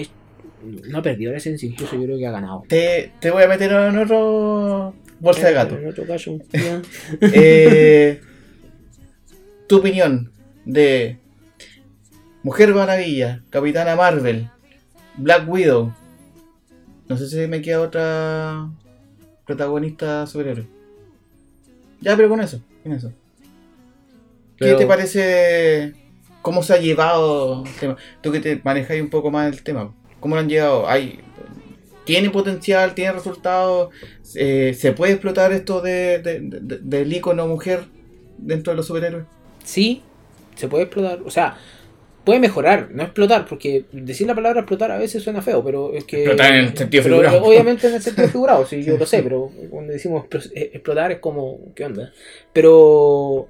no 0.88 0.98
ha 1.00 1.02
perdido 1.02 1.32
la 1.32 1.40
esencia, 1.40 1.68
incluso 1.68 1.96
yo 1.98 2.04
creo 2.04 2.18
que 2.18 2.26
ha 2.26 2.32
ganado. 2.32 2.64
te, 2.70 3.12
te 3.20 3.32
voy 3.32 3.44
a 3.44 3.48
meter 3.48 3.72
en 3.72 3.98
otro 3.98 4.94
bolsa 5.24 5.48
de 5.48 5.54
gato. 5.54 5.78
En 5.78 5.88
otro 5.88 6.06
caso, 6.06 6.38
ya. 6.52 6.82
Eh, 7.22 8.22
tu 9.68 9.78
opinión 9.78 10.32
de 10.66 11.18
Mujer 12.44 12.74
Maravilla, 12.76 13.42
Capitana 13.50 13.96
Marvel, 13.96 14.50
Black 15.18 15.48
Widow. 15.50 15.94
No 17.08 17.18
sé 17.18 17.28
si 17.28 17.48
me 17.48 17.62
queda 17.62 17.82
otra 17.82 18.70
protagonista 19.46 20.28
superhéroe. 20.28 20.68
Ya, 22.02 22.16
pero 22.18 22.30
con 22.30 22.42
eso, 22.42 22.62
con 22.84 22.92
eso. 22.92 23.10
¿Qué 24.58 24.66
Pero- 24.66 24.78
te 24.78 24.86
parece? 24.86 25.94
¿Cómo 26.42 26.62
se 26.62 26.74
ha 26.74 26.78
llevado 26.78 27.64
el 27.66 27.74
tema? 27.76 27.96
Tú 28.22 28.32
que 28.34 28.42
te 28.42 28.60
manejas 28.64 29.00
un 29.00 29.10
poco 29.10 29.32
más 29.32 29.52
el 29.54 29.64
tema. 29.64 29.94
¿Cómo 30.20 30.36
lo 30.36 30.42
han 30.42 30.50
llevado? 30.50 30.88
¿Hay, 30.90 31.20
¿Tiene 32.06 32.30
potencial? 32.30 32.94
¿Tiene 32.96 33.14
resultados? 33.14 33.90
Eh, 34.36 34.74
¿Se 34.78 34.92
puede 34.92 35.14
explotar 35.14 35.52
esto 35.54 35.82
de, 35.82 36.20
de- 36.20 36.40
de- 36.42 36.80
del 36.82 37.14
icono 37.14 37.48
mujer 37.48 37.82
dentro 38.38 38.74
de 38.74 38.78
los 38.78 38.88
superhéroes? 38.88 39.26
Sí, 39.64 40.02
se 40.56 40.68
puede 40.68 40.84
explotar. 40.84 41.20
O 41.26 41.30
sea, 41.30 41.58
puede 42.26 42.40
mejorar, 42.40 42.90
no 42.92 43.04
explotar, 43.04 43.46
porque 43.46 43.86
decir 43.92 44.28
la 44.28 44.36
palabra 44.36 44.62
explotar 44.62 44.92
a 44.92 44.98
veces 44.98 45.24
suena 45.24 45.42
feo, 45.42 45.64
pero 45.64 45.94
es 45.94 46.04
que. 46.04 46.18
Explotar 46.24 46.54
en 46.56 46.66
el 46.66 46.78
sentido 46.78 47.04
pero, 47.04 47.16
figurado. 47.22 47.44
Obviamente 47.44 47.88
en 47.88 47.94
el 47.96 48.02
sentido 48.02 48.28
figurado, 48.32 48.66
sí, 48.66 48.84
yo 48.84 48.98
lo 48.98 49.06
sé, 49.06 49.24
pero 49.24 49.50
cuando 49.70 49.94
decimos 49.94 50.26
eh, 50.56 50.72
explotar 50.74 51.12
es 51.14 51.20
como. 51.20 51.74
¿Qué 51.76 51.86
onda? 51.86 52.12
Pero. 52.52 53.48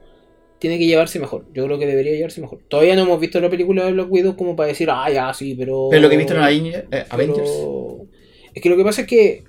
Tiene 0.59 0.77
que 0.79 0.85
llevarse 0.85 1.19
mejor. 1.19 1.43
Yo 1.53 1.65
creo 1.65 1.77
que 1.77 1.85
debería 1.85 2.13
llevarse 2.13 2.39
mejor. 2.39 2.59
Todavía 2.69 2.95
no 2.95 3.01
hemos 3.01 3.19
visto 3.19 3.37
la 3.41 3.49
película 3.49 3.83
de 3.85 3.91
Black 3.91 4.09
Widow 4.09 4.37
como 4.37 4.55
para 4.55 4.67
decir, 4.69 4.87
ah, 4.89 5.09
ya, 5.11 5.33
sí, 5.33 5.55
pero. 5.59 5.89
Pero 5.89 6.01
lo 6.03 6.07
que 6.07 6.15
he 6.15 6.17
visto 6.19 6.33
en 6.35 6.39
Avengers, 6.39 6.77
eh, 6.83 6.87
Pero- 6.89 7.05
Avengers 7.09 7.49
Es 8.53 8.61
que 8.61 8.69
lo 8.69 8.77
que 8.77 8.83
pasa 8.83 9.01
es 9.01 9.07
que 9.07 9.43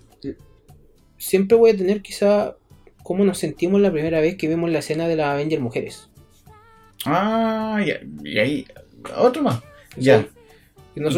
siempre 1.19 1.57
voy 1.57 1.71
a 1.71 1.77
tener 1.77 2.03
quizá 2.03 2.57
cómo 3.03 3.25
nos 3.25 3.39
sentimos 3.39 3.81
la 3.81 3.93
primera 3.93 4.21
vez 4.21 4.37
que 4.37 4.49
vimos 4.49 4.71
la 4.71 4.81
escena 4.81 5.09
de 5.09 5.17
las 5.17 5.27
Avengers 5.29 5.63
mujeres. 5.63 6.09
Ah, 7.07 7.83
ya, 7.87 8.01
y 8.23 8.39
ahí, 8.39 8.67
otro 9.17 9.43
más. 9.43 9.63
Ya, 9.97 10.27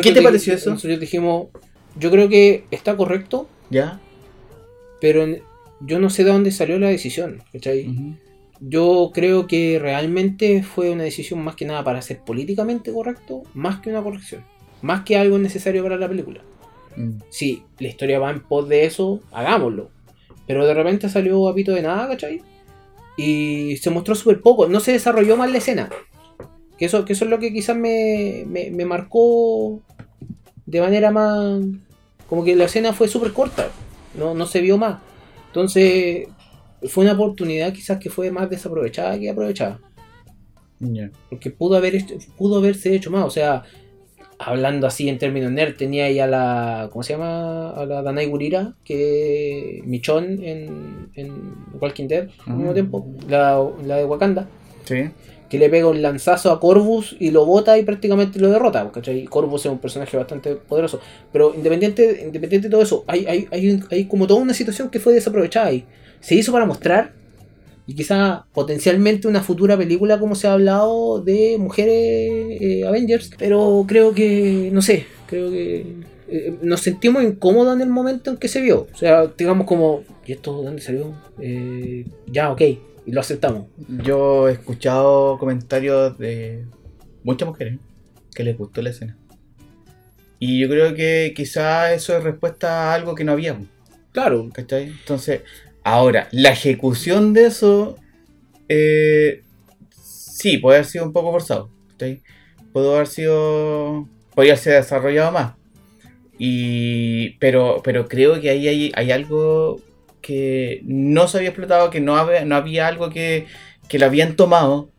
qué 0.02 0.12
te 0.12 0.22
pareció 0.22 0.54
eso? 0.54 0.70
Nosotros 0.70 1.00
dijimos, 1.00 1.48
yo 1.98 2.10
creo 2.10 2.28
que 2.28 2.64
está 2.70 2.96
correcto, 2.96 3.48
ya. 3.70 4.00
pero 5.00 5.26
yo 5.80 5.98
no 5.98 6.10
sé 6.10 6.24
de 6.24 6.32
dónde 6.32 6.50
salió 6.50 6.78
la 6.78 6.88
decisión. 6.88 7.42
¿cachai? 7.52 7.88
Ujú. 7.88 8.16
Yo 8.60 9.10
creo 9.12 9.46
que 9.46 9.78
realmente 9.78 10.62
fue 10.62 10.90
una 10.90 11.04
decisión 11.04 11.42
más 11.44 11.56
que 11.56 11.66
nada 11.66 11.84
para 11.84 12.02
ser 12.02 12.20
políticamente 12.20 12.92
correcto, 12.92 13.42
más 13.54 13.80
que 13.80 13.90
una 13.90 14.02
corrección. 14.02 14.44
Más 14.82 15.02
que 15.02 15.16
algo 15.16 15.38
necesario 15.38 15.82
para 15.82 15.96
la 15.96 16.08
película. 16.08 16.42
Mm. 16.96 17.18
Si 17.28 17.62
la 17.78 17.88
historia 17.88 18.18
va 18.18 18.30
en 18.30 18.42
pos 18.42 18.68
de 18.68 18.84
eso, 18.84 19.20
hagámoslo. 19.32 19.90
Pero 20.46 20.66
de 20.66 20.74
repente 20.74 21.08
salió 21.08 21.48
a 21.48 21.54
pito 21.54 21.72
de 21.72 21.82
nada, 21.82 22.08
¿cachai? 22.08 22.42
Y 23.16 23.76
se 23.78 23.90
mostró 23.90 24.14
súper 24.14 24.40
poco, 24.40 24.68
no 24.68 24.80
se 24.80 24.92
desarrolló 24.92 25.36
más 25.36 25.50
la 25.50 25.58
escena. 25.58 25.88
Que 26.78 26.84
eso, 26.84 27.04
que 27.04 27.14
eso 27.14 27.24
es 27.24 27.30
lo 27.30 27.38
que 27.38 27.52
quizás 27.52 27.76
me, 27.76 28.44
me, 28.46 28.70
me 28.70 28.84
marcó 28.84 29.80
de 30.66 30.80
manera 30.80 31.10
más... 31.10 31.60
Como 32.28 32.44
que 32.44 32.56
la 32.56 32.64
escena 32.64 32.92
fue 32.92 33.08
súper 33.08 33.32
corta, 33.32 33.70
no, 34.18 34.34
no 34.34 34.46
se 34.46 34.60
vio 34.60 34.76
más. 34.78 35.00
Entonces 35.48 36.28
fue 36.88 37.04
una 37.04 37.14
oportunidad 37.14 37.72
quizás 37.72 37.98
que 37.98 38.10
fue 38.10 38.30
más 38.30 38.50
desaprovechada 38.50 39.18
que 39.18 39.30
aprovechada. 39.30 39.80
Porque 41.30 41.50
pudo, 41.50 41.76
haber 41.76 42.04
pudo 42.36 42.58
haberse 42.58 42.94
hecho 42.94 43.10
más. 43.10 43.24
O 43.24 43.30
sea, 43.30 43.62
hablando 44.38 44.86
así 44.86 45.08
en 45.08 45.18
términos 45.18 45.50
nerd, 45.52 45.76
tenía 45.76 46.06
ahí 46.06 46.18
a 46.18 46.26
la. 46.26 46.88
¿Cómo 46.92 47.02
se 47.02 47.14
llama? 47.14 47.70
A 47.70 47.86
la 47.86 48.02
Danai 48.02 48.26
Gurira, 48.26 48.74
que. 48.84 49.82
Michon 49.84 50.42
en, 50.42 51.08
en 51.14 51.32
Walking 51.80 52.08
Dead 52.08 52.28
al 52.46 52.54
mismo 52.56 52.70
Ah. 52.70 52.74
tiempo. 52.74 53.06
La, 53.28 53.64
la 53.84 53.96
de 53.96 54.04
Wakanda. 54.04 54.48
Sí. 54.84 55.08
Que 55.48 55.58
le 55.58 55.68
pega 55.70 55.86
un 55.86 56.02
lanzazo 56.02 56.50
a 56.50 56.58
Corvus 56.58 57.16
y 57.20 57.30
lo 57.30 57.46
bota 57.46 57.78
y 57.78 57.84
prácticamente 57.84 58.40
lo 58.40 58.50
derrota. 58.50 58.90
¿cachai? 58.92 59.24
Corvus 59.26 59.64
es 59.66 59.70
un 59.72 59.78
personaje 59.78 60.16
bastante 60.16 60.56
poderoso. 60.56 61.00
Pero 61.32 61.54
independiente, 61.54 62.22
independiente 62.26 62.66
de 62.68 62.72
todo 62.72 62.82
eso, 62.82 63.04
hay, 63.06 63.26
hay, 63.26 63.46
hay, 63.52 63.80
hay 63.90 64.04
como 64.06 64.26
toda 64.26 64.40
una 64.40 64.54
situación 64.54 64.90
que 64.90 64.98
fue 64.98 65.12
desaprovechada 65.12 65.66
ahí. 65.66 65.84
Se 66.20 66.34
hizo 66.34 66.50
para 66.50 66.66
mostrar 66.66 67.12
y 67.86 67.94
quizá 67.94 68.46
potencialmente 68.52 69.28
una 69.28 69.42
futura 69.42 69.76
película 69.76 70.18
como 70.18 70.34
se 70.34 70.48
ha 70.48 70.54
hablado 70.54 71.20
de 71.20 71.56
mujeres 71.58 72.60
eh, 72.60 72.84
Avengers, 72.86 73.30
pero 73.38 73.84
creo 73.86 74.12
que, 74.12 74.70
no 74.72 74.82
sé, 74.82 75.06
creo 75.26 75.50
que 75.50 75.86
eh, 76.28 76.54
nos 76.62 76.80
sentimos 76.80 77.22
incómodos 77.22 77.76
en 77.76 77.82
el 77.82 77.88
momento 77.88 78.30
en 78.30 78.38
que 78.38 78.48
se 78.48 78.60
vio. 78.60 78.88
O 78.92 78.96
sea, 78.96 79.26
digamos 79.38 79.66
como, 79.66 80.02
¿y 80.26 80.32
esto 80.32 80.62
dónde 80.62 80.82
salió? 80.82 81.14
Eh, 81.38 82.04
ya, 82.26 82.50
ok, 82.50 82.60
y 82.60 83.12
lo 83.12 83.20
aceptamos. 83.20 83.66
Yo 84.02 84.48
he 84.48 84.52
escuchado 84.52 85.38
comentarios 85.38 86.18
de 86.18 86.64
muchas 87.22 87.48
mujeres 87.48 87.78
que 88.34 88.42
les 88.42 88.58
gustó 88.58 88.82
la 88.82 88.90
escena. 88.90 89.16
Y 90.38 90.58
yo 90.58 90.68
creo 90.68 90.94
que 90.94 91.32
quizá 91.34 91.94
eso 91.94 92.16
es 92.16 92.22
respuesta 92.22 92.90
a 92.90 92.94
algo 92.94 93.14
que 93.14 93.24
no 93.24 93.32
había. 93.32 93.58
Claro, 94.12 94.48
¿Cachai? 94.52 94.84
Entonces, 94.84 95.42
ahora, 95.86 96.28
la 96.32 96.50
ejecución 96.50 97.32
de 97.32 97.46
eso, 97.46 97.96
eh, 98.68 99.44
sí, 99.88 100.58
puede 100.58 100.78
haber 100.78 100.86
sido 100.86 101.04
un 101.04 101.12
poco 101.12 101.30
forzado. 101.30 101.70
¿cachai? 101.92 102.22
Pudo 102.72 102.96
haber 102.96 103.06
sido, 103.06 104.08
podría 104.34 104.54
haberse 104.54 104.72
desarrollado 104.72 105.30
más. 105.30 105.54
Y, 106.38 107.38
pero, 107.38 107.82
pero 107.84 108.08
creo 108.08 108.40
que 108.40 108.50
ahí 108.50 108.90
hay, 108.94 109.10
algo 109.12 109.80
que 110.20 110.80
no 110.84 111.28
se 111.28 111.38
había 111.38 111.50
explotado, 111.50 111.88
que 111.88 112.00
no 112.00 112.16
había, 112.16 112.44
no 112.44 112.56
había 112.56 112.88
algo 112.88 113.08
que, 113.10 113.46
que 113.88 114.00
lo 114.00 114.06
habían 114.06 114.34
tomado, 114.34 114.90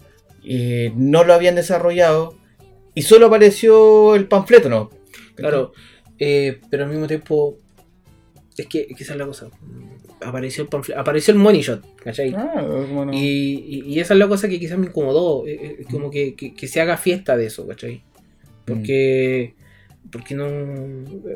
eh, 0.46 0.94
no 0.96 1.26
lo 1.26 1.34
habían 1.34 1.56
desarrollado, 1.56 2.38
y 2.96 3.02
solo 3.02 3.26
apareció 3.26 4.16
el 4.16 4.28
panfleto, 4.28 4.70
¿no? 4.70 4.90
claro. 5.36 5.74
Eh, 6.18 6.62
pero 6.72 6.86
al 6.86 6.90
mismo 6.90 7.08
tiempo, 7.08 7.58
es 8.58 8.66
que, 8.68 8.88
es 8.90 8.98
que 8.98 9.04
esa 9.04 9.14
es 9.14 9.20
la 9.20 9.26
cosa. 9.28 9.50
Apareció 10.22 10.64
el 10.64 10.70
panfle- 10.70 10.96
apareció 10.98 11.32
el 11.34 11.40
money 11.40 11.62
shot, 11.62 11.84
¿cachai? 12.04 12.34
Ah, 12.36 12.66
bueno. 12.92 13.12
Y, 13.14 13.18
y- 13.68 13.84
y 13.86 14.00
esa 14.00 14.14
es 14.14 14.20
la 14.20 14.28
cosa 14.28 14.50
que 14.50 14.60
quizás 14.60 14.78
me 14.78 14.88
incomodó, 14.88 15.46
eh, 15.46 15.78
eh, 15.82 15.86
como 15.92 16.10
que, 16.10 16.34
que- 16.36 16.54
que 16.56 16.68
se 16.68 16.82
haga 16.82 16.98
fiesta 16.98 17.38
de 17.38 17.46
eso, 17.46 17.68
¿cachai? 17.68 18.02
Porque, 18.66 19.54
porque 20.12 20.34
no, 20.36 20.48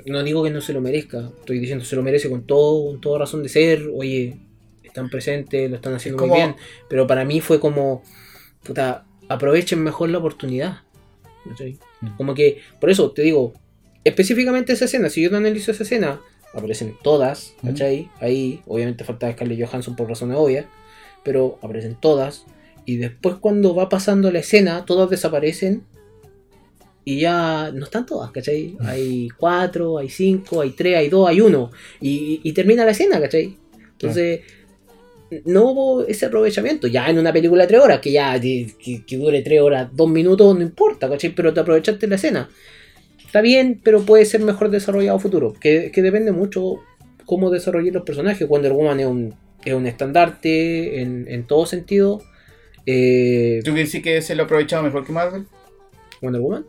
no 0.06 0.24
digo 0.24 0.44
que 0.44 0.50
no 0.50 0.62
se 0.62 0.74
lo 0.74 0.82
merezca, 0.82 1.30
estoy 1.40 1.60
diciendo 1.60 1.86
se 1.86 1.96
lo 1.96 2.04
merece 2.04 2.30
con 2.30 2.44
todo, 2.48 2.88
con 2.92 3.00
toda 3.02 3.20
razón 3.20 3.44
de 3.44 3.50
ser, 3.50 3.90
oye, 3.94 4.38
están 4.84 5.10
presentes, 5.10 5.70
lo 5.70 5.76
están 5.78 5.94
haciendo 5.94 6.22
Es 6.24 6.30
muy 6.30 6.38
bien, 6.38 6.56
pero 6.90 7.06
para 7.08 7.24
mí 7.24 7.40
fue 7.40 7.60
como, 7.60 8.04
puta, 8.64 9.06
aprovechen 9.30 9.82
mejor 9.84 10.10
la 10.10 10.18
oportunidad, 10.18 10.80
¿cachai? 11.48 11.78
Mm. 12.02 12.18
Como 12.18 12.34
que, 12.34 12.60
por 12.80 12.90
eso 12.90 13.12
te 13.12 13.22
digo, 13.22 13.54
específicamente 14.04 14.74
esa 14.74 14.86
escena, 14.86 15.10
si 15.10 15.22
yo 15.22 15.30
te 15.30 15.36
analizo 15.38 15.72
esa 15.72 15.84
escena, 15.84 16.20
aparecen 16.54 16.96
todas, 17.02 17.54
Mm. 17.62 17.68
¿cachai? 17.68 18.10
Ahí, 18.20 18.62
obviamente 18.68 19.04
falta 19.04 19.32
Scarlett 19.32 19.66
Johansson 19.68 19.96
por 19.96 20.08
razones 20.10 20.38
obvias, 20.38 20.66
pero 21.24 21.58
aparecen 21.62 21.96
todas. 22.00 22.46
Y 22.86 22.98
después 22.98 23.36
cuando 23.36 23.76
va 23.76 23.90
pasando 23.90 24.32
la 24.32 24.40
escena, 24.40 24.86
todas 24.86 25.10
desaparecen. 25.10 25.84
Y 27.04 27.20
ya 27.22 27.72
no 27.74 27.86
están 27.86 28.06
todas, 28.06 28.30
¿cachai? 28.32 28.76
Hay 28.82 29.28
cuatro, 29.36 29.98
hay 29.98 30.10
cinco, 30.10 30.62
hay 30.62 30.72
tres, 30.72 30.98
hay 30.98 31.10
dos, 31.10 31.28
hay 31.28 31.42
uno. 31.42 31.72
Y, 32.00 32.42
y 32.44 32.54
termina 32.54 32.86
la 32.86 32.92
escena, 32.92 33.20
¿cachai? 33.20 33.58
Entonces, 33.94 34.42
no 35.46 35.72
hubo 35.72 36.06
ese 36.06 36.28
aprovechamiento. 36.28 36.86
Ya 36.88 37.10
en 37.10 37.18
una 37.18 37.34
película 37.34 37.64
de 37.64 37.68
tres 37.70 37.82
horas, 37.82 38.00
que 38.02 38.12
ya 38.12 38.40
que 38.40 39.18
dure 39.18 39.42
tres 39.42 39.62
horas, 39.62 39.90
dos 39.94 40.10
minutos, 40.10 40.56
no 40.56 40.62
importa, 40.62 41.10
¿cachai? 41.10 41.34
Pero 41.34 41.54
te 41.54 41.62
aprovechaste 41.62 42.06
la 42.08 42.16
escena. 42.16 42.50
Está 43.32 43.40
bien, 43.40 43.80
pero 43.82 44.02
puede 44.02 44.26
ser 44.26 44.42
mejor 44.42 44.70
desarrollado 44.72 45.18
futuro. 45.18 45.54
Que, 45.54 45.90
que 45.94 46.02
depende 46.02 46.34
mucho 46.34 46.80
cómo 47.26 47.50
desarrollar 47.50 47.94
los 47.94 48.04
personajes. 48.04 48.46
Wonder 48.46 48.74
Woman 48.74 49.00
es 49.00 49.06
un, 49.08 49.34
es 49.64 49.74
un 49.74 49.88
estandarte 49.88 51.02
en, 51.02 51.26
en 51.30 51.48
todo 51.48 51.66
sentido. 51.66 52.22
Eh, 52.86 53.62
¿Tú 53.64 53.72
crees 53.72 53.98
que 54.04 54.22
se 54.22 54.36
lo 54.36 54.44
ha 54.44 54.46
aprovechado 54.48 54.84
mejor 54.84 55.06
que 55.06 55.14
Marvel? 55.14 55.46
Wonder 56.22 56.42
Woman. 56.42 56.66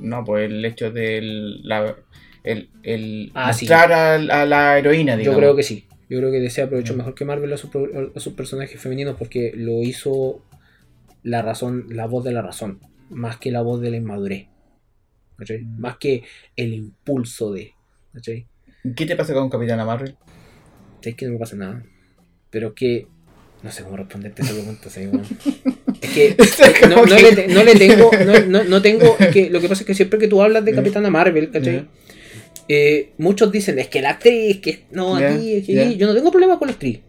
No, 0.00 0.24
pues 0.24 0.48
el 0.48 0.64
hecho 0.64 0.92
del. 0.92 1.66
La, 1.66 1.96
el 2.44 2.70
el 2.84 3.32
Ah, 3.34 3.52
sí. 3.52 3.66
a, 3.72 4.14
a 4.14 4.46
la 4.46 4.78
heroína, 4.78 5.14
Yo 5.14 5.18
digamos. 5.18 5.38
creo 5.40 5.56
que 5.56 5.64
sí. 5.64 5.86
Yo 6.08 6.18
creo 6.18 6.30
que 6.30 6.38
DC 6.38 6.62
aprovechó 6.62 6.94
mejor 6.94 7.16
que 7.16 7.24
Marvel 7.24 7.52
a, 7.52 7.56
su 7.56 7.66
a 8.14 8.20
sus 8.20 8.34
personajes 8.34 8.80
femeninos 8.80 9.16
porque 9.18 9.50
lo 9.56 9.82
hizo 9.82 10.40
la 11.24 11.42
razón, 11.42 11.86
la 11.90 12.06
voz 12.06 12.22
de 12.22 12.30
la 12.30 12.42
razón, 12.42 12.78
más 13.10 13.38
que 13.38 13.50
la 13.50 13.62
voz 13.62 13.80
de 13.80 13.90
la 13.90 13.96
inmadurez. 13.96 14.46
¿Cachai? 15.38 15.58
Mm. 15.62 15.80
Más 15.80 15.96
que 15.98 16.22
el 16.56 16.74
impulso 16.74 17.52
de. 17.52 17.72
¿cachai? 18.12 18.46
¿Qué 18.94 19.06
te 19.06 19.16
pasa 19.16 19.34
con 19.34 19.48
Capitana 19.50 19.84
Marvel? 19.84 20.16
Es 21.02 21.14
que 21.14 21.26
no 21.26 21.32
me 21.32 21.38
pasa 21.38 21.56
nada. 21.56 21.84
Pero 22.50 22.74
que. 22.74 23.06
No 23.62 23.70
sé 23.72 23.82
cómo 23.82 23.96
responderte 23.96 24.42
esa 24.42 24.52
pregunta. 24.52 24.90
¿sabes, 24.90 25.08
weón? 25.12 25.26
Es 26.02 26.10
que 26.80 26.86
no, 26.88 27.04
no 27.06 27.16
le, 27.16 27.48
no 27.48 27.64
le 27.64 27.74
tengo. 27.74 28.10
No, 28.26 28.40
no- 28.46 28.64
no 28.64 28.82
tengo. 28.82 29.16
es 29.18 29.28
que 29.28 29.50
lo 29.50 29.60
que 29.60 29.68
pasa 29.68 29.82
es 29.82 29.86
que 29.86 29.94
siempre 29.94 30.18
que 30.18 30.28
tú 30.28 30.42
hablas 30.42 30.64
de 30.64 30.72
Ya. 30.72 30.76
Capitana 30.76 31.10
Marvel, 31.10 31.50
¿cachai? 31.50 31.86
Eh, 32.68 33.12
muchos 33.18 33.50
dicen, 33.52 33.78
es 33.78 33.88
que 33.88 34.02
la 34.02 34.10
actriz, 34.10 34.60
que 34.60 34.84
no, 34.90 35.18
Ya, 35.18 35.34
aquí, 35.34 35.54
es 35.54 35.66
que 35.66 35.74
ya. 35.74 35.82
allí". 35.82 35.96
Yo 35.96 36.06
no 36.06 36.14
tengo 36.14 36.30
problema 36.30 36.58
con 36.58 36.68
la 36.68 36.72
actriz. 36.74 37.00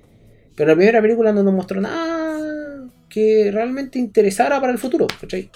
Pero 0.55 0.69
la 0.69 0.75
primera 0.75 1.01
película 1.01 1.31
no 1.33 1.43
nos 1.43 1.53
mostró 1.53 1.81
nada 1.81 2.87
que 3.09 3.49
realmente 3.51 3.99
interesara 3.99 4.59
para 4.61 4.71
el 4.71 4.79
futuro, 4.79 5.05
¿cachai? 5.19 5.49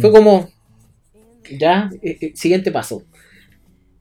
Fue 0.00 0.10
Mm. 0.10 0.12
como, 0.12 0.50
ya, 1.58 1.90
eh, 2.02 2.18
eh, 2.20 2.32
siguiente 2.34 2.72
paso. 2.72 3.04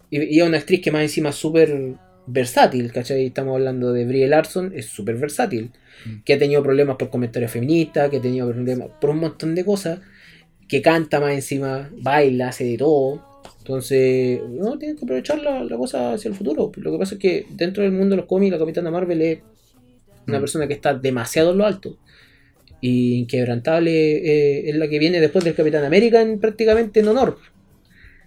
Y, 0.10 0.22
y 0.36 0.40
es 0.40 0.48
una 0.48 0.58
actriz 0.58 0.82
que 0.82 0.92
más 0.92 1.02
encima 1.02 1.30
es 1.30 1.36
súper 1.36 1.96
versátil, 2.26 2.92
¿cachai? 2.92 3.28
Estamos 3.28 3.56
hablando 3.56 3.94
de 3.94 4.06
Brie 4.06 4.28
Larson, 4.28 4.72
es 4.76 4.88
súper 4.88 5.18
versátil. 5.18 5.72
Mm. 6.06 6.24
Que 6.24 6.34
ha 6.34 6.38
tenido 6.40 6.62
problemas 6.64 6.98
por 6.98 7.10
comentarios 7.10 7.52
feministas, 7.52 8.10
que 8.10 8.18
ha 8.18 8.22
tenido 8.22 8.48
problemas 8.50 8.90
por 9.00 9.10
un 9.12 9.20
montón 9.20 9.56
de 9.56 9.66
cosas. 9.66 10.00
Que 10.68 10.82
canta 10.82 11.20
más 11.20 11.34
encima, 11.34 11.90
baila, 12.02 12.50
hace 12.50 12.66
de 12.66 12.78
todo. 12.78 13.42
Entonces, 13.60 14.42
no, 14.50 14.78
tienen 14.78 14.98
que 14.98 15.06
aprovechar 15.06 15.40
la, 15.40 15.64
la 15.64 15.78
cosa 15.78 16.14
hacia 16.14 16.30
el 16.30 16.36
futuro. 16.36 16.72
Lo 16.76 16.92
que 16.92 16.98
pasa 16.98 17.16
es 17.16 17.20
que 17.22 17.46
dentro 17.50 17.84
del 17.84 17.92
mundo 17.94 18.12
de 18.12 18.18
los 18.18 18.26
cómics, 18.26 18.52
la 18.52 18.60
Capitana 18.60 18.92
Marvel 18.92 19.22
es 19.22 19.40
una 20.28 20.38
Mm. 20.38 20.42
persona 20.42 20.68
que 20.68 20.74
está 20.74 20.94
demasiado 20.94 21.52
en 21.52 21.58
lo 21.58 21.66
alto. 21.66 21.98
Y 22.80 23.16
inquebrantable 23.20 23.92
eh, 23.92 24.70
es 24.70 24.76
la 24.76 24.88
que 24.88 25.00
viene 25.00 25.20
después 25.20 25.44
del 25.44 25.56
Capitán 25.56 25.84
América 25.84 26.22
en, 26.22 26.40
prácticamente 26.40 27.00
en 27.00 27.08
honor. 27.08 27.38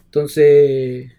Entonces, 0.07 1.13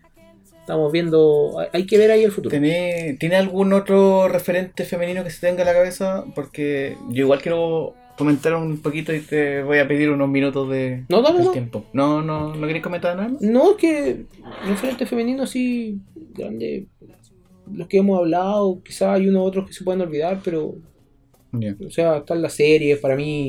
estamos 0.60 0.92
viendo, 0.92 1.58
hay, 1.72 1.86
que 1.86 1.98
ver 1.98 2.12
ahí 2.12 2.24
el 2.24 2.32
futuro. 2.32 2.52
¿Tiene, 2.52 3.16
¿Tiene 3.20 3.38
algún 3.38 3.72
otro 3.74 4.28
referente 4.28 4.84
femenino 4.84 5.24
que 5.24 5.30
se 5.30 5.40
tenga 5.40 5.62
en 5.62 5.68
la 5.68 5.74
cabeza? 5.74 6.26
Porque 6.36 6.98
yo 7.10 7.24
igual 7.24 7.42
quiero 7.42 7.96
comentar 8.18 8.54
un 8.54 8.82
poquito 8.82 9.14
y 9.14 9.22
te 9.22 9.64
voy 9.64 9.80
a 9.80 9.88
pedir 9.88 10.10
unos 10.12 10.30
minutos 10.30 10.70
de 10.70 11.06
No, 11.10 11.22
del 11.22 11.44
no. 11.46 11.52
tiempo. 11.52 11.86
¿No, 11.94 12.22
no, 12.22 12.54
no 12.56 12.68
queréis 12.68 12.84
comentar 12.84 13.16
nada? 13.16 13.30
más? 13.30 13.42
No, 13.42 13.72
es 13.72 13.78
que 13.78 14.26
referente 14.68 15.06
femenino 15.06 15.44
así, 15.44 16.00
grande, 16.34 16.86
los 17.74 17.88
que 17.88 17.98
hemos 17.98 18.20
hablado, 18.20 18.82
quizás 18.84 19.16
hay 19.16 19.28
unos 19.28 19.48
otros 19.48 19.68
que 19.68 19.74
se 19.74 19.84
pueden 19.84 20.02
olvidar, 20.02 20.42
pero, 20.44 20.76
O 21.88 21.89
sea, 21.91 22.18
están 22.18 22.41
las 22.41 22.54
series, 22.54 22.99
para 22.99 23.16
mí, 23.16 23.47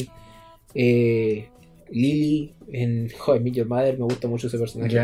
eh, 0.74 1.48
Lily 1.90 2.55
en 2.72 3.09
Joder, 3.18 3.40
Meet 3.42 3.55
Your 3.55 3.66
Mother, 3.68 3.98
me 3.98 4.05
gusta 4.05 4.28
mucho 4.28 4.46
ese 4.48 4.59
personaje. 4.59 4.94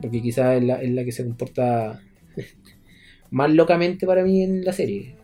Porque 0.00 0.22
quizás 0.22 0.58
es 0.58 0.64
la, 0.64 0.80
es 0.82 0.90
la 0.90 1.04
que 1.04 1.12
se 1.12 1.24
comporta 1.24 2.00
más 3.30 3.50
locamente 3.52 4.06
para 4.06 4.22
mí 4.24 4.42
en 4.42 4.64
la 4.64 4.72
serie. 4.72 5.16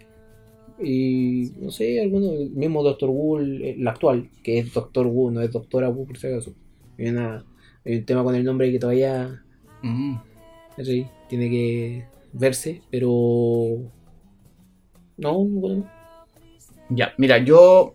Y 0.82 1.52
no 1.58 1.70
sé, 1.70 2.00
alguno, 2.02 2.32
el 2.32 2.50
mismo 2.50 2.82
Doctor 2.82 3.08
Who, 3.10 3.38
el 3.40 3.88
actual, 3.88 4.28
que 4.42 4.58
es 4.58 4.74
Doctor 4.74 5.06
Who, 5.06 5.30
no 5.30 5.40
es 5.40 5.50
Doctora 5.50 5.88
Who 5.88 6.04
por 6.06 6.18
si 6.18 6.26
acaso. 6.26 6.52
Hay, 6.98 7.08
una- 7.08 7.44
hay 7.84 7.96
un 7.96 8.04
tema 8.04 8.22
con 8.22 8.34
el 8.34 8.44
nombre 8.44 8.70
que 8.70 8.78
todavía 8.78 9.42
Mm. 9.82 10.16
tiene 11.28 11.48
que 11.50 12.04
verse, 12.32 12.82
pero. 12.90 13.90
No, 15.16 15.44
bueno. 15.44 15.88
Ya, 16.88 17.12
mira, 17.18 17.38
yo. 17.38 17.94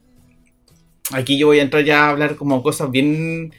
Aquí 1.12 1.38
yo 1.38 1.48
voy 1.48 1.60
a 1.60 1.64
entrar 1.64 1.84
ya 1.84 2.06
a 2.06 2.10
hablar 2.12 2.36
como 2.36 2.64
cosas 2.64 2.89
bien. 2.92 3.54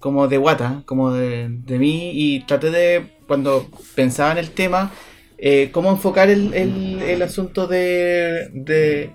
como 0.00 0.28
de 0.28 0.38
guata, 0.38 0.84
como 0.86 1.12
de, 1.12 1.48
de 1.50 1.78
mí, 1.78 2.12
y 2.14 2.40
traté 2.46 2.70
de, 2.70 3.06
cuando 3.26 3.66
pensaba 3.96 4.32
en 4.32 4.38
el 4.38 4.50
tema, 4.52 4.92
eh, 5.38 5.70
cómo 5.72 5.90
enfocar 5.90 6.30
el, 6.30 6.54
el- 6.54 7.02
el 7.02 7.22
asunto 7.22 7.66
de, 7.66 8.48
de 8.54 9.10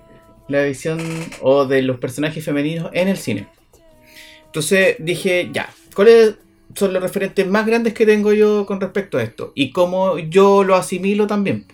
la 0.48 0.64
visión 0.64 1.00
o 1.40 1.64
de 1.66 1.82
los 1.82 1.98
personajes 1.98 2.44
femeninos 2.44 2.90
en 2.92 3.08
el 3.08 3.16
cine. 3.16 3.48
Entonces 4.46 4.96
dije, 4.98 5.50
ya, 5.52 5.70
¿cuáles 5.94 6.36
son 6.74 6.92
los 6.92 7.02
referentes 7.02 7.46
más 7.48 7.66
grandes 7.66 7.94
que 7.94 8.04
tengo 8.06 8.32
yo 8.32 8.66
con 8.66 8.80
respecto 8.80 9.18
a 9.18 9.22
esto? 9.22 9.52
Y 9.54 9.70
cómo 9.70 10.18
yo 10.18 10.64
lo 10.64 10.74
asimilo 10.76 11.26
también. 11.26 11.66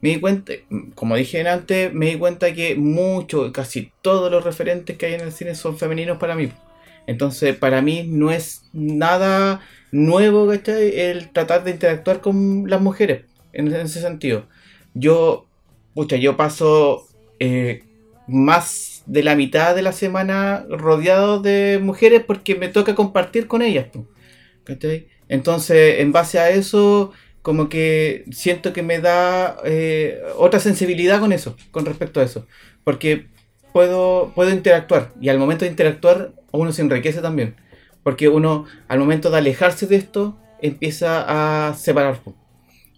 Me 0.00 0.10
di 0.10 0.20
cuenta, 0.20 0.52
como 0.94 1.16
dije 1.16 1.46
antes, 1.48 1.92
me 1.92 2.06
di 2.06 2.18
cuenta 2.18 2.52
que 2.54 2.76
mucho, 2.76 3.52
casi 3.52 3.92
todos 4.02 4.30
los 4.30 4.44
referentes 4.44 4.96
que 4.96 5.06
hay 5.06 5.14
en 5.14 5.22
el 5.22 5.32
cine 5.32 5.54
son 5.54 5.76
femeninos 5.76 6.18
para 6.18 6.36
mí. 6.36 6.50
Entonces, 7.06 7.56
para 7.56 7.82
mí 7.82 8.04
no 8.06 8.30
es 8.30 8.68
nada 8.72 9.60
nuevo, 9.90 10.46
¿cachai? 10.46 11.00
El 11.00 11.30
tratar 11.30 11.64
de 11.64 11.72
interactuar 11.72 12.20
con 12.20 12.68
las 12.68 12.80
mujeres, 12.80 13.24
en 13.52 13.72
ese 13.74 14.00
sentido. 14.00 14.46
Yo, 14.94 15.46
pucha, 15.94 16.16
yo 16.16 16.36
paso 16.36 17.08
eh, 17.40 17.82
más 18.26 19.02
de 19.06 19.22
la 19.22 19.34
mitad 19.34 19.74
de 19.74 19.82
la 19.82 19.92
semana 19.92 20.66
rodeado 20.68 21.40
de 21.40 21.80
mujeres 21.82 22.22
porque 22.24 22.54
me 22.54 22.68
toca 22.68 22.94
compartir 22.94 23.46
con 23.48 23.62
ellas, 23.62 23.86
¿cachai? 24.64 25.08
Entonces, 25.28 26.00
en 26.00 26.12
base 26.12 26.38
a 26.38 26.50
eso, 26.50 27.12
como 27.42 27.68
que 27.68 28.24
siento 28.30 28.72
que 28.72 28.82
me 28.82 29.00
da 29.00 29.56
eh, 29.64 30.20
otra 30.36 30.60
sensibilidad 30.60 31.20
con 31.20 31.32
eso, 31.32 31.56
con 31.70 31.86
respecto 31.86 32.20
a 32.20 32.24
eso. 32.24 32.46
Porque 32.84 33.26
puedo, 33.72 34.32
puedo 34.34 34.50
interactuar 34.50 35.12
y 35.20 35.28
al 35.28 35.38
momento 35.38 35.64
de 35.64 35.70
interactuar 35.70 36.32
uno 36.52 36.72
se 36.72 36.82
enriquece 36.82 37.20
también. 37.20 37.56
Porque 38.02 38.28
uno 38.28 38.64
al 38.88 38.98
momento 38.98 39.30
de 39.30 39.38
alejarse 39.38 39.86
de 39.86 39.96
esto 39.96 40.38
empieza 40.62 41.68
a 41.70 41.74
separar. 41.74 42.20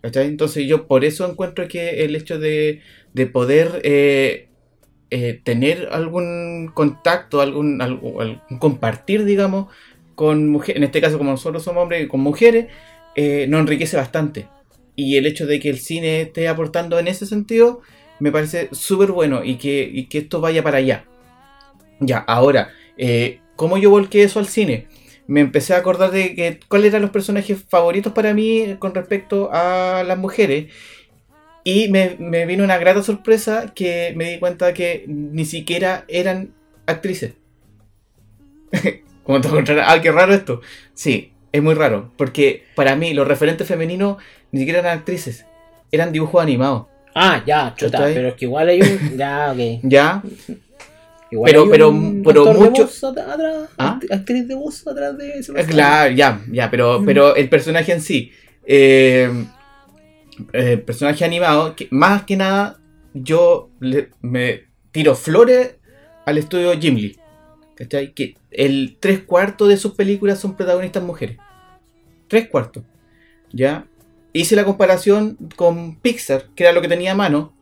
¿cachai? 0.02 0.26
Entonces 0.26 0.66
yo 0.66 0.86
por 0.86 1.04
eso 1.04 1.28
encuentro 1.28 1.68
que 1.68 2.04
el 2.04 2.16
hecho 2.16 2.38
de, 2.38 2.82
de 3.12 3.26
poder 3.26 3.80
eh, 3.84 4.48
eh, 5.10 5.40
tener 5.44 5.88
algún 5.92 6.70
contacto, 6.74 7.40
algún, 7.40 7.80
algo- 7.82 8.20
algún 8.20 8.58
compartir, 8.58 9.24
digamos, 9.24 9.66
con 10.14 10.48
mujeres, 10.50 10.76
en 10.78 10.84
este 10.84 11.00
caso 11.00 11.18
como 11.18 11.30
nosotros 11.32 11.62
somos 11.62 11.82
hombres, 11.82 12.08
con 12.08 12.20
mujeres, 12.20 12.66
eh, 13.14 13.46
nos 13.48 13.60
enriquece 13.60 13.96
bastante. 13.96 14.48
Y 14.96 15.16
el 15.16 15.26
hecho 15.26 15.46
de 15.46 15.60
que 15.60 15.70
el 15.70 15.78
cine 15.78 16.22
esté 16.22 16.48
aportando 16.48 16.98
en 16.98 17.08
ese 17.08 17.26
sentido, 17.26 17.80
me 18.18 18.32
parece 18.32 18.68
súper 18.72 19.12
bueno 19.12 19.44
y 19.44 19.56
que, 19.56 19.88
y 19.92 20.06
que 20.06 20.18
esto 20.18 20.40
vaya 20.40 20.62
para 20.62 20.78
allá. 20.78 21.04
Ya, 22.00 22.18
ahora, 22.18 22.70
eh, 22.96 23.40
¿cómo 23.56 23.78
yo 23.78 23.90
volqué 23.90 24.22
eso 24.22 24.38
al 24.38 24.46
cine? 24.46 24.86
Me 25.26 25.40
empecé 25.40 25.74
a 25.74 25.78
acordar 25.78 26.10
de 26.10 26.34
que 26.34 26.60
cuáles 26.68 26.90
eran 26.90 27.02
los 27.02 27.10
personajes 27.10 27.64
favoritos 27.68 28.12
para 28.12 28.34
mí 28.34 28.76
con 28.78 28.94
respecto 28.94 29.50
a 29.52 30.02
las 30.06 30.18
mujeres. 30.18 30.72
Y 31.62 31.88
me, 31.88 32.16
me 32.18 32.46
vino 32.46 32.64
una 32.64 32.78
grata 32.78 33.02
sorpresa 33.02 33.72
que 33.74 34.12
me 34.16 34.32
di 34.32 34.38
cuenta 34.38 34.74
que 34.74 35.04
ni 35.06 35.44
siquiera 35.44 36.04
eran 36.08 36.54
actrices. 36.86 37.34
Como 39.24 39.40
te 39.40 39.48
encontrarás, 39.48 39.86
ah, 39.88 40.00
qué 40.00 40.10
raro 40.10 40.34
esto. 40.34 40.60
Sí, 40.94 41.32
es 41.52 41.62
muy 41.62 41.74
raro. 41.74 42.12
Porque 42.16 42.64
para 42.74 42.96
mí 42.96 43.12
los 43.14 43.26
referentes 43.26 43.66
femeninos 43.66 44.16
ni 44.52 44.60
siquiera 44.60 44.80
eran 44.80 44.98
actrices. 44.98 45.46
Eran 45.92 46.12
dibujos 46.12 46.42
animados. 46.42 46.86
Ah, 47.14 47.42
ya, 47.46 47.74
chuta, 47.76 47.98
pero 48.14 48.28
es 48.28 48.34
que 48.34 48.44
igual 48.44 48.68
hay 48.68 48.80
un. 48.82 49.16
Ya, 49.18 49.50
ok. 49.52 49.80
¿Ya? 49.82 50.22
Igual 51.32 51.50
Pero- 51.52 51.60
hay 51.62 51.66
un 51.66 52.22
pero- 52.22 52.24
pero 52.24 52.40
actor 52.50 52.54
de 52.64 52.70
mucho- 52.70 52.82
voz 52.84 53.04
at- 53.04 53.18
atrás, 53.18 53.68
¿Ah? 53.78 53.98
act- 54.00 54.12
actriz 54.12 54.48
de 54.48 54.54
voz 54.56 54.86
atrás 54.86 55.16
de 55.16 55.38
Eh. 55.38 55.66
Claro, 55.68 56.12
ya, 56.12 56.40
ya, 56.50 56.70
pero, 56.70 57.02
pero 57.06 57.36
el 57.36 57.48
personaje 57.48 57.92
en 57.92 58.00
sí. 58.00 58.32
eh, 58.66 59.30
el 60.52 60.80
personaje 60.82 61.24
animado, 61.24 61.74
que 61.76 61.86
más 61.90 62.22
que 62.24 62.36
nada, 62.36 62.78
yo 63.14 63.70
le- 63.80 64.10
me 64.22 64.64
tiro 64.92 65.14
flores 65.14 65.76
al 66.26 66.38
estudio 66.38 66.72
Ghibli. 66.78 67.16
¿Cachai? 67.80 68.12
Que 68.12 68.36
el 68.50 68.98
tres 69.00 69.20
cuartos 69.20 69.70
de 69.70 69.78
sus 69.78 69.94
películas 69.94 70.38
son 70.38 70.54
protagonistas 70.54 71.02
mujeres. 71.02 71.38
Tres 72.28 72.46
cuartos. 72.50 72.84
¿Ya? 73.54 73.86
Hice 74.34 74.54
la 74.54 74.66
comparación 74.66 75.38
con 75.56 75.96
Pixar, 75.96 76.50
que 76.54 76.64
era 76.64 76.74
lo 76.74 76.82
que 76.82 76.88
tenía 76.88 77.12
a 77.12 77.14
mano, 77.14 77.54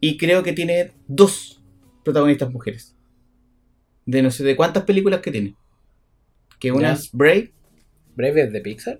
y 0.00 0.16
creo 0.16 0.42
que 0.42 0.54
tiene 0.54 0.92
dos 1.08 1.62
protagonistas 2.02 2.50
mujeres. 2.50 2.96
De 4.06 4.22
no 4.22 4.30
sé 4.30 4.44
de 4.44 4.56
cuántas 4.56 4.84
películas 4.84 5.20
que 5.20 5.30
tiene. 5.30 5.54
Que 6.58 6.72
una 6.72 6.94
es 6.94 7.12
Brave, 7.12 7.52
Breve 8.16 8.46
de 8.46 8.60
Pixar. 8.62 8.98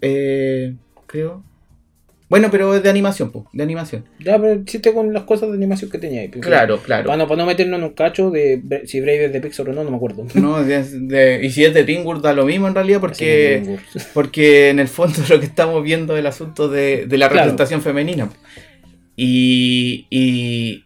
Eh, 0.00 0.74
creo. 1.06 1.44
Bueno, 2.28 2.48
pero 2.50 2.74
es 2.74 2.82
de 2.82 2.90
animación, 2.90 3.30
pues, 3.30 3.44
de 3.52 3.62
animación. 3.62 4.04
Ya, 4.18 4.36
pero 4.40 4.64
chiste 4.64 4.92
con 4.92 5.12
las 5.12 5.22
cosas 5.22 5.48
de 5.50 5.54
animación 5.56 5.90
que 5.90 5.98
tenía 5.98 6.22
ahí. 6.22 6.28
porque- 6.28 6.40
Claro, 6.48 6.78
claro. 6.82 7.04
Bueno, 7.08 7.28
para 7.28 7.38
no 7.38 7.46
meternos 7.46 7.78
en 7.78 7.84
un 7.84 7.92
cacho 7.92 8.30
de 8.30 8.60
si 8.86 9.00
Brave 9.00 9.26
es 9.26 9.32
de 9.32 9.40
Pixar 9.40 9.68
o 9.68 9.72
no, 9.72 9.84
no 9.84 9.90
me 9.92 9.96
acuerdo. 9.96 10.26
No, 10.34 10.62
de- 10.64 10.82
de- 10.82 11.40
y 11.44 11.50
si 11.50 11.64
es 11.64 11.72
de 11.72 11.84
DreamWorks 11.84 12.22
da 12.22 12.32
lo 12.32 12.44
mismo 12.44 12.66
en 12.66 12.74
realidad 12.74 13.00
porque, 13.00 13.78
porque 14.14 14.70
en 14.70 14.80
el 14.80 14.88
fondo 14.88 15.20
lo 15.28 15.38
que 15.38 15.46
estamos 15.46 15.82
viendo 15.84 16.14
es 16.14 16.20
el 16.20 16.26
asunto 16.26 16.68
de, 16.68 17.06
de 17.06 17.16
la 17.18 17.28
Claro. 17.28 17.44
representación 17.44 17.80
femenina. 17.82 18.28
Y, 19.14 20.06
y, 20.10 20.84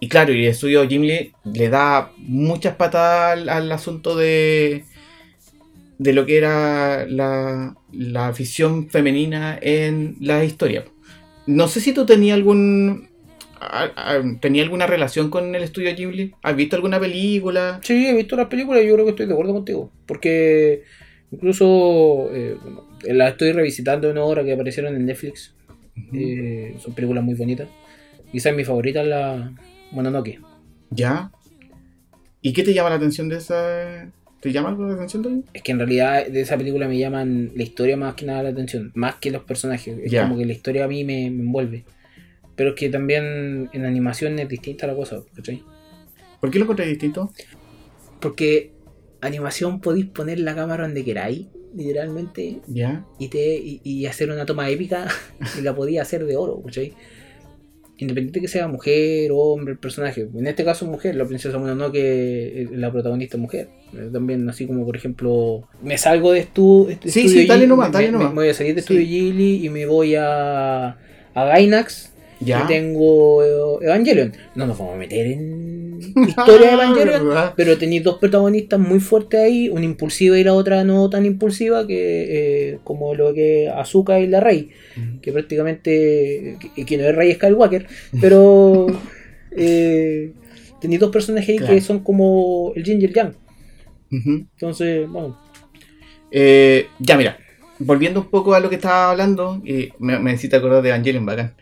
y 0.00 0.08
claro, 0.08 0.32
y 0.32 0.44
el 0.44 0.50
estudio 0.52 0.86
Ghibli 0.86 1.32
le 1.52 1.68
da 1.68 2.12
muchas 2.18 2.76
patadas 2.76 3.32
al, 3.32 3.48
al 3.48 3.72
asunto 3.72 4.16
de, 4.16 4.84
de 5.98 6.12
lo 6.12 6.26
que 6.26 6.36
era 6.38 7.06
la, 7.06 7.76
la 7.92 8.28
afición 8.28 8.88
femenina 8.90 9.58
en 9.60 10.16
la 10.20 10.44
historia. 10.44 10.84
No 11.46 11.68
sé 11.68 11.80
si 11.80 11.92
tú 11.92 12.06
tenías 12.06 12.34
algún... 12.34 13.08
¿Tenía 14.40 14.62
alguna 14.62 14.86
relación 14.86 15.30
con 15.30 15.54
el 15.54 15.62
estudio 15.62 15.94
Ghibli? 15.96 16.34
¿Has 16.42 16.54
visto 16.54 16.76
alguna 16.76 17.00
película? 17.00 17.80
Sí, 17.82 18.06
he 18.06 18.14
visto 18.14 18.36
las 18.36 18.48
películas 18.48 18.84
y 18.84 18.88
yo 18.88 18.94
creo 18.94 19.06
que 19.06 19.10
estoy 19.12 19.26
de 19.26 19.32
acuerdo 19.32 19.54
contigo. 19.54 19.90
Porque 20.04 20.82
incluso 21.30 22.28
eh, 22.32 22.56
las 23.04 23.32
estoy 23.32 23.52
revisitando 23.52 24.10
en 24.10 24.18
ahora 24.18 24.44
que 24.44 24.52
aparecieron 24.52 24.94
en 24.94 25.06
Netflix. 25.06 25.54
Eh, 26.12 26.76
son 26.78 26.94
películas 26.94 27.24
muy 27.24 27.34
bonitas. 27.34 27.68
Quizás 28.30 28.54
mi 28.54 28.64
favorita 28.64 29.00
es 29.00 29.08
la 29.08 29.54
Mononoke. 29.92 30.40
¿Ya? 30.90 31.30
¿Y 32.42 32.52
qué 32.52 32.62
te 32.62 32.74
llama 32.74 32.90
la 32.90 32.96
atención 32.96 33.28
de 33.28 33.38
esa... 33.38 34.12
¿Te 34.46 34.52
llama 34.52 34.68
algo 34.68 34.86
la 34.86 34.94
atención 34.94 35.26
ahí? 35.26 35.42
Es 35.54 35.62
que 35.62 35.72
en 35.72 35.78
realidad 35.80 36.24
de 36.24 36.40
esa 36.40 36.56
película 36.56 36.86
me 36.86 36.96
llaman 36.96 37.50
la 37.56 37.64
historia 37.64 37.96
más 37.96 38.14
que 38.14 38.26
nada 38.26 38.44
la 38.44 38.50
atención, 38.50 38.92
más 38.94 39.16
que 39.16 39.32
los 39.32 39.42
personajes. 39.42 39.98
Es 40.04 40.20
como 40.22 40.38
que 40.38 40.46
la 40.46 40.52
historia 40.52 40.84
a 40.84 40.86
mí 40.86 41.02
me, 41.02 41.32
me 41.32 41.42
envuelve. 41.42 41.84
Pero 42.54 42.70
es 42.70 42.76
que 42.76 42.88
también 42.88 43.68
en 43.72 43.84
animación 43.84 44.38
es 44.38 44.48
distinta 44.48 44.86
la 44.86 44.94
cosa, 44.94 45.20
¿cachai? 45.34 45.64
¿Por 46.40 46.52
qué 46.52 46.60
lo 46.60 46.64
encontré 46.64 46.86
distinto? 46.86 47.32
Porque 48.20 48.70
animación 49.20 49.80
podéis 49.80 50.06
poner 50.06 50.38
la 50.38 50.54
cámara 50.54 50.84
donde 50.84 51.04
queráis, 51.04 51.48
literalmente, 51.74 52.60
¿Ya? 52.68 53.04
y, 53.18 53.26
te, 53.26 53.56
y, 53.56 53.80
y 53.82 54.06
hacer 54.06 54.30
una 54.30 54.46
toma 54.46 54.70
épica 54.70 55.08
y 55.58 55.62
la 55.62 55.74
podía 55.74 56.02
hacer 56.02 56.24
de 56.24 56.36
oro, 56.36 56.62
¿cachai? 56.62 56.92
Independiente 57.98 58.40
que 58.42 58.48
sea 58.48 58.68
mujer 58.68 59.30
o 59.32 59.38
hombre 59.38 59.72
el 59.72 59.78
personaje. 59.78 60.28
En 60.34 60.46
este 60.46 60.64
caso 60.64 60.84
mujer, 60.86 61.14
la 61.16 61.24
princesa 61.24 61.56
Mononoke, 61.58 61.96
eh, 61.98 62.68
la 62.72 62.92
protagonista 62.92 63.36
es 63.38 63.40
mujer. 63.40 63.68
Eh, 63.94 64.10
También 64.12 64.46
así 64.50 64.66
como 64.66 64.84
por 64.84 64.96
ejemplo, 64.96 65.66
me 65.82 65.96
salgo 65.96 66.32
de 66.32 66.40
estu, 66.40 66.88
Sí, 67.04 67.20
estudio 67.20 67.28
sí, 67.42 67.46
dale 67.46 67.66
nomás, 67.66 67.88
me- 67.88 67.92
dale 67.94 68.06
me- 68.08 68.12
nomás. 68.12 68.28
Me 68.30 68.34
voy 68.34 68.48
a 68.50 68.54
salir 68.54 68.74
de 68.74 68.82
Sí. 68.82 68.92
estudio 68.94 69.06
Ghibli 69.08 69.64
y 69.64 69.70
me 69.70 69.86
voy 69.86 70.14
a, 70.14 70.88
a 70.88 71.44
Gainax 71.46 72.12
¿Ya? 72.40 72.64
y 72.64 72.66
tengo 72.68 73.42
eh, 73.42 73.86
Evangelion. 73.86 74.32
No 74.54 74.66
nos 74.66 74.76
vamos 74.78 74.94
a 74.94 74.98
meter 74.98 75.26
en 75.28 75.65
historia 76.28 76.68
de 76.68 76.72
Evangelion. 76.74 77.28
¿Verdad? 77.28 77.54
Pero 77.56 77.78
tenéis 77.78 78.02
dos 78.04 78.18
protagonistas 78.18 78.78
muy 78.80 79.00
fuertes 79.00 79.40
ahí, 79.40 79.68
una 79.68 79.84
impulsiva 79.84 80.38
y 80.38 80.44
la 80.44 80.54
otra 80.54 80.84
no 80.84 81.08
tan 81.10 81.24
impulsiva, 81.26 81.86
que 81.86 82.72
eh, 82.72 82.78
como 82.84 83.14
lo 83.14 83.32
que 83.34 83.68
Azuka 83.68 84.18
y 84.20 84.26
la 84.26 84.40
Rey, 84.40 84.70
que 85.22 85.32
prácticamente, 85.32 86.56
que, 86.74 86.84
que 86.86 86.96
no 86.96 87.04
es 87.04 87.14
Rey 87.14 87.32
Skywalker, 87.34 87.86
pero 88.20 88.86
eh, 89.56 90.32
tenéis 90.80 91.00
dos 91.00 91.10
personajes 91.10 91.48
ahí 91.48 91.58
Claro. 91.58 91.74
que 91.74 91.80
son 91.80 92.00
como 92.00 92.72
el 92.76 92.88
el 92.88 93.12
Yang. 93.12 93.34
Entonces, 94.10 95.08
bueno, 95.08 95.38
Eh, 96.30 96.86
ya, 96.98 97.16
mira. 97.16 97.38
Volviendo 97.78 98.20
un 98.20 98.28
poco 98.30 98.54
a 98.54 98.60
lo 98.60 98.70
que 98.70 98.76
estaba 98.76 99.10
hablando, 99.10 99.60
y 99.64 99.90
me, 99.98 100.18
me 100.18 100.30
necesito 100.30 100.56
acordar 100.56 100.82
de 100.82 100.88
Evangelion, 100.88 101.26
bacán. 101.26 101.54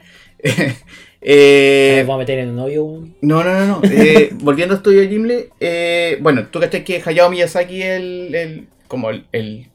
Eh, 1.27 2.05
vamos 2.07 2.17
a 2.17 2.19
meter 2.19 2.39
en 2.41 2.51
el 2.51 2.55
novio. 2.57 3.09
No, 3.23 3.43
no, 3.43 3.55
no, 3.55 3.67
no. 3.67 3.81
Eh, 3.91 4.31
volviendo 4.35 4.75
a 4.75 4.77
Estudio 4.77 5.09
Ghibli, 5.09 5.47
eh, 5.61 6.19
bueno, 6.21 6.47
tú 6.51 6.61
cachai 6.61 6.85
que 6.85 7.03
Hayao 7.05 7.31
Miyazaki 7.31 7.83
el, 7.83 8.35
el- 8.35 8.67
como 8.89 9.09
el, 9.11 9.25
el, 9.33 9.67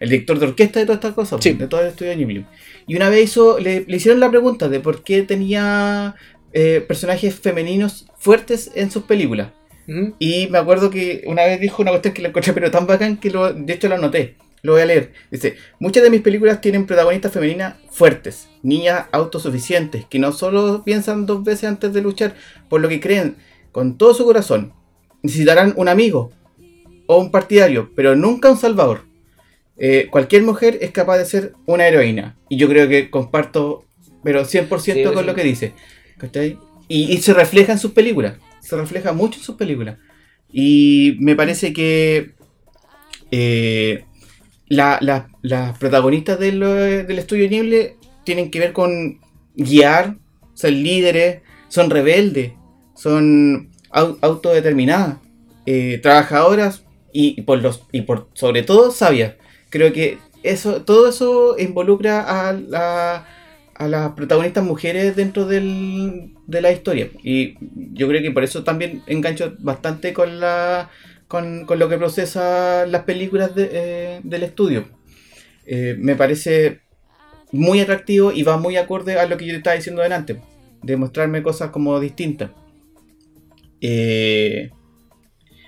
el 0.00 0.08
director 0.10 0.38
de 0.38 0.46
orquesta 0.46 0.80
de 0.80 0.86
todas 0.86 0.98
estas 0.98 1.14
cosas, 1.14 1.42
Sí. 1.42 1.52
de 1.54 1.66
todo 1.66 1.80
el 1.80 1.88
Estudio 1.88 2.14
Ghibli. 2.16 2.44
Y 2.86 2.96
una 2.96 3.08
vez 3.08 3.24
hizo, 3.24 3.58
le, 3.58 3.84
le 3.88 3.96
hicieron 3.96 4.20
la 4.20 4.28
pregunta 4.30 4.68
de 4.68 4.80
por 4.80 5.02
qué 5.02 5.22
tenía 5.22 6.14
eh, 6.52 6.84
personajes 6.86 7.34
femeninos 7.34 8.06
fuertes 8.18 8.70
en 8.74 8.90
sus 8.90 9.04
películas. 9.04 9.48
Y 10.18 10.46
me 10.50 10.56
acuerdo 10.56 10.88
que 10.88 11.24
una 11.26 11.44
vez 11.44 11.60
dijo 11.60 11.82
una 11.82 11.90
cuestión 11.90 12.14
que 12.14 12.22
la 12.22 12.28
encontré 12.28 12.54
pero 12.54 12.70
tan 12.70 12.86
bacán 12.86 13.18
que 13.18 13.28
lo, 13.30 13.52
de 13.52 13.70
hecho 13.72 13.88
lo 13.88 13.96
anoté. 13.96 14.34
Lo 14.64 14.72
voy 14.72 14.80
a 14.80 14.86
leer. 14.86 15.12
Dice, 15.30 15.56
muchas 15.78 16.02
de 16.02 16.08
mis 16.08 16.22
películas 16.22 16.62
tienen 16.62 16.86
protagonistas 16.86 17.30
femeninas 17.32 17.74
fuertes, 17.90 18.48
niñas 18.62 19.06
autosuficientes, 19.12 20.06
que 20.06 20.18
no 20.18 20.32
solo 20.32 20.82
piensan 20.82 21.26
dos 21.26 21.44
veces 21.44 21.64
antes 21.64 21.92
de 21.92 22.00
luchar 22.00 22.34
por 22.70 22.80
lo 22.80 22.88
que 22.88 22.98
creen 22.98 23.36
con 23.72 23.98
todo 23.98 24.14
su 24.14 24.24
corazón. 24.24 24.72
Necesitarán 25.22 25.74
un 25.76 25.88
amigo 25.88 26.32
o 27.06 27.18
un 27.18 27.30
partidario, 27.30 27.90
pero 27.94 28.16
nunca 28.16 28.50
un 28.50 28.56
salvador. 28.56 29.02
Eh, 29.76 30.08
cualquier 30.10 30.42
mujer 30.44 30.78
es 30.80 30.92
capaz 30.92 31.18
de 31.18 31.26
ser 31.26 31.52
una 31.66 31.86
heroína. 31.86 32.38
Y 32.48 32.56
yo 32.56 32.66
creo 32.66 32.88
que 32.88 33.10
comparto, 33.10 33.84
pero 34.22 34.46
100% 34.46 34.80
Sí, 34.80 35.04
con 35.04 35.18
sí. 35.18 35.24
lo 35.26 35.34
que 35.34 35.44
dice. 35.44 35.74
¿Cachai? 36.16 36.58
Y, 36.88 37.12
y 37.12 37.18
se 37.18 37.34
refleja 37.34 37.72
en 37.72 37.78
sus 37.78 37.90
películas. 37.92 38.38
Se 38.60 38.76
refleja 38.76 39.12
mucho 39.12 39.38
en 39.40 39.44
sus 39.44 39.56
películas. 39.56 39.98
Y 40.50 41.16
me 41.20 41.36
parece 41.36 41.74
que 41.74 42.32
eh, 43.30 44.04
la- 44.68 44.98
la- 45.00 45.28
las 45.42 45.78
protagonistas 45.78 46.38
del, 46.38 46.62
eh, 46.62 47.06
estudio 47.18 47.48
Ghibli 47.48 47.92
tienen 48.24 48.50
que 48.50 48.60
ver 48.60 48.72
con 48.72 49.20
guiar, 49.56 50.16
ser 50.54 50.72
líderes, 50.72 51.42
son 51.68 51.90
rebeldes, 51.90 52.52
son 52.94 53.70
au- 53.90 54.18
autodeterminadas, 54.22 55.16
eh, 55.66 55.98
trabajadoras 56.02 56.84
y, 57.12 57.42
por 57.42 57.60
los 57.62 57.82
y 57.92 58.02
por 58.02 58.28
sobre 58.34 58.62
todo 58.62 58.90
sabias. 58.90 59.34
Creo 59.70 59.92
que 59.92 60.18
eso 60.42 60.82
todo 60.82 61.08
eso 61.08 61.56
involucra 61.58 62.48
a, 62.48 62.52
la- 62.52 63.26
las 63.88 64.12
protagonistas 64.12 64.64
mujeres 64.64 65.16
dentro 65.16 65.46
del- 65.46 66.30
de 66.46 66.60
la 66.62 66.70
historia 66.72 67.08
y 67.22 67.56
yo 67.94 68.06
creo 68.08 68.22
que 68.22 68.30
por 68.30 68.44
eso 68.44 68.62
también 68.62 69.02
engancho 69.06 69.54
bastante 69.58 70.12
con 70.12 70.38
la 70.40 70.90
con, 71.34 71.66
con 71.66 71.78
lo 71.78 71.88
que 71.88 71.98
procesa 71.98 72.86
las 72.86 73.02
películas 73.04 73.54
de, 73.54 73.68
eh, 73.72 74.20
del 74.22 74.42
estudio. 74.44 74.86
Eh, 75.66 75.96
me 75.98 76.16
parece 76.16 76.80
muy 77.52 77.80
atractivo 77.80 78.32
y 78.32 78.42
va 78.44 78.56
muy 78.58 78.76
acorde 78.76 79.18
a 79.18 79.26
lo 79.26 79.36
que 79.36 79.46
yo 79.46 79.52
te 79.52 79.58
estaba 79.58 79.76
diciendo 79.76 80.02
delante, 80.02 80.40
de 80.82 80.96
mostrarme 80.96 81.42
cosas 81.42 81.70
como 81.70 82.00
distintas. 82.00 82.50
Eh, 83.80 84.70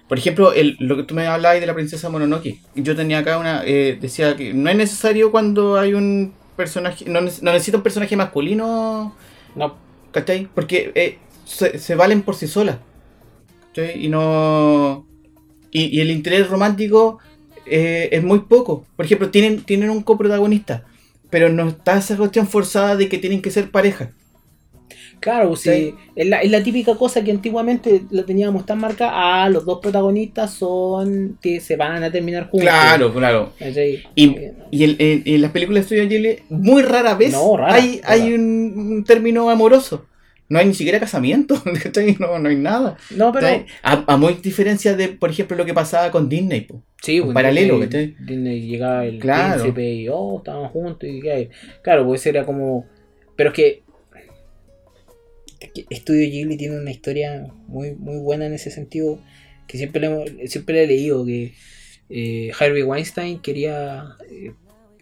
por 0.09 0.19
ejemplo, 0.19 0.53
el- 0.53 0.77
lo 0.79 0.97
que 0.97 1.03
tú 1.03 1.14
me 1.14 1.27
hablabas 1.27 1.61
de 1.61 1.67
la 1.67 1.75
princesa 1.75 2.09
Mononoke, 2.09 2.61
yo 2.77 2.95
tenía 2.95 3.19
acá 3.19 3.39
una, 3.39 3.62
eh, 3.64 3.99
decía 4.01 4.37
que 4.37 4.55
no 4.55 4.71
es 4.71 4.77
necesario 4.77 5.33
cuando 5.33 5.79
hay 5.79 5.95
un 5.95 6.33
personaje, 6.57 7.05
no, 7.07 7.21
no 7.21 7.53
necesita 7.53 7.77
un 7.79 7.83
personaje 7.83 8.17
masculino 8.17 9.14
No, 9.57 9.77
¿Cachai? 10.12 10.49
Porque 10.55 10.93
eh, 10.95 11.19
se, 11.45 11.79
se 11.79 11.95
valen 11.95 12.23
por 12.23 12.35
sí 12.37 12.47
solas. 12.47 12.79
¿Cachai? 13.75 14.05
Y 14.05 14.09
no. 14.09 15.07
Y, 15.71 15.85
y 15.97 16.01
el 16.01 16.11
interés 16.11 16.49
romántico 16.49 17.19
eh, 17.67 18.09
es 18.12 18.23
muy 18.23 18.41
poco. 18.41 18.87
Por 18.97 19.05
ejemplo, 19.07 19.31
tienen, 19.31 19.62
tienen 19.64 19.91
un 19.91 20.03
coprotagonista. 20.03 20.85
Pero 21.31 21.49
no 21.51 21.69
está 21.69 21.99
esa 21.99 22.17
cuestión 22.17 22.47
forzada 22.49 22.97
de 22.97 23.09
que 23.09 23.19
tienen 23.19 23.43
que 23.43 23.51
ser 23.51 23.71
pareja. 23.71 24.12
claro, 25.21 25.49
pues, 25.51 25.61
Sí. 25.62 25.71
sí, 25.91 25.95
es, 26.14 26.27
la, 26.29 26.41
es 26.43 26.51
la 26.51 26.62
típica 26.62 26.95
cosa 26.97 27.25
que 27.25 27.31
antiguamente 27.31 28.03
la 28.11 28.25
teníamos 28.25 28.64
tan 28.67 28.79
marcada, 28.79 29.45
ah, 29.45 29.49
los 29.51 29.64
dos 29.64 29.81
protagonistas 29.81 30.55
son 30.55 31.39
que 31.41 31.61
se 31.61 31.77
van 31.77 32.03
a 32.05 32.12
terminar 32.12 32.49
juntos. 32.51 32.71
Claro, 32.71 33.12
claro. 33.12 33.53
Y, 34.14 34.25
Eh, 34.27 34.55
y 34.71 34.85
en, 35.35 35.43
las 35.43 35.51
películas 35.53 35.83
de 35.83 35.87
Studio 35.87 36.09
Ghibli, 36.09 36.39
muy 36.49 36.83
rara 36.83 37.14
vez 37.14 37.33
No, 37.33 37.57
rara, 37.57 37.75
hay, 37.75 38.01
rara. 38.03 38.14
hay 38.14 38.33
un, 38.35 38.75
un 38.77 39.05
término 39.05 39.51
amoroso. 39.51 40.07
No 40.49 40.59
hay 40.61 40.66
ni 40.66 40.74
siquiera 40.74 41.01
casamiento. 41.01 41.61
¿cachai? 41.82 42.16
No, 42.20 42.38
no 42.38 42.49
hay 42.49 42.57
nada. 42.57 42.97
no, 43.16 43.32
pero... 43.32 43.47
A, 43.82 44.05
a 44.07 44.16
muy 44.16 44.34
diferencia 44.34 44.94
de, 44.97 45.09
por 45.09 45.30
ejemplo, 45.30 45.57
lo 45.57 45.64
que 45.64 45.74
pasaba 45.74 46.11
con 46.11 46.28
Disney. 46.28 46.61
po. 46.62 46.82
Sí, 47.03 47.16
En 47.16 47.24
pues, 47.24 47.34
paralelo, 47.34 47.80
Disney, 47.80 47.88
¿cachai? 48.14 48.26
Disney 48.26 48.61
llegaba 48.68 49.05
el 49.07 49.18
Claro. 49.18 49.61
príncipe 49.62 49.92
y 49.94 50.09
oh, 50.09 50.38
estaban 50.38 50.68
juntos 50.68 51.09
y 51.09 51.20
qué. 51.20 51.51
Claro, 51.82 52.07
pues 52.07 52.24
era 52.26 52.44
como. 52.44 52.86
Pero 53.36 53.51
es 53.51 53.55
que. 53.57 53.82
es 55.61 55.70
que 55.72 55.86
Estudio 55.90 56.28
Ghibli 56.30 56.57
tiene 56.57 56.78
una 56.78 56.90
historia 56.90 57.47
muy, 57.66 57.94
muy 57.94 58.18
buena 58.18 58.47
en 58.47 58.53
ese 58.55 58.70
sentido. 58.70 59.18
Que 59.66 59.78
siempre 59.78 60.01
le, 60.01 60.07
hemos- 60.07 60.30
siempre 60.51 60.74
le 60.76 60.84
he 60.84 60.86
leído 60.86 61.24
que 61.26 61.55
eh, 62.09 62.53
Harvey 62.59 62.82
Weinstein 62.84 63.40
quería 63.40 64.05
eh, 64.30 64.53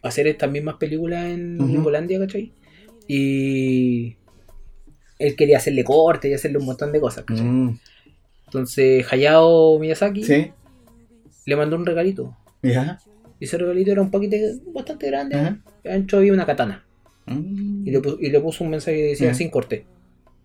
hacer 0.02 0.26
estas 0.26 0.50
mismas 0.50 0.76
películas 0.76 1.26
en 1.26 1.60
Ujú. 1.60 1.70
Gringolandia, 1.70 2.18
¿cachai? 2.18 2.52
Y 3.06 4.16
él 5.18 5.36
quería 5.36 5.58
hacerle 5.58 5.84
corte 5.84 6.28
y 6.28 6.34
hacerle 6.34 6.58
un 6.58 6.66
montón 6.66 6.92
de 6.92 7.00
cosas, 7.00 7.24
¿cachai? 7.24 7.44
Mm, 7.46 7.78
Entonces 8.46 9.06
Hayao 9.12 9.78
Miyazaki 9.78 10.22
Sí, 10.24 10.50
le 11.46 11.56
mandó 11.56 11.76
un 11.76 11.86
regalito. 11.86 12.36
ya. 12.62 12.98
Y 13.40 13.44
ese 13.46 13.58
regalito 13.58 13.90
era 13.92 14.00
un 14.02 14.10
paquete 14.10 14.54
bastante 14.72 15.06
grande. 15.08 15.56
Adentro 15.84 16.18
había 16.18 16.32
una 16.32 16.46
katana. 16.46 16.84
Mm. 17.26 17.86
y 17.88 17.90
le, 17.90 18.02
pu- 18.02 18.18
y 18.20 18.28
le 18.30 18.38
puso 18.40 18.64
un 18.64 18.70
mensaje 18.70 18.96
que 18.98 19.02
decía 19.04 19.28
Ya. 19.28 19.34
sin 19.34 19.48
corte. 19.50 19.86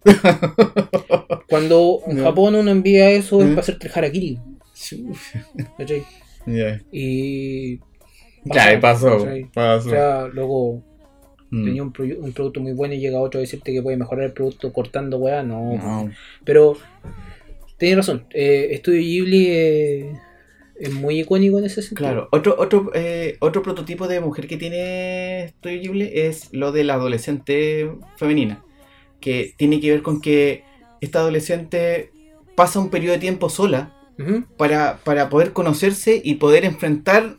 Cuando 1.50 2.00
en 2.08 2.18
Ya. 2.18 2.24
Japón 2.24 2.56
uno 2.56 2.72
envía 2.72 3.10
eso 3.12 3.42
es 3.42 3.50
para 3.50 3.60
hacerte 3.62 3.88
el 3.88 3.94
harakiri. 3.96 4.40
¿cachai? 5.78 6.04
Ya. 6.46 6.82
Y. 6.92 7.80
Ya, 8.46 8.74
y 8.74 8.80
pasó. 8.80 9.18
¿cachai? 9.18 9.46
pasó. 9.54 9.88
O 9.88 9.92
sea, 9.92 10.28
luego 10.28 10.82
Mm. 11.52 11.66
tenía 11.66 11.84
un, 11.84 11.92
pro- 11.92 12.06
un 12.06 12.32
producto 12.34 12.60
muy 12.62 12.74
bueno 12.74 12.94
y 12.94 13.00
llega 13.00 13.20
otro 13.20 13.40
a 13.40 13.42
decirte 13.42 13.74
que 13.74 13.82
puede 13.82 13.98
mejorar 13.98 14.26
el 14.26 14.34
producto 14.34 14.72
cortando 14.72 15.18
weá, 15.18 15.42
no. 15.44 15.76
No. 15.78 16.12
Pero 16.44 16.78
tenés 17.78 17.98
razón, 17.98 18.26
eh, 18.32 18.68
Estudio 18.72 19.00
Ghibli 19.02 19.46
eh, 19.50 20.14
es 20.80 20.94
muy 20.94 21.20
icónico 21.22 21.60
en 21.60 21.66
ese 21.66 21.82
sentido. 21.82 21.98
Claro, 22.10 22.28
otro, 22.32 22.56
otro, 22.60 22.92
eh, 22.94 23.38
otro 23.40 23.62
prototipo 23.64 24.08
de 24.08 24.20
mujer 24.20 24.48
que 24.48 24.58
tiene 24.58 25.48
Studio 25.58 25.80
Ghibli 25.82 26.10
es 26.14 26.54
lo 26.54 26.72
de 26.72 26.84
la 26.84 26.94
adolescente 26.96 27.90
femenina, 28.18 28.64
que 29.20 29.54
tiene 29.58 29.80
que 29.80 29.92
ver 29.92 30.02
con 30.02 30.22
que 30.22 30.64
esta 31.02 31.20
adolescente 31.20 32.12
pasa 32.56 32.80
un 32.80 32.90
periodo 32.90 33.14
de 33.14 33.20
tiempo 33.20 33.50
sola 33.50 33.96
para, 34.58 35.00
para 35.06 35.30
poder 35.30 35.54
conocerse 35.54 36.22
y 36.24 36.36
poder 36.36 36.66
enfrentar 36.66 37.38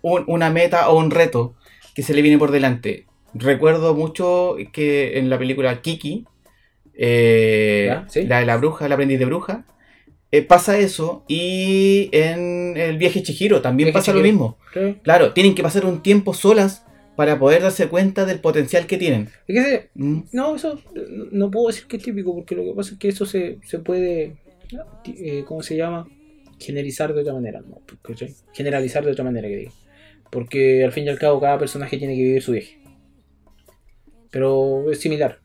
un- 0.00 0.24
una 0.26 0.48
meta 0.50 0.88
o 0.88 0.98
un 0.98 1.10
reto 1.10 1.54
que 1.94 2.02
se 2.02 2.14
le 2.14 2.22
viene 2.22 2.38
por 2.38 2.50
delante. 2.50 3.06
Recuerdo 3.34 3.94
mucho 3.94 4.56
que 4.72 5.18
en 5.18 5.28
la 5.30 5.38
película 5.38 5.80
Kiki, 5.82 6.24
eh, 6.94 7.96
sí. 8.08 8.24
la 8.26 8.40
de 8.40 8.46
la 8.46 8.56
bruja, 8.56 8.86
el 8.86 8.92
aprendiz 8.92 9.18
de 9.18 9.24
bruja, 9.24 9.64
eh, 10.30 10.42
pasa 10.42 10.78
eso 10.78 11.24
y 11.28 12.08
en 12.12 12.76
el 12.76 12.98
viaje 12.98 13.22
Chihiro 13.22 13.60
también 13.62 13.86
Viaje 13.88 13.98
pasa 13.98 14.12
lo 14.12 14.20
mismo. 14.20 14.58
Claro, 15.02 15.32
tienen 15.32 15.54
que 15.54 15.62
pasar 15.62 15.84
un 15.86 16.02
tiempo 16.02 16.34
solas 16.34 16.84
para 17.16 17.38
poder 17.38 17.62
darse 17.62 17.88
cuenta 17.88 18.24
del 18.24 18.40
potencial 18.40 18.86
que 18.86 18.96
tienen. 18.96 19.28
Es 19.46 19.54
que 19.54 19.58
ese- 19.60 19.90
Mm, 19.94 20.20
no, 20.32 20.56
eso 20.56 20.80
no- 21.30 21.50
puedo 21.50 21.68
decir 21.68 21.86
que 21.86 21.96
es 21.98 22.02
típico, 22.02 22.34
porque 22.34 22.56
lo 22.56 22.64
que 22.64 22.72
pasa 22.74 22.92
es 22.94 22.98
que 22.98 23.08
eso 23.08 23.24
se, 23.26 23.58
se 23.64 23.78
puede, 23.78 24.36
eh, 25.06 25.44
¿cómo 25.46 25.62
se 25.62 25.76
llama? 25.76 26.08
Generalizar 26.58 27.14
de 27.14 27.20
otra 27.20 27.34
manera. 27.34 27.62
Generalizar 28.52 29.04
de 29.04 29.12
otra 29.12 29.24
manera, 29.24 29.46
que 29.48 29.56
digo. 29.56 29.72
Porque 30.34 30.84
al 30.84 30.90
fin 30.90 31.04
y 31.04 31.08
al 31.10 31.18
cabo 31.18 31.40
cada 31.40 31.58
personaje 31.58 31.96
tiene 31.96 32.16
que 32.16 32.22
vivir 32.24 32.42
su 32.42 32.52
viaje. 32.52 32.76
Pero 34.32 34.90
es 34.90 35.00
similar. 35.00 35.38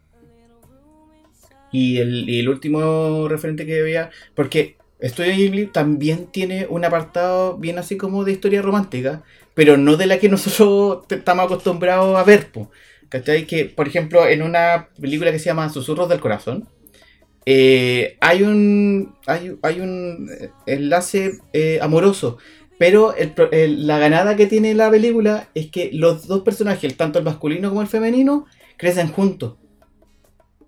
Y 1.71 1.99
el, 1.99 2.27
y 2.27 2.39
el 2.39 2.49
último 2.49 3.27
referente 3.27 3.67
que 3.67 3.83
veía, 3.83 4.09
porque 4.33 4.77
Studio 5.03 5.35
Ghibli 5.35 5.67
también 5.67 6.25
tiene 6.25 6.65
un 6.67 6.83
apartado 6.83 7.59
bien 7.59 7.77
así 7.77 7.97
como 7.97 8.23
de 8.23 8.31
historia 8.31 8.63
romántica, 8.63 9.21
pero 9.53 9.77
no 9.77 9.95
de 9.95 10.07
la 10.07 10.17
que 10.17 10.27
nosotros 10.27 11.05
estamos 11.09 11.45
acostumbrados 11.45 12.17
a 12.17 12.23
ver. 12.23 12.51
po. 12.51 12.71
¿Cachai? 13.09 13.45
Que, 13.45 13.65
por 13.65 13.87
ejemplo, 13.87 14.27
en 14.27 14.41
una 14.41 14.89
película 14.99 15.31
que 15.31 15.39
se 15.39 15.45
llama 15.45 15.69
Susurros 15.69 16.09
del 16.09 16.19
Corazón, 16.19 16.67
eh, 17.45 18.17
hay 18.21 18.43
un 18.43 19.15
hay, 19.25 19.57
hay 19.63 19.79
un 19.79 20.29
eh, 20.31 20.49
enlace 20.65 21.39
eh, 21.53 21.79
amoroso, 21.81 22.37
pero 22.79 23.13
el 23.15 23.31
pro- 23.33 23.51
el- 23.51 23.85
la 23.85 23.99
ganada 23.99 24.35
que 24.35 24.47
tiene 24.47 24.73
la 24.73 24.89
película 24.89 25.49
es 25.53 25.69
que 25.69 25.91
los 25.93 26.25
dos 26.25 26.41
personajes, 26.41 26.97
tanto 26.97 27.19
el 27.19 27.25
masculino 27.25 27.69
como 27.69 27.81
el 27.83 27.87
femenino, 27.87 28.47
crecen 28.77 29.09
juntos. 29.11 29.57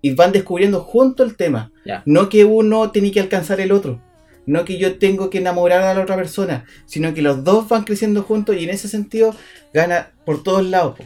Y 0.00 0.14
van 0.14 0.30
descubriendo 0.32 0.80
juntos 0.80 1.28
el 1.28 1.36
tema. 1.36 1.72
No 2.06 2.28
que 2.28 2.44
uno 2.44 2.90
tiene 2.92 3.10
que 3.10 3.20
alcanzar 3.20 3.60
el 3.60 3.72
otro. 3.72 4.00
No 4.46 4.64
que 4.64 4.76
yo 4.78 4.98
tengo 4.98 5.30
que 5.30 5.38
enamorar 5.38 5.82
a 5.82 5.94
la 5.94 6.02
otra 6.02 6.16
persona. 6.16 6.64
Sino 6.86 7.14
que 7.14 7.22
los 7.22 7.44
dos 7.44 7.68
van 7.68 7.84
creciendo 7.84 8.22
juntos 8.22 8.56
y 8.56 8.64
en 8.64 8.70
ese 8.70 8.88
sentido 8.88 9.34
gana 9.72 10.10
por 10.26 10.42
todos 10.42 10.64
lados. 10.64 10.96
po. 10.98 11.04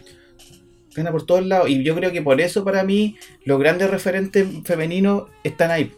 Gana 0.94 1.12
por 1.12 1.26
todos 1.26 1.44
lados. 1.46 1.68
Y 1.68 1.82
yo 1.84 1.94
creo 1.94 2.11
que 2.11 2.22
por 2.22 2.40
eso 2.40 2.64
para 2.64 2.82
mí 2.84 3.16
los 3.44 3.59
grandes 3.61 3.90
referentes 3.90 4.46
femeninos 4.64 5.24
están 5.44 5.70
ahí. 5.70 5.92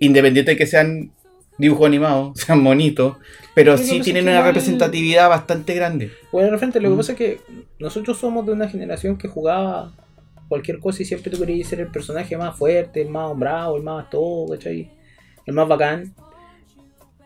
Independiente 0.00 0.50
de 0.50 0.56
que 0.58 0.66
sean 0.66 1.12
dibujos 1.58 1.86
animados, 1.86 2.38
sean 2.40 2.62
bonitos. 2.64 3.16
Pero 3.54 3.76
Sí, 3.78 4.00
tienen 4.00 4.24
una 4.24 4.32
igual- 4.32 4.46
representatividad 4.48 5.28
bastante 5.28 5.74
grande. 5.74 6.12
Bueno, 6.32 6.46
de 6.48 6.52
repente 6.52 6.80
lo 6.80 6.88
que 6.90 6.94
Mm. 6.94 6.98
pasa 6.98 7.12
es 7.12 7.18
que 7.18 7.40
nosotros 7.78 8.18
somos 8.18 8.44
de 8.46 8.52
una 8.52 8.68
generación 8.68 9.16
que 9.16 9.28
jugaba 9.28 9.92
cualquier 10.48 10.78
cosa 10.78 11.02
y 11.02 11.06
siempre 11.06 11.30
tú 11.30 11.38
querías 11.40 11.68
ser 11.68 11.80
el 11.80 11.88
personaje 11.90 12.36
más 12.36 12.56
fuerte, 12.56 13.00
el 13.02 13.08
más 13.08 13.30
hombrado, 13.30 13.76
el 13.76 13.82
más 13.82 14.08
todo, 14.10 14.48
¿cachai? 14.52 14.90
El 15.46 15.54
más 15.54 15.66
bacán. 15.66 16.14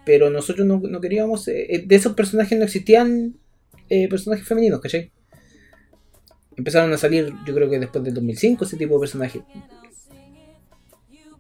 Pero 0.07 0.31
nosotros 0.31 0.67
no, 0.67 0.81
no 0.83 1.01
queríamos. 1.01 1.47
eh, 1.49 1.67
eh, 1.69 1.83
de 1.87 1.95
esos 1.97 2.15
personajes 2.15 2.57
no 2.59 2.65
existían 2.65 3.35
eh, 3.89 4.09
personajes 4.09 4.47
femeninos, 4.47 4.81
¿cachai? 4.81 5.11
Empezaron 6.57 6.93
a 6.93 6.97
salir, 6.99 7.33
yo 7.47 7.55
creo 7.55 7.69
que 7.69 7.79
después 7.79 8.05
del 8.05 8.15
2005, 8.15 8.65
ese 8.65 8.77
tipo 8.77 8.95
de 8.95 9.01
personajes. 9.01 9.43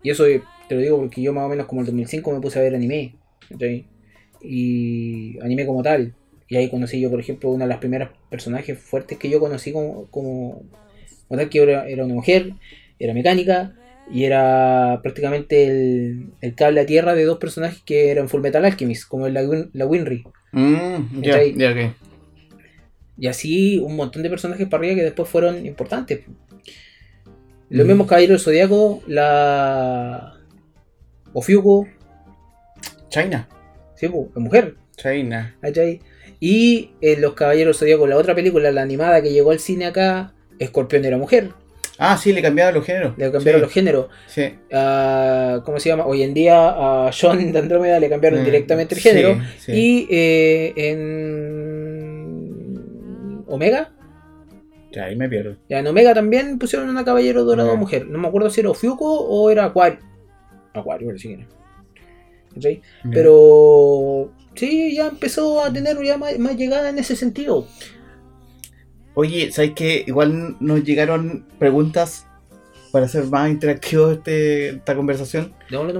Y 0.03 0.11
eso 0.11 0.25
te 0.71 0.77
lo 0.77 0.83
digo 0.83 0.99
porque 0.99 1.21
yo 1.21 1.33
más 1.33 1.47
o 1.47 1.49
menos 1.49 1.67
como 1.67 1.81
el 1.81 1.87
2005 1.89 2.33
me 2.33 2.41
puse 2.41 2.61
a 2.61 2.63
ver 2.63 2.77
anime. 2.77 3.17
Y 4.41 5.37
anime 5.43 5.67
como 5.67 5.83
tal. 5.83 6.15
Y 6.47 6.57
ahí 6.57 6.71
conocí 6.71 7.01
yo, 7.01 7.11
por 7.11 7.19
ejemplo, 7.19 7.51
una 7.51 7.65
de 7.65 7.71
las 7.71 7.79
primeras 7.79 8.11
personajes 8.31 8.79
fuertes 8.79 9.19
que 9.19 9.29
yo 9.29 9.41
conocí 9.41 9.73
como, 9.73 10.07
como, 10.13 10.63
como 11.27 11.41
tal, 11.41 11.49
que 11.49 11.61
era, 11.61 11.89
era 11.89 12.05
una 12.05 12.15
mujer, 12.15 12.53
era 13.01 13.15
mecánica, 13.15 13.75
y 14.13 14.25
era 14.25 15.01
prácticamente 15.03 15.67
el, 15.67 16.31
el 16.41 16.55
cable 16.55 16.83
a 16.83 16.87
tierra 16.87 17.17
de 17.17 17.25
dos 17.25 17.39
personajes 17.39 17.83
que 17.85 18.11
eran 18.13 18.29
Full 18.29 18.41
Metal 18.41 18.65
Alchemist, 18.65 19.09
como 19.09 19.29
la, 19.29 19.43
la 19.73 19.87
Winry. 19.87 20.25
Mm. 20.53 21.21
Y 23.19 23.27
así 23.27 23.79
un 23.79 23.97
montón 23.97 24.23
de 24.23 24.31
personajes 24.31 24.69
para 24.69 24.83
arriba 24.83 24.95
que 24.95 25.03
después 25.03 25.29
fueron 25.29 25.67
importantes. 25.67 26.21
Los 27.69 27.85
Mm. 27.85 27.89
mismos 27.89 28.07
Caballeros 28.09 28.43
Zodíaco, 28.43 29.03
la 29.07 30.40
Ofiuco, 31.33 31.87
China. 33.09 33.49
sí, 33.95 34.09
po, 34.09 34.29
la 34.35 34.41
mujer, 34.41 34.75
China. 34.97 35.55
¿cachai? 35.61 36.01
Y 36.41 36.91
en 37.01 37.21
Los 37.21 37.35
Caballeros 37.35 37.79
del 37.79 37.87
Zodíaco, 37.89 38.07
la 38.07 38.17
otra 38.17 38.35
película, 38.35 38.71
la 38.73 38.83
animada 38.83 39.21
que 39.23 39.33
llegó 39.33 39.51
al 39.51 39.59
cine 39.61 39.87
acá, 39.87 40.33
Escorpión 40.59 41.05
era 41.05 41.17
mujer, 41.19 41.51
Ah, 42.03 42.17
sí, 42.17 42.33
le 42.33 42.41
cambiaron 42.41 42.73
los 42.75 42.87
géneros. 42.87 43.13
le 43.19 43.31
cambiaron 43.31 43.61
Sí, 43.61 43.65
los 43.65 43.73
géneros. 43.75 44.07
Sí. 44.27 44.55
Ah, 44.73 45.61
¿Cómo 45.67 45.79
se 45.79 45.91
llama? 45.91 46.07
Hoy 46.07 46.23
en 46.23 46.33
día 46.33 46.57
a 46.71 47.11
John 47.13 47.53
de 47.53 47.59
Andrómeda 47.59 48.01
le 48.01 48.09
cambiaron 48.09 48.41
Mm, 48.41 48.45
directamente 48.47 48.95
el 48.95 49.01
género. 49.03 49.39
sí. 49.59 49.73
Y 49.73 50.09
eh, 50.11 50.73
en 50.77 53.45
Omega, 53.49 53.93
Ya, 54.93 55.05
ahí 55.05 55.15
me 55.17 55.29
pierdo. 55.29 55.57
ya 55.69 55.81
en 55.81 55.87
Omega 55.87 56.15
también 56.15 56.59
pusieron 56.59 56.89
una 56.89 57.05
caballero 57.05 57.45
dorado 57.45 57.73
Ah. 57.73 57.77
mujer. 57.77 58.07
No 58.07 58.19
me 58.19 58.29
acuerdo 58.29 58.49
si 58.49 58.61
era 58.61 58.71
Ofiuco 58.71 59.21
o 59.21 59.51
era 59.51 59.67
Acuario. 59.67 59.99
Acuario, 60.75 61.09
parece 61.09 61.29
que 61.29 61.35
era. 61.35 61.47
Ya. 62.57 62.71
Pero 63.13 64.33
sí, 64.55 64.95
ya 64.95 65.09
empezó 65.09 65.63
a 65.65 65.73
tener 65.73 65.97
ya 66.03 66.19
más, 66.19 66.39
más 66.39 66.57
llegada 66.57 66.89
en 66.91 66.99
ese 66.99 67.15
sentido. 67.17 67.67
Oye, 69.15 69.51
¿sabes 69.53 69.73
qué? 69.75 70.05
Igual 70.07 70.57
nos 70.61 70.85
llegaron 70.85 71.47
preguntas 71.59 72.27
para 72.93 73.07
hacer 73.07 73.25
más 73.25 73.51
interactivo 73.51 74.11
este, 74.13 74.71
esta 74.71 74.97
conversación 74.97 75.53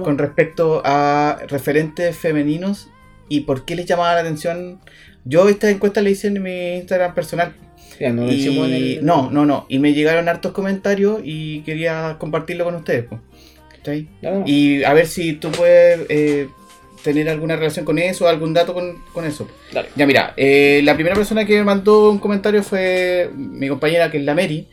con 0.03 0.17
respecto 0.17 0.81
a 0.83 1.39
referentes 1.47 2.17
femeninos 2.17 2.89
y 3.29 3.41
por 3.41 3.63
qué 3.65 3.75
les 3.75 3.85
llamaba 3.85 4.13
la 4.15 4.21
atención. 4.21 4.79
Yo 5.23 5.47
esta 5.49 5.69
encuesta 5.69 6.01
la 6.01 6.09
hice 6.09 6.27
en 6.27 6.41
mi 6.41 6.75
Instagram 6.77 7.13
personal. 7.13 7.53
Ya, 7.99 8.11
no 8.11 8.23
en 8.23 8.29
y 8.31 8.93
el- 8.95 9.05
no, 9.05 9.29
no, 9.29 9.45
no. 9.45 9.65
Y 9.69 9.79
me 9.79 9.93
llegaron 9.93 10.27
hartos 10.27 10.51
comentarios 10.53 11.21
y 11.23 11.61
quería 11.61 12.15
compartirlo 12.19 12.63
con 12.65 12.75
ustedes. 12.75 13.05
po. 13.05 13.21
Y 14.45 14.83
a 14.83 14.93
ver 14.93 15.07
si 15.07 15.33
tú 15.33 15.51
puedes 15.51 16.01
eh, 16.09 16.47
tener 17.03 17.29
alguna 17.29 17.55
relación 17.55 17.85
con 17.85 17.97
eso, 17.99 18.27
algún 18.27 18.53
dato 18.53 18.73
con, 18.73 19.03
con 19.13 19.25
eso. 19.25 19.47
Dale. 19.71 19.89
Ya 19.95 20.05
mira, 20.05 20.33
eh, 20.37 20.81
la 20.83 20.93
primera 20.93 21.15
persona 21.15 21.45
que 21.45 21.57
me 21.57 21.63
mandó 21.63 22.11
un 22.11 22.19
comentario 22.19 22.63
fue 22.63 23.29
mi 23.35 23.67
compañera, 23.67 24.11
que 24.11 24.17
es 24.17 24.23
la 24.23 24.35
Mary, 24.35 24.67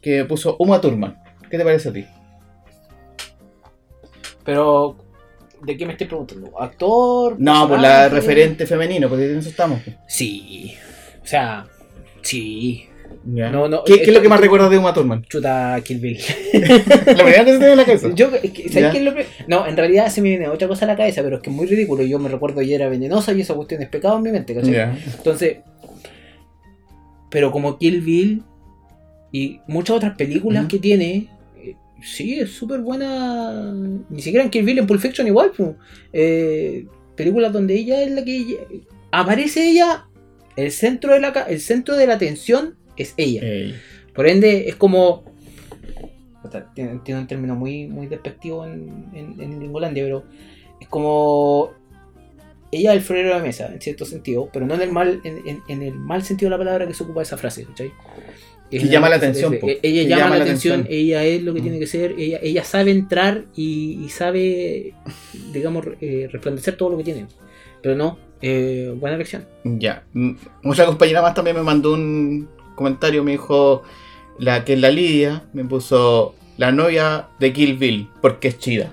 que 0.00 0.24
puso 0.24 0.56
Uma 0.58 0.80
Thurman. 0.80 1.16
¿Qué 1.50 1.58
te 1.58 1.64
parece 1.64 1.88
a 1.90 1.92
ti? 1.92 2.04
Pero, 4.44 4.96
¿de 5.62 5.76
qué 5.76 5.86
me 5.86 5.92
estoy 5.92 6.06
preguntando? 6.06 6.60
¿Actor? 6.60 7.36
No, 7.38 7.68
por 7.68 7.80
la 7.80 7.88
personaje? 7.88 8.14
referente 8.14 8.66
femenino, 8.66 9.08
porque 9.08 9.30
en 9.30 9.38
eso 9.38 9.48
estamos. 9.48 9.80
po. 9.80 9.92
Sí. 10.08 10.74
O 11.22 11.26
sea, 11.26 11.66
sí. 12.22 12.88
No, 13.24 13.68
no, 13.68 13.84
¿Qué, 13.84 13.96
qué 13.96 14.10
es 14.10 14.14
lo 14.14 14.20
que 14.22 14.28
más 14.28 14.40
recuerdas 14.40 14.70
de 14.70 14.78
Uma 14.78 14.92
Thurman? 14.94 15.24
Chuta 15.24 15.80
Kill 15.84 15.98
Bill. 15.98 16.18
la 16.52 17.14
primera 17.24 17.44
que 17.44 17.52
se 17.52 17.58
te 17.58 17.66
viene 17.66 17.72
a 17.72 17.76
la 17.76 17.84
cabeza. 17.84 18.08
Yo, 18.14 18.30
es 18.42 18.50
que- 18.50 18.68
¿sabes 18.68 18.92
qué 18.92 18.98
es 18.98 19.04
lo 19.04 19.14
que- 19.14 19.26
No, 19.48 19.66
en 19.66 19.76
realidad 19.76 20.08
se 20.08 20.20
me 20.22 20.30
viene 20.30 20.48
otra 20.48 20.68
cosa 20.68 20.84
a 20.84 20.88
la 20.88 20.96
cabeza, 20.96 21.22
pero 21.22 21.36
es 21.36 21.42
que 21.42 21.50
es 21.50 21.56
muy 21.56 21.66
ridículo. 21.66 22.02
Yo 22.02 22.18
me 22.18 22.28
recuerdo 22.28 22.62
y 22.62 22.72
era 22.74 22.88
venenosa 22.88 23.32
y 23.32 23.40
esa 23.40 23.54
cuestión 23.54 23.82
es 23.82 23.88
pecado 23.88 24.16
en 24.16 24.22
mi 24.22 24.30
mente, 24.30 24.54
¿cachai? 24.54 24.74
Entonces, 25.16 25.58
pero 27.30 27.50
como 27.50 27.78
Kill 27.78 28.00
Bill 28.00 28.42
y 29.32 29.60
muchas 29.66 29.96
otras 29.96 30.16
películas 30.16 30.66
que 30.66 30.78
tiene, 30.78 31.28
eh, 31.62 31.74
sí, 32.02 32.38
es 32.38 32.50
súper 32.50 32.80
buena. 32.80 33.72
Ni 34.08 34.22
siquiera 34.22 34.44
en 34.44 34.50
Kill 34.50 34.64
Bill, 34.64 34.78
en 34.78 34.86
Pulp 34.86 35.00
Fiction 35.00 35.26
igual, 35.26 35.50
pu. 35.50 35.74
Eh, 36.12 36.86
películas 37.16 37.52
donde 37.52 37.74
ella 37.74 38.02
es 38.02 38.10
la 38.12 38.24
que 38.24 38.36
ella- 38.36 38.56
aparece 39.10 39.68
ella, 39.68 40.04
el 40.56 40.70
centro 40.70 41.12
de 41.12 41.20
la 41.20 41.28
el 41.48 41.60
centro 41.60 41.96
de 41.96 42.06
la 42.06 42.14
atención 42.14 42.76
es 42.96 43.14
ella. 43.16 43.42
Ey. 43.42 43.74
Por 44.14 44.26
ende, 44.28 44.68
es 44.68 44.76
como. 44.76 45.24
Tiene, 46.74 47.00
tiene 47.04 47.20
un 47.22 47.26
término 47.26 47.54
muy, 47.56 47.86
muy 47.86 48.06
despectivo 48.06 48.66
en, 48.66 49.06
en, 49.14 49.40
en 49.40 49.60
Lingolandia, 49.60 50.04
pero 50.04 50.24
es 50.80 50.88
como. 50.88 51.72
Ella 52.70 52.90
es 52.92 52.98
el 52.98 53.02
florero 53.04 53.28
de 53.28 53.34
la 53.36 53.40
mesa, 53.42 53.70
en 53.72 53.80
cierto 53.80 54.04
sentido, 54.04 54.48
pero 54.52 54.66
no 54.66 54.74
en 54.74 54.82
el 54.82 54.90
mal, 54.92 55.20
en, 55.24 55.46
en- 55.48 55.62
en 55.68 55.82
el 55.82 55.94
mal 55.94 56.22
sentido 56.24 56.48
de 56.50 56.56
la 56.56 56.58
palabra 56.58 56.86
que 56.88 56.94
se 56.94 57.04
ocupa 57.04 57.22
esa 57.22 57.36
frase, 57.36 57.64
¿cachai? 57.64 57.92
Es 58.70 58.82
Que 58.82 58.88
llama 58.88 59.08
la 59.08 59.16
atención. 59.16 59.54
Ella 59.54 59.80
Que 60.02 60.06
llama, 60.08 60.36
la 60.36 60.42
atención, 60.44 60.84
ella 60.90 61.22
es 61.24 61.42
lo 61.42 61.54
que 61.54 61.60
Mm. 61.60 61.62
tiene 61.62 61.78
que 61.78 61.86
ser, 61.86 62.14
ella, 62.18 62.40
ella 62.42 62.64
sabe 62.64 62.90
entrar 62.90 63.44
y, 63.54 64.00
y 64.04 64.08
sabe, 64.08 64.92
digamos, 65.52 65.86
eh, 66.00 66.28
resplandecer 66.32 66.76
todo 66.76 66.90
lo 66.90 66.96
que 66.98 67.04
tiene. 67.04 67.26
Pero 67.80 67.94
no, 67.94 68.18
eh, 68.42 68.92
buena 68.98 69.14
elección. 69.14 69.46
Ya. 69.62 70.02
Mm, 70.12 70.32
Otra 70.64 70.86
compañera 70.86 71.22
más 71.22 71.34
también 71.34 71.56
me 71.56 71.62
mandó 71.62 71.94
un 71.94 72.48
comentario, 72.74 73.22
me 73.24 73.32
dijo 73.32 73.82
la 74.38 74.64
que 74.64 74.74
es 74.74 74.80
la 74.80 74.90
Lidia, 74.90 75.44
me 75.52 75.64
puso 75.64 76.34
la 76.56 76.72
novia 76.72 77.28
de 77.38 77.52
Kill 77.52 77.76
Bill, 77.76 78.08
porque 78.20 78.48
es 78.48 78.58
chida. 78.58 78.92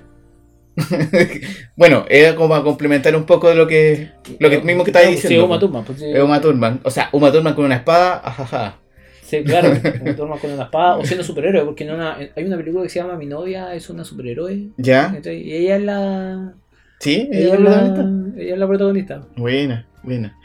bueno, 1.75 2.05
era 2.09 2.35
como 2.35 2.55
a 2.55 2.63
complementar 2.63 3.15
un 3.15 3.25
poco 3.25 3.49
de 3.49 3.55
lo 3.55 3.67
que 3.67 4.09
lo 4.39 4.49
que 4.49 4.61
mismo 4.61 4.83
que 4.83 4.91
estabas 4.91 5.09
Sí, 5.09 5.15
diciendo. 5.15 5.45
Uma 5.45 5.55
po. 5.55 5.59
Thurman, 5.67 5.83
pues, 5.83 5.99
sí. 5.99 6.05
Es 6.11 6.21
Uma 6.23 6.41
Thurman. 6.41 6.79
O 6.83 6.89
sea, 6.91 7.09
Uma 7.11 7.31
Thurman 7.31 7.53
con 7.53 7.65
una 7.65 7.75
espada, 7.75 8.21
ajaja. 8.23 8.77
Sí, 9.23 9.43
claro, 9.43 9.69
Uma 10.01 10.15
Thurman 10.15 10.39
con 10.39 10.51
una 10.51 10.63
espada 10.63 10.97
o 10.97 11.05
siendo 11.05 11.23
superhéroe, 11.23 11.65
porque 11.65 11.83
en 11.83 11.91
una, 11.91 12.15
hay 12.15 12.43
una 12.45 12.57
película 12.57 12.83
que 12.83 12.89
se 12.89 12.99
llama 12.99 13.15
Mi 13.17 13.25
novia 13.25 13.73
es 13.75 13.89
una 13.89 14.03
superhéroe. 14.05 14.69
¿Ya? 14.77 15.13
Y 15.23 15.53
ella 15.53 15.75
es 15.75 15.83
la. 15.83 16.53
¿Sí? 16.99 17.29
Ella 17.31 17.39
¿Ella 17.39 17.47
es 17.47 17.53
es 17.53 17.59
la, 17.59 17.69
protagonista? 17.71 18.41
ella 18.41 18.53
es 18.53 18.59
la 18.59 18.67
protagonista. 18.67 19.21
Buena, 19.35 19.87
buena. 20.03 20.37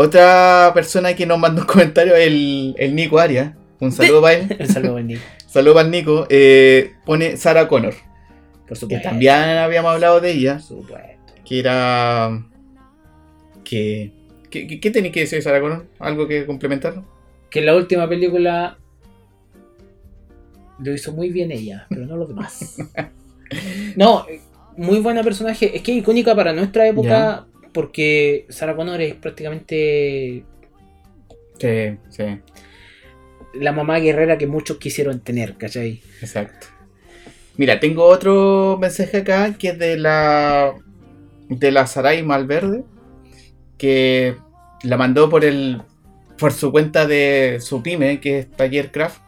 Otra 0.00 0.70
persona 0.74 1.14
que 1.14 1.26
nos 1.26 1.40
mandó 1.40 1.62
un 1.62 1.66
comentario 1.66 2.14
es 2.14 2.28
el, 2.28 2.76
el 2.78 2.94
Nico 2.94 3.18
Arias. 3.18 3.52
Un 3.80 3.90
saludo 3.90 4.22
para 4.22 4.34
él. 4.34 4.56
El 4.56 4.68
saludo 4.68 5.00
Nico. 5.00 5.20
Saludo 5.48 5.74
para 5.74 5.86
el 5.86 5.90
Nico. 5.90 6.24
Eh, 6.30 6.92
pone 7.04 7.36
Sarah 7.36 7.66
Connor. 7.66 7.94
Por 8.60 8.68
Que 8.68 8.74
supuesto. 8.76 9.08
también 9.08 9.34
habíamos 9.34 9.92
hablado 9.92 10.20
de 10.20 10.30
ella. 10.30 10.52
Por 10.54 10.62
supuesto. 10.62 11.32
Que 11.44 11.58
era. 11.58 12.46
Que. 13.64 14.12
¿Qué, 14.50 14.78
qué, 14.78 14.90
tenéis 14.92 15.12
que 15.12 15.20
decir 15.20 15.38
de 15.38 15.42
Sarah 15.42 15.60
Connor? 15.60 15.86
¿Algo 15.98 16.28
que 16.28 16.46
complementar? 16.46 17.02
Que 17.50 17.58
en 17.58 17.66
la 17.66 17.74
última 17.74 18.08
película 18.08 18.78
lo 20.78 20.92
hizo 20.92 21.12
muy 21.12 21.30
bien 21.30 21.50
ella, 21.50 21.86
pero 21.88 22.06
no 22.06 22.16
los 22.16 22.28
demás. 22.28 22.76
No, 23.96 24.26
muy 24.76 25.00
buena 25.00 25.22
personaje. 25.22 25.74
Es 25.74 25.82
que 25.82 25.92
es 25.92 25.98
icónica 25.98 26.36
para 26.36 26.52
nuestra 26.52 26.86
época 26.86 27.46
porque 27.72 28.46
Sarah 28.48 28.76
Connor 28.76 29.00
es 29.00 29.14
prácticamente 29.14 30.44
Sí, 31.58 31.98
sí, 32.10 32.24
la 33.54 33.72
mamá 33.72 33.98
guerrera 33.98 34.38
que 34.38 34.46
muchos 34.46 34.78
quisieron 34.78 35.20
tener, 35.20 35.56
¿cachai? 35.56 36.00
exacto. 36.20 36.68
Mira, 37.56 37.80
tengo 37.80 38.04
otro 38.04 38.78
mensaje 38.80 39.18
acá 39.18 39.54
que 39.58 39.70
es 39.70 39.78
de 39.78 39.96
la. 39.96 40.74
de 41.48 41.72
la 41.72 41.86
Sarai 41.86 42.22
Malverde. 42.22 42.84
Que 43.76 44.36
la 44.84 44.96
mandó 44.96 45.28
por 45.28 45.44
el. 45.44 45.82
por 46.38 46.52
su 46.52 46.70
cuenta 46.70 47.06
de 47.06 47.58
su 47.60 47.82
pyme, 47.82 48.20
que 48.20 48.40
es 48.40 48.50
Taller 48.50 48.92
Craft. 48.92 49.20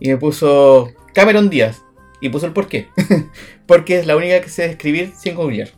Y 0.00 0.08
me 0.08 0.16
puso 0.16 0.92
Cameron 1.12 1.50
Díaz. 1.50 1.82
Y 2.22 2.30
puso 2.30 2.46
el 2.46 2.52
por 2.52 2.68
qué. 2.68 2.88
Porque 3.66 3.98
es 3.98 4.06
la 4.06 4.16
única 4.16 4.40
que 4.40 4.48
sé 4.48 4.64
escribir 4.64 5.12
sin 5.14 5.34
googlear. 5.34 5.68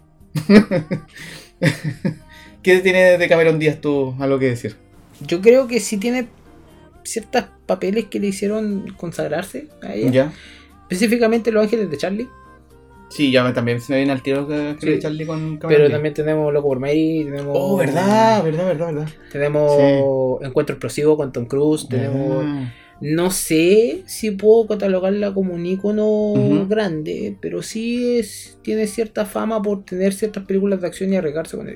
¿Qué 2.62 2.78
tiene 2.80 3.18
de 3.18 3.28
Cameron 3.28 3.58
Díaz 3.58 3.80
tú 3.80 4.14
algo 4.18 4.38
que 4.38 4.46
decir? 4.46 4.76
Yo 5.20 5.40
creo 5.40 5.66
que 5.68 5.80
sí 5.80 5.98
tiene 5.98 6.28
ciertos 7.04 7.44
papeles 7.66 8.06
que 8.06 8.18
le 8.20 8.28
hicieron 8.28 8.94
consagrarse 8.96 9.68
a 9.82 9.94
ella. 9.94 10.10
¿Ya? 10.10 10.32
Específicamente 10.82 11.52
Los 11.52 11.64
Ángeles 11.64 11.90
de 11.90 11.96
Charlie. 11.96 12.28
Sí, 13.10 13.30
ya 13.30 13.44
me, 13.44 13.52
también 13.52 13.80
se 13.80 13.92
me 13.92 13.98
viene 13.98 14.12
al 14.12 14.22
tiro 14.22 14.48
que, 14.48 14.76
que 14.80 14.94
Sí. 14.94 14.98
Charlie 14.98 15.26
con 15.26 15.58
Cameron 15.58 15.68
Pero 15.68 15.78
Díaz. 15.84 15.92
también 15.92 16.14
tenemos 16.14 16.52
Loco 16.52 16.68
por 16.68 16.80
Mary, 16.80 17.22
tenemos... 17.24 17.56
Oh, 17.58 17.76
verdad, 17.76 18.42
verdad, 18.42 18.66
verdad, 18.66 18.86
verdad. 18.86 19.08
Tenemos 19.30 20.42
Encuentro 20.42 20.74
Explosivo 20.74 21.16
con 21.16 21.32
Tom 21.32 21.44
Cruise, 21.46 21.86
tenemos... 21.88 22.44
Ah, 22.44 22.72
No 23.06 23.30
sé 23.30 24.02
si 24.06 24.30
puedo 24.30 24.66
catalogarla 24.66 25.34
como 25.34 25.52
un 25.52 25.66
icono 25.66 26.32
grande, 26.66 27.36
pero 27.38 27.62
sí 27.62 28.16
es, 28.18 28.58
tiene 28.62 28.86
cierta 28.86 29.26
fama 29.26 29.60
por 29.60 29.84
tener 29.84 30.14
ciertas 30.14 30.44
películas 30.46 30.80
de 30.80 30.86
acción 30.86 31.12
y 31.12 31.16
arriesgarse 31.16 31.56
con. 31.58 31.68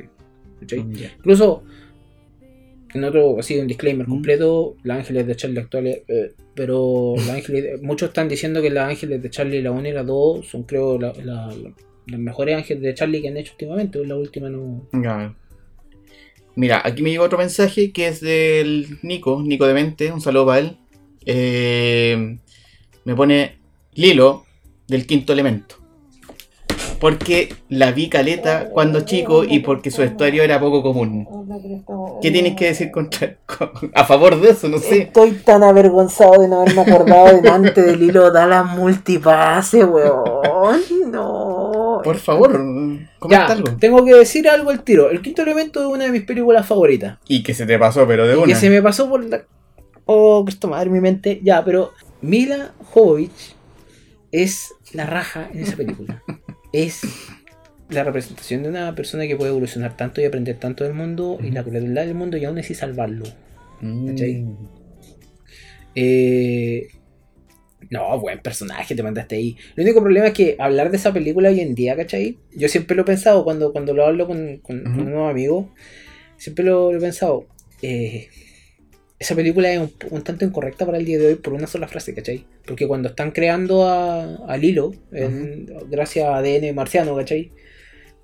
¿cachai? 0.61 0.87
ya. 0.93 1.13
Incluso, 1.19 1.63
en 2.95 3.05
otro, 3.05 3.39
así 3.41 3.59
un 3.59 3.67
disclaimer 3.67 4.07
Mm. 4.07 4.11
completo, 4.11 4.77
Los 4.83 4.97
Ángeles 4.97 5.27
de 5.27 5.37
Charlie 5.37 5.61
actuales, 5.61 6.03
eh, 6.09 6.33
pero 6.55 7.13
Los 7.17 7.29
Ángeles, 7.29 7.83
muchos 7.83 8.09
están 8.09 8.29
diciendo 8.29 8.63
que 8.63 8.71
Los 8.71 8.85
Ángeles 8.85 9.23
de 9.23 9.29
Charlie, 9.29 9.61
la 9.61 9.71
1 9.71 9.87
y 9.87 9.93
la 9.93 10.05
2, 10.05 10.47
son 10.49 10.63
creo 10.63 10.99
la- 10.99 11.13
la- 11.23 11.49
la- 11.55 11.75
los 12.07 12.21
mejores 12.21 12.57
Ángeles 12.57 12.83
de 12.83 12.95
Charlie 12.95 13.21
que 13.21 13.29
han 13.29 13.37
hecho 13.37 13.53
últimamente, 13.53 14.03
la 14.07 14.17
última 14.17 14.49
no... 14.49 14.89
Ya. 14.95 15.35
Mira, 16.57 16.81
aquí 16.83 17.03
me 17.03 17.11
llegó 17.11 17.25
otro 17.25 17.37
mensaje 17.39 17.93
que 17.93 18.09
es 18.09 18.21
del 18.23 18.99
Nico, 19.03 19.43
Nico 19.43 19.67
de 19.67 19.75
Mente, 19.75 20.11
un 20.11 20.23
saludo 20.23 20.47
para 20.47 20.61
él. 20.61 20.77
Eh, 21.31 22.39
me 23.05 23.15
pone 23.15 23.59
Lilo 23.95 24.45
del 24.87 25.07
quinto 25.07 25.35
elemento. 25.35 25.75
Porque 26.99 27.55
la 27.69 27.93
vi 27.93 28.09
caleta 28.09 28.71
cuando 28.71 29.03
chico 29.03 29.45
y 29.45 29.59
porque 29.61 29.91
su 29.91 30.01
vestuario 30.01 30.43
era 30.43 30.59
poco 30.59 30.83
común. 30.83 31.29
¿Qué 32.23 32.31
tienes 32.33 32.57
que 32.57 32.65
decir 32.67 32.91
contra, 32.91 33.37
con- 33.47 33.71
a 33.95 34.05
favor 34.05 34.41
de 34.41 34.51
eso? 34.51 34.69
No 34.69 34.79
sé. 34.79 35.03
Estoy 35.03 35.33
tan 35.33 35.63
avergonzado 35.63 36.41
de 36.41 36.49
no 36.49 36.63
haberme 36.63 36.81
acordado 36.81 37.41
de 37.41 37.49
antes 37.51 37.87
del 37.87 38.03
hilo 38.03 38.31
da 38.33 38.47
la 38.47 38.65
multipase, 38.65 39.85
weón. 39.85 40.81
No. 41.09 42.01
Por 42.03 42.17
favor, 42.17 42.59
Ya, 43.29 43.47
algo. 43.47 43.77
tengo 43.79 44.05
que 44.05 44.15
decir 44.15 44.49
algo 44.49 44.71
al 44.71 44.83
tiro. 44.83 45.11
El 45.11 45.21
quinto 45.23 45.43
elemento 45.43 45.81
es 45.81 45.87
una 45.87 46.05
de 46.05 46.11
mis 46.11 46.23
películas 46.23 46.67
favoritas. 46.67 47.19
Y 47.29 47.43
que 47.45 47.55
se 47.55 47.67
te 47.67 47.79
pasó, 47.79 48.07
pero 48.09 48.27
de 48.27 48.35
Y 48.35 48.37
una. 48.39 48.47
que 48.47 48.55
se 48.57 48.71
me 48.71 48.81
pasó 48.83 49.09
por 49.09 49.25
la. 49.25 49.43
Oh, 50.11 50.43
Cristo 50.45 50.69
madre, 50.69 50.89
mi 50.89 51.01
mente. 51.01 51.39
Ya, 51.43 51.63
pero 51.63 51.93
Mila 52.23 52.73
Jovovich 52.93 53.55
es 54.33 54.73
la 54.95 55.05
raja 55.05 55.51
en 55.53 55.61
esa 55.61 55.77
película. 55.77 56.23
es 56.73 57.03
la 57.91 58.05
representación 58.05 58.63
de 58.63 58.71
una 58.71 58.95
persona 58.95 59.27
que 59.27 59.37
puede 59.37 59.51
evolucionar 59.51 59.97
tanto 59.99 60.21
y 60.23 60.25
aprender 60.25 60.57
tanto 60.59 60.85
del 60.85 60.95
mundo 60.95 61.39
y 61.43 61.51
la 61.51 61.63
crueldad 61.63 62.07
del 62.07 62.15
mundo 62.15 62.39
y 62.39 62.45
aún 62.47 62.59
así 62.59 62.75
salvarlo. 62.75 63.27
Mm. 63.83 64.07
¿cachai? 64.09 64.45
Eh, 65.95 66.89
no, 67.91 68.19
buen 68.19 68.41
personaje 68.41 68.95
te 68.95 69.03
mandaste 69.03 69.37
ahí. 69.37 69.57
El 69.77 69.85
único 69.85 70.01
problema 70.03 70.29
es 70.29 70.33
que 70.33 70.57
hablar 70.59 70.91
de 70.91 70.97
esa 70.97 71.13
película 71.13 71.49
hoy 71.51 71.61
en 71.61 71.75
día, 71.75 71.97
¿cachai? 71.97 72.39
Yo 72.57 72.69
siempre 72.69 72.97
lo 72.97 73.03
he 73.03 73.07
pensado 73.07 73.45
cuando, 73.45 73.73
cuando 73.73 73.93
lo 73.95 74.07
hablo 74.07 74.27
con, 74.27 74.59
con, 74.59 74.83
con 74.85 75.01
Ujú. 75.01 75.11
unos 75.11 75.31
amigos. 75.31 75.67
Siempre 76.39 76.65
lo, 76.65 76.93
lo 76.93 76.99
he 76.99 77.01
pensado. 77.01 77.47
eh, 77.83 78.29
esa 79.19 79.35
película 79.35 79.73
es 79.73 79.79
un, 79.81 79.93
un 80.11 80.23
tanto 80.23 80.45
incorrecta 80.45 80.87
para 80.87 80.99
el 80.99 81.05
día 81.05 81.19
de 81.19 81.27
hoy 81.27 81.35
por 81.37 81.53
una 81.53 81.67
sola 81.67 81.89
frase, 81.89 82.15
¿cachai? 82.15 82.45
Porque 82.67 82.87
cuando 82.87 83.09
están 83.09 83.33
creando 83.33 83.85
a, 83.87 84.37
a 84.47 84.57
Lilo, 84.57 84.93
en- 85.13 85.67
gracias 85.91 86.27
a 86.27 86.37
ADN 86.39 86.73
marciano, 86.75 87.17
¿cachai? 87.17 87.51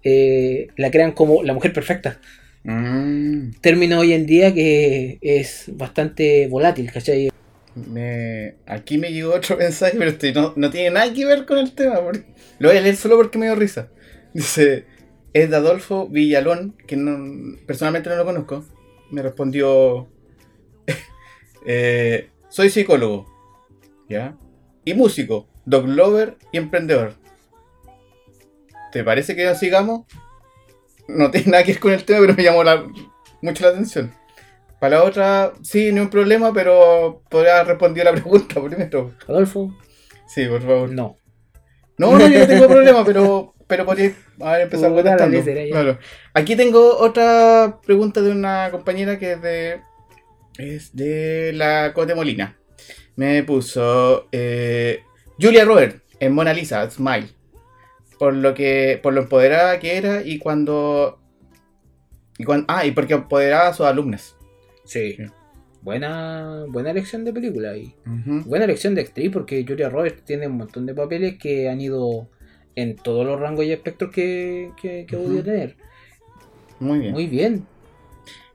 Eh, 0.02 0.68
la 0.76 0.90
crean 0.90 1.12
como 1.12 1.42
la 1.42 1.52
mujer 1.54 1.72
perfecta 1.72 2.20
Mm. 2.66 3.50
término 3.60 3.98
hoy 3.98 4.14
en 4.14 4.24
día 4.24 4.54
que 4.54 5.18
es 5.20 5.64
bastante 5.74 6.46
volátil, 6.48 6.90
¿cachai? 6.90 7.28
Me... 7.74 8.54
Aquí 8.66 8.96
me 8.96 9.12
llegó 9.12 9.34
otro 9.34 9.56
mensaje, 9.58 9.96
pero 9.98 10.10
este 10.12 10.32
no, 10.32 10.54
no 10.56 10.70
tiene 10.70 10.90
nada 10.92 11.12
que 11.12 11.26
ver 11.26 11.44
con 11.44 11.58
el 11.58 11.72
tema. 11.72 12.00
porque- 12.02 12.24
Lo 12.58 12.68
voy 12.70 12.78
a 12.78 12.80
leer 12.80 12.96
solo 12.96 13.16
porque 13.16 13.36
me 13.38 13.46
dio 13.46 13.54
risa. 13.54 13.88
Dice, 14.32 14.84
es 15.34 15.50
de 15.50 15.56
Adolfo 15.56 16.08
Villalón, 16.08 16.74
que 16.86 16.96
no, 16.96 17.56
personalmente 17.66 18.08
no 18.08 18.16
lo 18.16 18.24
conozco. 18.24 18.64
Me 19.10 19.20
respondió, 19.20 20.08
eh, 21.66 22.30
soy 22.48 22.70
psicólogo, 22.70 23.26
¿ya? 24.08 24.36
Y 24.84 24.94
músico, 24.94 25.48
dog 25.64 25.86
lover 25.88 26.36
y 26.52 26.58
emprendedor. 26.58 27.14
¿Te 28.92 29.02
parece 29.02 29.34
que 29.34 29.54
sigamos? 29.54 30.02
No 31.08 31.30
tiene 31.30 31.50
nada 31.52 31.64
que 31.64 31.72
ver 31.72 31.80
con 31.80 31.92
el 31.92 32.04
tema, 32.04 32.20
pero 32.20 32.34
me 32.34 32.42
llamó 32.42 32.62
la- 32.64 32.84
mucho 33.42 33.64
la 33.64 33.70
atención. 33.70 34.12
Para 34.80 34.98
la 34.98 35.04
otra, 35.04 35.52
sí, 35.62 35.90
no 35.90 35.96
hay 36.00 36.04
un 36.04 36.10
problema, 36.10 36.52
pero 36.52 37.22
podría 37.28 37.64
responder 37.64 38.04
la 38.04 38.12
pregunta 38.12 38.60
primero. 38.64 39.12
Adolfo, 39.26 39.74
Sí, 40.26 40.46
por 40.46 40.62
favor. 40.62 40.90
no. 40.90 41.18
No, 41.96 42.18
no, 42.18 42.26
yo 42.28 42.40
no 42.40 42.46
tengo 42.46 42.66
problema, 42.66 43.04
pero, 43.04 43.54
pero 43.68 43.84
podría 43.86 44.12
haber 44.40 44.62
empezado 44.62 44.94
contestando. 44.94 45.42
Claro. 45.70 45.98
Aquí 46.32 46.56
tengo 46.56 46.98
otra 46.98 47.78
pregunta 47.86 48.20
de 48.20 48.30
una 48.32 48.68
compañera 48.72 49.18
que 49.18 49.32
es 49.32 49.42
de. 49.42 49.80
Es 50.58 50.94
de 50.94 51.52
la 51.54 51.92
Cote 51.94 52.14
Molina. 52.14 52.56
Me 53.16 53.42
puso. 53.42 54.28
eh, 54.32 55.00
Julia 55.40 55.64
Robert 55.64 56.02
en 56.20 56.32
Mona 56.32 56.52
Lisa, 56.52 56.88
Smile. 56.90 57.28
Por 58.18 58.34
lo 58.34 58.54
que. 58.54 58.98
Por 59.02 59.12
lo 59.14 59.22
empoderada 59.22 59.78
que 59.80 59.96
era 59.96 60.22
y 60.22 60.38
cuando. 60.38 61.20
Y 62.38 62.44
cuando 62.44 62.66
ah, 62.68 62.84
y 62.86 62.92
porque 62.92 63.14
empoderaba 63.14 63.68
a 63.68 63.74
sus 63.74 63.86
alumnas. 63.86 64.36
Sí. 64.84 65.16
buena, 65.82 66.64
buena 66.68 66.90
elección 66.90 67.24
de 67.24 67.32
película 67.32 67.70
ahí. 67.70 67.94
Buena 68.46 68.64
elección 68.64 68.94
de 68.94 69.02
actriz 69.02 69.30
porque 69.32 69.64
Julia 69.66 69.88
Roberts 69.88 70.24
tiene 70.24 70.46
un 70.46 70.56
montón 70.56 70.86
de 70.86 70.94
papeles 70.94 71.36
que 71.38 71.68
han 71.68 71.80
ido 71.80 72.28
en 72.76 72.96
todos 72.96 73.24
los 73.24 73.38
rangos 73.40 73.64
y 73.64 73.72
espectros 73.72 74.10
que, 74.10 74.72
que, 74.80 75.06
Ujú. 75.16 75.42
tener. 75.42 75.76
Muy 76.80 76.98
bien. 76.98 77.12
Muy 77.12 77.26
bien. 77.26 77.66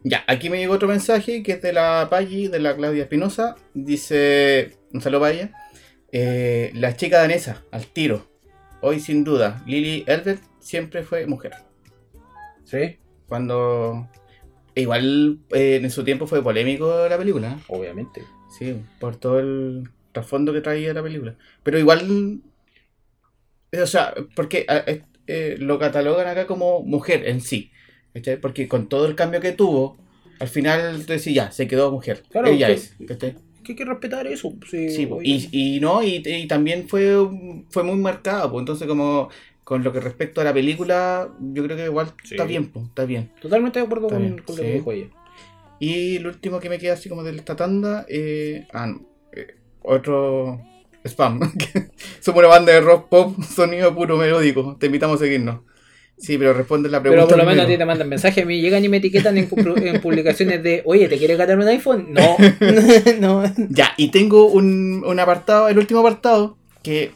Ya, 0.03 0.23
aquí 0.27 0.49
me 0.49 0.57
llegó 0.57 0.73
otro 0.75 0.87
mensaje 0.87 1.43
que 1.43 1.53
es 1.53 1.61
de 1.61 1.73
la 1.73 2.07
Paggi, 2.09 2.47
de 2.47 2.59
la 2.59 2.75
Claudia 2.75 3.03
Espinosa. 3.03 3.55
Dice, 3.73 4.77
un 4.93 5.01
saludo 5.01 5.21
para 5.21 5.33
ella. 5.33 5.51
Eh, 6.11 6.71
la 6.73 6.95
chica 6.95 7.19
danesa, 7.19 7.63
al 7.71 7.85
tiro. 7.87 8.29
Hoy 8.81 8.99
sin 9.01 9.23
duda, 9.25 9.61
Lily 9.67 10.05
Elbert 10.07 10.41
siempre 10.59 11.03
fue 11.03 11.25
mujer. 11.27 11.53
Sí, 12.63 12.97
Cuando... 13.27 14.07
Igual 14.75 15.39
eh, 15.51 15.79
en 15.83 15.91
su 15.91 16.05
tiempo 16.05 16.25
fue 16.27 16.41
polémico 16.41 17.07
la 17.09 17.17
película. 17.17 17.59
obviamente. 17.67 18.23
Sí, 18.57 18.81
por 18.99 19.17
todo 19.17 19.39
el 19.39 19.89
trasfondo 20.13 20.53
que 20.53 20.61
traía 20.61 20.93
la 20.93 21.03
película. 21.03 21.35
Pero 21.63 21.77
igual... 21.77 22.41
eh, 23.71 23.81
O 23.81 23.87
sea, 23.87 24.13
porque 24.35 24.65
eh, 25.27 25.57
lo 25.59 25.77
catalogan 25.79 26.27
acá 26.27 26.47
como 26.47 26.81
mujer 26.83 27.27
en 27.27 27.41
sí. 27.41 27.71
¿Cachai? 28.13 28.37
Porque 28.39 28.67
con 28.67 28.87
todo 28.89 29.05
el 29.07 29.15
cambio 29.15 29.39
que 29.41 29.51
tuvo, 29.51 29.97
al 30.39 30.47
final 30.47 31.05
tú 31.05 31.13
decís, 31.13 31.33
ya, 31.33 31.51
se 31.51 31.67
quedó 31.67 31.91
mujer. 31.91 32.23
Claro, 32.29 32.47
Ella 32.49 32.67
que- 32.67 32.73
es. 32.73 32.95
¿cachai? 33.07 33.35
Que 33.63 33.73
hay 33.73 33.75
que 33.75 33.85
respetar 33.85 34.25
eso. 34.27 34.53
Sí, 34.69 34.89
Sí, 34.89 35.07
oye. 35.11 35.47
y, 35.51 35.75
y 35.75 35.79
no, 35.79 36.01
y, 36.01 36.23
y 36.25 36.47
también 36.47 36.87
fue, 36.87 37.15
fue 37.69 37.83
muy 37.83 37.97
marcado. 37.97 38.51
Pues 38.51 38.61
entonces, 38.61 38.87
como 38.87 39.29
con 39.63 39.83
lo 39.83 39.91
que 39.93 39.99
respecto 39.99 40.41
a 40.41 40.43
la 40.45 40.53
película, 40.53 41.29
yo 41.53 41.63
creo 41.63 41.77
que 41.77 41.85
igual 41.85 42.07
Sí. 42.23 42.33
está 42.35 42.45
bien, 42.45 42.69
pues, 42.69 42.85
está 42.85 43.05
bien. 43.05 43.31
Totalmente 43.41 43.77
de 43.79 43.85
acuerdo 43.85 44.07
con, 44.07 44.37
con 44.39 44.55
lo 44.55 44.55
sí. 44.55 44.61
que 44.61 44.73
dijo 44.73 44.91
ella. 44.91 45.07
Y 45.79 46.15
el 46.17 46.25
último 46.27 46.59
que 46.59 46.69
me 46.69 46.79
queda 46.79 46.93
así 46.93 47.07
como 47.09 47.23
de 47.23 47.35
esta 47.35 47.55
tanda, 47.55 48.05
eh, 48.09 48.65
ah, 48.73 48.87
no, 48.87 49.01
eh, 49.33 49.55
otro 49.83 50.59
spam. 51.05 51.39
Somos 52.21 52.39
una 52.39 52.47
banda 52.47 52.73
de 52.73 52.81
rock 52.81 53.07
pop, 53.09 53.41
sonido 53.43 53.93
puro 53.95 54.17
melódico. 54.17 54.75
Te 54.79 54.87
invitamos 54.87 55.17
a 55.21 55.25
seguirnos. 55.25 55.59
Sí, 56.19 56.37
pero 56.37 56.53
responde 56.53 56.89
la 56.89 57.01
pregunta. 57.01 57.25
Pero 57.25 57.29
por 57.29 57.37
lo 57.37 57.49
menos 57.49 57.65
a 57.65 57.67
ti 57.67 57.77
te 57.77 57.85
mandan 57.85 58.09
mensajes, 58.09 58.43
a 58.43 58.45
mí 58.47 58.59
llegan 58.59 58.83
y 58.83 58.89
me 58.89 58.97
etiquetan 58.97 59.37
en, 59.37 59.49
pu- 59.49 59.81
en 59.81 60.01
publicaciones 60.01 60.61
de, 60.61 60.81
oye, 60.85 61.07
¿te 61.07 61.17
quieres 61.17 61.37
ganar 61.37 61.57
un 61.57 61.67
iPhone? 61.67 62.07
No, 62.09 62.35
no. 63.19 63.43
Ya, 63.69 63.93
y 63.97 64.09
tengo 64.11 64.47
un, 64.47 65.03
un 65.05 65.19
apartado, 65.19 65.69
el 65.69 65.77
último 65.77 66.01
apartado, 66.01 66.57
que 66.83 67.11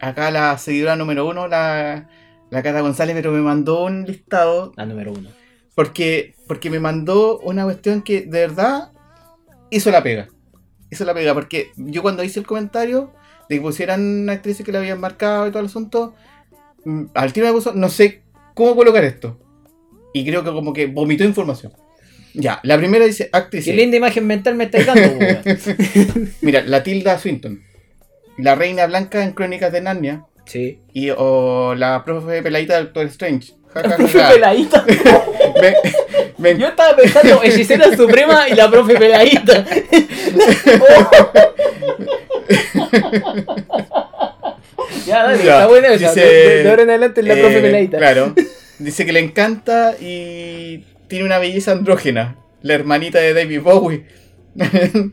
acá 0.00 0.30
la 0.30 0.56
seguidora 0.58 0.96
número 0.96 1.26
uno, 1.26 1.48
la, 1.48 2.08
la 2.50 2.62
Cata 2.62 2.80
González, 2.80 3.14
pero 3.14 3.30
me 3.32 3.40
mandó 3.42 3.84
un 3.84 4.04
listado 4.04 4.72
La 4.76 4.86
número 4.86 5.12
uno. 5.12 5.28
porque, 5.74 6.34
porque 6.48 6.70
me 6.70 6.80
mandó 6.80 7.38
una 7.40 7.64
cuestión 7.64 8.02
que 8.02 8.22
de 8.22 8.40
verdad 8.40 8.90
hizo 9.70 9.90
la 9.90 10.02
pega. 10.02 10.28
Hizo 10.90 11.04
la 11.04 11.12
pega, 11.14 11.34
porque 11.34 11.72
yo 11.76 12.00
cuando 12.02 12.22
hice 12.24 12.40
el 12.40 12.46
comentario 12.46 13.12
de 13.48 13.56
que 13.56 13.60
pusieran 13.62 14.30
actrices 14.30 14.64
que 14.64 14.72
le 14.72 14.78
habían 14.78 15.00
marcado 15.00 15.46
y 15.46 15.50
todo 15.50 15.60
el 15.60 15.66
asunto, 15.66 16.14
al 17.14 17.32
tiro 17.32 17.46
me 17.46 17.52
puso, 17.52 17.72
no 17.74 17.88
sé 17.88 18.22
cómo 18.54 18.74
colocar 18.76 19.04
esto. 19.04 19.38
Y 20.12 20.24
creo 20.24 20.44
que 20.44 20.50
como 20.50 20.72
que 20.72 20.86
vomitó 20.86 21.24
información. 21.24 21.72
Ya, 22.34 22.60
la 22.62 22.76
primera 22.76 23.04
dice 23.04 23.28
actriz. 23.32 23.64
Qué 23.64 23.74
linda 23.74 23.96
imagen 23.96 24.26
mental 24.26 24.56
me 24.56 24.64
estáis 24.64 24.86
dando. 24.86 25.02
Mira, 26.40 26.62
la 26.62 26.82
Tilda 26.82 27.18
Swinton. 27.18 27.62
La 28.38 28.54
Reina 28.56 28.86
Blanca 28.86 29.22
en 29.22 29.32
Crónicas 29.32 29.72
de 29.72 29.80
Narnia. 29.80 30.24
Sí. 30.44 30.80
Y, 30.92 31.10
o 31.10 31.74
la 31.76 32.04
profe 32.04 32.42
peladita 32.42 32.74
del 32.76 32.86
Doctor 32.86 33.06
Strange. 33.06 33.54
Ja, 33.72 33.82
ja, 33.82 33.88
ja, 33.90 33.96
Profe 33.96 34.18
peladita. 34.18 34.84
Yo 36.58 36.68
estaba 36.68 36.96
pensando 36.96 37.42
hechicera 37.42 37.96
suprema 37.96 38.48
y 38.48 38.54
la 38.54 38.70
profe 38.70 38.96
peladita. 38.96 39.64
Ya, 45.06 45.22
dale, 45.24 45.44
Ya, 45.44 45.54
está 45.54 45.66
buena 45.66 45.88
esa. 45.88 46.08
dice, 46.12 46.26
de, 46.26 46.70
ahora 46.70 46.82
en 46.82 46.90
adelante 46.90 47.20
es 47.20 47.26
la 47.26 47.34
profe 47.34 47.58
eh, 47.58 47.62
peladita. 47.62 47.98
Claro. 47.98 48.34
Dice 48.78 49.06
que 49.06 49.12
le 49.12 49.20
encanta 49.20 49.94
y 50.00 50.84
tiene 51.08 51.24
una 51.24 51.38
belleza 51.38 51.72
andrógena. 51.72 52.36
La 52.62 52.74
hermanita 52.74 53.18
de 53.20 53.34
David 53.34 53.60
Bowie. 53.62 54.04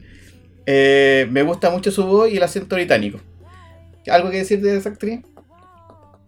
Eh, 0.68 1.28
me 1.32 1.42
gusta 1.42 1.72
mucho 1.72 1.90
su 1.92 2.06
voz 2.06 2.32
y 2.32 2.38
el 2.38 2.44
acento 2.44 2.76
británico. 2.76 3.20
¿Algo 4.08 4.30
que 4.30 4.38
decir 4.38 4.62
de 4.62 4.78
esa 4.78 4.90
actriz? 4.90 5.22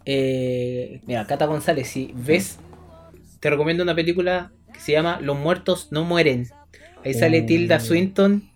Eh, 0.05 1.01
mira, 1.05 1.25
Cata 1.27 1.45
González, 1.45 1.87
si 1.87 2.11
ves, 2.15 2.57
te 3.39 3.49
recomiendo 3.51 3.83
una 3.83 3.93
película 3.93 4.51
que 4.73 4.79
se 4.79 4.91
llama 4.91 5.19
Los 5.21 5.37
muertos 5.37 5.89
no 5.91 6.03
mueren. 6.03 6.47
Ahí 7.05 7.13
sale 7.13 7.41
Oh. 7.43 7.45
Tilda 7.45 7.79
Swinton 7.79 8.49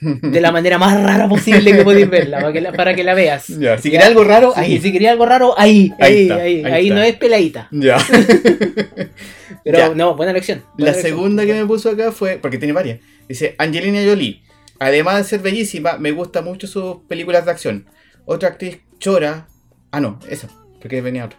de 0.22 0.40
la 0.40 0.50
manera 0.52 0.78
más 0.78 1.00
rara 1.02 1.28
posible 1.28 1.72
que 1.72 1.82
podéis 1.84 2.08
verla, 2.08 2.38
para 2.40 2.52
que 2.52 2.60
la, 2.60 2.72
para 2.72 2.94
que 2.94 3.04
la 3.04 3.14
veas. 3.14 3.48
Ya, 3.48 3.78
si 3.78 3.90
quieres 3.90 4.06
algo 4.08 4.24
raro, 4.24 4.52
Sí, 4.54 4.60
ahí. 4.60 4.80
si 4.80 4.92
quería 4.92 5.10
algo 5.12 5.26
raro, 5.26 5.54
ahí, 5.58 5.92
Ahí 6.00 6.14
ahí, 6.14 6.22
está, 6.22 6.34
ahí, 6.36 6.64
ahí 6.64 6.72
ahí 6.72 6.84
está. 6.88 6.94
no 6.94 7.02
es 7.02 7.16
peladita. 7.16 7.68
Ya. 7.70 7.98
Pero 9.64 9.78
Ya. 9.78 9.88
no, 9.94 10.14
buena 10.16 10.30
elección. 10.32 10.62
La 10.78 10.90
elección. 10.90 11.12
segunda 11.14 11.44
que 11.44 11.54
me 11.54 11.66
puso 11.66 11.90
acá 11.90 12.12
fue, 12.12 12.38
porque 12.40 12.58
tiene 12.58 12.72
varias, 12.72 13.00
dice 13.28 13.54
Angelina 13.58 14.00
Jolie. 14.04 14.42
Además 14.78 15.18
de 15.18 15.24
ser 15.24 15.40
bellísima, 15.40 15.98
me 15.98 16.10
gusta 16.12 16.40
mucho 16.40 16.66
sus 16.66 16.96
películas 17.06 17.44
de 17.44 17.50
acción. 17.50 17.86
Otra 18.24 18.48
actriz 18.50 18.78
chora. 18.98 19.46
Ah, 19.90 20.00
no, 20.00 20.18
esa, 20.28 20.48
porque 20.80 21.02
venía 21.02 21.26
otra. 21.26 21.38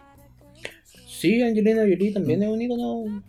Sí, 1.08 1.42
Angelina 1.42 1.82
Jolie 1.82 2.12
también 2.12 2.42
es 2.42 2.48
un 2.48 2.62
icono. 2.62 3.22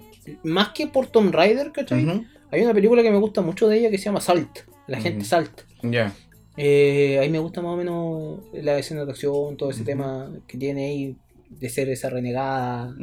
Más 0.44 0.70
que 0.70 0.88
por 0.88 1.08
Tomb 1.08 1.34
Raider, 1.34 1.72
¿cachai? 1.72 2.06
Ujú. 2.06 2.26
Hay 2.52 2.62
una 2.62 2.74
película 2.74 3.02
que 3.02 3.10
me 3.12 3.18
gusta 3.18 3.42
mucho 3.42 3.68
de 3.68 3.80
ella 3.80 3.90
que 3.90 3.98
se 3.98 4.06
llama 4.06 4.22
Salt. 4.22 4.60
La 4.88 5.00
gente 5.00 5.20
Ujú. 5.20 5.28
Salt. 5.28 5.62
Ya. 5.84 6.14
Eh, 6.58 7.18
ahí 7.20 7.30
me 7.30 7.40
gusta 7.40 7.62
más 7.62 7.74
o 7.74 7.78
menos 7.78 8.40
la 8.54 8.78
escena 8.78 9.06
de 9.06 9.12
acción, 9.12 9.58
todo 9.58 9.72
ese 9.72 9.84
tema 9.84 10.32
que 10.48 10.58
tiene 10.58 10.86
ahí 10.88 11.16
de 11.50 11.70
ser 11.70 11.90
esa 11.90 12.10
renegada, 12.10 12.96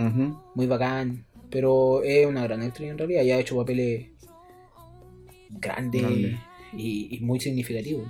muy 0.55 0.66
bacán. 0.66 1.24
Pero 1.51 2.03
es 2.05 2.26
una 2.26 2.45
gran 2.45 2.62
actriz 2.62 2.91
en 2.91 2.99
realidad, 2.99 3.22
ya 3.24 3.37
ha 3.37 3.41
hecho 3.41 3.57
papeles 3.57 4.07
grandes 5.51 6.03
Grande. 6.03 6.39
y, 6.76 7.16
y 7.16 7.20
muy 7.20 7.41
significativos. 7.41 8.09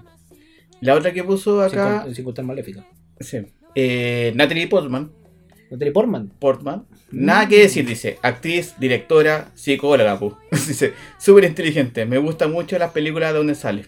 La 0.81 0.95
otra 0.95 1.13
que 1.13 1.25
puso 1.25 1.67
Sin, 1.69 1.79
acá, 1.79 2.03
con- 2.05 2.15
sin 2.15 2.25
contar 2.25 2.45
maléfica. 2.45 2.87
sí, 3.19 3.39
eh, 3.75 4.33
Natalie 4.35 4.67
Portman. 4.69 5.11
Natalie 5.71 5.93
Portman. 5.93 6.33
Portman. 6.39 6.87
Nada 7.13 7.49
que 7.49 7.61
decir, 7.61 7.87
dice. 7.87 8.19
Actriz, 8.23 8.75
directora, 8.79 9.53
psicóloga, 9.55 10.19
pu. 10.19 10.35
Dice, 10.51 10.95
súper 11.19 11.45
inteligente. 11.45 12.07
Me 12.07 12.19
gustan 12.19 12.53
mucho 12.53 12.79
las 12.79 12.91
películas 12.93 13.33
de 13.33 13.39
donde 13.39 13.55
sale. 13.55 13.85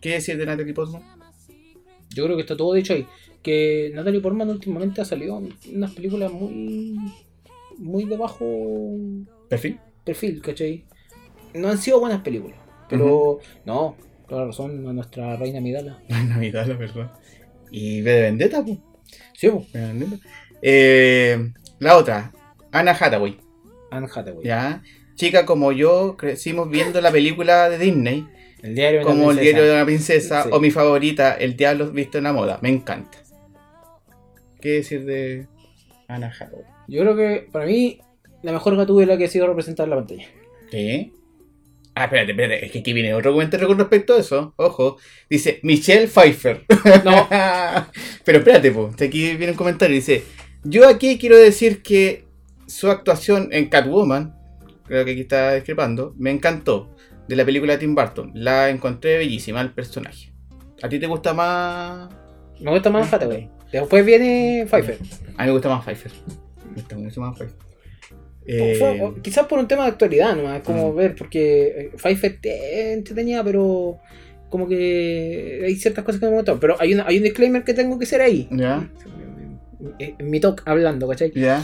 ¿Qué 0.00 0.12
decir 0.12 0.36
de 0.38 0.46
Natalie 0.46 0.74
Portman? 0.74 1.02
Yo 2.14 2.24
creo 2.24 2.36
que 2.36 2.42
está 2.42 2.56
todo 2.56 2.72
dicho 2.74 2.94
ahí. 2.94 3.06
Que 3.42 3.90
Natalie 3.94 4.20
Portman 4.20 4.48
últimamente 4.48 5.00
ha 5.00 5.04
salido 5.04 5.38
en 5.38 5.54
unas 5.74 5.92
películas 5.92 6.32
muy. 6.32 6.96
muy 7.78 8.04
de 8.04 8.16
bajo 8.16 8.44
¿Perfil? 9.48 9.78
perfil, 10.04 10.40
¿cachai? 10.40 10.84
No 11.54 11.68
han 11.68 11.78
sido 11.78 12.00
buenas 12.00 12.22
películas. 12.22 12.58
Pero, 12.88 13.40
no, 13.64 13.96
toda 14.28 14.42
la 14.42 14.46
razón 14.48 14.86
a 14.88 14.92
nuestra 14.92 15.36
reina 15.36 15.60
Midala. 15.60 15.98
No 16.08 16.16
es 16.16 16.24
Navidad, 16.24 16.66
la 16.66 16.74
verdad. 16.76 17.12
Y 17.70 18.02
V 18.02 18.10
de 18.10 18.22
Vendetta, 18.22 18.64
pu. 18.64 18.80
Sí, 19.34 19.50
Vendetta. 19.72 20.16
Eh, 20.62 21.52
la 21.78 21.96
otra, 21.96 22.32
Anna 22.72 22.92
Hathaway. 22.92 23.38
Anne 23.90 24.08
Hathaway. 24.12 24.44
¿ya? 24.44 24.82
Chica 25.14 25.46
como 25.46 25.72
yo, 25.72 26.16
crecimos 26.16 26.68
viendo 26.70 27.00
la 27.00 27.10
película 27.10 27.68
de 27.68 27.78
Disney, 27.78 28.26
El 28.62 28.74
diario 28.74 29.00
de 29.00 29.04
una 29.06 29.14
como 29.14 29.30
El 29.30 29.38
diario 29.38 29.64
de 29.64 29.72
una 29.72 29.84
princesa, 29.84 30.42
Sí. 30.44 30.48
o 30.52 30.60
mi 30.60 30.70
favorita, 30.70 31.34
El 31.34 31.56
diablo 31.56 31.90
visto 31.90 32.18
en 32.18 32.24
la 32.24 32.32
moda. 32.32 32.58
Me 32.62 32.68
encanta. 32.68 33.18
¿Qué 34.60 34.70
decir 34.70 35.04
de 35.04 35.46
Anna 36.08 36.32
Hathaway? 36.38 36.64
Yo 36.88 37.02
creo 37.02 37.16
que 37.16 37.48
para 37.50 37.66
mí 37.66 38.00
la 38.42 38.52
mejor 38.52 38.76
gatúbela 38.76 39.16
que 39.16 39.24
ha 39.24 39.28
sido 39.28 39.46
representada 39.46 39.84
en 39.84 39.90
la 39.90 39.96
pantalla. 39.96 40.26
¿Sí? 40.70 41.12
Ah, 41.98 42.04
espérate, 42.04 42.32
espérate, 42.32 42.66
es 42.66 42.72
que 42.72 42.80
aquí 42.80 42.92
viene 42.92 43.14
otro 43.14 43.32
comentario 43.32 43.66
con 43.66 43.78
respecto 43.78 44.14
a 44.14 44.18
eso. 44.18 44.52
Ojo, 44.56 44.98
dice 45.30 45.60
Michelle 45.62 46.08
Pfeiffer. 46.08 46.66
No. 47.02 47.26
Pero 48.24 48.38
espérate, 48.38 48.70
po, 48.70 48.90
aquí 48.92 49.34
viene 49.34 49.52
un 49.52 49.56
comentario. 49.56 49.96
Dice: 49.96 50.22
Yo 50.62 50.86
aquí 50.86 51.16
quiero 51.16 51.38
decir 51.38 51.82
que 51.82 52.26
su 52.66 52.90
actuación 52.90 53.48
en 53.50 53.70
Catwoman, 53.70 54.36
creo 54.84 55.06
que 55.06 55.12
aquí 55.12 55.22
está 55.22 55.54
discrepando, 55.54 56.14
me 56.18 56.30
encantó. 56.30 56.94
De 57.28 57.34
la 57.34 57.46
película 57.46 57.72
de 57.72 57.78
Tim 57.78 57.94
Burton. 57.94 58.30
La 58.34 58.68
encontré 58.68 59.16
bellísima 59.16 59.62
el 59.62 59.72
personaje. 59.72 60.32
¿A 60.82 60.88
ti 60.90 61.00
te 61.00 61.06
gusta 61.06 61.32
más? 61.32 62.10
Me 62.60 62.70
gusta 62.70 62.90
más 62.90 63.10
Hathaway. 63.10 63.50
Después 63.72 64.04
viene 64.04 64.66
Pfeiffer. 64.68 64.98
A 65.38 65.42
mí 65.42 65.46
me 65.46 65.50
gusta 65.50 65.70
más 65.70 65.82
Pfeiffer. 65.82 66.12
Me 66.68 66.74
gusta 66.74 66.96
mucho 66.96 67.20
más 67.22 67.36
Pfeiffer. 67.36 67.58
Eh, 68.48 69.12
quizás 69.22 69.46
por 69.46 69.58
un 69.58 69.66
tema 69.68 69.84
de 69.84 69.90
actualidad, 69.90 70.36
¿no? 70.36 70.54
Es 70.54 70.62
como 70.62 70.94
ver, 70.94 71.14
porque 71.16 71.66
eh, 71.66 71.90
Pfeiffer 71.96 72.38
te 72.40 72.92
entretenía, 72.92 73.42
pero 73.42 73.98
como 74.48 74.68
que 74.68 75.62
hay 75.66 75.74
ciertas 75.76 76.04
cosas 76.04 76.20
que 76.20 76.26
me 76.26 76.32
gustan. 76.32 76.58
Pero 76.60 76.76
hay, 76.78 76.94
una, 76.94 77.06
hay 77.06 77.16
un 77.18 77.24
disclaimer 77.24 77.64
que 77.64 77.74
tengo 77.74 77.98
que 77.98 78.04
hacer 78.04 78.20
ahí. 78.20 78.48
Ya, 78.50 78.88
En 79.98 80.30
mi 80.30 80.40
talk 80.40 80.62
hablando, 80.64 81.08
¿cachai? 81.08 81.32
ya. 81.34 81.62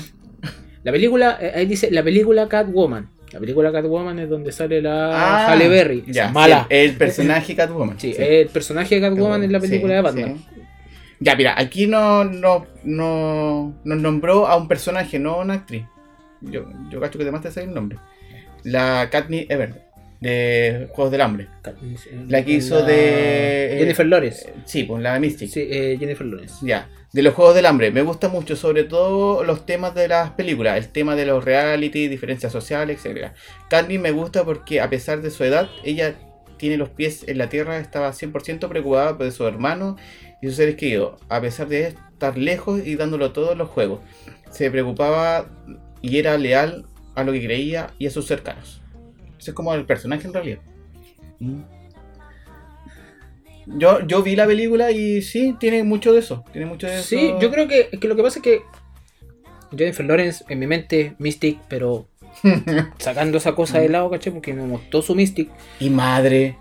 La 0.85 0.91
película, 0.91 1.39
eh, 1.41 1.53
ahí 1.55 1.66
dice, 1.66 1.91
la 1.93 2.03
película 2.03 2.49
Catwoman. 2.49 3.09
La 3.33 3.39
película 3.39 3.70
Catwoman 3.70 4.18
es 4.18 4.28
donde 4.28 4.51
sale 4.51 4.83
la 4.83 5.11
Ah, 5.47 5.53
Halle 5.53 5.68
Berry. 5.68 6.05
Ya, 6.09 6.30
mala. 6.33 6.66
el 6.68 6.97
personaje 6.97 7.55
Catwoman. 7.55 7.99
Sí, 8.01 8.12
el 8.18 8.49
personaje 8.49 8.97
de 8.97 9.01
Catwoman 9.01 9.45
en 9.45 9.53
la 9.53 9.61
película 9.61 9.93
Sí, 9.93 9.97
de 9.97 10.01
Batman. 10.03 10.37
sí. 10.39 10.61
Ya, 11.20 11.37
mira, 11.37 11.55
aquí 11.57 11.87
no, 11.87 12.24
no, 12.24 12.66
no, 12.83 13.76
nos 13.85 13.99
nombró 14.01 14.49
a 14.49 14.57
un 14.57 14.66
personaje, 14.66 15.20
no 15.20 15.35
a 15.35 15.43
una 15.43 15.55
actriz. 15.55 15.85
Yo, 16.51 16.64
yo 16.90 17.01
cacho 17.01 17.18
que 17.18 17.24
además 17.24 17.43
te 17.43 17.51
sabe 17.51 17.66
el 17.66 17.74
nombre. 17.74 17.99
La 18.64 19.09
Katniss 19.11 19.47
Everdeen, 19.49 19.82
de 20.20 20.88
Juegos 20.93 21.11
del 21.12 21.20
Hambre. 21.20 21.49
La 22.28 22.45
que 22.45 22.53
hizo 22.53 22.82
de- 22.84 23.76
Jennifer 23.78 24.07
Lawrence. 24.07 24.49
Eh, 24.49 24.55
Sí, 24.64 24.84
pues 24.84 25.03
la 25.03 25.18
Mystic. 25.18 25.51
Sí, 25.51 25.66
eh, 25.68 25.97
Jennifer 25.99 26.26
Lawrence. 26.26 26.55
Ya, 26.64 26.88
de 27.12 27.22
los 27.22 27.34
Juegos 27.34 27.55
del 27.55 27.66
Hambre. 27.66 27.90
Me 27.90 28.03
gusta 28.03 28.28
mucho, 28.28 28.55
sobre 28.57 28.84
todo 28.84 29.43
los 29.45 29.66
temas 29.66 29.95
de 29.95 30.09
las 30.09 30.30
películas, 30.30 30.76
el 30.78 30.88
tema 30.88 31.16
de 31.16 31.26
los 31.26 31.45
reality, 31.45 32.09
diferencias 32.09 32.53
sociales, 32.53 33.05
etc. 33.05 33.32
Katniss 33.68 34.01
me 34.01 34.12
gusta 34.12 34.45
porque 34.45 34.80
a 34.80 34.88
pesar 34.88 35.22
de 35.22 35.30
su 35.30 35.43
edad, 35.45 35.68
ella 35.84 36.14
tiene 36.57 36.76
los 36.76 36.90
pies 36.90 37.24
en 37.26 37.38
la 37.38 37.49
tierra, 37.49 37.78
estaba 37.78 38.12
100% 38.12 38.68
preocupada 38.68 39.18
por 39.18 39.30
su 39.32 39.45
hermano 39.49 39.97
y 40.40 40.47
sus 40.47 40.55
seres 40.57 40.76
queridos, 40.76 41.20
a 41.28 41.40
pesar 41.40 41.66
de 41.66 41.88
estar 41.88 42.38
lejos 42.38 42.86
y 42.86 42.95
dándolo 42.95 43.32
todo 43.32 43.53
en 43.53 43.59
los 43.59 43.68
juegos. 43.68 43.99
Se 44.51 44.70
preocupaba 44.70 45.47
y 46.03 46.18
era 46.18 46.36
leal 46.36 46.84
a 47.14 47.24
lo 47.24 47.32
que 47.32 47.42
creía 47.42 47.88
y 47.98 48.07
a 48.07 48.11
sus 48.11 48.26
cercanos. 48.26 48.82
Ese 49.38 49.50
es 49.53 49.55
como 49.55 49.72
el 49.74 49.86
personaje 49.86 50.26
en 50.26 50.34
realidad. 50.34 50.59
Mm. 51.38 51.61
Yo, 53.78 54.00
yo 54.07 54.22
vi 54.22 54.34
la 54.34 54.46
película 54.46 54.90
y 54.90 55.22
sí, 55.22 55.55
tiene 55.59 55.84
mucho 55.84 56.12
de 56.12 56.18
eso. 56.18 56.44
Tiene 56.53 56.66
mucho 56.66 56.86
de 56.88 57.00
Sí, 57.03 57.26
eso. 57.28 57.40
yo 57.40 57.50
creo 57.50 57.68
que, 57.68 57.90
que 57.98 58.09
lo 58.09 58.16
que 58.16 58.22
pasa 58.22 58.38
es 58.40 58.42
que 58.42 58.62
Jennifer 59.76 60.05
Lawrence, 60.05 60.44
en 60.48 60.59
mi 60.59 60.66
mente, 60.66 61.14
Mystic, 61.18 61.61
pero 61.68 62.09
sacando 62.98 63.38
esa 63.38 63.55
cosa 63.55 63.78
de 63.78 63.88
lado, 63.88 64.11
¿caché? 64.11 64.32
Porque 64.32 64.53
me 64.53 64.66
mostró 64.66 65.00
su 65.00 65.14
Mystic. 65.14 65.48
Y 65.78 65.90
madre. 65.90 66.57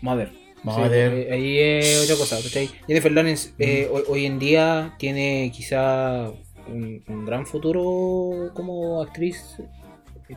Mother. 0.00 0.32
Mother. 0.62 1.26
Sí, 1.26 1.32
ahí 1.32 1.58
es 1.58 2.04
otra 2.04 2.16
cosa, 2.16 2.36
¿cachai? 2.42 2.68
Jennifer 2.86 3.12
Lawrence 3.12 3.50
eh, 3.58 3.88
hoy, 3.92 4.02
hoy 4.08 4.26
en 4.26 4.38
día 4.38 4.94
tiene 4.98 5.52
quizá 5.54 6.32
un, 6.68 7.24
gran 7.26 7.46
futuro 7.46 8.52
como 8.54 9.02
actriz 9.02 9.56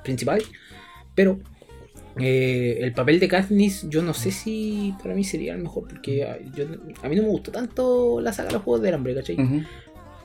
principal, 0.03 0.41
pero 1.15 1.39
eh, 2.19 2.79
el 2.81 2.93
papel 2.93 3.19
de 3.19 3.27
Katniss 3.27 3.87
yo 3.89 4.01
no 4.01 4.13
sé 4.13 4.31
si 4.31 4.93
para 5.01 5.15
mí 5.15 5.23
sería 5.23 5.53
el 5.53 5.59
mejor, 5.63 5.87
porque 5.87 6.23
a, 6.25 6.37
yo- 6.55 6.65
a 7.03 7.09
mí 7.09 7.15
no 7.15 7.23
me 7.23 7.29
gustó 7.29 7.51
tanto 7.51 8.19
la 8.21 8.33
saga 8.33 8.47
de 8.49 8.53
los 8.55 8.63
Juegos 8.63 8.81
del 8.81 8.93
Hambre, 8.95 9.15
¿cachai? 9.15 9.37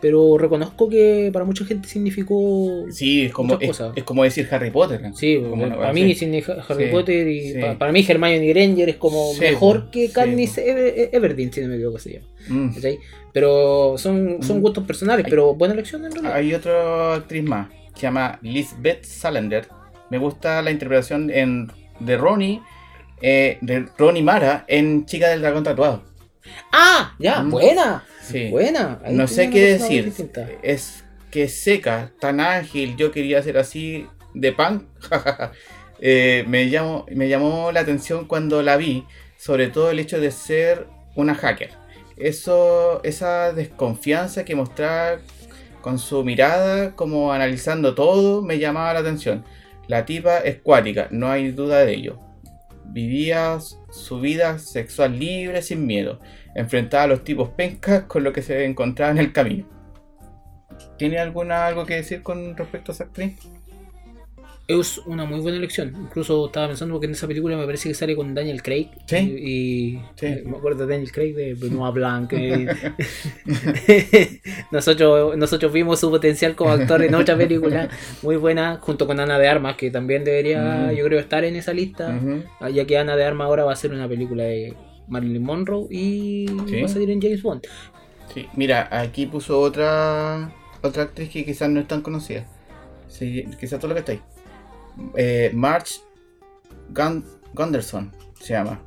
Pero 0.00 0.36
reconozco 0.38 0.88
que 0.88 1.30
para 1.32 1.44
mucha 1.44 1.64
gente 1.64 1.88
significó... 1.88 2.84
Sí, 2.90 3.24
es 3.26 3.32
como, 3.32 3.58
es, 3.58 3.66
cosas. 3.68 3.92
es 3.96 4.04
como 4.04 4.24
decir 4.24 4.46
Harry 4.50 4.70
Potter. 4.70 5.00
Sí, 5.14 5.38
Como 5.48 5.68
para 5.76 5.92
mí 5.92 6.02
Harry 6.02 6.14
Sí, 6.14 6.90
Potter 6.92 7.26
y 7.28 7.52
sí. 7.54 7.58
pa- 7.60 7.78
para 7.78 7.92
mí 7.92 8.04
Hermione 8.06 8.46
Granger 8.46 8.88
es 8.90 8.96
como 8.96 9.32
mejor 9.34 9.90
que 9.90 10.10
Katniss. 10.10 10.58
Ever- 10.58 11.08
Everdeen, 11.12 11.52
si 11.52 11.60
no 11.62 11.68
me 11.68 11.76
equivoco 11.76 11.98
se 11.98 12.12
llama. 12.12 12.26
Mm. 12.48 12.70
Pero 13.32 13.94
son, 13.98 14.42
son 14.42 14.58
Mm. 14.58 14.60
gustos 14.62 14.84
personales, 14.84 15.24
Hay- 15.24 15.30
pero 15.30 15.54
buena 15.54 15.74
elección 15.74 16.04
en 16.04 16.12
realidad. 16.12 16.34
Hay 16.34 16.54
otra 16.54 17.14
actriz 17.14 17.42
más, 17.44 17.68
se 17.94 18.02
llama 18.02 18.38
Lisbeth 18.42 19.04
Salander. 19.04 19.66
Me 20.10 20.18
gusta 20.18 20.62
la 20.62 20.70
interpretación 20.70 21.30
en, 21.30 21.70
de 22.00 22.16
Ronnie, 22.16 22.60
eh, 23.22 23.58
de 23.60 23.86
Ronnie 23.98 24.22
Mara 24.22 24.64
en 24.68 25.04
Chica 25.06 25.28
del 25.28 25.40
Dragón 25.40 25.64
Tatuado. 25.64 26.02
¡Ah! 26.72 27.14
Ya, 27.18 27.42
Mm. 27.42 27.50
buena. 27.50 28.04
Sí. 28.28 28.48
Buena. 28.50 29.00
Ahí 29.04 29.14
No 29.14 29.28
sé 29.28 29.50
qué 29.50 29.72
decir. 29.72 30.12
Es 30.62 31.04
que 31.30 31.44
es 31.44 31.54
seca, 31.54 32.12
tan 32.20 32.40
ágil. 32.40 32.96
Yo 32.96 33.12
quería 33.12 33.42
ser 33.42 33.58
así 33.58 34.06
de 34.34 34.52
pan. 34.52 34.88
Eh, 35.98 36.44
me, 36.46 36.68
llamó, 36.68 37.06
me 37.10 37.26
llamó 37.26 37.72
la 37.72 37.80
atención 37.80 38.26
cuando 38.26 38.62
la 38.62 38.76
vi, 38.76 39.06
sobre 39.38 39.68
todo 39.68 39.90
el 39.90 39.98
hecho 39.98 40.20
de 40.20 40.30
ser 40.30 40.88
una 41.14 41.34
hacker. 41.34 41.70
Eso, 42.18 43.02
esa 43.02 43.54
desconfianza 43.54 44.44
que 44.44 44.54
mostraba 44.54 45.20
con 45.80 45.98
su 45.98 46.24
mirada, 46.24 46.94
como 46.94 47.32
analizando 47.32 47.94
todo, 47.94 48.42
me 48.42 48.58
llamaba 48.58 48.92
la 48.92 49.00
atención. 49.00 49.42
La 49.88 50.04
tipa 50.04 50.38
es 50.38 50.56
cuática, 50.60 51.08
no 51.10 51.30
hay 51.30 51.50
duda 51.52 51.84
de 51.84 51.94
ello. 51.94 52.18
Vivía 52.86 53.58
su 53.90 54.20
vida 54.20 54.58
sexual 54.58 55.18
libre, 55.18 55.62
sin 55.62 55.86
miedo. 55.86 56.20
Enfrentaba 56.56 57.04
a 57.04 57.06
los 57.06 57.22
tipos 57.22 57.50
pencas 57.50 58.04
con 58.04 58.24
lo 58.24 58.32
que 58.32 58.40
se 58.42 58.64
encontraba 58.64 59.12
en 59.12 59.18
el 59.18 59.32
camino. 59.32 59.66
¿Tiene 60.98 61.18
alguna 61.18 61.66
algo 61.66 61.84
que 61.84 61.96
decir 61.96 62.22
con 62.22 62.56
respecto 62.56 62.90
a 62.90 62.94
esa 62.94 63.04
actriz? 63.04 63.34
Es 64.68 64.98
una 64.98 65.24
muy 65.26 65.38
buena 65.38 65.58
elección. 65.58 65.94
Incluso 65.96 66.46
estaba 66.46 66.66
pensando 66.66 66.94
porque 66.94 67.06
en 67.06 67.12
esa 67.12 67.28
película 67.28 67.56
me 67.56 67.64
parece 67.66 67.88
que 67.88 67.94
sale 67.94 68.16
con 68.16 68.34
Daniel 68.34 68.62
Craig. 68.62 68.88
Sí. 69.06 69.16
Y, 69.16 70.00
Sí. 70.16 70.26
eh, 70.26 70.42
me 70.44 70.56
acuerdo 70.56 70.86
de 70.86 70.94
Daniel 70.94 71.12
Craig 71.12 71.34
de 71.34 71.54
Benoit 71.54 71.94
Blanc. 71.94 72.32
eh. 72.32 72.66
nosotros, 74.72 75.36
nosotros 75.36 75.72
vimos 75.72 76.00
su 76.00 76.10
potencial 76.10 76.56
como 76.56 76.70
actor 76.72 77.02
en 77.02 77.14
otra 77.14 77.36
película 77.36 77.88
muy 78.22 78.36
buena, 78.36 78.78
junto 78.80 79.06
con 79.06 79.20
Ana 79.20 79.38
de 79.38 79.46
Armas, 79.48 79.76
que 79.76 79.90
también 79.90 80.24
debería, 80.24 80.86
Ujú. 80.86 80.96
yo 80.96 81.04
creo, 81.04 81.20
estar 81.20 81.44
en 81.44 81.54
esa 81.56 81.72
lista. 81.72 82.18
Ya 82.72 82.84
que 82.86 82.98
Ana 82.98 83.14
de 83.16 83.24
Armas 83.24 83.46
ahora 83.46 83.64
va 83.64 83.70
a 83.70 83.74
hacer 83.74 83.92
una 83.92 84.08
película 84.08 84.44
de 84.44 84.74
Marilyn 85.08 85.42
Monroe 85.42 85.86
y 85.90 86.46
Sí. 86.68 86.80
va 86.80 86.86
a 86.86 86.88
salir 86.88 87.10
en 87.10 87.20
James 87.20 87.42
Bond. 87.42 87.62
Sí, 88.34 88.46
mira, 88.54 88.88
aquí 88.90 89.26
puso 89.26 89.60
otra 89.60 90.52
otra 90.82 91.04
actriz 91.04 91.30
que 91.30 91.44
quizás 91.44 91.68
no 91.70 91.80
es 91.80 91.88
tan 91.88 92.02
conocida. 92.02 92.46
Sí, 93.08 93.44
quizás 93.58 93.78
todo 93.80 93.88
lo 93.88 93.94
que 93.94 94.00
está 94.00 94.12
ahí. 94.12 94.20
Eh, 95.16 95.50
March 95.54 96.00
Gun- 96.92 97.24
Gunderson 97.54 98.12
se 98.40 98.52
llama. 98.54 98.80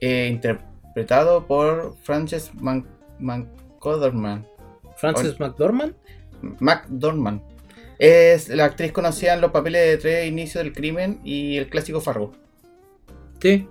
Eh, 0.00 0.28
interpretado 0.30 1.46
por 1.46 1.96
Frances 2.02 2.52
Man 2.54 2.86
McDormand. 3.18 4.44
Frances 4.96 5.38
McDormand. 5.38 5.94
McDormand. 6.60 7.40
Es 7.98 8.48
la 8.48 8.64
actriz 8.64 8.92
conocida 8.92 9.34
en 9.34 9.40
los 9.40 9.50
papeles 9.52 9.86
de 9.86 9.96
tres 9.98 10.28
inicios 10.28 10.62
del 10.64 10.72
crimen 10.72 11.20
y 11.24 11.56
el 11.56 11.68
clásico 11.68 12.00
Fargo. 12.00 12.32
Sí. 13.40 13.68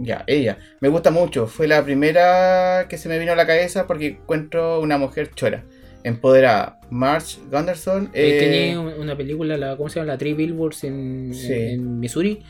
Ya, 0.00 0.24
ella. 0.26 0.58
Me 0.80 0.88
gusta 0.88 1.10
mucho. 1.10 1.46
Fue 1.48 1.66
la 1.66 1.84
primera 1.84 2.86
que 2.88 2.98
se 2.98 3.08
me 3.08 3.18
vino 3.18 3.32
a 3.32 3.36
la 3.36 3.46
cabeza 3.46 3.86
porque 3.86 4.06
encuentro 4.08 4.80
una 4.80 4.96
mujer 4.98 5.30
chora, 5.34 5.64
empoderada. 6.04 6.78
March 6.90 7.38
Gunderson. 7.50 8.10
Eh, 8.14 8.38
tenía 8.38 8.80
un- 8.80 8.92
una 9.00 9.16
película, 9.16 9.56
la, 9.56 9.76
¿cómo 9.76 9.88
se 9.88 9.98
llama? 10.00 10.12
La 10.12 10.18
Three 10.18 10.34
Billboards 10.34 10.84
en, 10.84 11.32
Sí. 11.34 11.52
en 11.52 11.98
Missouri. 12.00 12.42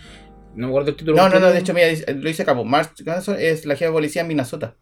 No 0.54 0.66
me 0.66 0.72
acuerdo 0.72 0.90
el 0.90 0.96
título. 0.96 1.16
No, 1.16 1.28
no, 1.28 1.38
no, 1.40 1.50
de 1.50 1.58
hecho, 1.60 1.72
mira, 1.72 1.86
lo 2.14 2.28
hice 2.28 2.42
acá. 2.42 2.54
March 2.54 2.98
Gunderson 2.98 3.36
es 3.38 3.64
la 3.64 3.74
jefa 3.76 3.86
de 3.86 3.92
policía 3.92 4.22
en 4.22 4.28
Minnesota. 4.28 4.74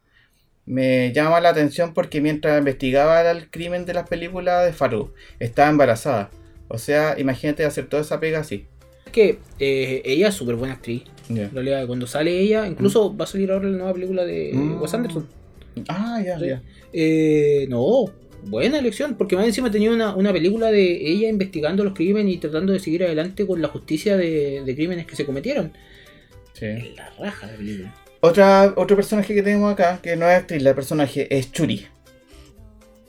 Me 0.65 1.13
llama 1.13 1.39
la 1.39 1.49
atención 1.49 1.93
porque 1.93 2.19
mientras 2.19 2.57
investigaba 2.59 3.29
el 3.31 3.49
crimen 3.49 3.85
de 3.85 3.93
las 3.93 4.09
películas 4.09 4.65
de 4.65 4.73
Fargo, 4.73 5.13
estaba 5.39 5.69
embarazada. 5.69 6.29
O 6.67 6.77
sea, 6.77 7.15
imagínate 7.17 7.63
hacer 7.63 7.87
toda 7.87 8.01
esa 8.01 8.19
pega 8.19 8.39
así. 8.39 8.67
Es 9.07 9.11
que 9.11 9.39
eh, 9.59 10.01
ella 10.05 10.27
es 10.27 10.35
súper 10.35 10.55
buena 10.55 10.75
actriz. 10.75 11.03
Ya. 11.29 11.43
En 11.43 11.51
realidad, 11.53 11.87
cuando 11.87 12.07
sale 12.07 12.39
ella, 12.39 12.67
incluso 12.67 13.15
va 13.15 13.25
a 13.25 13.27
salir 13.27 13.51
ahora 13.51 13.67
la 13.69 13.77
nueva 13.77 13.93
película 13.93 14.23
de 14.25 14.51
Mm. 14.53 14.81
Wes 14.81 14.93
Anderson. 14.93 15.27
Ah, 15.89 16.21
ya, 16.25 16.39
ya. 16.39 16.61
Eh, 16.93 17.65
no, 17.69 18.05
buena 18.45 18.79
elección, 18.79 19.15
porque 19.15 19.35
más 19.35 19.45
encima 19.45 19.69
tenía 19.69 19.91
una, 19.91 20.15
una 20.15 20.31
película 20.31 20.71
de 20.71 21.09
ella 21.11 21.27
investigando 21.29 21.83
los 21.83 21.93
crímenes 21.93 22.33
y 22.33 22.37
tratando 22.37 22.73
de 22.73 22.79
seguir 22.79 23.03
adelante 23.03 23.45
con 23.45 23.61
la 23.61 23.67
justicia 23.67 24.17
de, 24.17 24.63
de 24.65 24.75
crímenes 24.75 25.05
que 25.05 25.15
se 25.15 25.25
cometieron. 25.25 25.71
Sí. 26.53 26.65
Es 26.65 26.95
la 26.95 27.09
raja 27.19 27.47
la 27.47 27.57
película. 27.57 27.95
Otra, 28.21 28.73
otro 28.75 28.95
personaje 28.95 29.35
que 29.35 29.43
tenemos 29.43 29.71
acá, 29.71 29.99
que 30.01 30.15
no 30.15 30.27
es 30.29 30.37
actriz, 30.39 30.63
la 30.63 30.73
personaje 30.73 31.27
es 31.35 31.51
Churi. 31.51 31.85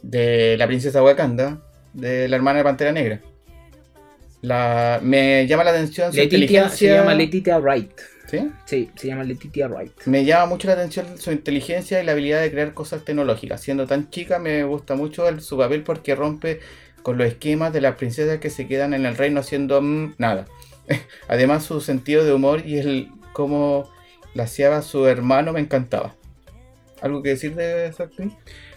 De 0.03 0.57
la 0.57 0.67
princesa 0.67 1.03
Wakanda, 1.03 1.63
de 1.95 2.29
la 2.29 2.37
hermana 2.37 2.59
de 2.59 2.65
Pantera 2.65 2.93
Negra. 2.93 3.21
La, 4.43 5.01
me 5.03 5.47
llama 5.47 5.65
la 5.65 5.71
atención 5.71 6.13
su 6.13 6.19
Letitia, 6.19 6.39
inteligencia. 6.39 6.89
se 6.89 6.95
llama 6.95 7.15
Letitia 7.15 7.59
Wright. 7.59 7.91
¿Sí? 8.29 8.49
Sí, 8.67 8.91
se 8.95 9.09
llama 9.09 9.25
Letitia 9.25 9.69
Wright. 9.69 9.93
Me 10.05 10.25
llama 10.25 10.47
mucho 10.47 10.69
la 10.69 10.75
atención 10.75 11.19
su 11.19 11.33
inteligencia 11.33 12.01
y 12.01 12.05
la 12.05 12.13
habilidad 12.13 12.43
de 12.43 12.51
crear 12.51 12.75
cosas 12.75 13.05
tecnológicas. 13.05 13.61
Siendo 13.61 13.87
tan 13.87 14.11
chica, 14.11 14.39
me 14.39 14.65
gusta 14.65 14.95
mucho 14.95 15.29
el- 15.29 15.41
su 15.41 15.57
papel 15.57 15.83
porque 15.83 16.15
rompe 16.15 16.61
con 17.03 17.17
los 17.17 17.27
esquemas 17.27 17.73
de 17.73 17.81
las 17.81 17.97
princesas 17.97 18.39
que 18.39 18.51
se 18.51 18.67
quedan 18.69 18.93
en 18.93 19.07
el 19.07 19.17
reino 19.17 19.41
haciendo 19.41 19.81
mm, 19.81 20.15
nada. 20.19 20.45
Además, 21.29 21.65
su 21.65 21.81
sentido 21.81 22.25
de 22.25 22.33
humor 22.35 22.63
y 22.67 22.79
el 22.79 23.09
cómo 23.33 23.91
la 24.35 24.43
hacía 24.45 24.83
su 24.83 25.07
hermano 25.07 25.53
me 25.53 25.61
encantaba. 25.61 26.15
¿Algo 27.01 27.23
que 27.23 27.31
decir 27.31 27.55
de 27.55 27.87
esa 27.87 28.05
actriz? 28.05 28.33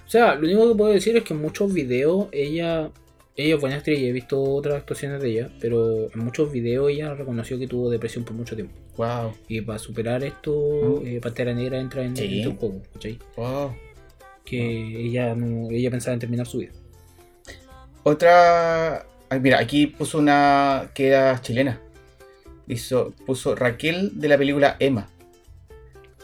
O 0.07 0.09
sea, 0.09 0.35
lo 0.35 0.45
único 0.47 0.69
que 0.69 0.75
puedo 0.77 0.93
decir 0.93 1.17
es 1.17 1.23
que 1.23 1.33
en 1.33 1.41
muchos 1.41 1.73
videos 1.73 2.27
ella, 2.31 2.89
ella 3.35 3.55
es 3.55 3.61
buena 3.61 3.81
y 3.85 4.05
he 4.05 4.11
visto 4.11 4.41
otras 4.41 4.75
actuaciones 4.75 5.21
de 5.21 5.29
ella, 5.29 5.49
pero 5.59 6.11
en 6.13 6.19
muchos 6.19 6.51
videos 6.51 6.91
ella 6.91 7.13
reconoció 7.13 7.57
que 7.57 7.67
tuvo 7.67 7.89
depresión 7.89 8.23
por 8.25 8.33
mucho 8.35 8.55
tiempo. 8.55 8.73
Wow, 8.97 9.33
Y 9.47 9.61
para 9.61 9.79
superar 9.79 10.23
esto, 10.23 11.01
Mm. 11.01 11.07
eh, 11.07 11.19
Pantera 11.21 11.53
Negra 11.53 11.79
entra 11.79 12.03
en, 12.03 12.15
Sí. 12.15 12.41
en 12.41 12.47
el 12.51 12.57
juego, 12.57 12.81
¿cachai? 12.93 13.17
wow. 13.37 13.73
Que 14.45 15.05
ella 15.07 15.33
no, 15.35 15.69
ella 15.71 15.89
pensaba 15.89 16.13
en 16.13 16.19
terminar 16.19 16.45
su 16.45 16.57
vida. 16.59 16.71
Otra. 18.03 19.05
ay, 19.29 19.39
mira, 19.39 19.59
aquí 19.59 19.87
puso 19.87 20.17
una 20.17 20.91
que 20.93 21.07
era 21.07 21.39
chilena. 21.41 21.79
hizo, 22.67 23.13
puso 23.25 23.55
Raquel 23.55 24.19
de 24.19 24.27
la 24.29 24.37
película 24.37 24.75
Emma. 24.79 25.07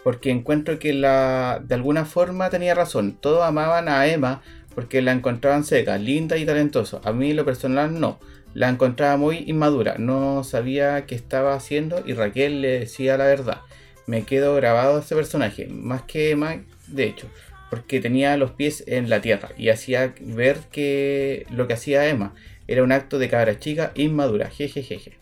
Porque 0.03 0.29
encuentro 0.29 0.79
que 0.79 0.93
la, 0.93 1.61
de 1.65 1.75
alguna 1.75 2.05
forma 2.05 2.49
tenía 2.49 2.73
razón. 2.73 3.17
Todos 3.19 3.43
amaban 3.43 3.89
a 3.89 4.07
Emma 4.07 4.41
porque 4.77 5.01
la 5.01 5.11
encontraban 5.11 5.63
seca, 5.63 5.97
linda 5.97 6.37
y 6.37 6.45
talentosa. 6.45 7.01
A 7.03 7.11
mí 7.11 7.33
lo 7.33 7.43
personal 7.45 7.99
no. 7.99 8.19
La 8.53 8.69
encontraba 8.69 9.17
muy 9.17 9.37
inmadura, 9.47 9.95
no 9.97 10.43
sabía 10.43 11.07
qué 11.07 11.15
estaba 11.15 11.55
haciendo 11.55 12.03
y 12.05 12.13
Raquel 12.13 12.61
le 12.61 12.81
decía 12.81 13.17
la 13.17 13.25
verdad. 13.25 13.61
Me 14.05 14.21
quedo 14.21 14.53
grabado 14.53 14.99
ese 14.99 15.15
personaje, 15.15 15.65
más 15.65 16.03
que 16.03 16.29
Emma, 16.29 16.63
de 16.89 17.05
hecho, 17.05 17.25
porque 17.71 17.99
tenía 18.01 18.37
los 18.37 18.51
pies 18.51 18.83
en 18.85 19.09
la 19.09 19.19
tierra 19.19 19.49
y 19.57 19.69
hacía 19.69 20.13
ver 20.21 20.59
que 20.71 21.47
lo 21.49 21.65
que 21.65 21.73
hacía 21.73 22.05
Emma 22.07 22.35
era 22.67 22.83
un 22.83 22.91
acto 22.91 23.17
de 23.17 23.29
cabra 23.29 23.57
chica 23.57 23.93
inmadura. 23.95 24.47
Jejejeje. 24.51 25.17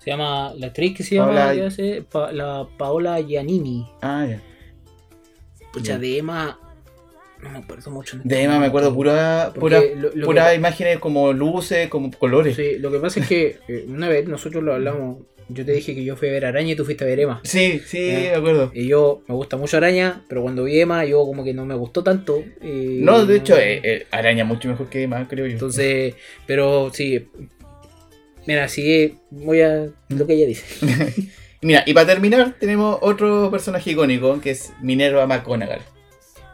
Se 0.00 0.10
llama, 0.10 0.52
la 0.58 0.66
actriz 0.66 0.94
que 0.94 1.02
se 1.02 1.14
llama, 1.14 1.32
Paola- 1.34 1.70
sé, 1.70 2.04
Pa- 2.12 2.30
la 2.30 2.68
Paola 2.76 3.18
Giannini. 3.22 3.86
Ah, 4.02 4.26
ya. 4.28 4.42
Pucha, 5.72 5.92
Ya. 5.94 5.98
de 5.98 6.18
Emma, 6.18 6.58
no 7.42 7.50
me 7.50 7.58
acuerdo 7.58 7.90
mucho. 7.90 8.18
De 8.22 8.42
Emma 8.42 8.58
me 8.58 8.66
acuerdo 8.66 8.94
pura, 8.94 9.52
pura, 9.58 9.80
lo- 9.96 10.10
lo 10.14 10.26
pura 10.26 10.50
que- 10.50 10.56
imágenes 10.56 10.98
como 10.98 11.32
luces, 11.32 11.88
como 11.88 12.10
colores. 12.12 12.56
Sí, 12.56 12.62
Sí, 12.74 12.78
lo 12.78 12.90
que 12.90 12.98
pasa 12.98 13.20
es 13.20 13.26
que 13.28 13.58
eh, 13.68 13.84
una 13.88 14.08
vez 14.08 14.26
nosotros 14.28 14.62
lo 14.62 14.74
hablamos, 14.74 15.18
yo 15.48 15.64
te 15.66 15.72
dije 15.72 15.94
que 15.94 16.04
yo 16.04 16.16
fui 16.16 16.28
a 16.28 16.32
ver 16.32 16.46
Araña 16.46 16.72
y 16.72 16.76
tú 16.76 16.84
fuiste 16.84 17.04
a 17.04 17.06
ver 17.06 17.20
Emma. 17.20 17.40
sí, 17.42 17.80
Ya. 17.92 18.00
me 18.00 18.34
acuerdo. 18.36 18.70
Y 18.74 18.86
yo 18.86 19.22
me 19.28 19.34
gusta 19.34 19.56
mucho 19.56 19.76
Araña, 19.76 20.22
pero 20.28 20.42
cuando 20.42 20.64
vi 20.64 20.80
Emma 20.80 21.04
yo 21.04 21.24
como 21.26 21.44
que 21.44 21.52
no 21.52 21.66
me 21.66 21.74
gustó 21.74 22.02
tanto. 22.02 22.42
y 22.62 23.00
No, 23.02 23.26
de 23.26 23.36
hecho, 23.38 23.58
eh, 23.58 23.80
eh, 23.82 24.06
Araña 24.12 24.44
mucho 24.44 24.68
mejor 24.68 24.88
que 24.88 25.02
Emma, 25.02 25.26
creo 25.28 25.46
yo. 25.46 25.52
Entonces, 25.52 26.14
pero 26.46 26.90
sí. 26.94 27.28
Mira, 28.46 28.68
sí, 28.68 29.16
voy 29.30 29.60
a 29.62 29.86
lo 30.08 30.26
que 30.26 30.32
ella 30.34 30.46
dice. 30.46 30.64
Mira, 31.62 31.84
y 31.86 31.92
para 31.94 32.06
terminar, 32.06 32.54
tenemos 32.58 32.98
otro 33.02 33.50
personaje 33.52 33.92
icónico 33.92 34.40
que 34.40 34.50
es 34.50 34.72
Minerva 34.80 35.26
McGonagall. 35.28 35.80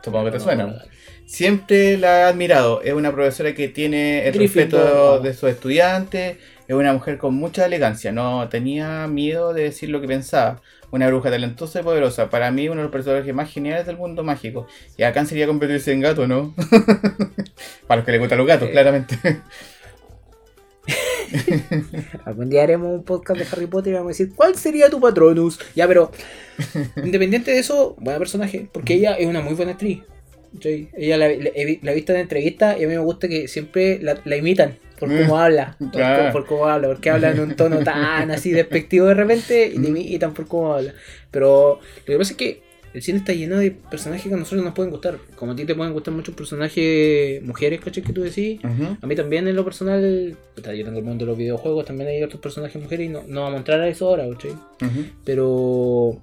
Supongo 0.02 0.26
que 0.26 0.32
te 0.32 0.40
suena. 0.40 0.82
Siempre 1.26 1.98
la 1.98 2.20
he 2.20 2.22
admirado. 2.24 2.80
Es 2.82 2.94
una 2.94 3.12
profesora 3.12 3.54
que 3.54 3.68
tiene 3.68 4.26
el 4.26 4.32
Gryffindor, 4.32 4.80
respeto 4.80 5.20
de 5.20 5.34
sus 5.34 5.50
estudiantes. 5.50 6.38
Es 6.66 6.74
una 6.74 6.92
mujer 6.92 7.18
con 7.18 7.34
mucha 7.34 7.66
elegancia. 7.66 8.12
No 8.12 8.48
tenía 8.48 9.06
miedo 9.08 9.52
de 9.52 9.64
decir 9.64 9.90
lo 9.90 10.00
que 10.00 10.06
pensaba. 10.06 10.62
Una 10.90 11.06
bruja 11.08 11.30
talentosa 11.30 11.80
y 11.80 11.82
poderosa. 11.82 12.30
Para 12.30 12.50
mí, 12.50 12.68
uno 12.68 12.76
de 12.76 12.84
los 12.84 12.92
personajes 12.92 13.34
más 13.34 13.52
geniales 13.52 13.86
del 13.86 13.98
mundo 13.98 14.24
mágico. 14.24 14.66
Y 14.96 15.02
acá 15.02 15.24
sería 15.26 15.46
convertirse 15.46 15.92
en 15.92 16.00
gato, 16.00 16.26
¿no? 16.26 16.54
Para 17.86 17.96
los 17.96 18.06
que 18.06 18.12
les 18.12 18.20
gustan 18.20 18.38
los 18.38 18.46
gatos, 18.46 18.70
claramente. 18.70 19.18
Algún 22.24 22.48
día 22.48 22.62
haremos 22.62 22.92
un 22.94 23.04
podcast 23.04 23.40
de 23.40 23.46
Harry 23.52 23.66
Potter 23.66 23.92
y 23.92 23.96
vamos 23.96 24.08
a 24.08 24.12
decir, 24.14 24.32
¿cuál 24.34 24.54
sería 24.56 24.88
tu 24.90 25.00
patronus? 25.00 25.58
Ya, 25.74 25.86
pero 25.86 26.10
independiente 27.04 27.50
de 27.50 27.58
eso, 27.58 27.96
buena 27.98 28.18
personaje, 28.18 28.68
porque 28.72 28.94
ella 28.94 29.14
es 29.14 29.26
una 29.26 29.40
muy 29.40 29.54
buena 29.54 29.72
actriz. 29.72 30.00
¿cachai? 30.54 30.88
Ella 30.96 31.16
la, 31.18 31.28
la- 31.28 31.50
he 31.54 31.94
visto 31.94 32.12
en 32.12 32.20
entrevistas 32.20 32.76
y 32.80 32.84
a 32.84 32.88
mí 32.88 32.94
me 32.94 32.98
gusta 33.00 33.28
que 33.28 33.48
siempre 33.48 33.98
la, 34.00 34.18
la 34.24 34.36
imitan 34.36 34.78
por 34.98 35.08
cómo 35.08 35.38
habla. 35.38 35.76
Por, 35.78 35.90
Claro. 35.92 36.32
por 36.32 36.46
cómo 36.46 36.66
habla, 36.66 36.88
porque 36.88 37.10
habla 37.10 37.30
en 37.30 37.40
un 37.40 37.54
tono 37.54 37.78
tan 37.84 38.30
así 38.30 38.50
despectivo 38.50 39.06
de 39.06 39.14
repente 39.14 39.66
y 39.72 39.78
le 39.78 39.88
imitan 39.90 40.34
por 40.34 40.48
cómo 40.48 40.74
habla. 40.74 40.92
Pero 41.30 41.78
lo 42.00 42.04
que 42.06 42.18
pasa 42.18 42.32
es 42.32 42.36
que 42.36 42.62
el 42.98 43.02
cine 43.04 43.18
está 43.18 43.32
lleno 43.32 43.58
de 43.58 43.70
personajes 43.70 44.26
que 44.26 44.34
a 44.34 44.36
nosotros 44.36 44.64
nos 44.64 44.74
pueden 44.74 44.90
gustar. 44.90 45.18
Como 45.36 45.52
a 45.52 45.56
ti 45.56 45.64
te 45.64 45.76
pueden 45.76 45.92
gustar 45.92 46.12
muchos 46.12 46.34
personajes 46.34 47.40
mujeres, 47.44 47.80
¿cachai? 47.80 48.02
Que 48.02 48.12
tú 48.12 48.22
decís. 48.22 48.58
A 49.00 49.06
mí 49.06 49.14
también 49.14 49.46
en 49.46 49.54
lo 49.54 49.64
personal, 49.64 50.36
puta, 50.56 50.74
yo 50.74 50.84
tengo 50.84 50.98
el 50.98 51.04
mundo 51.04 51.24
de 51.24 51.30
los 51.30 51.38
videojuegos, 51.38 51.84
también 51.84 52.08
hay 52.08 52.24
otros 52.24 52.40
personajes 52.40 52.82
mujeres 52.82 53.06
y 53.06 53.08
no, 53.08 53.22
no 53.28 53.42
vamos 53.42 53.54
a 53.54 53.58
entrar 53.58 53.80
a 53.80 53.88
eso 53.88 54.08
ahora, 54.08 54.28
¿cachai? 54.28 54.52
Pero 55.24 56.20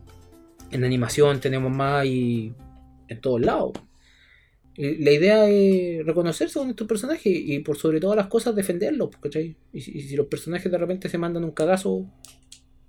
en 0.70 0.84
animación 0.84 1.40
tenemos 1.40 1.72
más 1.72 2.06
y 2.06 2.52
en 3.08 3.22
todos 3.22 3.40
lados. 3.40 3.72
La 4.76 5.12
idea 5.12 5.48
es 5.50 6.06
reconocerse 6.06 6.60
con 6.60 6.70
estos 6.70 6.88
personajes 6.88 7.32
y 7.34 7.60
por 7.60 7.78
sobre 7.78 8.02
todas 8.02 8.18
las 8.18 8.28
cosas 8.28 8.54
defenderlos, 8.54 9.12
¿cachai? 9.22 9.56
Y 9.72 9.80
si, 9.80 9.98
y 9.98 10.02
si 10.02 10.18
los 10.18 10.28
personajes 10.28 10.70
de 10.70 10.78
repente 10.78 11.08
se 11.08 11.18
mandan 11.18 11.46
un 11.46 11.52
cagazo, 11.52 12.06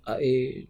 ah, 0.06 0.16
eh, 0.20 0.66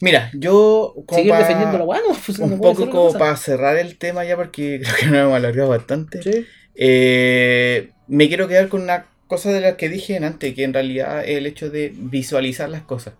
Mira, 0.00 0.30
yo. 0.34 0.94
como 1.06 1.16
seguir 1.18 1.32
pa- 1.32 1.38
defendiendo 1.38 1.78
la 1.78 1.84
no, 1.84 2.16
pues, 2.24 2.38
Un 2.38 2.60
poco 2.60 2.88
como 2.90 3.12
para 3.14 3.36
cerrar 3.36 3.76
el 3.78 3.96
tema 3.96 4.24
ya, 4.24 4.36
porque 4.36 4.80
creo 4.82 4.94
que 4.96 5.06
nos 5.06 5.14
hemos 5.16 5.34
alargado 5.36 5.70
bastante. 5.70 6.22
¿Sí? 6.22 6.44
Eh, 6.74 7.90
me 8.06 8.28
quiero 8.28 8.48
quedar 8.48 8.68
con 8.68 8.82
una 8.82 9.06
cosa 9.26 9.50
de 9.52 9.60
las 9.60 9.74
que 9.74 9.88
dije 9.88 10.16
antes, 10.18 10.54
que 10.54 10.64
en 10.64 10.74
realidad 10.74 11.24
es 11.24 11.38
el 11.38 11.46
hecho 11.46 11.70
de 11.70 11.92
visualizar 11.96 12.68
las 12.68 12.82
cosas. 12.82 13.14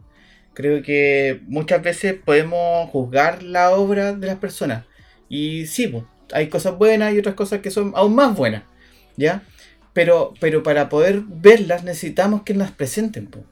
Creo 0.54 0.82
que 0.82 1.40
muchas 1.48 1.82
veces 1.82 2.14
podemos 2.24 2.88
juzgar 2.90 3.42
la 3.42 3.70
obra 3.70 4.12
de 4.12 4.26
las 4.26 4.36
personas. 4.36 4.84
Y 5.28 5.66
sí, 5.66 5.86
po, 5.88 6.06
hay 6.32 6.48
cosas 6.48 6.78
buenas 6.78 7.12
y 7.14 7.18
otras 7.18 7.34
cosas 7.34 7.60
que 7.60 7.70
son 7.70 7.92
aún 7.96 8.14
más 8.14 8.34
buenas. 8.36 8.62
¿Ya? 9.16 9.42
Pero, 9.92 10.34
pero 10.40 10.62
para 10.62 10.88
poder 10.90 11.22
verlas 11.26 11.82
necesitamos 11.84 12.42
que 12.42 12.54
las 12.54 12.70
presenten. 12.70 13.26
po, 13.26 13.44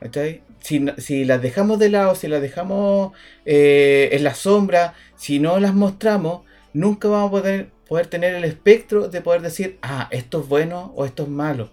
¿cachai? 0.00 0.42
Si, 0.60 1.24
las 1.24 1.42
dejamos 1.42 1.78
de 1.78 1.90
lado, 1.90 2.14
si 2.14 2.28
las 2.28 2.42
dejamos 2.42 3.12
eh, 3.44 4.08
en 4.12 4.24
la 4.24 4.34
sombra, 4.34 4.94
si 5.16 5.38
no 5.38 5.58
las 5.60 5.74
mostramos, 5.74 6.42
nunca 6.72 7.08
vamos 7.08 7.28
a 7.28 7.66
poder, 7.88 8.06
tener 8.08 8.34
el 8.34 8.44
espectro 8.44 9.08
de 9.08 9.20
poder 9.20 9.42
decir, 9.42 9.78
ah, 9.82 10.08
esto 10.10 10.40
es 10.40 10.48
bueno 10.48 10.92
o 10.96 11.04
esto 11.04 11.24
es 11.24 11.28
malo. 11.28 11.70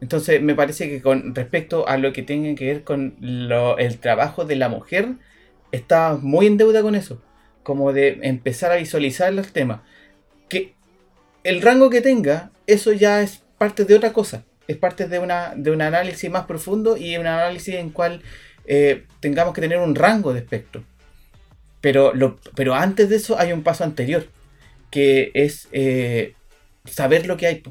Entonces 0.00 0.40
me 0.40 0.54
parece 0.54 0.88
que 0.88 1.02
con 1.02 1.34
respecto 1.34 1.88
a 1.88 1.96
lo 1.98 2.12
que 2.12 2.22
tenga 2.22 2.54
que 2.54 2.66
ver 2.66 2.84
con 2.84 3.16
lo- 3.20 3.76
el 3.78 3.98
trabajo 3.98 4.44
de 4.44 4.56
la 4.56 4.68
mujer, 4.68 5.14
está 5.72 6.16
muy 6.20 6.46
en 6.46 6.56
deuda 6.56 6.82
con 6.82 6.94
eso. 6.94 7.20
Como 7.62 7.92
de 7.92 8.20
empezar 8.22 8.72
a 8.72 8.76
visualizar 8.76 9.32
los 9.32 9.52
temas. 9.52 9.80
Que 10.48 10.74
el 11.44 11.60
rango 11.62 11.90
que 11.90 12.00
tenga, 12.00 12.52
eso 12.66 12.92
ya 12.92 13.22
es 13.22 13.42
parte 13.58 13.84
de 13.84 13.96
otra 13.96 14.12
cosa. 14.12 14.44
Es 14.68 14.76
parte 14.76 15.08
de, 15.08 15.18
una, 15.18 15.54
de 15.56 15.70
un 15.72 15.82
análisis 15.82 16.30
más 16.30 16.44
profundo 16.46 16.96
y 16.96 17.16
un 17.16 17.26
análisis 17.26 17.74
en 17.74 17.90
cual 17.90 18.22
eh, 18.66 19.04
tengamos 19.18 19.54
que 19.54 19.60
tener 19.62 19.78
un 19.78 19.94
rango 19.96 20.32
de 20.32 20.40
espectro. 20.40 20.84
Pero, 21.80 22.12
lo, 22.14 22.38
pero 22.54 22.74
antes 22.74 23.08
de 23.08 23.16
eso 23.16 23.38
hay 23.38 23.52
un 23.52 23.62
paso 23.62 23.82
anterior, 23.84 24.26
que 24.90 25.30
es 25.34 25.68
eh, 25.72 26.34
saber 26.84 27.26
lo 27.26 27.36
que 27.36 27.46
hay. 27.46 27.62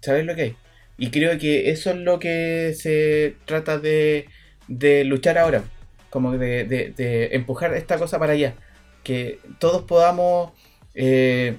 Saber 0.00 0.24
lo 0.24 0.34
que 0.34 0.42
hay. 0.42 0.56
Y 0.96 1.10
creo 1.10 1.38
que 1.38 1.70
eso 1.70 1.90
es 1.90 1.96
lo 1.96 2.18
que 2.18 2.74
se 2.76 3.36
trata 3.44 3.78
de, 3.78 4.26
de 4.68 5.04
luchar 5.04 5.36
ahora. 5.38 5.64
Como 6.10 6.36
de, 6.38 6.64
de- 6.64 6.92
de 6.96 7.26
empujar 7.36 7.74
esta 7.74 7.98
cosa 7.98 8.18
para 8.18 8.32
allá. 8.32 8.54
Que 9.04 9.40
todos 9.58 9.82
podamos 9.84 10.52
eh, 10.94 11.56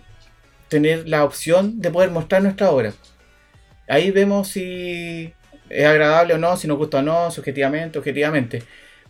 tener 0.70 1.08
la 1.08 1.24
opción 1.24 1.82
de 1.82 1.92
poder 1.92 2.10
mostrar 2.12 2.42
nuestra 2.42 2.72
obra. 2.72 2.94
Ahí 3.92 4.12
vemos 4.12 4.48
si 4.50 5.34
es 5.70 5.86
agradable 5.86 6.34
o 6.36 6.38
no, 6.38 6.58
si 6.58 6.68
nos 6.68 6.78
gusta 6.78 7.00
o 7.00 7.02
no, 7.02 7.32
subjetivamente, 7.32 8.00
objetivamente. 8.00 8.64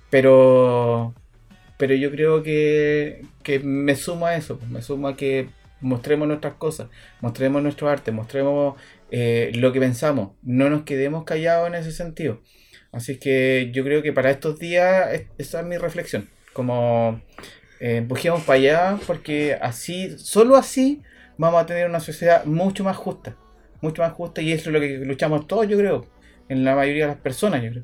Pero, 0.09 1.13
pero 1.77 1.95
yo 1.95 2.11
creo 2.11 2.43
que, 2.43 3.21
que 3.43 3.59
me 3.59 3.95
sumo 3.95 4.25
a 4.27 4.35
eso, 4.35 4.59
me 4.69 4.81
sumo 4.81 5.07
a 5.07 5.15
que 5.17 5.49
mostremos 5.81 6.27
nuestras 6.27 6.55
cosas, 6.55 6.89
mostremos 7.21 7.63
nuestro 7.63 7.89
arte, 7.89 8.11
mostremos 8.11 8.75
eh, 9.11 9.51
lo 9.55 9.71
que 9.73 9.79
pensamos, 9.79 10.31
no 10.43 10.69
nos 10.69 10.83
quedemos 10.83 11.23
callados 11.25 11.67
en 11.67 11.75
ese 11.75 11.91
sentido. 11.91 12.41
Así 12.91 13.17
que 13.17 13.71
yo 13.73 13.83
creo 13.83 14.01
que 14.03 14.13
para 14.13 14.31
estos 14.31 14.59
días 14.59 15.13
es- 15.13 15.27
esa 15.37 15.61
es 15.61 15.65
mi 15.65 15.77
reflexión, 15.77 16.29
como 16.53 17.21
eh, 17.79 17.97
empujemos 17.97 18.43
para 18.43 18.57
allá 18.59 18.99
porque 19.07 19.57
así, 19.61 20.17
solo 20.19 20.55
así 20.57 21.01
vamos 21.37 21.61
a 21.61 21.65
tener 21.65 21.87
una 21.89 21.99
sociedad 21.99 22.45
mucho 22.45 22.83
más 22.83 22.97
justa, 22.97 23.35
mucho 23.81 24.01
más 24.01 24.13
justa 24.13 24.41
y 24.41 24.51
eso 24.51 24.69
es 24.69 24.73
lo 24.73 24.79
que 24.79 24.97
luchamos 24.99 25.47
todos, 25.47 25.67
yo 25.67 25.77
creo, 25.77 26.07
en 26.49 26.63
la 26.63 26.75
mayoría 26.75 27.05
de 27.05 27.13
las 27.13 27.21
personas, 27.21 27.63
yo 27.63 27.71
creo. 27.71 27.83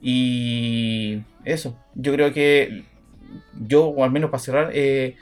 Y 0.00 1.22
eso, 1.44 1.78
yo 1.94 2.12
creo 2.12 2.32
que 2.32 2.84
yo, 3.58 3.86
o 3.86 4.04
al 4.04 4.10
menos 4.10 4.30
para 4.30 4.42
cerrar, 4.42 4.70
eh, 4.74 5.16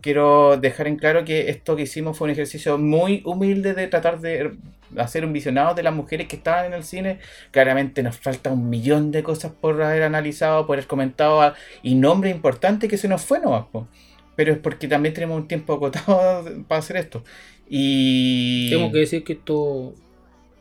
quiero 0.00 0.58
dejar 0.58 0.86
en 0.86 0.96
claro 0.96 1.24
que 1.24 1.48
esto 1.50 1.76
que 1.76 1.82
hicimos 1.84 2.18
fue 2.18 2.26
un 2.26 2.32
ejercicio 2.32 2.76
muy 2.78 3.22
humilde 3.24 3.74
de 3.74 3.86
tratar 3.88 4.20
de 4.20 4.56
hacer 4.98 5.24
un 5.24 5.32
visionado 5.32 5.74
de 5.74 5.82
las 5.82 5.94
mujeres 5.94 6.28
que 6.28 6.36
estaban 6.36 6.66
en 6.66 6.74
el 6.74 6.84
cine. 6.84 7.20
Claramente 7.50 8.02
nos 8.02 8.18
falta 8.18 8.52
un 8.52 8.68
millón 8.68 9.10
de 9.10 9.22
cosas 9.22 9.52
por 9.52 9.80
haber 9.82 10.02
analizado, 10.02 10.66
por 10.66 10.76
haber 10.76 10.86
comentado 10.86 11.40
ah, 11.40 11.54
y 11.82 11.94
nombres 11.94 12.34
importantes 12.34 12.90
que 12.90 12.98
se 12.98 13.08
nos 13.08 13.22
fue 13.24 13.40
nomás, 13.40 13.64
po. 13.72 13.88
Pero 14.36 14.52
es 14.52 14.58
porque 14.58 14.88
también 14.88 15.14
tenemos 15.14 15.36
un 15.40 15.46
tiempo 15.48 15.72
acotado 15.74 16.44
para 16.68 16.78
hacer 16.80 16.96
esto. 16.96 17.22
Y... 17.68 18.68
Tengo 18.70 18.90
que 18.92 18.98
decir 18.98 19.24
que 19.24 19.34
esto 19.34 19.94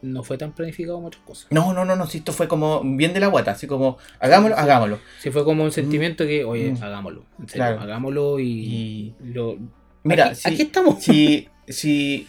no 0.02 0.24
fue 0.24 0.38
tan 0.38 0.52
planificado 0.54 0.96
como 0.98 1.08
otras 1.08 1.24
cosas. 1.24 1.48
No, 1.52 1.74
no, 1.74 1.86
no, 1.86 1.96
no, 1.96 2.08
si 2.08 2.18
esto 2.20 2.34
fue 2.34 2.48
como 2.48 2.82
bien 2.84 3.14
de 3.14 3.20
la 3.22 3.28
guata, 3.28 3.52
así 3.52 3.68
como 3.68 3.98
hagámoslo, 4.20 4.56
Sí, 4.58 4.62
hagámoslo. 4.62 5.00
Sí, 5.20 5.32
fue 5.32 5.44
como 5.46 5.64
un 5.64 5.72
sentimiento 5.72 6.26
que, 6.26 6.44
oye, 6.44 6.72
Mm. 6.74 6.84
hagámoslo. 6.84 7.24
En 7.40 7.48
serio, 7.48 7.66
Claro. 7.66 7.82
hagámoslo 7.82 8.40
y. 8.40 8.46
Y 8.46 9.14
lo- 9.34 9.58
mira, 10.04 10.26
aquí, 10.28 10.36
si, 10.36 10.50
aquí 10.50 10.62
estamos. 10.64 11.02
si, 11.04 11.48
si, 11.70 12.28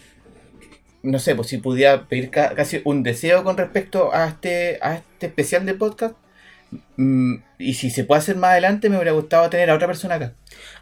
no 1.03 1.19
sé, 1.19 1.35
pues 1.35 1.49
si 1.49 1.59
pudiera 1.59 2.07
pedir 2.07 2.31
ca- 2.31 2.55
casi 2.55 2.81
un 2.85 3.03
deseo 3.03 3.43
con 3.43 3.57
respecto 3.57 4.15
a 4.15 4.29
este, 4.29 4.79
a 4.81 4.95
este 4.97 5.27
especial 5.27 5.67
de 5.67 5.75
podcast, 5.75 6.15
Mm, 6.15 6.24
y 7.59 7.75
si 7.75 7.91
se 7.91 8.05
puede 8.05 8.19
hacer 8.21 8.37
más 8.37 8.51
adelante, 8.53 8.89
me 8.89 8.97
hubiera 8.97 9.13
gustado 9.13 9.49
tener 9.51 9.71
a 9.71 9.75
otra 9.75 9.87
persona 9.87 10.15
acá. 10.17 10.33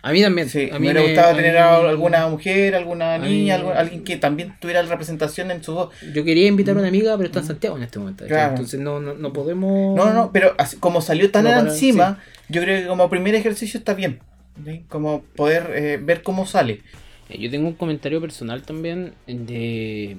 A 0.02 0.12
mí 0.12 0.20
también. 0.23 0.48
Sí, 0.48 0.69
a 0.70 0.74
me 0.74 0.81
mí 0.81 0.86
hubiera 0.90 1.02
gustado 1.02 1.36
tener 1.36 1.52
mí- 1.52 1.59
a 1.59 1.77
alguna 1.77 2.27
mujer, 2.28 2.74
alguna 2.74 3.19
niña, 3.19 3.59
mí- 3.59 3.69
alguien 3.74 4.05
que 4.05 4.16
también 4.16 4.55
tuviera 4.60 4.82
representación 4.82 5.51
en 5.51 5.62
su 5.62 5.74
voz. 5.74 5.94
Yo 6.12 6.24
quería 6.24 6.47
invitar 6.48 6.77
a 6.77 6.81
una 6.81 6.89
amiga, 6.89 7.16
pero 7.16 7.27
está 7.28 7.40
en 7.40 7.47
Santiago 7.47 7.77
en 7.77 7.82
este 7.85 7.98
momento. 7.98 8.24
Entonces 8.27 8.81
no, 8.81 9.01
no, 9.01 9.14
no 9.14 9.32
podemos. 9.32 9.97
No, 9.97 10.06
no, 10.06 10.12
no, 10.12 10.32
pero 10.32 10.55
así- 10.59 10.77
como 10.78 11.01
salió 11.01 11.31
tan 11.31 11.44
No, 11.44 11.51
para- 11.51 11.60
encima, 11.62 12.19
yo 12.48 12.60
creo 12.62 12.81
que 12.82 12.86
como 12.89 13.09
primer 13.10 13.35
ejercicio 13.35 13.78
está 13.78 13.94
bien. 13.94 14.20
¿sí? 14.66 14.85
Como 14.89 15.23
poder 15.35 15.70
eh, 15.74 15.98
ver 16.02 16.23
cómo 16.23 16.47
sale. 16.47 16.82
Eh, 17.31 17.39
Yo 17.39 17.51
tengo 17.51 17.69
un 17.69 17.74
comentario 17.74 18.20
personal 18.20 18.62
también 18.62 19.14
de 19.27 20.19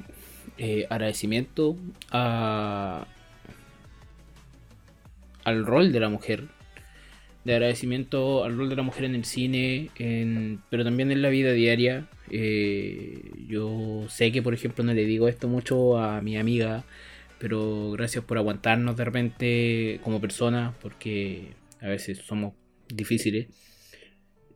eh, 0.58 0.88
agradecimiento 0.90 1.76
a, 2.12 3.06
al 5.44 5.66
rol 5.66 5.92
de 5.92 6.00
la 6.00 6.10
mujer. 6.10 6.46
De 7.44 7.54
agradecimiento 7.54 8.46
al 8.46 8.58
rol 8.58 8.70
de 8.70 8.76
la 8.78 8.84
mujer 8.84 9.04
en 9.04 9.16
el 9.16 9.26
cine, 9.26 9.90
en- 9.98 10.62
pero 10.70 10.84
también 10.86 11.12
en 11.12 11.22
la 11.22 11.30
vida 11.30 11.52
diaria. 11.52 12.08
Eh, 12.30 13.32
yo 13.48 14.06
sé 14.10 14.32
que, 14.32 14.42
por 14.42 14.54
ejemplo, 14.54 14.84
no 14.84 14.94
le 14.94 15.06
digo 15.06 15.28
esto 15.28 15.48
mucho 15.50 15.98
a 15.98 16.22
mi 16.22 16.38
amiga, 16.38 16.86
pero 17.40 17.92
gracias 17.92 18.24
por 18.24 18.38
aguantarnos 18.38 18.96
de 18.96 19.04
repente 19.06 20.00
como 20.04 20.22
personas, 20.22 20.74
porque 20.82 21.50
a 21.82 21.88
veces 21.90 22.20
somos 22.20 22.54
difíciles 22.88 23.48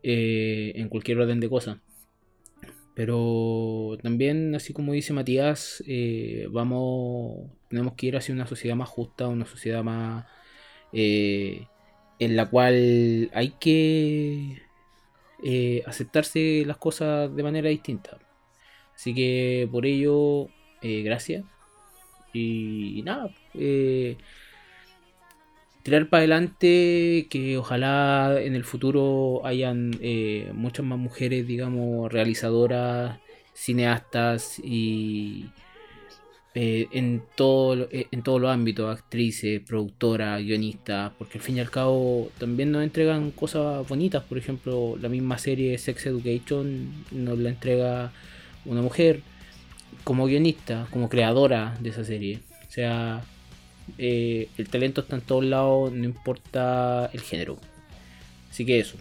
eh, 0.03 0.71
en 0.75 0.87
cualquier 0.87 1.19
orden 1.19 1.39
de 1.41 1.49
cosas. 1.49 1.77
Pero 2.95 3.97
también, 4.01 4.55
así 4.55 4.73
como 4.73 4.93
dice 4.93 5.13
Matías, 5.13 5.83
eh, 5.85 6.47
vamos, 6.49 7.51
tenemos 7.67 7.93
que 7.93 8.07
ir 8.07 8.17
hacia 8.17 8.33
una 8.33 8.47
sociedad 8.47 8.75
más 8.75 8.89
justa, 8.89 9.27
una 9.27 9.45
sociedad 9.45 9.83
más 9.83 10.25
eh, 10.93 11.67
en 12.19 12.35
la 12.35 12.49
cual 12.49 13.29
hay 13.33 13.53
que 13.59 14.61
eh, 15.43 15.83
aceptarse 15.85 16.63
las 16.65 16.77
cosas 16.77 17.33
de 17.35 17.43
manera 17.43 17.69
distinta. 17.69 18.17
Así 18.95 19.13
que 19.13 19.67
por 19.71 19.85
ello, 19.85 20.47
eh, 20.81 21.03
gracias. 21.03 21.45
Y 22.33 23.01
nada, 23.05 23.29
eh, 23.53 24.17
tirar 25.83 26.09
para 26.09 26.19
adelante, 26.19 27.27
que 27.29 27.57
ojalá 27.57 28.39
en 28.41 28.55
el 28.55 28.63
futuro 28.63 29.41
hayan 29.45 29.91
muchas 30.53 30.85
más 30.85 30.99
mujeres, 30.99 31.47
digamos, 31.47 32.11
realizadoras, 32.11 33.19
cineastas 33.53 34.59
y 34.63 35.47
eh, 36.55 36.87
en 36.91 37.21
todo 37.35 37.87
eh, 37.91 38.07
en 38.11 38.23
todos 38.23 38.41
los 38.41 38.51
ámbitos, 38.51 38.97
actrices, 38.97 39.61
productoras, 39.61 40.41
guionistas, 40.41 41.11
porque 41.17 41.37
al 41.37 41.43
fin 41.43 41.57
y 41.57 41.59
al 41.59 41.69
cabo 41.69 42.31
también 42.39 42.71
nos 42.71 42.83
entregan 42.83 43.31
cosas 43.31 43.87
bonitas, 43.87 44.23
por 44.23 44.37
ejemplo, 44.37 44.97
la 44.99 45.09
misma 45.09 45.37
serie 45.37 45.77
Sex 45.77 46.07
Education 46.07 47.05
nos 47.11 47.37
la 47.37 47.49
entrega 47.49 48.11
una 48.65 48.81
mujer 48.81 49.21
como 50.03 50.25
guionista, 50.25 50.87
como 50.91 51.09
creadora 51.09 51.77
de 51.79 51.89
esa 51.89 52.03
serie. 52.03 52.39
O 52.67 52.71
sea, 52.71 53.23
eh, 53.97 54.49
el 54.57 54.69
talento 54.69 55.01
está 55.01 55.15
en 55.15 55.21
todos 55.21 55.45
lados, 55.45 55.91
no 55.91 56.05
importa 56.05 57.09
el 57.13 57.21
género. 57.21 57.57
Así 58.49 58.65
que 58.65 58.79
eso. 58.79 58.97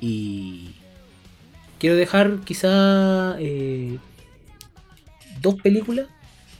Y 0.00 0.70
quiero 1.78 1.96
dejar 1.96 2.40
quizá 2.44 3.36
eh, 3.38 3.98
dos 5.40 5.56
películas 5.60 6.06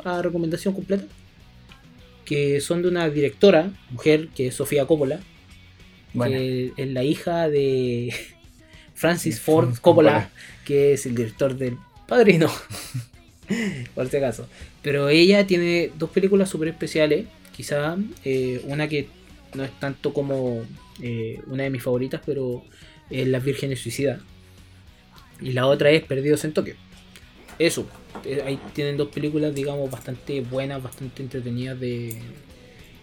a 0.04 0.22
recomendación 0.22 0.74
completa. 0.74 1.04
Que 2.24 2.60
son 2.60 2.82
de 2.82 2.88
una 2.88 3.08
directora, 3.08 3.70
mujer, 3.90 4.28
que 4.28 4.48
es 4.48 4.54
Sofía 4.54 4.86
Coppola. 4.86 5.20
Bueno, 6.12 6.36
Que 6.36 6.72
es 6.76 6.88
la 6.88 7.04
hija 7.04 7.48
de 7.48 8.14
Francis 8.94 9.40
Ford 9.40 9.76
Coppola. 9.80 10.30
que 10.64 10.92
es 10.92 11.06
el 11.06 11.14
director 11.14 11.56
del 11.56 11.76
Padrino. 12.06 12.50
Por 13.94 14.08
si 14.08 14.16
acaso. 14.16 14.48
Pero 14.82 15.08
ella 15.08 15.46
tiene 15.46 15.90
dos 15.98 16.10
películas 16.10 16.48
súper 16.48 16.68
especiales. 16.68 17.26
Quizá 17.56 17.96
eh, 18.24 18.60
una 18.64 18.88
que 18.88 19.08
no 19.54 19.64
es 19.64 19.70
tanto 19.80 20.12
como 20.12 20.62
eh, 21.02 21.40
una 21.46 21.64
de 21.64 21.70
mis 21.70 21.82
favoritas, 21.82 22.20
pero 22.24 22.64
es 23.10 23.26
Las 23.26 23.42
Vírgenes 23.44 23.80
Suicidas. 23.80 24.20
Y 25.40 25.52
la 25.52 25.66
otra 25.66 25.90
es 25.90 26.04
Perdidos 26.04 26.44
en 26.44 26.52
Tokio. 26.52 26.76
Eso. 27.58 27.86
Eh, 28.24 28.42
Ahí 28.44 28.58
tienen 28.72 28.96
dos 28.96 29.08
películas, 29.08 29.54
digamos, 29.54 29.90
bastante 29.90 30.40
buenas, 30.40 30.82
bastante 30.82 31.22
entretenidas 31.22 31.78
de, 31.78 32.20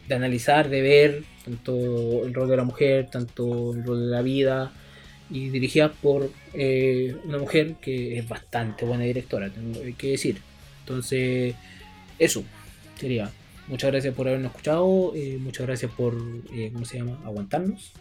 analizar, 0.10 0.70
de 0.70 0.82
ver. 0.82 1.24
Tanto 1.46 2.26
el 2.26 2.34
rol 2.34 2.50
de 2.50 2.58
la 2.58 2.64
mujer, 2.64 3.10
tanto 3.10 3.74
el 3.74 3.84
rol 3.84 4.06
de 4.06 4.12
la 4.16 4.22
vida. 4.22 4.72
Y 5.30 5.50
dirigidas 5.50 5.92
por 6.02 6.30
eh, 6.54 7.16
una 7.26 7.38
mujer 7.38 7.76
que 7.82 8.18
es 8.18 8.28
bastante 8.28 8.86
buena 8.86 9.04
directora, 9.04 9.50
tengo 9.50 9.82
que 9.98 10.12
decir. 10.12 10.38
Entonces, 10.82 11.56
eso 12.18 12.44
sería. 12.98 13.30
Muchas 13.68 13.92
gracias 13.92 14.14
por 14.14 14.28
habernos 14.28 14.52
escuchado. 14.52 15.14
eh, 15.16 15.38
muchas 15.40 15.68
gracias 15.68 15.92
por, 15.92 16.16
eh, 16.54 16.70
¿cómo 16.72 16.86
se 16.86 16.98
llama? 16.98 17.20
Aguantarnos. 17.26 17.92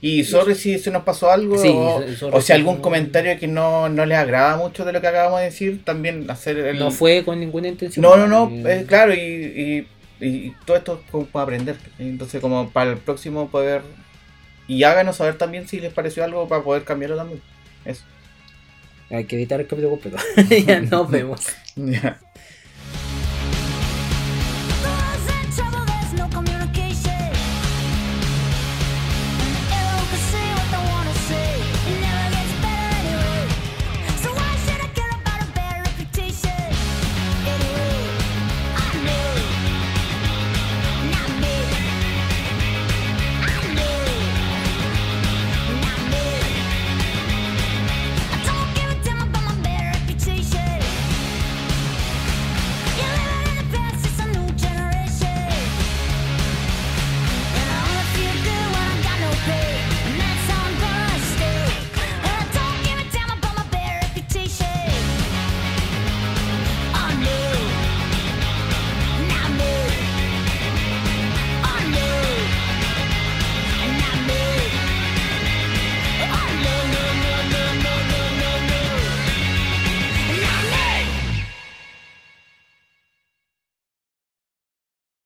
Y 0.00 0.24
sorry 0.24 0.54
si 0.54 0.78
se 0.78 0.90
nos 0.90 1.02
pasó 1.02 1.30
algo 1.30 1.58
Sí, 1.58 1.72
o, 1.72 2.40
si 2.40 2.52
algún 2.52 2.78
comentario 2.80 3.38
que 3.38 3.46
no, 3.46 3.88
no 3.88 4.06
les 4.06 4.16
agrada 4.16 4.56
mucho 4.56 4.84
de 4.84 4.92
lo 4.92 5.00
que 5.00 5.08
acabamos 5.08 5.40
de 5.40 5.46
decir, 5.46 5.84
también 5.84 6.30
hacer 6.30 6.58
el... 6.58 6.78
No 6.78 6.90
fue 6.90 7.24
con 7.24 7.38
ninguna 7.38 7.68
intención. 7.68 8.02
No, 8.02 8.16
no, 8.16 8.26
no, 8.26 8.68
Eh, 8.68 8.84
claro, 8.86 9.12
y, 9.14 9.18
y, 9.18 9.86
y 10.20 10.54
todo 10.64 10.76
esto 10.76 11.00
es 11.02 11.10
como 11.10 11.26
para 11.26 11.44
aprender. 11.44 11.76
Entonces, 11.98 12.40
como 12.40 12.70
para 12.70 12.90
el 12.92 12.98
próximo 12.98 13.48
poder. 13.48 13.82
Y 14.68 14.84
háganos 14.84 15.16
saber 15.16 15.36
también 15.36 15.66
si 15.66 15.80
les 15.80 15.92
pareció 15.92 16.22
algo 16.22 16.46
para 16.46 16.62
poder 16.62 16.84
cambiarlo 16.84 17.16
también. 17.16 17.40
Eso. 17.84 18.04
Hay 19.10 19.24
que 19.24 19.36
editar 19.36 19.60
el 19.60 19.66
capítulo 19.66 19.90
completo. 19.90 20.18
ya 20.66 20.80
nos 20.80 21.10
vemos. 21.10 21.40
Ya. 21.76 22.20